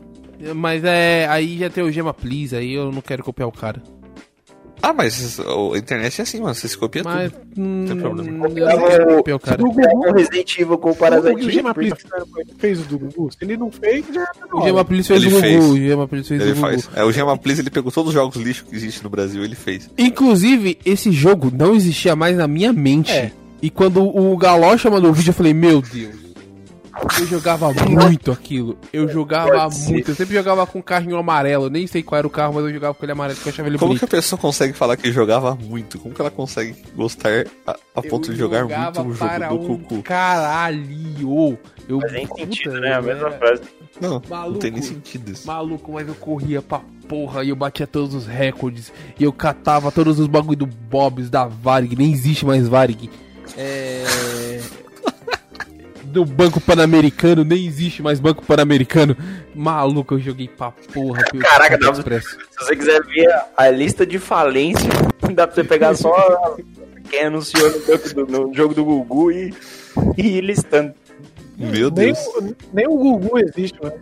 Mas 0.55 0.83
é. 0.83 1.27
Aí 1.29 1.57
já 1.57 1.69
tem 1.69 1.83
o 1.83 1.91
Gema 1.91 2.13
Please, 2.13 2.55
aí 2.55 2.73
eu 2.73 2.91
não 2.91 3.01
quero 3.01 3.23
copiar 3.23 3.47
o 3.47 3.51
cara. 3.51 3.81
Ah, 4.81 4.93
mas 4.93 5.39
a 5.39 5.77
internet 5.77 6.19
é 6.19 6.23
assim, 6.23 6.39
mano, 6.39 6.53
você 6.53 6.67
se 6.67 6.77
copia 6.77 7.01
Mas. 7.03 7.31
tudo. 7.31 7.43
Hum, 7.57 7.85
tem 7.87 7.97
problema. 7.97 8.29
eu 8.47 8.79
não 8.79 8.87
quero 8.87 9.15
copiar 9.15 9.37
o 9.37 9.39
cara. 9.39 9.61
É 9.61 9.63
Gugu, 9.63 9.81
um 9.81 10.11
Resident 10.11 10.59
Evil 10.59 10.77
com 10.77 10.89
o 10.91 10.93
o. 10.93 11.49
Gema 11.49 11.73
Please 11.73 11.95
fez 12.59 12.81
o 12.81 12.83
do 12.83 12.99
Gugu. 12.99 13.31
Se 13.31 13.37
ele 13.41 13.57
não 13.57 13.71
fez, 13.71 14.05
já 14.13 14.25
tá 14.27 14.45
O. 14.53 14.61
Gema 14.63 14.85
Please 14.85 15.07
fez 15.07 15.23
Ele 15.23 15.27
o 15.27 15.31
Gugu. 15.31 15.41
fez. 15.41 15.65
O 15.65 15.77
Gema 15.77 16.07
Please 16.07 16.27
fez 16.27 16.41
Ele 16.41 16.51
o 16.51 16.55
Gugu. 16.55 16.67
faz. 16.67 16.89
É, 16.93 17.03
o 17.03 17.11
Gema 17.11 17.37
Please, 17.37 17.61
ele 17.61 17.69
pegou 17.71 17.91
todos 17.91 18.09
os 18.09 18.13
jogos 18.13 18.35
lixo 18.35 18.65
que 18.65 18.75
existe 18.75 19.03
no 19.03 19.09
Brasil, 19.09 19.43
ele 19.43 19.55
fez. 19.55 19.89
Inclusive, 19.97 20.77
esse 20.85 21.11
jogo 21.11 21.51
não 21.51 21.73
existia 21.73 22.15
mais 22.15 22.37
na 22.37 22.47
minha 22.47 22.71
mente. 22.71 23.11
É. 23.11 23.31
E 23.61 23.69
quando 23.71 24.03
o 24.05 24.37
Galocha 24.37 24.89
mandou 24.91 25.09
o 25.09 25.13
vídeo, 25.13 25.29
eu 25.31 25.33
falei, 25.33 25.53
meu 25.53 25.81
Deus. 25.81 26.24
Eu 27.19 27.27
jogava 27.27 27.71
muito 27.73 28.31
aquilo. 28.31 28.77
Eu 28.93 29.07
jogava 29.07 29.69
muito. 29.69 30.11
Eu 30.11 30.15
sempre 30.15 30.33
jogava 30.33 30.65
com 30.65 30.79
um 30.79 30.81
carrinho 30.81 31.17
amarelo. 31.17 31.65
Eu 31.65 31.69
nem 31.69 31.85
sei 31.87 32.01
qual 32.01 32.19
era 32.19 32.27
o 32.27 32.29
carro, 32.29 32.53
mas 32.53 32.63
eu 32.65 32.73
jogava 32.73 32.93
com 32.93 33.05
ele 33.05 33.11
amarelo, 33.11 33.35
porque 33.35 33.49
eu 33.49 33.53
achava 33.53 33.67
ele 33.69 33.77
Como 33.77 33.93
que 33.93 33.99
bonito. 33.99 34.13
a 34.13 34.17
pessoa 34.17 34.39
consegue 34.39 34.73
falar 34.73 34.95
que 34.97 35.11
jogava 35.11 35.55
muito? 35.55 35.99
Como 35.99 36.13
que 36.15 36.21
ela 36.21 36.31
consegue 36.31 36.75
gostar 36.95 37.45
a, 37.67 37.75
a 37.95 38.01
ponto 38.01 38.31
de 38.31 38.37
jogar 38.39 38.65
muito 38.65 39.03
no 39.03 39.13
jogo 39.13 39.17
para 39.17 39.47
do 39.49 39.55
um 39.55 39.77
Cucu? 39.79 40.01
caralho. 40.03 41.57
Eu, 41.87 41.99
Mas 42.01 42.11
nem 42.13 42.25
puta, 42.27 42.41
sentido, 42.41 42.79
né? 42.79 42.93
A 42.93 43.01
mesma 43.01 43.27
era- 43.27 43.37
frase. 43.37 43.61
Não, 44.01 44.09
não 44.13 44.21
Maluco. 44.29 44.59
tem 44.59 44.71
nem 44.71 44.81
sentido 44.81 45.31
isso. 45.31 45.47
Maluco, 45.47 45.91
mas 45.93 46.07
eu 46.07 46.15
corria 46.15 46.61
pra 46.61 46.81
porra 47.07 47.43
e 47.43 47.49
eu 47.49 47.55
batia 47.55 47.87
todos 47.87 48.13
os 48.13 48.25
recordes. 48.25 48.91
E 49.19 49.23
eu 49.23 49.31
catava 49.31 49.91
todos 49.91 50.19
os 50.19 50.27
bagulho 50.27 50.57
do 50.57 50.65
Bobs, 50.65 51.29
da 51.29 51.45
Varig, 51.45 51.95
nem 51.95 52.11
existe 52.11 52.45
mais 52.45 52.67
Varig. 52.67 53.09
É. 53.57 54.03
Do 56.15 56.23
Banco 56.23 56.61
Pan-Americano, 56.61 57.43
nem 57.43 57.65
existe 57.67 58.01
mais 58.01 58.21
Banco 58.21 58.41
Pan-Americano. 58.45 59.17
Maluco, 59.53 60.13
eu 60.13 60.19
joguei 60.21 60.47
pra 60.47 60.71
porra. 60.93 61.21
pelo 61.29 61.43
Caraca, 61.43 61.77
dá- 61.77 61.89
Express. 61.91 62.23
Se 62.25 62.37
você 62.65 62.73
quiser 62.73 63.03
ver 63.03 63.27
a- 63.57 63.69
lista 63.69 64.05
de 64.05 64.17
falência, 64.17 64.87
dá 65.35 65.45
pra 65.45 65.53
você 65.53 65.63
pegar 65.65 65.93
só 65.93 66.55
quem 67.11 67.25
anunciou 67.25 67.69
no, 67.69 67.79
banco 67.85 68.13
do- 68.13 68.27
no 68.47 68.53
jogo 68.53 68.73
do 68.73 68.85
Gugu 68.85 69.29
e, 69.29 69.53
e 70.17 70.37
ir 70.37 70.41
listando. 70.41 70.93
Meu 71.57 71.91
Nem, 71.91 72.13
Deus. 72.13 72.19
o- 72.27 72.55
nem 72.71 72.87
o 72.87 72.95
Gugu 72.95 73.37
existe, 73.39 73.77
mas. 73.83 73.93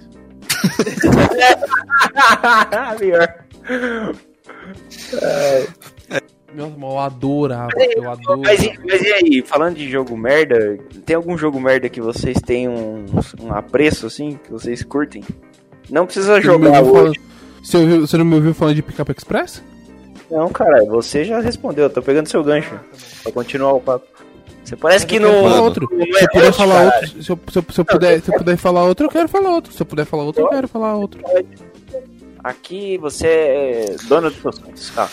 Melhor. 3.01 3.28
Nossa, 6.55 6.73
mas 6.77 6.91
eu 6.91 6.99
adorava, 6.99 7.69
eu 7.95 8.09
adorava. 8.11 8.41
Mas, 8.43 8.63
e- 8.63 8.73
mas 8.87 9.01
e 9.01 9.13
aí, 9.13 9.43
falando 9.45 9.75
de 9.75 9.89
jogo 9.89 10.15
merda, 10.17 10.77
tem 11.05 11.15
algum 11.15 11.37
jogo 11.37 11.59
merda 11.59 11.89
que 11.89 11.99
vocês 12.01 12.37
têm 12.41 12.67
um, 12.69 13.05
um 13.41 13.53
apreço 13.53 14.05
assim, 14.05 14.39
que 14.43 14.51
vocês 14.51 14.83
curtem? 14.83 15.23
Não 15.89 16.05
precisa 16.05 16.39
jogar 16.41 16.81
hoje. 16.81 16.91
falando- 16.91 17.15
Você, 17.63 17.77
ouviu- 17.77 18.01
você 18.01 18.17
não 18.17 18.25
me 18.25 18.35
ouviu 18.35 18.53
falando 18.53 18.75
de 18.75 18.81
Pickup 18.83 19.11
Express? 19.11 19.63
Não, 20.29 20.49
cara, 20.49 20.83
você 20.85 21.23
já 21.23 21.39
respondeu, 21.39 21.85
eu 21.85 21.89
tô 21.89 22.01
pegando 22.01 22.27
seu 22.27 22.43
gancho 22.43 22.79
pra 23.23 23.31
continuar 23.31 23.73
o 23.73 23.79
papo. 23.81 24.05
Você 24.63 24.75
parece 24.77 25.05
que 25.05 25.17
Eu 25.17 25.21
quero 25.21 25.31
não. 25.33 25.41
falar 25.41 25.49
Mano. 25.55 25.63
outro. 25.63 25.89
é 25.91 26.05
Se 26.17 26.23
eu 26.23 26.29
puder 26.29 26.47
hoje, 26.47 26.57
falar 26.57 26.83
outro, 26.85 27.07
se 27.07 27.15
eu, 27.31 27.39
se 27.51 27.57
eu- 27.59 27.65
se 27.69 27.79
eu 27.81 27.85
puder, 27.85 28.21
se 28.21 28.31
eu 28.31 28.37
puder 28.37 28.57
falar 28.57 28.83
outro, 28.85 29.05
eu 29.05 29.09
quero 29.09 29.27
falar 29.27 29.49
outro. 29.51 29.73
Se 29.73 29.81
eu 29.81 29.85
puder 29.85 30.05
falar 30.05 30.23
outro, 30.23 30.43
eu 30.43 30.49
quero 30.49 30.67
falar 30.67 30.95
outro. 30.95 31.21
Aqui 32.43 32.97
você 32.97 33.27
é 33.27 33.95
dono 34.07 34.29
dos 34.29 34.41
seus 34.41 34.55
sonhos, 34.55 34.89
tá? 34.95 35.09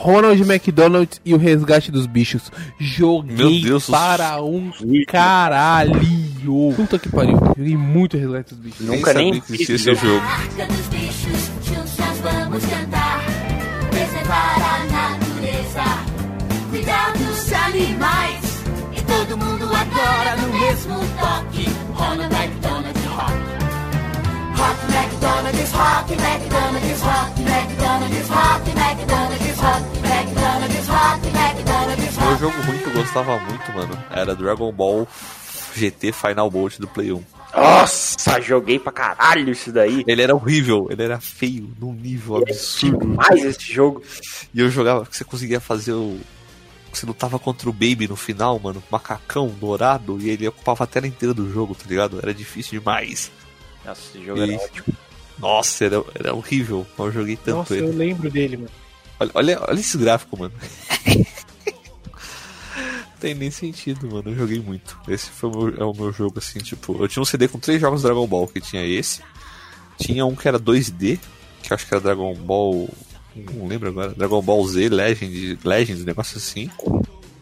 Ronald 0.00 0.40
McDonald 0.40 1.20
e 1.26 1.34
o 1.34 1.36
Resgate 1.36 1.92
dos 1.92 2.06
Bichos. 2.06 2.50
Joguei 2.78 3.36
Meu 3.36 3.60
Deus 3.60 3.84
do 3.84 3.92
para 3.92 4.42
um 4.42 4.72
caralho. 5.06 6.00
Puta 6.74 6.98
que 6.98 7.10
pariu. 7.10 7.36
Joguei 7.56 7.76
muito 7.76 8.16
Resgate 8.16 8.54
dos 8.54 8.64
Bichos. 8.64 8.86
Nunca 8.86 9.12
nem 9.12 9.36
existia 9.36 9.56
fiz 9.58 9.70
esse 9.70 9.94
jogo. 9.94 10.22
Marca 10.22 10.66
dos 10.66 10.86
bichos, 10.86 11.50
juntos 11.66 11.98
nós 11.98 12.18
vamos 12.20 12.64
cantar. 12.64 13.26
Preservar 13.90 14.56
a 14.56 14.84
natureza, 14.86 15.84
cuidar 16.70 17.12
dos 17.12 17.52
animais. 17.52 18.64
E 18.96 19.02
todo 19.02 19.36
mundo 19.36 19.64
agora 19.64 20.36
no 20.36 20.48
mesmo 20.60 20.94
toque. 21.20 21.68
Ronald 21.94 22.34
McDonald. 22.34 22.59
O 27.02 27.12
Rock. 29.52 29.90
jogo 32.40 32.58
ruim 32.62 32.78
que 32.78 32.86
eu 32.86 32.92
gostava 32.94 33.38
muito, 33.38 33.72
mano, 33.72 34.04
era 34.10 34.34
Dragon 34.34 34.72
Ball 34.72 35.06
GT 35.74 36.10
Final 36.10 36.50
Bolt 36.50 36.78
do 36.78 36.88
Play 36.88 37.12
1. 37.12 37.22
Nossa, 37.54 38.40
joguei 38.40 38.78
pra 38.78 38.90
caralho 38.90 39.52
isso 39.52 39.70
daí. 39.70 40.02
Ele 40.06 40.22
era 40.22 40.34
horrível, 40.34 40.86
ele 40.90 41.02
era 41.02 41.20
feio, 41.20 41.70
num 41.78 41.92
nível 41.92 42.36
absurdo. 42.36 42.98
Demais 42.98 43.44
esse 43.44 43.72
jogo. 43.72 44.02
E 44.54 44.60
eu 44.60 44.70
jogava 44.70 45.04
que 45.04 45.14
você 45.14 45.24
conseguia 45.24 45.60
fazer 45.60 45.92
o. 45.92 46.18
Você 46.92 47.04
lutava 47.06 47.38
contra 47.38 47.68
o 47.68 47.72
Baby 47.72 48.08
no 48.08 48.16
final, 48.16 48.58
mano, 48.58 48.82
macacão 48.90 49.48
dourado, 49.48 50.18
e 50.20 50.30
ele 50.30 50.48
ocupava 50.48 50.84
a 50.84 50.86
tela 50.86 51.06
inteira 51.06 51.34
do 51.34 51.52
jogo, 51.52 51.74
tá 51.74 51.84
ligado? 51.86 52.18
Era 52.20 52.34
difícil 52.34 52.80
demais. 52.80 53.30
Nossa, 53.90 54.00
esse 54.16 54.24
jogo 54.24 54.42
era 54.42 54.52
E- 54.52 54.56
ótimo. 54.56 54.86
Nossa, 55.38 55.84
era, 55.84 56.04
era 56.14 56.34
horrível. 56.34 56.86
mas 56.98 57.06
Eu 57.06 57.12
joguei 57.12 57.36
tanto 57.36 57.56
Nossa, 57.56 57.74
ele. 57.76 57.86
eu 57.86 57.92
lembro 57.96 58.30
dele, 58.30 58.56
mano. 58.58 58.70
Olha, 59.18 59.30
olha, 59.34 59.60
olha 59.68 59.80
esse 59.80 59.96
gráfico, 59.98 60.38
mano. 60.38 60.52
Tem 63.18 63.34
nem 63.34 63.50
sentido, 63.50 64.08
mano. 64.10 64.30
Eu 64.30 64.34
joguei 64.36 64.60
muito. 64.60 64.98
Esse 65.08 65.28
foi 65.30 65.50
o 65.50 65.56
meu, 65.56 65.74
é 65.76 65.84
o 65.84 65.92
meu 65.92 66.12
jogo, 66.12 66.38
assim, 66.38 66.58
tipo. 66.58 66.96
Eu 67.02 67.06
tinha 67.08 67.22
um 67.22 67.26
CD 67.26 67.48
com 67.48 67.58
três 67.58 67.80
jogos 67.80 68.02
Dragon 68.02 68.26
Ball, 68.26 68.46
que 68.48 68.60
tinha 68.60 68.82
esse. 68.84 69.20
Tinha 69.98 70.24
um 70.24 70.34
que 70.34 70.48
era 70.48 70.58
2D, 70.58 71.18
que 71.62 71.70
eu 71.70 71.74
acho 71.74 71.86
que 71.86 71.92
era 71.94 72.00
Dragon 72.02 72.34
Ball. 72.34 72.88
Não 73.36 73.66
lembro 73.68 73.88
agora. 73.90 74.14
Dragon 74.14 74.40
Ball 74.40 74.66
Z, 74.66 74.88
Legend, 74.88 75.58
Legends, 75.62 76.02
um 76.02 76.06
negócio 76.06 76.38
assim. 76.38 76.70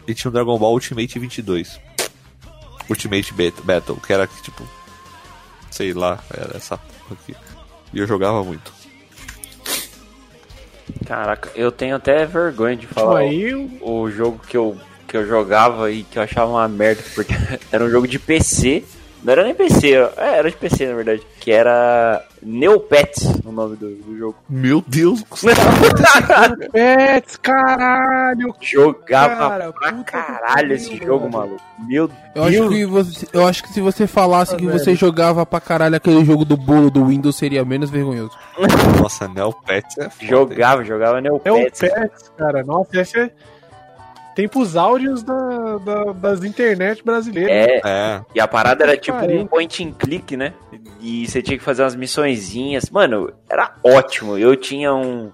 E 0.07 0.15
tinha 0.15 0.29
o 0.31 0.33
Dragon 0.33 0.59
Ball 0.59 0.73
Ultimate 0.73 1.17
22. 1.19 1.79
Ultimate 2.91 3.33
Battle, 3.63 3.97
que 4.05 4.13
era 4.13 4.27
tipo. 4.43 4.67
Sei 5.71 5.93
lá, 5.93 6.19
era 6.33 6.57
essa 6.57 6.77
porra 6.79 7.17
aqui. 7.23 7.35
E 7.93 7.99
eu 7.99 8.07
jogava 8.07 8.43
muito. 8.45 8.73
Caraca, 11.07 11.51
eu 11.55 11.71
tenho 11.71 11.97
até 11.97 12.25
vergonha 12.27 12.77
de 12.77 12.87
falar 12.87 13.21
Aí 13.21 13.51
eu- 13.51 13.71
o, 13.81 14.01
o 14.03 14.11
jogo 14.11 14.41
que 14.47 14.57
eu, 14.57 14.77
que 15.07 15.17
eu 15.17 15.27
jogava 15.27 15.91
e 15.91 16.03
que 16.03 16.19
eu 16.19 16.23
achava 16.23 16.51
uma 16.51 16.69
merda, 16.69 17.03
porque 17.15 17.33
era 17.73 17.85
um 17.85 17.91
jogo 17.91 18.07
de 18.09 18.19
PC. 18.19 18.85
Não 19.23 19.33
era 19.33 19.43
nem 19.45 19.55
PC, 19.55 19.95
é, 19.95 20.39
era 20.39 20.51
de 20.51 20.57
PC 20.57 20.87
na 20.87 20.95
verdade. 20.95 21.23
Que 21.41 21.51
era 21.51 22.25
Neopets, 22.43 23.25
o 23.45 23.51
nome 23.51 23.77
do, 23.77 23.91
do 23.97 24.17
jogo. 24.17 24.37
Meu 24.49 24.83
Deus, 24.87 25.25
Pets, 26.73 27.37
caralho! 27.37 28.55
Jogava 28.61 29.37
Cara, 29.49 29.73
pra 29.73 29.93
caralho 30.05 30.73
esse 30.75 30.97
jogo, 30.97 31.25
mano. 31.31 31.47
maluco. 31.49 31.63
Meu 31.87 32.11
Eu 32.35 32.43
acho, 32.45 32.53
Deus. 32.53 32.69
que 32.75 32.87
você, 32.87 33.27
eu 33.33 33.47
acho 33.47 33.63
que 33.63 33.69
se 33.73 33.81
você 33.81 34.07
falasse 34.07 34.57
que 34.57 34.67
velho. 34.67 34.79
você 34.79 34.95
jogava 34.95 35.45
pra 35.47 35.61
caralho 35.61 35.97
aquele 35.97 36.25
jogo 36.25 36.45
do 36.45 36.57
bolo 36.57 36.91
do 36.91 37.05
Windows, 37.07 37.37
seria 37.37 37.65
menos 37.65 37.91
vergonhoso. 37.91 38.33
Nossa, 39.01 39.27
Neopets 39.29 39.97
é 39.99 40.09
foda. 40.11 40.23
hein? 40.25 40.29
Jogava, 40.31 40.85
jogava 40.85 41.21
Neopets. 41.21 41.81
Pets, 41.81 42.33
cara. 42.37 42.63
Nossa, 42.65 43.01
esse 43.01 43.19
é. 43.19 43.31
Tempos 44.39 44.77
áureos 44.77 45.25
da, 45.25 45.79
da- 45.79 46.13
das 46.13 46.45
internet 46.45 47.03
brasileiras. 47.05 47.51
É, 47.51 47.81
É, 47.85 48.23
e 48.37 48.41
a 48.41 48.47
parada 48.47 48.85
era 48.85 48.97
tipo 48.97 49.19
um 49.19 49.45
point 49.45 49.83
and 49.85 49.91
click, 49.95 50.37
né? 50.37 50.55
E 51.01 51.27
você 51.27 51.43
tinha 51.43 51.59
que 51.59 51.65
fazer 51.65 51.83
umas 51.83 51.97
missõezinhas. 51.97 52.89
Mano, 52.89 53.33
era 53.51 53.75
ótimo. 53.83 54.39
Eu 54.39 54.55
tinha 54.55 54.95
um. 54.95 55.33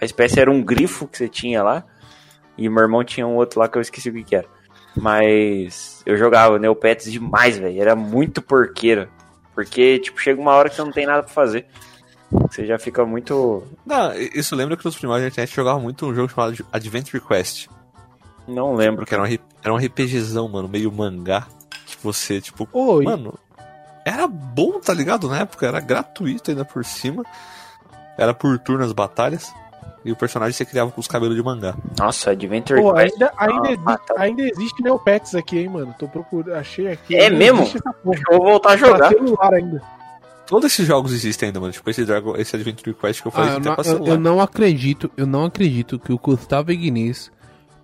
A 0.00 0.04
espécie 0.06 0.40
era 0.40 0.50
um 0.50 0.62
grifo 0.62 1.06
que 1.06 1.18
você 1.18 1.28
tinha 1.28 1.62
lá. 1.62 1.84
E 2.56 2.66
meu 2.70 2.82
irmão 2.82 3.04
tinha 3.04 3.26
um 3.26 3.36
outro 3.36 3.60
lá 3.60 3.68
que 3.68 3.76
eu 3.76 3.82
esqueci 3.82 4.08
o 4.08 4.14
que, 4.14 4.24
que 4.24 4.36
era. 4.36 4.46
Mas 4.96 6.02
eu 6.06 6.16
jogava 6.16 6.58
Neopets 6.58 7.12
demais, 7.12 7.58
velho. 7.58 7.78
Era 7.82 7.94
muito 7.94 8.40
porqueira. 8.40 9.10
Porque, 9.54 9.98
tipo, 9.98 10.18
chega 10.18 10.40
uma 10.40 10.52
hora 10.52 10.70
que 10.70 10.76
você 10.76 10.82
não 10.82 10.90
tem 10.90 11.04
nada 11.04 11.22
pra 11.22 11.32
fazer. 11.32 11.66
Você 12.30 12.64
já 12.64 12.78
fica 12.78 13.04
muito. 13.04 13.62
Não, 13.84 14.14
isso 14.14 14.56
lembra 14.56 14.74
que 14.74 14.84
nos 14.86 14.96
primórdios 14.96 15.24
da 15.26 15.32
internet 15.34 15.54
jogava 15.54 15.78
muito 15.78 16.06
um 16.06 16.14
jogo 16.14 16.30
chamado 16.30 16.56
Adventure 16.72 17.20
Quest. 17.22 17.68
Não 18.46 18.74
lembro. 18.74 18.98
Porque 19.02 19.14
era 19.14 19.22
um, 19.24 19.38
era 19.62 19.72
um 19.74 19.76
RPGzão, 19.76 20.48
mano, 20.48 20.68
meio 20.68 20.90
mangá. 20.92 21.46
Que 21.86 21.96
você, 22.02 22.40
tipo, 22.40 22.68
Oi. 22.72 23.04
mano, 23.04 23.34
era 24.04 24.26
bom, 24.26 24.80
tá 24.80 24.92
ligado? 24.94 25.28
Na 25.28 25.40
época 25.40 25.66
era 25.66 25.80
gratuito 25.80 26.50
ainda 26.50 26.64
por 26.64 26.84
cima. 26.84 27.22
Era 28.18 28.34
por 28.34 28.58
turno 28.58 28.84
as 28.84 28.92
batalhas. 28.92 29.52
E 30.04 30.10
o 30.10 30.16
personagem 30.16 30.52
você 30.52 30.64
criava 30.64 30.90
com 30.90 31.00
os 31.00 31.06
cabelos 31.06 31.36
de 31.36 31.42
mangá. 31.44 31.76
Nossa, 31.96 32.32
Adventure 32.32 32.80
Pô, 32.82 32.92
Quest. 32.92 33.12
ainda, 33.12 33.32
ainda, 33.36 33.68
Ah, 33.68 33.72
existe, 33.72 34.06
tá. 34.06 34.14
ainda 34.18 34.42
existe 34.42 34.82
Neopets 34.82 35.34
aqui, 35.36 35.58
hein, 35.60 35.68
mano. 35.68 35.94
Tô 35.96 36.08
procurando. 36.08 36.56
Achei 36.56 36.88
aqui. 36.88 37.14
É 37.16 37.30
mesmo? 37.30 37.62
Eu 38.04 38.38
vou 38.38 38.44
voltar 38.44 38.74
a 38.74 38.78
Pra 38.78 38.88
jogar. 38.88 39.08
celular 39.10 39.54
ainda. 39.54 39.80
Todos 40.44 40.72
esses 40.72 40.84
jogos 40.86 41.12
existem 41.12 41.46
ainda, 41.46 41.60
mano. 41.60 41.72
Tipo, 41.72 41.88
esse, 41.88 42.04
Dragon, 42.04 42.36
esse 42.36 42.56
Adventure 42.56 42.94
Quest 42.94 43.22
que 43.22 43.28
eu 43.28 43.32
Ah, 43.32 43.36
falei 43.36 43.50
eu, 43.54 43.60
que 43.60 43.66
não, 43.68 43.74
pra 43.76 43.80
eu- 43.84 43.90
celular. 43.90 44.10
eu 44.10 44.18
não 44.18 44.40
acredito, 44.40 45.10
eu 45.16 45.26
não 45.26 45.44
acredito 45.44 45.98
que 46.00 46.12
o 46.12 46.18
Gustavo 46.18 46.72
Ignis 46.72 47.30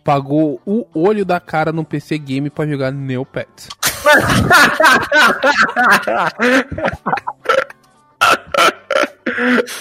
pagou 0.08 0.58
o 0.64 0.86
olho 0.94 1.22
da 1.22 1.38
cara 1.38 1.70
no 1.70 1.84
PC 1.84 2.16
Game 2.16 2.48
pra 2.48 2.66
jogar 2.66 2.90
Neopets. 2.90 3.68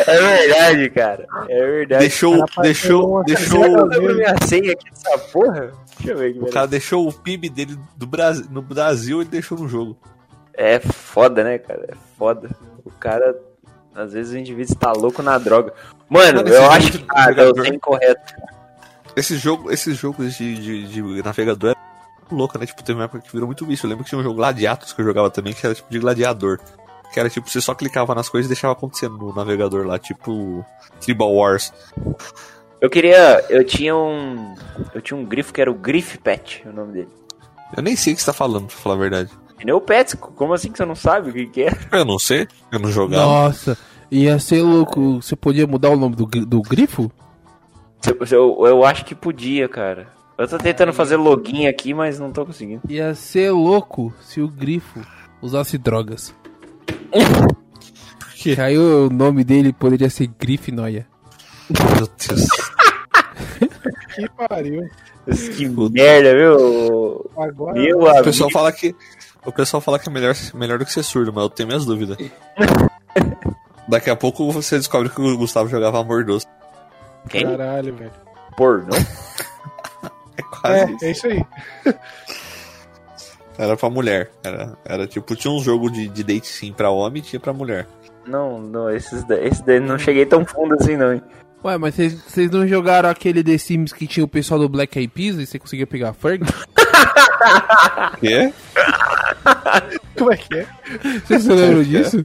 É 0.06 0.18
verdade, 0.38 0.90
cara. 0.90 1.26
É 1.48 1.66
verdade. 1.66 2.00
Deixou, 2.02 2.46
Cara, 2.46 2.62
deixou, 2.62 3.24
deixou, 3.24 3.88
minha 3.88 4.36
senha 4.46 4.74
aqui 4.74 4.90
dessa 4.90 5.18
porra? 5.32 5.72
Deixa 5.98 6.12
eu 6.12 6.18
ver 6.18 6.30
aqui. 6.32 6.40
o 6.40 6.50
cara 6.52 6.68
deixou 6.68 7.08
o 7.08 7.14
PIB 7.14 7.50
dele 7.50 7.78
do 7.96 8.06
Brasil, 8.06 8.46
no 8.52 8.62
Brasil 8.62 9.22
e 9.22 9.26
deixou 9.26 9.58
no 9.58 9.68
jogo. 9.68 9.98
É 10.54 10.80
foda, 10.80 11.44
né, 11.44 11.58
cara? 11.58 11.86
É 11.90 11.96
foda. 12.18 12.50
O 12.84 12.92
cara, 12.92 13.34
às 13.96 14.12
vezes 14.12 14.34
o 14.34 14.38
indivíduo 14.38 14.74
está 14.74 14.92
louco 14.92 15.24
na 15.24 15.38
droga. 15.38 15.74
Mano, 16.10 16.42
eu 16.42 16.70
acho 16.70 16.92
de 16.92 17.00
que. 17.00 17.06
Ah, 17.10 17.28
deu 17.32 17.36
navegador- 17.46 17.66
sem 17.66 17.80
correto. 17.80 18.34
Esse 19.18 19.36
jogo, 19.36 19.72
esses 19.72 19.98
jogos 19.98 20.36
de, 20.38 20.56
de, 20.56 20.88
de 20.88 21.24
navegador 21.24 21.72
é 21.72 22.34
louco, 22.36 22.60
né? 22.60 22.68
Tipo, 22.68 22.84
teve 22.84 23.00
uma 23.00 23.06
época 23.06 23.24
que 23.24 23.32
virou 23.32 23.48
muito 23.48 23.66
bicho. 23.66 23.84
Eu 23.84 23.90
lembro 23.90 24.04
que 24.04 24.10
tinha 24.12 24.20
um 24.20 24.24
jogo 24.24 24.36
Gladiatos 24.36 24.94
que 24.94 25.02
eu 25.02 25.06
jogava 25.06 25.32
também, 25.32 25.54
que 25.54 25.66
era 25.66 25.74
tipo 25.74 25.90
de 25.90 25.98
gladiador. 25.98 26.60
Que 27.12 27.20
era 27.20 27.28
tipo, 27.28 27.50
você 27.50 27.60
só 27.60 27.74
clicava 27.74 28.14
nas 28.14 28.30
coisas 28.30 28.46
e 28.46 28.54
deixava 28.54 28.74
acontecendo 28.74 29.18
no 29.18 29.34
navegador 29.34 29.88
lá, 29.88 29.98
tipo 29.98 30.64
Tribal 31.02 31.34
Wars. 31.34 31.74
Eu 32.80 32.92
queria. 32.92 33.44
Eu 33.50 33.64
tinha 33.64 33.96
um. 33.96 34.54
Eu 34.94 35.02
tinha 35.02 35.18
um 35.18 35.26
grifo 35.26 35.52
que 35.52 35.62
era 35.62 35.72
o 35.72 35.74
Griff 35.74 36.20
Pet, 36.20 36.64
o 36.68 36.72
nome 36.72 36.94
dele. 36.94 37.10
Eu 37.76 37.82
nem 37.82 37.96
sei 37.96 38.14
o 38.14 38.16
que 38.16 38.22
você 38.22 38.28
tá 38.28 38.34
falando, 38.34 38.68
pra 38.68 38.76
falar 38.76 38.96
a 38.96 39.00
verdade. 39.00 39.32
Pneu 39.58 39.82
Pets, 39.82 40.14
como 40.14 40.54
assim 40.54 40.72
que 40.72 40.78
você 40.78 40.86
não 40.86 40.96
sabe 40.96 41.32
o 41.32 41.34
que, 41.34 41.48
que 41.48 41.64
é? 41.64 41.72
Eu 41.92 42.06
não 42.06 42.20
sei, 42.20 42.48
eu 42.72 42.78
não 42.78 42.92
jogava. 42.92 43.26
Nossa, 43.26 43.76
ia 44.12 44.38
ser 44.38 44.62
louco. 44.62 45.20
Você 45.24 45.36
podia 45.36 45.66
mudar 45.66 45.90
o 45.90 45.98
nome 45.98 46.16
do, 46.16 46.26
do 46.26 46.62
grifo? 46.62 47.12
Eu, 48.06 48.18
eu, 48.32 48.66
eu 48.68 48.86
acho 48.86 49.04
que 49.06 49.16
podia, 49.16 49.68
cara. 49.68 50.08
Eu 50.38 50.48
tô 50.48 50.58
tentando 50.58 50.94
fazer 50.94 51.16
login 51.16 51.68
aqui, 51.68 51.94
mas 51.94 52.20
não 52.20 52.32
tô 52.32 52.46
conseguindo. 52.46 52.82
Ia 52.88 53.16
ser 53.16 53.52
louco 53.52 54.14
se 54.22 54.40
o 54.40 54.48
grifo 54.48 55.00
usasse 55.42 55.78
drogas. 55.78 56.34
quê? 57.12 57.20
Que 58.56 58.62
aí 58.62 58.78
o 58.78 59.10
nome 59.10 59.44
dele 59.44 59.74
poderia 59.74 60.10
ser 60.12 60.28
Griffinoia. 60.40 61.08
Meu 61.70 62.08
Deus. 62.08 62.48
Que 64.16 64.30
pariu. 64.48 64.88
Que 65.56 65.68
merda, 65.92 66.34
viu? 66.36 67.30
Agora. 67.38 67.74
Meu 67.80 68.00
O 68.00 68.08
amigo. 68.08 68.24
pessoal 68.24 68.50
fala 68.50 68.72
que. 68.72 68.96
O 69.46 69.52
pessoal 69.52 69.80
fala 69.82 70.00
que 70.00 70.08
é 70.10 70.12
melhor, 70.12 70.34
melhor 70.56 70.80
do 70.80 70.86
que 70.86 70.92
ser 70.94 71.04
surdo, 71.04 71.32
mas 71.34 71.44
eu 71.44 71.50
tenho 71.50 71.68
minhas 71.68 71.86
dúvidas. 71.86 72.18
Daqui 73.88 74.10
a 74.10 74.16
pouco 74.16 74.52
você 74.52 74.78
descobre 74.78 75.10
que 75.10 75.22
o 75.22 75.38
Gustavo 75.38 75.70
jogava 75.70 76.00
amor 76.00 76.24
doce. 76.26 76.46
Quem? 77.30 77.44
Caralho, 77.46 77.96
velho. 77.96 78.12
Pornô? 78.56 78.90
É 80.40 80.44
quase 80.44 80.80
É, 80.80 80.86
isso. 80.92 81.06
é 81.06 81.12
isso 81.12 81.28
aí. 81.28 81.46
Era 83.58 83.76
pra 83.76 83.90
mulher. 83.90 84.30
Era, 84.44 84.78
era 84.86 85.08
tipo, 85.08 85.36
tinha 85.36 85.52
um 85.52 85.60
jogo 85.64 85.90
de, 85.90 86.08
de 86.08 86.24
date 86.24 86.46
sim 86.48 86.72
pra 86.72 86.92
homem 86.92 87.22
e 87.22 87.26
tinha 87.26 87.40
pra 87.40 87.52
mulher. 87.54 87.88
Não, 88.28 88.60
não, 88.62 88.88
esses, 88.90 89.26
esse 89.30 89.66
daí 89.66 89.80
não 89.80 89.98
cheguei 89.98 90.28
tão 90.28 90.46
fundo 90.46 90.76
assim, 90.76 90.96
não. 90.96 91.12
hein? 91.14 91.24
Ué, 91.66 91.76
mas 91.80 91.96
vocês 91.96 92.14
vocês 92.14 92.52
não 92.52 92.68
jogaram 92.68 93.10
aquele 93.10 93.44
The 93.44 93.58
Sims 93.58 93.92
que 93.92 94.06
tinha 94.06 94.24
o 94.24 94.28
pessoal 94.28 94.60
do 94.60 94.70
Black 94.70 95.00
Eyed 95.00 95.12
Peas 95.12 95.38
e 95.38 95.46
você 95.48 95.58
conseguia 95.58 95.88
pegar 95.88 96.10
a 96.10 96.14
Ferg? 96.14 96.44
Quê? 98.22 98.54
Como 100.18 100.32
é 100.32 100.38
que 100.38 100.56
é? 100.56 100.68
Vocês 101.26 101.42
se 101.44 101.50
lembram 101.52 101.84
disso? 101.84 102.24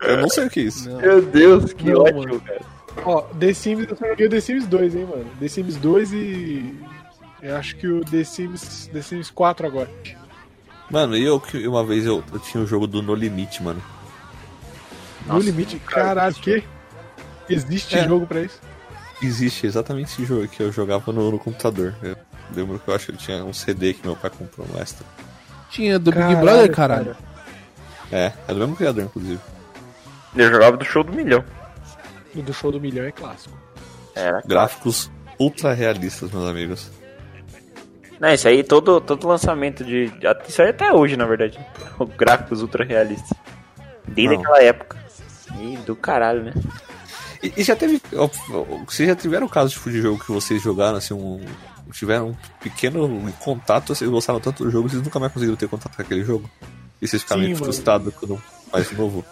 Eu 0.00 0.16
não 0.22 0.28
sei 0.30 0.46
o 0.46 0.50
que 0.50 0.60
é 0.60 0.62
isso. 0.62 0.90
Meu 0.96 1.20
Deus, 1.20 1.72
que 1.74 1.90
Não, 1.90 2.00
ótimo, 2.00 2.20
mano. 2.20 2.40
cara. 2.40 2.60
Ó, 3.04 3.22
The 3.22 3.52
Sims, 3.54 3.88
eu 3.88 3.96
só 3.96 4.06
joguei 4.06 4.26
o 4.26 4.30
The 4.30 4.40
Sims 4.40 4.66
2, 4.66 4.94
hein, 4.96 5.06
mano. 5.08 5.26
The 5.40 5.48
Sims 5.48 5.76
2 5.76 6.12
e. 6.12 6.78
Eu 7.42 7.56
acho 7.56 7.74
que 7.76 7.88
o 7.88 8.04
The 8.04 8.22
Sims, 8.24 8.88
The 8.92 9.02
Sims 9.02 9.30
4 9.30 9.66
agora. 9.66 9.90
Mano, 10.90 11.16
e 11.16 11.24
eu 11.24 11.40
que 11.40 11.66
uma 11.66 11.84
vez 11.84 12.04
eu, 12.06 12.22
eu 12.32 12.38
tinha 12.38 12.62
o 12.62 12.66
jogo 12.66 12.86
do 12.86 13.02
No 13.02 13.14
Limite, 13.14 13.62
mano. 13.62 13.82
no 15.26 15.38
limite, 15.38 15.78
caralho, 15.78 16.34
que? 16.34 16.62
Existe 17.48 17.96
É. 17.96 18.06
jogo 18.06 18.26
pra 18.26 18.42
isso? 18.42 18.60
Existe 19.22 19.66
exatamente 19.66 20.12
esse 20.12 20.24
jogo 20.24 20.46
que 20.48 20.60
eu 20.62 20.70
jogava 20.72 21.12
no, 21.12 21.30
no 21.30 21.38
computador. 21.38 21.94
Eu 22.02 22.16
lembro 22.54 22.78
que 22.78 22.88
eu 22.88 22.94
acho 22.94 23.06
que 23.06 23.12
eu 23.12 23.16
tinha 23.16 23.44
um 23.44 23.52
CD 23.52 23.94
que 23.94 24.04
meu 24.06 24.16
pai 24.16 24.30
comprou 24.30 24.66
no 24.66 24.78
extra. 24.80 25.06
Tinha 25.70 25.98
do 25.98 26.10
Big 26.10 26.22
Caralho, 26.22 26.40
Brother, 26.40 26.72
caralho. 26.72 27.04
cara. 27.04 27.16
É, 28.12 28.32
é 28.48 28.52
do 28.52 28.58
mesmo 28.60 28.76
criador, 28.76 29.04
inclusive. 29.04 29.40
Eu 30.36 30.50
jogava 30.50 30.76
do 30.76 30.84
show 30.84 31.02
do 31.02 31.12
milhão. 31.12 31.42
O 32.34 32.42
do 32.42 32.52
show 32.52 32.72
do 32.72 32.80
milhão 32.80 33.04
é 33.04 33.12
clássico. 33.12 33.56
Era. 34.14 34.40
Gráficos 34.44 35.10
ultra 35.38 35.72
realistas, 35.72 36.30
meus 36.30 36.48
amigos. 36.48 36.90
Não, 38.20 38.32
isso 38.32 38.46
aí, 38.46 38.62
todo, 38.62 39.00
todo 39.00 39.26
lançamento 39.26 39.84
de. 39.84 40.12
Isso 40.48 40.62
aí 40.62 40.68
até 40.68 40.92
hoje, 40.92 41.16
na 41.16 41.26
verdade. 41.26 41.58
Gráficos 42.16 42.62
ultra 42.62 42.84
realistas. 42.84 43.36
Desde 44.06 44.34
Não. 44.34 44.40
aquela 44.42 44.62
época. 44.62 44.96
E 45.60 45.76
do 45.78 45.96
caralho, 45.96 46.44
né? 46.44 46.54
E, 47.42 47.52
e 47.56 47.62
já 47.64 47.74
teve. 47.74 48.00
ó, 48.16 48.28
Vocês 48.86 49.08
já 49.08 49.16
tiveram 49.16 49.48
casos 49.48 49.72
tipo, 49.72 49.90
de 49.90 50.00
jogo 50.00 50.24
que 50.24 50.30
vocês 50.30 50.62
jogaram, 50.62 50.98
assim, 50.98 51.14
um. 51.14 51.44
Tiveram 51.92 52.28
um 52.28 52.36
pequeno 52.58 53.30
contato, 53.40 53.94
vocês 53.94 54.08
gostaram 54.10 54.40
tanto 54.40 54.64
do 54.64 54.70
jogo, 54.70 54.88
vocês 54.88 55.02
nunca 55.02 55.18
mais 55.18 55.30
conseguiram 55.30 55.56
ter 55.56 55.68
contato 55.68 55.94
com 55.94 56.00
aquele 56.00 56.24
jogo? 56.24 56.48
E 57.02 57.06
vocês 57.06 57.22
ficaram 57.22 57.42
meio 57.42 57.54
frustrados 57.56 58.14
quando 58.14 58.40
mais 58.72 58.90
novo. 58.92 59.22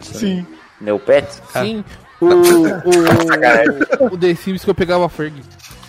Sim. 0.00 0.44
Neopets? 0.80 1.40
Sim. 1.52 1.84
O, 2.20 2.26
o, 4.04 4.14
o 4.14 4.18
The 4.18 4.34
Sims 4.34 4.64
que 4.64 4.70
eu 4.70 4.74
pegava 4.74 5.06
a 5.06 5.08
Ferg. 5.08 5.42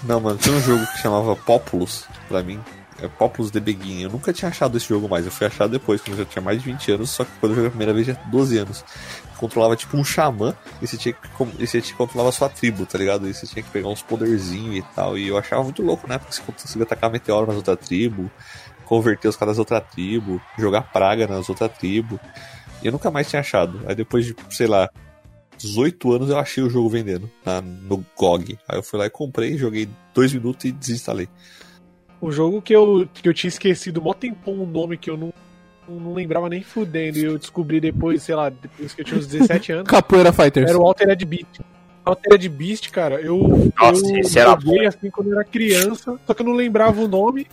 Não, 0.04 0.20
mano, 0.20 0.38
tinha 0.38 0.56
um 0.56 0.62
jogo 0.62 0.86
que 0.88 1.00
chamava 1.00 1.36
Populous, 1.36 2.06
pra 2.28 2.44
mim. 2.44 2.60
É 3.02 3.08
Populous 3.08 3.52
The 3.52 3.60
Beguin. 3.60 4.02
Eu 4.02 4.10
nunca 4.10 4.34
tinha 4.34 4.50
achado 4.50 4.76
esse 4.78 4.88
jogo 4.88 5.08
mais. 5.08 5.26
Eu 5.26 5.32
fui 5.32 5.46
achar 5.46 5.68
depois, 5.68 6.02
quando 6.02 6.18
eu 6.18 6.24
já 6.24 6.30
tinha 6.30 6.42
mais 6.42 6.62
de 6.62 6.72
20 6.72 6.92
anos. 6.94 7.10
Só 7.12 7.24
que 7.24 7.32
quando 7.40 7.52
eu 7.52 7.56
joguei 7.56 7.68
a 7.68 7.72
primeira 7.72 7.94
vez, 7.94 8.08
já 8.08 8.16
tinha 8.16 8.28
12 8.28 8.58
anos. 8.58 8.86
controlava 9.38 9.76
tipo 9.76 9.98
um 9.98 10.04
xamã 10.04 10.56
e 10.82 10.88
você 10.88 10.98
tinha 10.98 11.14
que, 11.14 11.44
e 11.60 11.68
você 11.68 11.82
tinha 11.82 11.94
que 11.94 11.98
controlar 11.98 12.30
a 12.30 12.32
sua 12.32 12.50
tribo, 12.50 12.86
tá 12.86 12.98
ligado? 12.98 13.28
E 13.28 13.34
você 13.34 13.46
tinha 13.46 13.62
que 13.62 13.70
pegar 13.70 13.90
uns 13.90 14.02
poderzinhos 14.02 14.78
e 14.78 14.82
tal. 14.96 15.18
E 15.18 15.28
eu 15.28 15.38
achava 15.38 15.64
muito 15.64 15.84
louco, 15.84 16.08
né? 16.08 16.18
Porque 16.18 16.34
você 16.34 16.42
conseguia 16.42 16.84
atacar 16.84 17.12
meteoro 17.12 17.48
nas 17.48 17.58
outras 17.58 17.80
tribos, 17.80 18.30
converter 18.86 19.28
os 19.28 19.36
caras 19.36 19.54
das 19.54 19.60
outras 19.60 19.84
tribos, 19.92 20.42
jogar 20.58 20.82
praga 20.82 21.28
nas 21.28 21.48
outras 21.50 21.72
tribos. 21.78 22.20
E 22.82 22.88
eu 22.88 22.92
nunca 22.92 23.12
mais 23.12 23.30
tinha 23.30 23.42
achado. 23.42 23.82
Aí 23.88 23.94
depois 23.94 24.26
de, 24.26 24.36
sei 24.50 24.66
lá, 24.66 24.90
18 25.58 26.14
anos 26.14 26.30
eu 26.30 26.38
achei 26.38 26.64
o 26.64 26.70
jogo 26.70 26.90
vendendo 26.90 27.30
na, 27.46 27.62
no 27.62 28.04
GOG. 28.16 28.58
Aí 28.68 28.78
eu 28.78 28.84
fui 28.84 29.00
lá 29.00 29.06
e 29.06 29.10
comprei, 29.10 29.58
joguei 29.58 29.90
dois 30.14 30.34
minutos 30.34 30.66
e 30.66 30.72
desinstalei. 30.72 31.28
O 32.20 32.32
jogo 32.32 32.62
que 32.62 32.74
eu, 32.74 33.08
que 33.14 33.28
eu 33.28 33.34
tinha 33.34 33.50
esquecido 33.50 34.02
mó 34.02 34.14
tempão 34.14 34.56
o 34.56 34.66
nome 34.66 34.98
que 34.98 35.10
eu 35.10 35.18
não, 35.18 35.34
não 35.88 36.14
lembrava 36.14 36.50
nem 36.50 36.64
fudendo. 36.64 37.18
E 37.18 37.24
eu 37.24 37.38
descobri 37.38 37.80
depois, 37.80 38.24
sei 38.24 38.36
lá, 38.36 38.50
depois 38.50 38.94
que 38.94 39.02
eu 39.02 39.06
tinha 39.06 39.20
uns 39.20 39.28
17 39.28 39.72
anos. 39.72 39.88
Capoeira 39.88 40.34
Fighters. 40.34 40.70
Era 40.70 40.80
o 40.80 40.86
Altered 40.86 41.26
Beast. 41.26 41.60
Altered 42.04 42.50
Beast, 42.50 42.90
cara, 42.90 43.20
eu, 43.20 43.38
Nossa, 43.78 44.06
eu 44.08 44.24
joguei 44.24 44.86
assim 44.86 45.10
quando 45.10 45.28
eu 45.28 45.34
era 45.34 45.44
criança, 45.44 46.18
só 46.26 46.34
que 46.34 46.42
eu 46.42 46.46
não 46.46 46.54
lembrava 46.54 47.02
o 47.02 47.08
nome. 47.08 47.46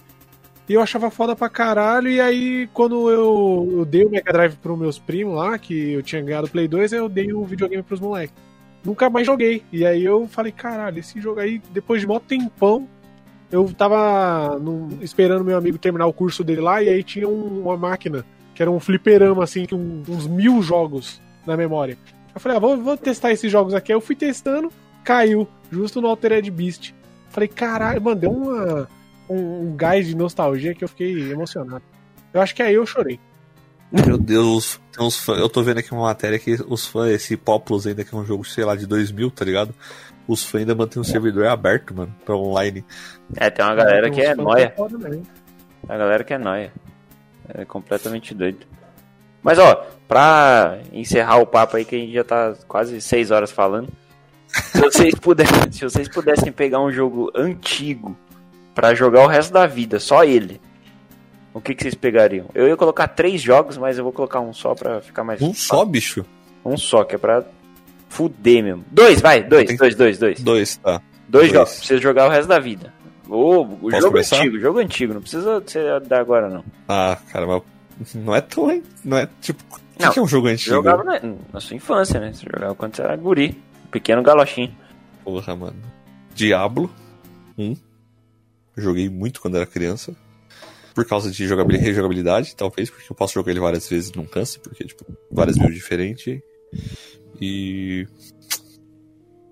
E 0.69 0.73
eu 0.75 0.81
achava 0.81 1.11
foda 1.11 1.37
pra 1.37 1.49
caralho. 1.49 2.09
E 2.09 2.21
aí, 2.21 2.69
quando 2.73 3.11
eu, 3.11 3.69
eu 3.79 3.85
dei 3.85 4.05
o 4.05 4.11
Mega 4.11 4.33
Drive 4.33 4.57
pros 4.57 4.79
meus 4.79 4.99
primos 4.99 5.35
lá, 5.37 5.59
que 5.59 5.93
eu 5.93 6.03
tinha 6.03 6.23
ganhado 6.23 6.47
o 6.47 6.51
Play 6.51 6.67
2, 6.67 6.93
eu 6.93 7.09
dei 7.09 7.33
o 7.33 7.45
videogame 7.45 7.83
pros 7.83 8.01
moleques. 8.01 8.35
Nunca 8.85 9.09
mais 9.11 9.27
joguei. 9.27 9.63
E 9.73 9.85
aí 9.85 10.05
eu 10.05 10.27
falei, 10.27 10.53
caralho, 10.53 10.99
esse 10.99 11.21
jogo 11.21 11.41
aí, 11.41 11.61
depois 11.73 12.01
de 12.01 12.07
mó 12.07 12.19
tempão, 12.19 12.89
eu 13.53 13.71
tava 13.73 14.59
no- 14.59 14.99
esperando 15.03 15.45
meu 15.45 15.57
amigo 15.57 15.79
terminar 15.79 16.07
o 16.07 16.13
curso 16.13 16.43
dele 16.43 16.61
lá, 16.63 16.83
e 16.83 16.89
aí 16.89 17.03
tinha 17.03 17.29
um- 17.29 17.63
uma 17.63 17.77
máquina, 17.77 18.25
que 18.55 18.63
era 18.63 18.71
um 18.71 18.81
fliperama, 18.81 19.45
assim, 19.45 19.67
com 19.67 20.03
uns 20.09 20.27
mil 20.27 20.63
jogos 20.63 21.21
na 21.47 21.57
memória. 21.57 21.97
Eu 22.35 22.41
falei, 22.41 22.57
ah, 22.57 22.61
vou, 22.61 22.77
vou 22.79 22.97
testar 22.97 23.33
esses 23.33 23.51
jogos 23.53 23.75
aqui. 23.75 23.93
Aí 23.93 23.97
eu 23.97 24.01
fui 24.01 24.17
testando, 24.17 24.73
caiu, 25.05 25.47
justo 25.71 26.01
no 26.01 26.09
Altered 26.09 26.51
Beast. 26.51 26.93
Falei, 27.31 27.49
caralho, 27.49 28.01
mano, 28.03 28.21
deu 28.21 28.31
uma, 28.33 28.89
um, 29.29 29.69
um 29.69 29.77
gás 29.77 30.07
de 30.07 30.17
nostalgia 30.17 30.75
que 30.75 30.85
eu 30.85 30.89
fiquei 30.89 31.31
emocionado. 31.31 31.83
Eu 32.33 32.41
acho 32.41 32.55
que 32.55 32.63
aí 32.63 32.75
eu 32.75 32.87
chorei. 32.87 33.19
Meu 33.93 34.19
Deus, 34.19 34.81
tem 34.91 35.07
uns 35.07 35.17
fãs. 35.17 35.39
Eu 35.39 35.49
tô 35.49 35.63
vendo 35.63 35.79
aqui 35.79 35.93
uma 35.93 36.03
matéria 36.03 36.39
que 36.39 36.57
os 36.67 36.87
fãs, 36.87 37.13
esse 37.13 37.37
Populous 37.37 37.87
ainda, 37.87 38.05
que 38.05 38.13
é 38.13 38.19
um 38.19 38.25
jogo, 38.25 38.45
sei 38.45 38.65
lá, 38.65 38.75
de 38.75 38.87
2000, 38.87 39.31
tá 39.31 39.45
ligado? 39.45 39.73
Os 40.27 40.43
fãs 40.43 40.63
ainda 40.63 40.75
mantêm 40.75 41.01
o 41.01 41.05
servidor 41.05 41.47
aberto, 41.47 41.95
mano, 41.95 42.13
pra 42.25 42.37
online. 42.37 42.85
É, 43.37 43.51
tem 43.51 43.65
uma 43.65 43.75
galera 43.75 44.11
que 44.11 44.21
é 44.21 44.35
foda 44.71 44.99
mesmo. 44.99 45.25
A 45.89 45.97
galera 45.97 46.25
que 46.25 46.35
é 46.35 46.39
nóia. 46.39 46.73
É 47.49 47.65
completamente 47.65 48.35
doido. 48.35 48.67
Mas 49.43 49.59
ó, 49.59 49.87
pra 50.09 50.79
encerrar 50.93 51.37
o 51.37 51.47
papo 51.47 51.77
aí, 51.77 51.85
que 51.85 51.95
a 51.95 51.99
gente 51.99 52.15
já 52.15 52.25
tá 52.25 52.55
quase 52.67 53.01
seis 53.01 53.31
horas 53.31 53.53
falando. 53.53 53.89
Se 54.49 54.81
vocês, 54.81 55.15
puderem, 55.15 55.53
se 55.71 55.85
vocês 55.85 56.09
pudessem 56.09 56.51
pegar 56.51 56.81
um 56.81 56.91
jogo 56.91 57.31
antigo 57.35 58.17
pra 58.75 58.95
jogar 58.95 59.23
o 59.25 59.27
resto 59.27 59.53
da 59.53 59.67
vida, 59.67 59.99
só 60.01 60.25
ele. 60.25 60.61
O 61.53 61.61
que, 61.61 61.75
que 61.75 61.83
vocês 61.83 61.95
pegariam? 61.95 62.47
Eu 62.55 62.67
ia 62.67 62.77
colocar 62.77 63.07
três 63.09 63.41
jogos, 63.41 63.77
mas 63.79 63.97
eu 63.97 64.05
vou 64.05 64.13
colocar 64.13 64.41
um 64.41 64.53
só 64.53 64.75
pra 64.75 65.01
ficar 65.01 65.23
mais. 65.23 65.41
Um 65.41 65.55
só, 65.55 65.85
bicho? 65.85 66.25
Um 66.65 66.77
só, 66.77 67.05
que 67.05 67.15
é 67.15 67.19
pra 67.19 67.45
fuder 68.09 68.63
mesmo. 68.65 68.85
Dois, 68.91 69.21
vai, 69.21 69.43
dois, 69.43 69.67
Tem- 69.69 69.77
dois, 69.77 69.95
dois, 69.95 70.19
dois. 70.19 70.41
Dois, 70.41 70.77
tá. 70.77 71.01
Dois 71.29 71.51
Dois. 71.51 71.53
jogos, 71.53 71.87
vocês 71.87 72.01
jogar 72.01 72.27
o 72.27 72.31
resto 72.31 72.49
da 72.49 72.59
vida. 72.59 72.93
O 73.29 73.65
Posso 73.67 73.97
jogo 73.97 74.11
começar? 74.13 74.37
antigo, 74.37 74.59
jogo 74.61 74.79
antigo, 74.81 75.15
não 75.15 75.21
precisa 75.21 75.63
ser 75.67 76.01
da 76.01 76.21
agora 76.21 76.49
não. 76.51 76.65
Ah, 76.89 77.17
cara, 77.33 77.47
mas 77.47 78.15
não 78.15 78.35
é 78.35 78.41
tão. 78.41 78.71
hein? 78.71 78.83
Não 79.05 79.17
é 79.19 79.29
tipo. 79.41 79.63
O 79.73 79.99
que, 79.99 80.11
que 80.11 80.19
é 80.19 80.23
um 80.23 80.27
jogo 80.27 80.49
antigo? 80.49 80.75
Jogava 80.75 81.03
na, 81.05 81.21
na 81.53 81.61
sua 81.61 81.77
infância, 81.77 82.19
né? 82.21 82.33
Você 82.33 82.45
jogava 82.53 82.75
quando 82.75 82.97
você 82.97 83.03
era 83.03 83.17
guri. 83.17 83.59
Pequeno 83.91 84.23
galochinho. 84.23 84.75
Porra, 85.25 85.55
mano. 85.57 85.77
Diablo 86.35 86.91
1. 87.57 87.77
Joguei 88.77 89.09
muito 89.09 89.41
quando 89.41 89.57
era 89.57 89.67
criança. 89.67 90.15
Por 90.95 91.05
causa 91.07 91.31
de 91.31 91.47
jogabilidade, 91.47 91.89
rejogabilidade, 91.89 92.57
talvez, 92.57 92.89
porque 92.89 93.11
eu 93.11 93.17
posso 93.17 93.35
jogar 93.35 93.51
ele 93.51 93.61
várias 93.61 93.89
vezes 93.89 94.11
e 94.11 94.17
não 94.17 94.25
cansa, 94.25 94.61
porque, 94.61 94.85
tipo, 94.85 95.05
várias 95.31 95.57
vezes 95.57 95.75
diferentes. 95.75 96.41
E. 97.41 98.07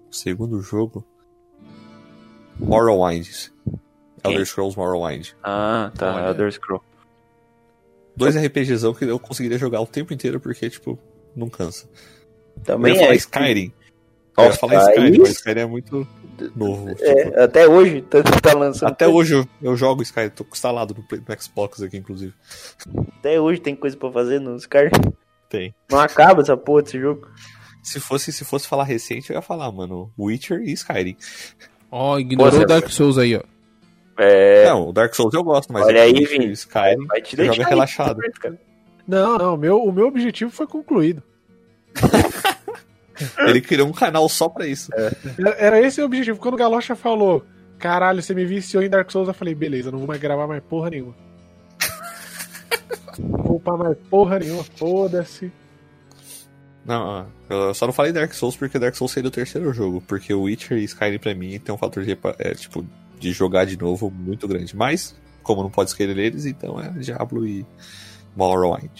O 0.08 0.14
segundo 0.14 0.60
jogo. 0.60 1.04
Morrowind. 2.60 3.50
Elder 4.24 4.46
Scrolls 4.46 4.78
Morrowind. 4.78 5.30
Ah, 5.42 5.90
tá. 5.96 6.14
Olha. 6.14 6.28
Elder 6.28 6.52
Scroll. 6.52 6.82
Dois 8.14 8.36
RPGzão 8.36 8.94
que 8.94 9.04
eu 9.04 9.18
conseguiria 9.18 9.58
jogar 9.58 9.80
o 9.80 9.86
tempo 9.86 10.12
inteiro, 10.12 10.38
porque, 10.38 10.68
tipo, 10.70 10.98
não 11.34 11.48
cansa. 11.48 11.88
Também 12.62 12.92
eu 12.92 12.96
ia 12.96 13.02
falar 13.02 13.14
é. 13.14 13.16
Skyrim. 13.16 13.72
Eu 14.38 14.44
ia 14.44 14.52
falar 14.52 14.90
Skyrim, 14.90 15.18
mas 15.18 15.30
Skyrim 15.30 15.60
é 15.60 15.66
muito 15.66 16.06
novo. 16.56 16.94
tipo, 16.94 17.04
É, 17.04 17.44
até 17.44 17.68
hoje 17.68 18.02
tá, 18.02 18.22
tá 18.22 18.54
lançando. 18.58 18.88
Até 18.90 19.06
hoje 19.08 19.34
eu, 19.34 19.46
eu 19.62 19.76
jogo 19.76 20.02
Skyrim, 20.02 20.30
tô 20.30 20.44
instalado 20.50 20.94
no, 20.94 21.02
Play- 21.02 21.22
no 21.26 21.42
Xbox 21.42 21.82
aqui, 21.82 21.96
inclusive. 21.96 22.32
Até 23.18 23.40
hoje 23.40 23.60
tem 23.60 23.74
coisa 23.76 23.96
pra 23.96 24.10
fazer 24.10 24.40
nos 24.40 24.66
caras. 24.66 24.92
Tem. 25.48 25.74
Não 25.90 25.98
acaba 26.00 26.40
essa 26.42 26.56
porra 26.56 26.82
desse 26.82 26.98
jogo. 26.98 27.28
Se 27.82 27.98
fosse, 28.00 28.32
se 28.32 28.44
fosse 28.44 28.66
falar 28.68 28.84
recente, 28.84 29.30
eu 29.30 29.36
ia 29.36 29.42
falar, 29.42 29.70
mano, 29.72 30.10
Witcher 30.18 30.60
e 30.62 30.72
Skyrim. 30.72 31.16
Ó, 31.90 32.18
ignorou 32.18 32.58
Pô, 32.60 32.64
o 32.64 32.66
Dark 32.66 32.88
Souls 32.88 33.18
aí, 33.18 33.36
ó. 33.36 33.42
É. 34.18 34.66
Não, 34.66 34.88
o 34.88 34.92
Dark 34.92 35.12
Souls 35.14 35.34
eu 35.34 35.42
gosto, 35.42 35.72
mas 35.72 35.84
Olha 35.86 36.00
o 36.00 36.02
aí, 36.04 36.12
Witcher 36.12 36.28
Vini. 36.28 36.46
e 36.46 36.52
Skyrim 36.52 37.06
Vai 37.06 37.20
te 37.20 37.34
deixar 37.36 37.52
joga 37.54 37.66
aí, 37.66 37.70
relaxado. 37.70 38.20
cara. 38.40 38.58
Não, 39.06 39.36
não, 39.36 39.56
meu, 39.56 39.78
o 39.82 39.90
meu 39.92 40.06
objetivo 40.06 40.50
foi 40.50 40.66
concluído. 40.66 41.22
Ele 43.48 43.60
criou 43.60 43.88
um 43.88 43.92
canal 43.92 44.28
só 44.28 44.48
pra 44.48 44.66
isso. 44.66 44.90
Era- 44.94 45.56
Era 45.58 45.80
esse 45.80 46.00
o 46.00 46.04
objetivo. 46.04 46.38
Quando 46.38 46.54
o 46.54 46.58
Galocha 46.58 46.94
falou, 46.96 47.44
caralho, 47.78 48.22
você 48.22 48.34
me 48.34 48.44
viciou 48.44 48.82
em 48.82 48.88
Dark 48.90 49.10
Souls, 49.10 49.28
eu 49.28 49.34
falei, 49.34 49.54
beleza, 49.54 49.90
não 49.90 49.98
vou 49.98 50.08
mais 50.08 50.20
gravar 50.20 50.46
mais 50.46 50.62
porra 50.62 50.90
nenhuma. 50.90 51.14
Não 53.18 53.42
vou 53.42 53.56
upar 53.56 53.76
mais 53.76 53.96
porra 54.10 54.38
nenhuma, 54.38 54.64
foda-se. 54.76 55.52
Não, 56.84 57.26
eu 57.48 57.72
só 57.74 57.86
não 57.86 57.92
falei 57.92 58.10
Dark 58.10 58.32
Souls 58.32 58.56
porque 58.56 58.78
Dark 58.78 58.94
Souls 58.94 59.12
saiu 59.12 59.22
do 59.24 59.30
terceiro 59.30 59.72
jogo, 59.72 60.02
porque 60.06 60.32
o 60.34 60.42
Witcher 60.42 60.78
e 60.78 60.84
Skyrim 60.84 61.18
pra 61.18 61.34
mim 61.34 61.58
tem 61.60 61.72
um 61.74 61.78
fator 61.78 62.02
de, 62.04 62.18
é, 62.38 62.54
tipo, 62.54 62.84
de 63.20 63.30
jogar 63.32 63.66
de 63.66 63.76
novo 63.78 64.10
muito 64.10 64.48
grande. 64.48 64.74
Mas, 64.74 65.14
como 65.42 65.62
não 65.62 65.70
pode 65.70 65.90
escolher 65.90 66.16
eles, 66.18 66.44
então 66.46 66.80
é 66.80 66.88
Diablo 66.90 67.46
e 67.46 67.64
Morrowind. 68.34 68.90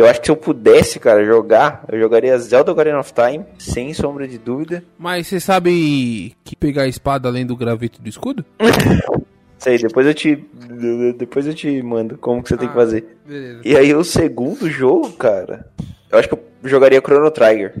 Eu 0.00 0.06
acho 0.06 0.20
que 0.20 0.26
se 0.26 0.32
eu 0.32 0.36
pudesse, 0.36 0.98
cara, 0.98 1.24
jogar, 1.24 1.84
eu 1.92 1.98
jogaria 2.00 2.38
Zelda 2.38 2.72
Ocarina 2.72 2.98
of 3.00 3.12
Time, 3.12 3.44
sem 3.58 3.92
sombra 3.92 4.26
de 4.26 4.38
dúvida. 4.38 4.82
Mas 4.98 5.26
você 5.26 5.38
sabe 5.38 6.34
que 6.42 6.56
pegar 6.56 6.82
a 6.84 6.88
espada 6.88 7.28
além 7.28 7.44
do 7.44 7.54
graveto 7.56 8.00
do 8.00 8.08
escudo? 8.08 8.44
Sei, 9.58 9.76
depois 9.76 10.06
eu 10.06 10.14
te. 10.14 10.36
Depois 11.18 11.46
eu 11.46 11.52
te 11.52 11.82
mando 11.82 12.16
como 12.16 12.42
que 12.42 12.48
você 12.48 12.56
tem 12.56 12.66
que 12.66 12.72
Ah. 12.72 12.76
fazer. 12.76 13.04
Beleza. 13.26 13.60
E 13.62 13.76
aí 13.76 13.94
o 13.94 14.02
segundo 14.02 14.70
jogo, 14.70 15.12
cara, 15.12 15.66
eu 16.10 16.18
acho 16.18 16.28
que 16.28 16.34
eu 16.34 16.42
jogaria 16.64 16.98
Chrono 17.00 17.30
Trigger. 17.30 17.74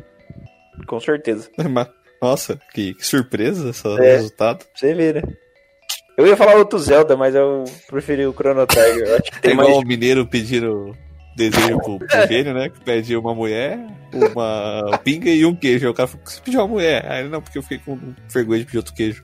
Com 0.86 1.00
certeza. 1.00 1.48
Mas, 1.70 1.88
Nossa, 2.20 2.60
que, 2.74 2.92
que 2.92 3.06
surpresa 3.06 3.70
esse 3.70 3.88
É. 3.88 4.16
resultado. 4.16 4.66
Você 4.74 4.92
ver, 4.92 5.14
né? 5.14 5.22
Eu 6.18 6.26
ia 6.26 6.36
falar 6.36 6.56
outro 6.56 6.78
Zelda, 6.78 7.16
mas 7.16 7.34
eu 7.34 7.64
preferi 7.88 8.26
o 8.26 8.32
Chrono 8.34 8.66
Trigger. 8.66 9.06
Eu 9.08 9.14
acho 9.16 9.22
que 9.32 9.38
É 9.38 9.40
tem 9.40 9.52
igual 9.52 9.68
mais. 9.70 9.82
o 9.82 9.86
mineiro 9.88 10.26
pedindo 10.26 10.94
desejo 11.36 11.78
pro, 11.78 11.98
pro 11.98 12.26
gênio, 12.28 12.54
né? 12.54 12.68
Que 12.68 12.80
pede 12.80 13.16
uma 13.16 13.34
mulher, 13.34 13.78
uma 14.12 14.98
pinga 15.04 15.30
e 15.30 15.44
um 15.44 15.54
queijo. 15.54 15.86
Aí 15.86 15.90
o 15.90 15.94
cara 15.94 16.08
falou, 16.08 16.24
você 16.26 16.40
pediu 16.40 16.60
uma 16.60 16.68
mulher? 16.68 17.04
Aí 17.10 17.20
ele, 17.20 17.28
não, 17.28 17.40
porque 17.40 17.58
eu 17.58 17.62
fiquei 17.62 17.78
com 17.78 17.98
vergonha 18.28 18.58
de 18.60 18.64
pedir 18.66 18.78
outro 18.78 18.94
queijo. 18.94 19.22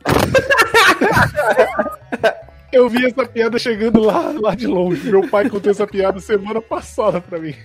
Eu 2.73 2.89
vi 2.89 3.07
essa 3.07 3.25
piada 3.27 3.59
chegando 3.59 4.01
lá, 4.01 4.33
lá 4.41 4.55
de 4.55 4.67
longe. 4.67 5.11
Meu 5.11 5.27
pai 5.29 5.49
contou 5.49 5.71
essa 5.71 5.87
piada 5.87 6.21
semana 6.21 6.61
passada 6.61 7.21
pra 7.21 7.39
mim. 7.39 7.55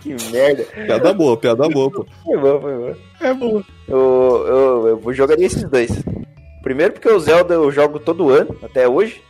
que 0.00 0.16
merda. 0.32 0.64
Piada 0.64 1.14
boa, 1.14 1.36
piada 1.36 1.68
boa, 1.68 1.90
pô. 1.90 2.06
Foi 2.24 2.38
bom, 2.38 2.60
foi 2.60 2.74
bom. 2.76 2.94
É 3.20 3.34
bom. 3.34 3.62
Eu, 3.88 4.44
eu, 4.46 4.88
eu 4.88 4.96
vou- 4.98 5.12
jogaria 5.14 5.46
esses 5.46 5.64
dois. 5.64 5.90
Primeiro 6.62 6.92
porque 6.94 7.08
o 7.08 7.18
Zelda 7.20 7.54
eu 7.54 7.70
jogo 7.70 7.98
todo 7.98 8.28
ano, 8.30 8.56
até 8.62 8.88
hoje. 8.88 9.22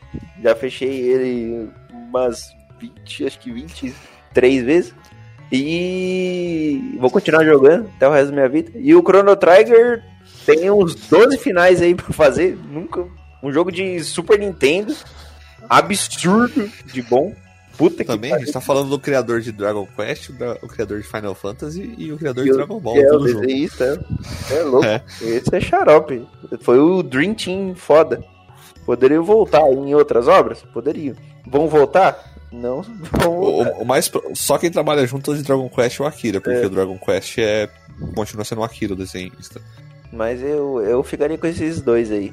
Já 0.42 0.54
fechei 0.56 0.88
ele 1.10 1.68
umas 2.10 2.54
20, 2.78 3.26
acho 3.26 3.38
que 3.38 3.52
23 3.52 4.64
vezes. 4.64 4.94
E 5.52 6.96
vou 7.00 7.10
continuar 7.10 7.44
jogando 7.44 7.90
até 7.96 8.06
o 8.06 8.12
resto 8.12 8.28
da 8.28 8.32
minha 8.32 8.48
vida. 8.48 8.70
E 8.74 8.94
o 8.94 9.02
Chrono 9.02 9.34
Trigger 9.34 10.02
tem 10.46 10.70
uns 10.70 10.94
12 10.94 11.38
finais 11.38 11.82
aí 11.82 11.94
pra 11.94 12.12
fazer. 12.12 12.56
Nunca. 12.70 13.06
Um 13.42 13.52
jogo 13.52 13.72
de 13.72 14.02
Super 14.04 14.38
Nintendo. 14.38 14.94
Absurdo 15.68 16.70
de 16.86 17.02
bom. 17.02 17.34
Puta 17.76 17.98
que 17.98 18.04
Também, 18.04 18.34
a 18.34 18.38
gente 18.38 18.52
tá 18.52 18.60
falando 18.60 18.90
do 18.90 18.98
criador 18.98 19.40
de 19.40 19.52
Dragon 19.52 19.88
Quest, 19.96 20.28
o, 20.62 20.68
criador 20.68 21.00
de 21.00 21.06
Final 21.06 21.34
Fantasy 21.34 21.94
e 21.96 22.12
o 22.12 22.18
criador 22.18 22.44
E 22.44 22.50
de 22.50 22.54
Dragon 22.54 22.78
Ball. 22.78 22.96
É, 22.96 23.06
o 23.06 23.10
todo 23.12 23.28
jogo. 23.28 23.40
desenhista, 23.40 24.04
é. 24.50 24.54
É 24.54 24.62
louco. 24.62 24.84
É. 24.86 25.02
Esse 25.22 25.56
é 25.56 25.60
xarope. 25.60 26.26
Foi 26.60 26.78
o 26.78 27.02
Dream 27.02 27.32
Team 27.32 27.74
foda. 27.74 28.22
Poderiam 28.90 29.22
voltar 29.22 29.60
em 29.70 29.94
outras 29.94 30.26
obras? 30.26 30.62
Poderiam. 30.74 31.14
Vão 31.46 31.68
voltar? 31.68 32.18
Não, 32.50 32.80
O, 33.24 33.62
vamos 33.62 33.76
o- 33.78 33.82
o 33.82 33.84
mais 33.86 34.08
pro- 34.08 34.32
Só 34.34 34.58
quem 34.58 34.68
trabalha 34.68 35.06
junto 35.06 35.32
de 35.36 35.44
Dragon 35.44 35.68
Quest 35.68 36.00
é 36.00 36.02
o 36.02 36.06
Akira, 36.06 36.40
porque 36.40 36.58
É. 36.58 36.66
o 36.66 36.70
Dragon 36.70 36.98
Quest 36.98 37.38
é. 37.38 37.68
continua 38.16 38.44
sendo 38.44 38.62
o 38.62 38.64
Akira 38.64 38.94
o 38.94 38.96
desenhista. 38.96 39.60
Mas 40.12 40.42
eu, 40.42 40.80
eu 40.80 41.04
ficaria 41.04 41.38
com 41.38 41.46
esses 41.46 41.80
dois 41.80 42.10
aí. 42.10 42.32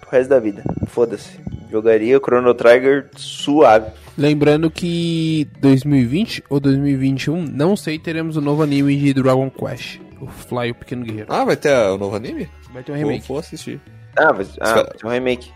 Pro 0.00 0.10
resto 0.10 0.30
da 0.30 0.40
vida. 0.40 0.62
Foda-se. 0.86 1.38
Jogaria 1.70 2.16
o 2.16 2.20
Chrono 2.24 2.54
Trigger 2.54 3.10
suave. 3.14 3.90
Lembrando 4.16 4.70
que 4.70 5.46
2020 5.60 6.44
ou 6.48 6.58
2021, 6.58 7.42
não 7.44 7.76
sei, 7.76 7.98
teremos 7.98 8.38
o 8.38 8.40
novo 8.40 8.62
anime 8.62 8.96
de 8.96 9.12
Dragon 9.12 9.50
Quest. 9.50 10.00
O 10.22 10.26
Fly, 10.26 10.70
o 10.70 10.74
Pequeno 10.74 11.04
Guerreiro. 11.04 11.26
Ah, 11.30 11.44
vai 11.44 11.54
ter 11.56 11.70
o 11.90 11.98
novo 11.98 12.16
anime? 12.16 12.48
Vai 12.72 12.82
ter 12.82 12.92
um 12.92 12.94
Vou, 12.96 13.04
remake. 13.04 13.28
vou 13.28 13.38
assistir. 13.38 13.78
Ah, 14.16 14.32
mas 14.32 14.48
ah, 14.58 14.64
Espera. 14.68 14.96
é 15.02 15.06
um 15.06 15.10
remake. 15.10 15.52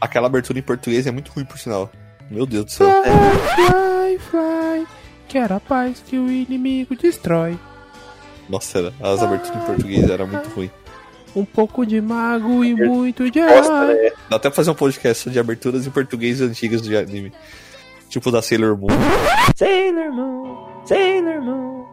Aquela 0.00 0.26
abertura 0.26 0.58
em 0.58 0.62
português 0.62 1.06
é 1.06 1.10
muito 1.10 1.30
ruim, 1.32 1.44
por 1.44 1.58
sinal. 1.58 1.90
Meu 2.30 2.44
Deus 2.46 2.64
do 2.66 2.70
céu. 2.70 2.88
Fly, 3.54 4.18
fly, 4.18 4.86
quero 5.28 5.54
a 5.54 5.60
paz 5.60 6.02
que 6.06 6.18
o 6.18 6.30
inimigo 6.30 6.94
destrói. 6.96 7.58
Nossa, 8.48 8.78
era- 8.78 8.92
as 9.00 9.22
aberturas 9.22 9.62
em 9.62 9.66
português 9.66 10.10
eram 10.10 10.26
muito 10.26 10.48
ruim. 10.50 10.70
Um 11.34 11.44
pouco 11.44 11.84
de 11.84 12.00
mago 12.00 12.64
e 12.64 12.74
muito 12.74 13.30
de 13.30 13.38
herói. 13.40 14.12
Dá 14.30 14.36
até 14.36 14.48
pra 14.48 14.52
fazer 14.56 14.70
um 14.70 14.74
podcast 14.74 15.28
de 15.28 15.38
aberturas 15.38 15.86
em 15.86 15.90
português 15.90 16.40
antigas 16.40 16.80
de 16.82 16.96
anime. 16.96 17.32
Tipo 18.08 18.30
da 18.30 18.40
Sailor 18.40 18.76
Moon. 18.78 18.86
Sailor 19.56 20.12
Moon, 20.12 20.56
Sailor 20.86 21.42
Moon. 21.42 21.84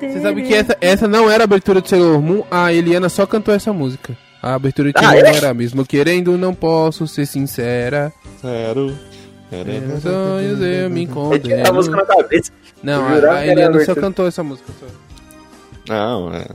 Você 0.00 0.20
sabe 0.22 0.42
que 0.44 0.54
essa, 0.54 0.76
essa 0.80 1.08
não 1.08 1.28
era 1.30 1.42
a 1.42 1.46
abertura 1.46 1.82
de 1.82 1.88
Sailor 1.88 2.22
Moon, 2.22 2.44
a 2.50 2.72
Eliana 2.72 3.08
só 3.08 3.26
cantou 3.26 3.52
essa 3.54 3.72
música. 3.72 4.16
A 4.44 4.56
abertura 4.56 4.92
de 4.92 4.98
Ah, 5.02 5.16
é? 5.16 5.36
era 5.36 5.54
mesmo 5.54 5.86
querendo, 5.86 6.36
não 6.36 6.54
posso 6.54 7.08
ser 7.08 7.24
sincera. 7.24 8.12
Zero. 8.42 8.94
Meus 9.50 10.02
sonhos 10.02 10.60
eu 10.60 10.90
me 10.90 11.04
Eu 11.04 11.38
tinha 11.38 11.66
a 11.66 11.72
música 11.72 11.96
na 11.96 12.04
cabeça. 12.04 12.52
Não, 12.82 13.08
Eu 13.16 13.30
a, 13.30 13.36
a 13.36 13.46
Eliana 13.46 13.82
só 13.86 13.94
cantou 13.94 14.26
essa 14.26 14.42
música. 14.42 14.70
Só. 14.78 14.86
Não, 15.88 16.34
é. 16.34 16.46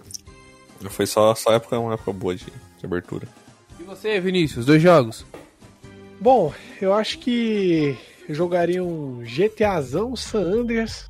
Foi 0.88 1.07
só, 1.07 1.34
só 1.34 1.53
época, 1.53 1.80
uma 1.80 1.95
época 1.95 2.14
boa 2.14 2.36
de, 2.36 2.45
de 2.45 2.86
abertura. 2.86 3.28
E 3.80 3.84
você, 3.84 4.20
Vinícius? 4.20 4.68
Dois 4.68 4.84
jogos? 4.84 5.26
Bom, 6.22 6.53
eu 6.80 6.94
acho 6.94 7.18
que 7.18 7.98
eu 8.28 8.36
jogaria 8.36 8.84
um 8.84 9.24
GTAzão 9.24 10.16
San 10.16 10.44
Andreas. 10.44 11.10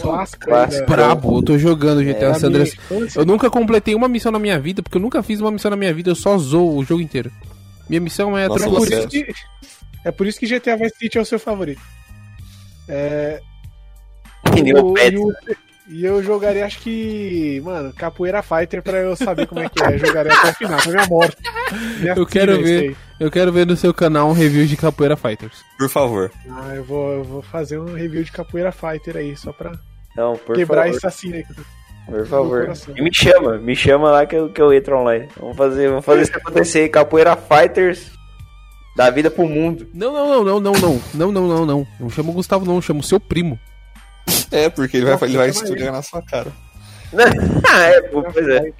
Clássico. 0.00 0.46
Brabo, 0.86 1.38
eu 1.38 1.42
tô 1.42 1.58
jogando 1.58 2.02
GTA 2.02 2.28
da 2.28 2.34
San 2.34 2.48
Andreas. 2.48 2.74
Eu 3.16 3.24
nunca 3.24 3.48
completei 3.50 3.94
uma 3.94 4.08
missão 4.08 4.30
na 4.32 4.38
minha 4.38 4.58
vida, 4.58 4.82
porque 4.82 4.96
eu 4.98 5.02
nunca 5.02 5.22
fiz 5.22 5.40
uma 5.40 5.50
missão 5.50 5.70
na 5.70 5.76
minha 5.76 5.92
vida, 5.94 6.10
eu 6.10 6.14
só 6.14 6.36
zoo 6.38 6.76
o 6.76 6.84
jogo 6.84 7.00
inteiro. 7.00 7.30
Minha 7.88 8.00
missão 8.00 8.36
é 8.36 8.46
Nossa, 8.48 8.64
É 8.64 8.68
por, 8.68 8.78
você- 8.78 8.98
isso 8.98 9.08
que, 9.08 9.26
é 10.04 10.10
por 10.10 10.26
isso 10.26 10.38
que 10.38 10.46
GTA 10.46 10.76
Vice 10.76 10.96
City 10.98 11.18
é 11.18 11.20
o 11.20 11.24
seu 11.24 11.38
favorito. 11.38 11.80
É, 12.88 13.40
o 14.82 14.96
e, 14.98 15.16
o- 15.18 15.32
e 15.88 16.04
eu 16.04 16.22
jogaria, 16.22 16.64
acho 16.64 16.78
que, 16.80 17.60
mano, 17.64 17.92
Capoeira 17.92 18.42
Fighter 18.42 18.82
pra 18.82 18.98
eu 18.98 19.16
saber 19.16 19.46
como 19.46 19.60
é 19.60 19.68
que 19.68 19.82
é. 19.82 19.94
Eu 19.94 19.98
jogaria 19.98 20.32
até 20.32 20.50
o 20.50 20.54
final, 20.54 20.78
até 20.78 20.90
minha 20.90 21.06
morte. 21.06 21.36
Minha 22.00 22.14
Eu 22.14 22.26
quero 22.26 22.62
ver. 22.62 22.96
Eu 23.20 23.30
quero 23.30 23.52
ver 23.52 23.66
no 23.66 23.76
seu 23.76 23.92
canal 23.92 24.30
um 24.30 24.32
review 24.32 24.64
de 24.66 24.76
Capoeira 24.78 25.14
Fighters. 25.14 25.62
Por 25.78 25.90
favor. 25.90 26.32
Ah, 26.48 26.74
eu 26.74 26.82
vou, 26.82 27.12
eu 27.12 27.22
vou 27.24 27.42
fazer 27.42 27.78
um 27.78 27.92
review 27.94 28.24
de 28.24 28.32
Capoeira 28.32 28.72
Fighter 28.72 29.14
aí, 29.16 29.36
só 29.36 29.52
pra 29.52 29.72
Não, 30.16 30.36
por 30.38 30.56
quebrar 30.56 30.84
favor. 30.84 30.96
essa 30.96 31.10
cena 31.10 31.36
aí. 31.36 31.44
Por 32.06 32.26
favor. 32.26 32.72
E 32.96 33.02
me 33.02 33.12
chama, 33.12 33.58
me 33.58 33.76
chama 33.76 34.10
lá 34.10 34.24
que 34.26 34.34
eu, 34.34 34.48
que 34.50 34.60
eu 34.60 34.72
entro 34.72 34.96
online. 34.98 35.28
Vamos 35.38 35.56
fazer, 35.56 35.88
vamos 35.90 36.04
fazer 36.04 36.22
isso 36.22 36.36
acontecer. 36.36 36.88
Capoeira 36.88 37.36
Fighters 37.36 38.10
da 38.96 39.10
vida 39.10 39.30
pro 39.30 39.46
mundo. 39.46 39.86
Não, 39.92 40.12
não, 40.12 40.26
não, 40.28 40.44
não, 40.44 40.60
não, 40.60 40.72
não. 40.72 41.00
Não, 41.14 41.32
não, 41.32 41.46
não, 41.46 41.66
não. 41.66 41.86
Não 42.00 42.10
chama 42.10 42.30
o 42.30 42.32
Gustavo, 42.32 42.64
não. 42.64 42.80
Chama 42.80 43.00
o 43.00 43.04
seu 43.04 43.20
primo. 43.20 43.58
É, 44.50 44.68
porque 44.70 44.96
ele 44.96 45.06
vai, 45.06 45.28
ele 45.28 45.36
vai 45.36 45.48
esfregar 45.50 45.92
na 45.92 46.02
sua 46.02 46.22
cara. 46.22 46.50
ah, 47.68 47.82
é, 47.86 48.00
pois 48.02 48.48
é. 48.48 48.72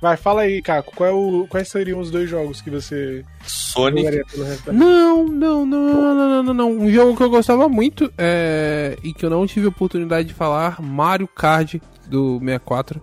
Vai, 0.00 0.16
fala 0.16 0.42
aí, 0.42 0.60
Caco, 0.60 0.92
qual 0.94 1.08
é 1.08 1.12
o- 1.12 1.46
quais 1.48 1.68
seriam 1.68 1.98
os 2.00 2.10
dois 2.10 2.28
jogos 2.28 2.60
que 2.60 2.70
você 2.70 3.24
Sonic. 3.44 4.22
Não, 4.66 5.24
não, 5.24 5.64
não, 5.64 5.66
não, 5.66 6.14
não, 6.14 6.42
não, 6.42 6.54
não. 6.54 6.70
Um 6.70 6.90
jogo 6.90 7.16
que 7.16 7.22
eu 7.22 7.30
gostava 7.30 7.68
muito 7.68 8.12
é... 8.18 8.96
e 9.02 9.12
que 9.14 9.24
eu 9.24 9.30
não 9.30 9.46
tive 9.46 9.66
oportunidade 9.66 10.28
de 10.28 10.34
falar, 10.34 10.80
Mario 10.80 11.26
Kart 11.28 11.76
do 12.06 12.38
64. 12.40 13.00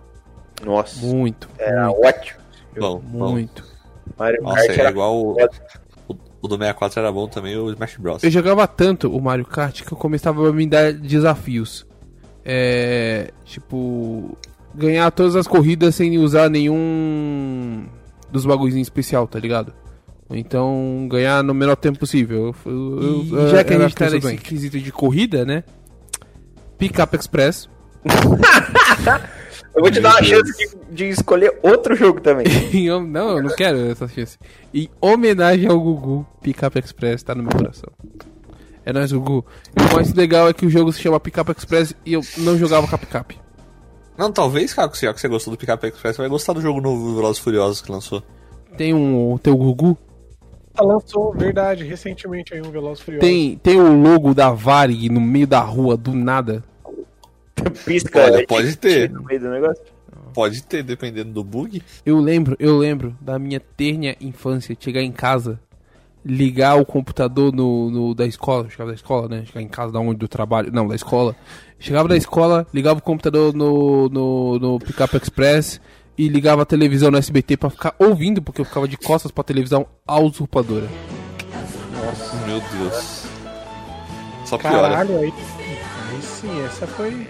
Nossa, 0.64 1.04
Muito, 1.04 1.48
era 1.58 1.86
muito, 1.88 2.06
ótimo. 2.06 2.40
Bom, 2.78 2.98
bom. 2.98 3.30
muito. 3.32 3.64
Mario 4.18 4.42
Nossa, 4.42 4.66
Kart 4.66 4.70
é 4.70 4.80
era 4.80 4.90
igual 4.90 5.16
o, 5.16 5.36
o 6.40 6.48
do 6.48 6.56
64 6.56 7.00
era 7.00 7.12
bom 7.12 7.28
também, 7.28 7.56
o 7.56 7.70
Smash 7.72 7.96
Bros. 7.96 8.22
Eu 8.24 8.30
jogava 8.30 8.66
tanto 8.66 9.14
o 9.14 9.20
Mario 9.20 9.44
Kart 9.44 9.82
que 9.82 9.92
eu 9.92 9.98
começava 9.98 10.48
a 10.48 10.52
me 10.52 10.66
dar 10.66 10.92
desafios. 10.92 11.86
É. 12.44 13.32
Tipo. 13.44 14.36
Ganhar 14.76 15.10
todas 15.10 15.34
as 15.36 15.46
corridas 15.46 15.94
sem 15.94 16.18
usar 16.18 16.48
nenhum. 16.50 17.86
dos 18.30 18.44
bagulhozinhos 18.44 18.86
especial, 18.86 19.26
tá 19.26 19.38
ligado? 19.38 19.72
Então, 20.28 21.06
ganhar 21.08 21.42
no 21.44 21.54
menor 21.54 21.76
tempo 21.76 21.98
possível. 22.00 22.54
Eu- 22.66 22.72
eu- 22.72 23.22
E 23.22 23.32
eu- 23.32 23.48
já 23.48 23.62
que 23.64 23.72
a 23.72 23.78
gente 23.78 23.94
tá 23.94 24.10
nesse 24.10 24.26
bem. 24.26 24.36
quesito 24.36 24.78
de 24.80 24.90
corrida, 24.92 25.44
né? 25.44 25.62
Pickup 26.76 27.16
Express. 27.16 27.68
Eu 29.74 29.82
vou 29.82 29.90
te 29.90 30.00
dar 30.00 30.10
uma 30.14 30.22
chance 30.22 30.52
de, 30.56 30.94
de 30.94 31.04
escolher 31.10 31.58
outro 31.62 31.94
jogo 31.94 32.18
também. 32.20 32.46
Não, 33.08 33.36
eu 33.36 33.42
não 33.42 33.54
quero 33.54 33.78
essa 33.90 34.08
chance. 34.08 34.38
Em 34.72 34.88
homenagem 35.02 35.68
ao 35.68 35.78
Gugu, 35.78 36.26
Pickup 36.42 36.78
Express 36.78 37.22
tá 37.22 37.34
no 37.34 37.42
meu 37.42 37.52
coração. 37.52 37.90
É 38.86 38.92
nóis, 38.92 39.12
Gugu. 39.12 39.44
E 39.78 39.82
o 39.92 39.94
mais 39.94 40.14
legal 40.14 40.48
é 40.48 40.54
que 40.54 40.64
o 40.64 40.70
jogo 40.70 40.90
se 40.92 41.00
chama 41.02 41.20
Pickup 41.20 41.52
Express 41.52 41.94
e 42.06 42.14
eu 42.14 42.22
não 42.38 42.56
jogava 42.56 42.86
Cap 42.88 43.04
Cap. 43.06 43.38
Não, 44.16 44.32
talvez, 44.32 44.72
cara, 44.72 44.88
que 44.88 44.96
você 44.98 45.28
gostou 45.28 45.52
do 45.52 45.58
Pickup 45.58 45.86
Express, 45.86 46.16
você 46.16 46.22
vai 46.22 46.28
gostar 46.28 46.52
do 46.52 46.60
jogo 46.60 46.80
novo 46.80 47.08
do 47.08 47.16
Velozes 47.16 47.38
Furiosos 47.38 47.82
que 47.82 47.92
lançou. 47.92 48.22
Tem 48.76 48.94
um. 48.94 49.32
o 49.32 49.38
teu 49.38 49.56
Gugu? 49.56 49.96
Lançou, 50.78 51.32
verdade, 51.32 51.84
recentemente 51.84 52.52
aí 52.52 52.60
um 52.60 52.70
Veloz 52.70 53.00
Furioso. 53.00 53.26
Tem, 53.26 53.56
tem 53.56 53.80
o 53.80 54.02
logo 54.02 54.34
da 54.34 54.50
Varig 54.50 55.08
no 55.08 55.20
meio 55.20 55.46
da 55.46 55.60
rua, 55.60 55.96
do 55.96 56.12
nada. 56.12 56.62
Pisca, 57.84 58.22
Olha, 58.22 58.38
né? 58.38 58.46
pode 58.46 58.76
ter. 58.76 59.10
No 59.10 59.22
meio 59.24 59.40
do 59.40 59.50
negócio. 59.50 59.82
Pode 60.34 60.62
ter, 60.64 60.82
dependendo 60.82 61.32
do 61.32 61.42
bug. 61.42 61.82
Eu 62.04 62.18
lembro, 62.18 62.56
eu 62.58 62.76
lembro 62.76 63.16
da 63.22 63.38
minha 63.38 63.58
tênia 63.58 64.16
infância, 64.20 64.76
chegar 64.78 65.00
em 65.00 65.10
casa, 65.10 65.58
ligar 66.28 66.76
o 66.76 66.84
computador 66.84 67.52
no, 67.54 67.88
no- 67.88 68.14
da 68.14 68.26
escola, 68.26 68.68
chegava 68.68 68.90
da 68.90 68.96
escola, 68.96 69.28
né? 69.28 69.44
Chegar 69.46 69.62
em 69.62 69.68
casa 69.68 69.92
da 69.92 70.00
onde 70.00 70.18
do 70.18 70.26
trabalho, 70.26 70.70
não, 70.72 70.88
da 70.88 70.94
escola. 70.96 71.36
Chegava 71.78 72.08
da 72.08 72.16
escola, 72.16 72.66
ligava 72.74 72.98
o 72.98 73.02
computador 73.02 73.54
no, 73.54 74.08
no, 74.08 74.58
no 74.58 74.78
Pickup 74.80 75.16
Express 75.16 75.80
e 76.18 76.26
ligava 76.28 76.62
a 76.62 76.66
televisão 76.66 77.10
no 77.10 77.18
SBT 77.18 77.56
pra 77.58 77.70
ficar 77.70 77.94
ouvindo, 77.98 78.42
porque 78.42 78.60
eu 78.60 78.64
ficava 78.64 78.88
de 78.88 78.96
costas 78.96 79.30
pra 79.30 79.44
televisão 79.44 79.86
a 80.06 80.18
usurpadora. 80.18 80.88
Meu 82.46 82.60
Deus. 82.60 83.24
Só 84.46 84.56
piora. 84.58 84.88
Caralho, 84.88 85.18
aí. 85.18 85.32
Aí 86.12 86.22
sim, 86.22 86.60
essa 86.64 86.86
foi. 86.86 87.26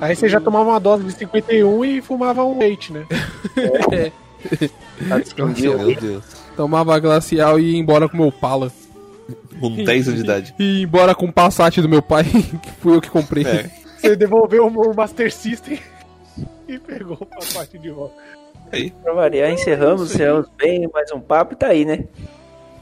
Aí 0.00 0.16
você 0.16 0.28
já 0.28 0.40
tomava 0.40 0.70
uma 0.70 0.80
dose 0.80 1.04
de 1.04 1.12
51 1.12 1.84
e 1.84 2.00
fumava 2.00 2.42
um 2.44 2.58
leite, 2.58 2.92
né? 2.92 3.06
Tá 5.08 5.18
escondido. 5.20 5.78
Meu 5.78 5.94
Deus. 5.94 6.41
Tomava 6.56 6.98
glacial 6.98 7.58
e 7.58 7.72
ia 7.72 7.78
embora 7.78 8.08
com 8.08 8.16
meu 8.16 8.30
pala. 8.32 8.70
Com 9.60 9.84
10 9.84 10.08
anos 10.08 10.18
de 10.20 10.24
idade. 10.24 10.54
E 10.58 10.78
ia 10.78 10.82
embora 10.84 11.14
com 11.14 11.26
o 11.26 11.32
Passat 11.32 11.80
do 11.80 11.88
meu 11.88 12.02
pai, 12.02 12.24
que 12.62 12.70
fui 12.80 12.96
eu 12.96 13.00
que 13.00 13.10
comprei. 13.10 13.44
É. 13.44 13.70
Você 14.00 14.16
devolveu 14.16 14.66
o 14.66 14.94
Master 14.96 15.32
System 15.32 15.78
e 16.68 16.78
pegou 16.78 17.16
o 17.20 17.26
pacote 17.26 17.78
de 17.78 17.90
volta. 17.90 18.14
Aí. 18.72 18.90
Pra 19.02 19.12
variar, 19.12 19.50
encerramos, 19.50 20.12
encerramos 20.14 20.46
bem, 20.58 20.88
mais 20.92 21.10
um 21.12 21.20
papo 21.20 21.52
e 21.52 21.56
tá 21.56 21.68
aí, 21.68 21.84
né? 21.84 22.04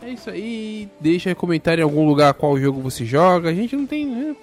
É 0.02 0.10
isso 0.10 0.30
aí. 0.30 0.88
Deixa 0.98 1.34
comentário 1.34 1.82
em 1.82 1.84
algum 1.84 2.06
lugar 2.06 2.32
qual 2.32 2.58
jogo 2.58 2.80
você 2.80 3.04
joga. 3.04 3.50
A 3.50 3.54
gente 3.54 3.76
não 3.76 3.86
tem. 3.86 4.34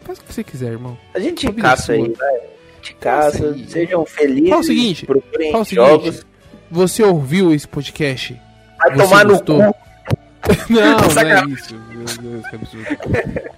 Faz 0.00 0.18
o 0.18 0.22
que 0.24 0.32
você 0.32 0.42
quiser, 0.42 0.72
irmão. 0.72 0.96
A 1.14 1.18
gente 1.20 1.46
Vida 1.46 1.60
caça 1.60 1.92
aí, 1.92 2.08
vai. 2.12 2.40
De 2.80 2.94
caça, 2.94 3.38
Caça 3.38 3.52
aí. 3.54 3.66
sejam 3.68 4.06
felizes. 4.06 4.48
Fala 4.48 4.60
o 4.60 4.64
seguinte, 4.64 5.06
procurem 5.06 5.52
Fala 5.52 5.62
o 5.62 5.66
seguinte. 5.66 5.86
jogos. 5.86 6.26
Você 6.70 7.02
ouviu 7.02 7.52
esse 7.52 7.68
podcast? 7.68 8.40
Vai 8.82 8.90
Você 8.96 9.02
tomar 9.02 9.24
gostou? 9.26 9.58
no 9.58 9.72
cu. 9.74 9.82
Não, 10.70 10.98
não 10.98 11.22
é 11.22 11.44
isso. 11.50 11.80
Meu 11.90 12.04
Deus, 12.04 12.46
que 12.48 12.56
absurdo. 12.56 12.86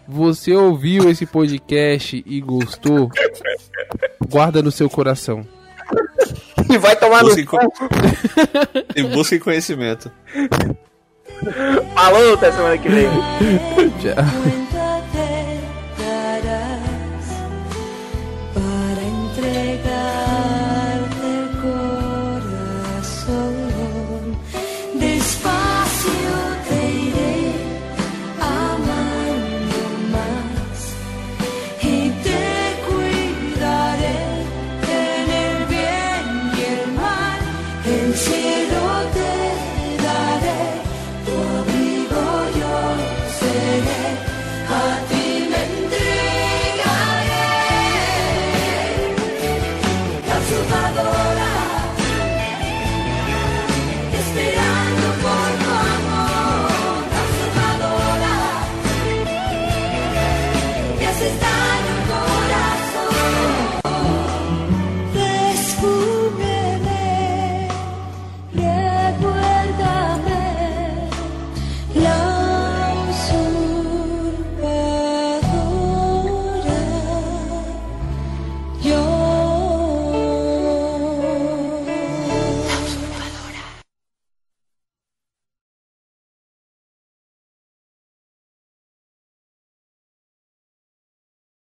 Você 0.07 0.53
ouviu 0.55 1.09
esse 1.11 1.25
podcast 1.25 2.23
e 2.27 2.41
gostou? 2.43 3.09
Guarda 4.29 4.63
no 4.63 4.71
seu 4.71 4.91
coração. 4.91 5.47
E 6.71 6.77
vai 6.77 6.95
tomar 6.97 7.23
no 7.23 7.29
Busque 7.31 7.47
cu. 7.47 7.57
co- 7.57 7.89
e 8.95 9.03
busque 9.03 9.39
conhecimento. 9.39 10.13
Falou, 11.95 12.35
até 12.35 12.53
semana 12.53 12.77
que 12.77 12.89
vem. 12.91 13.09
Tchau. 14.01 14.74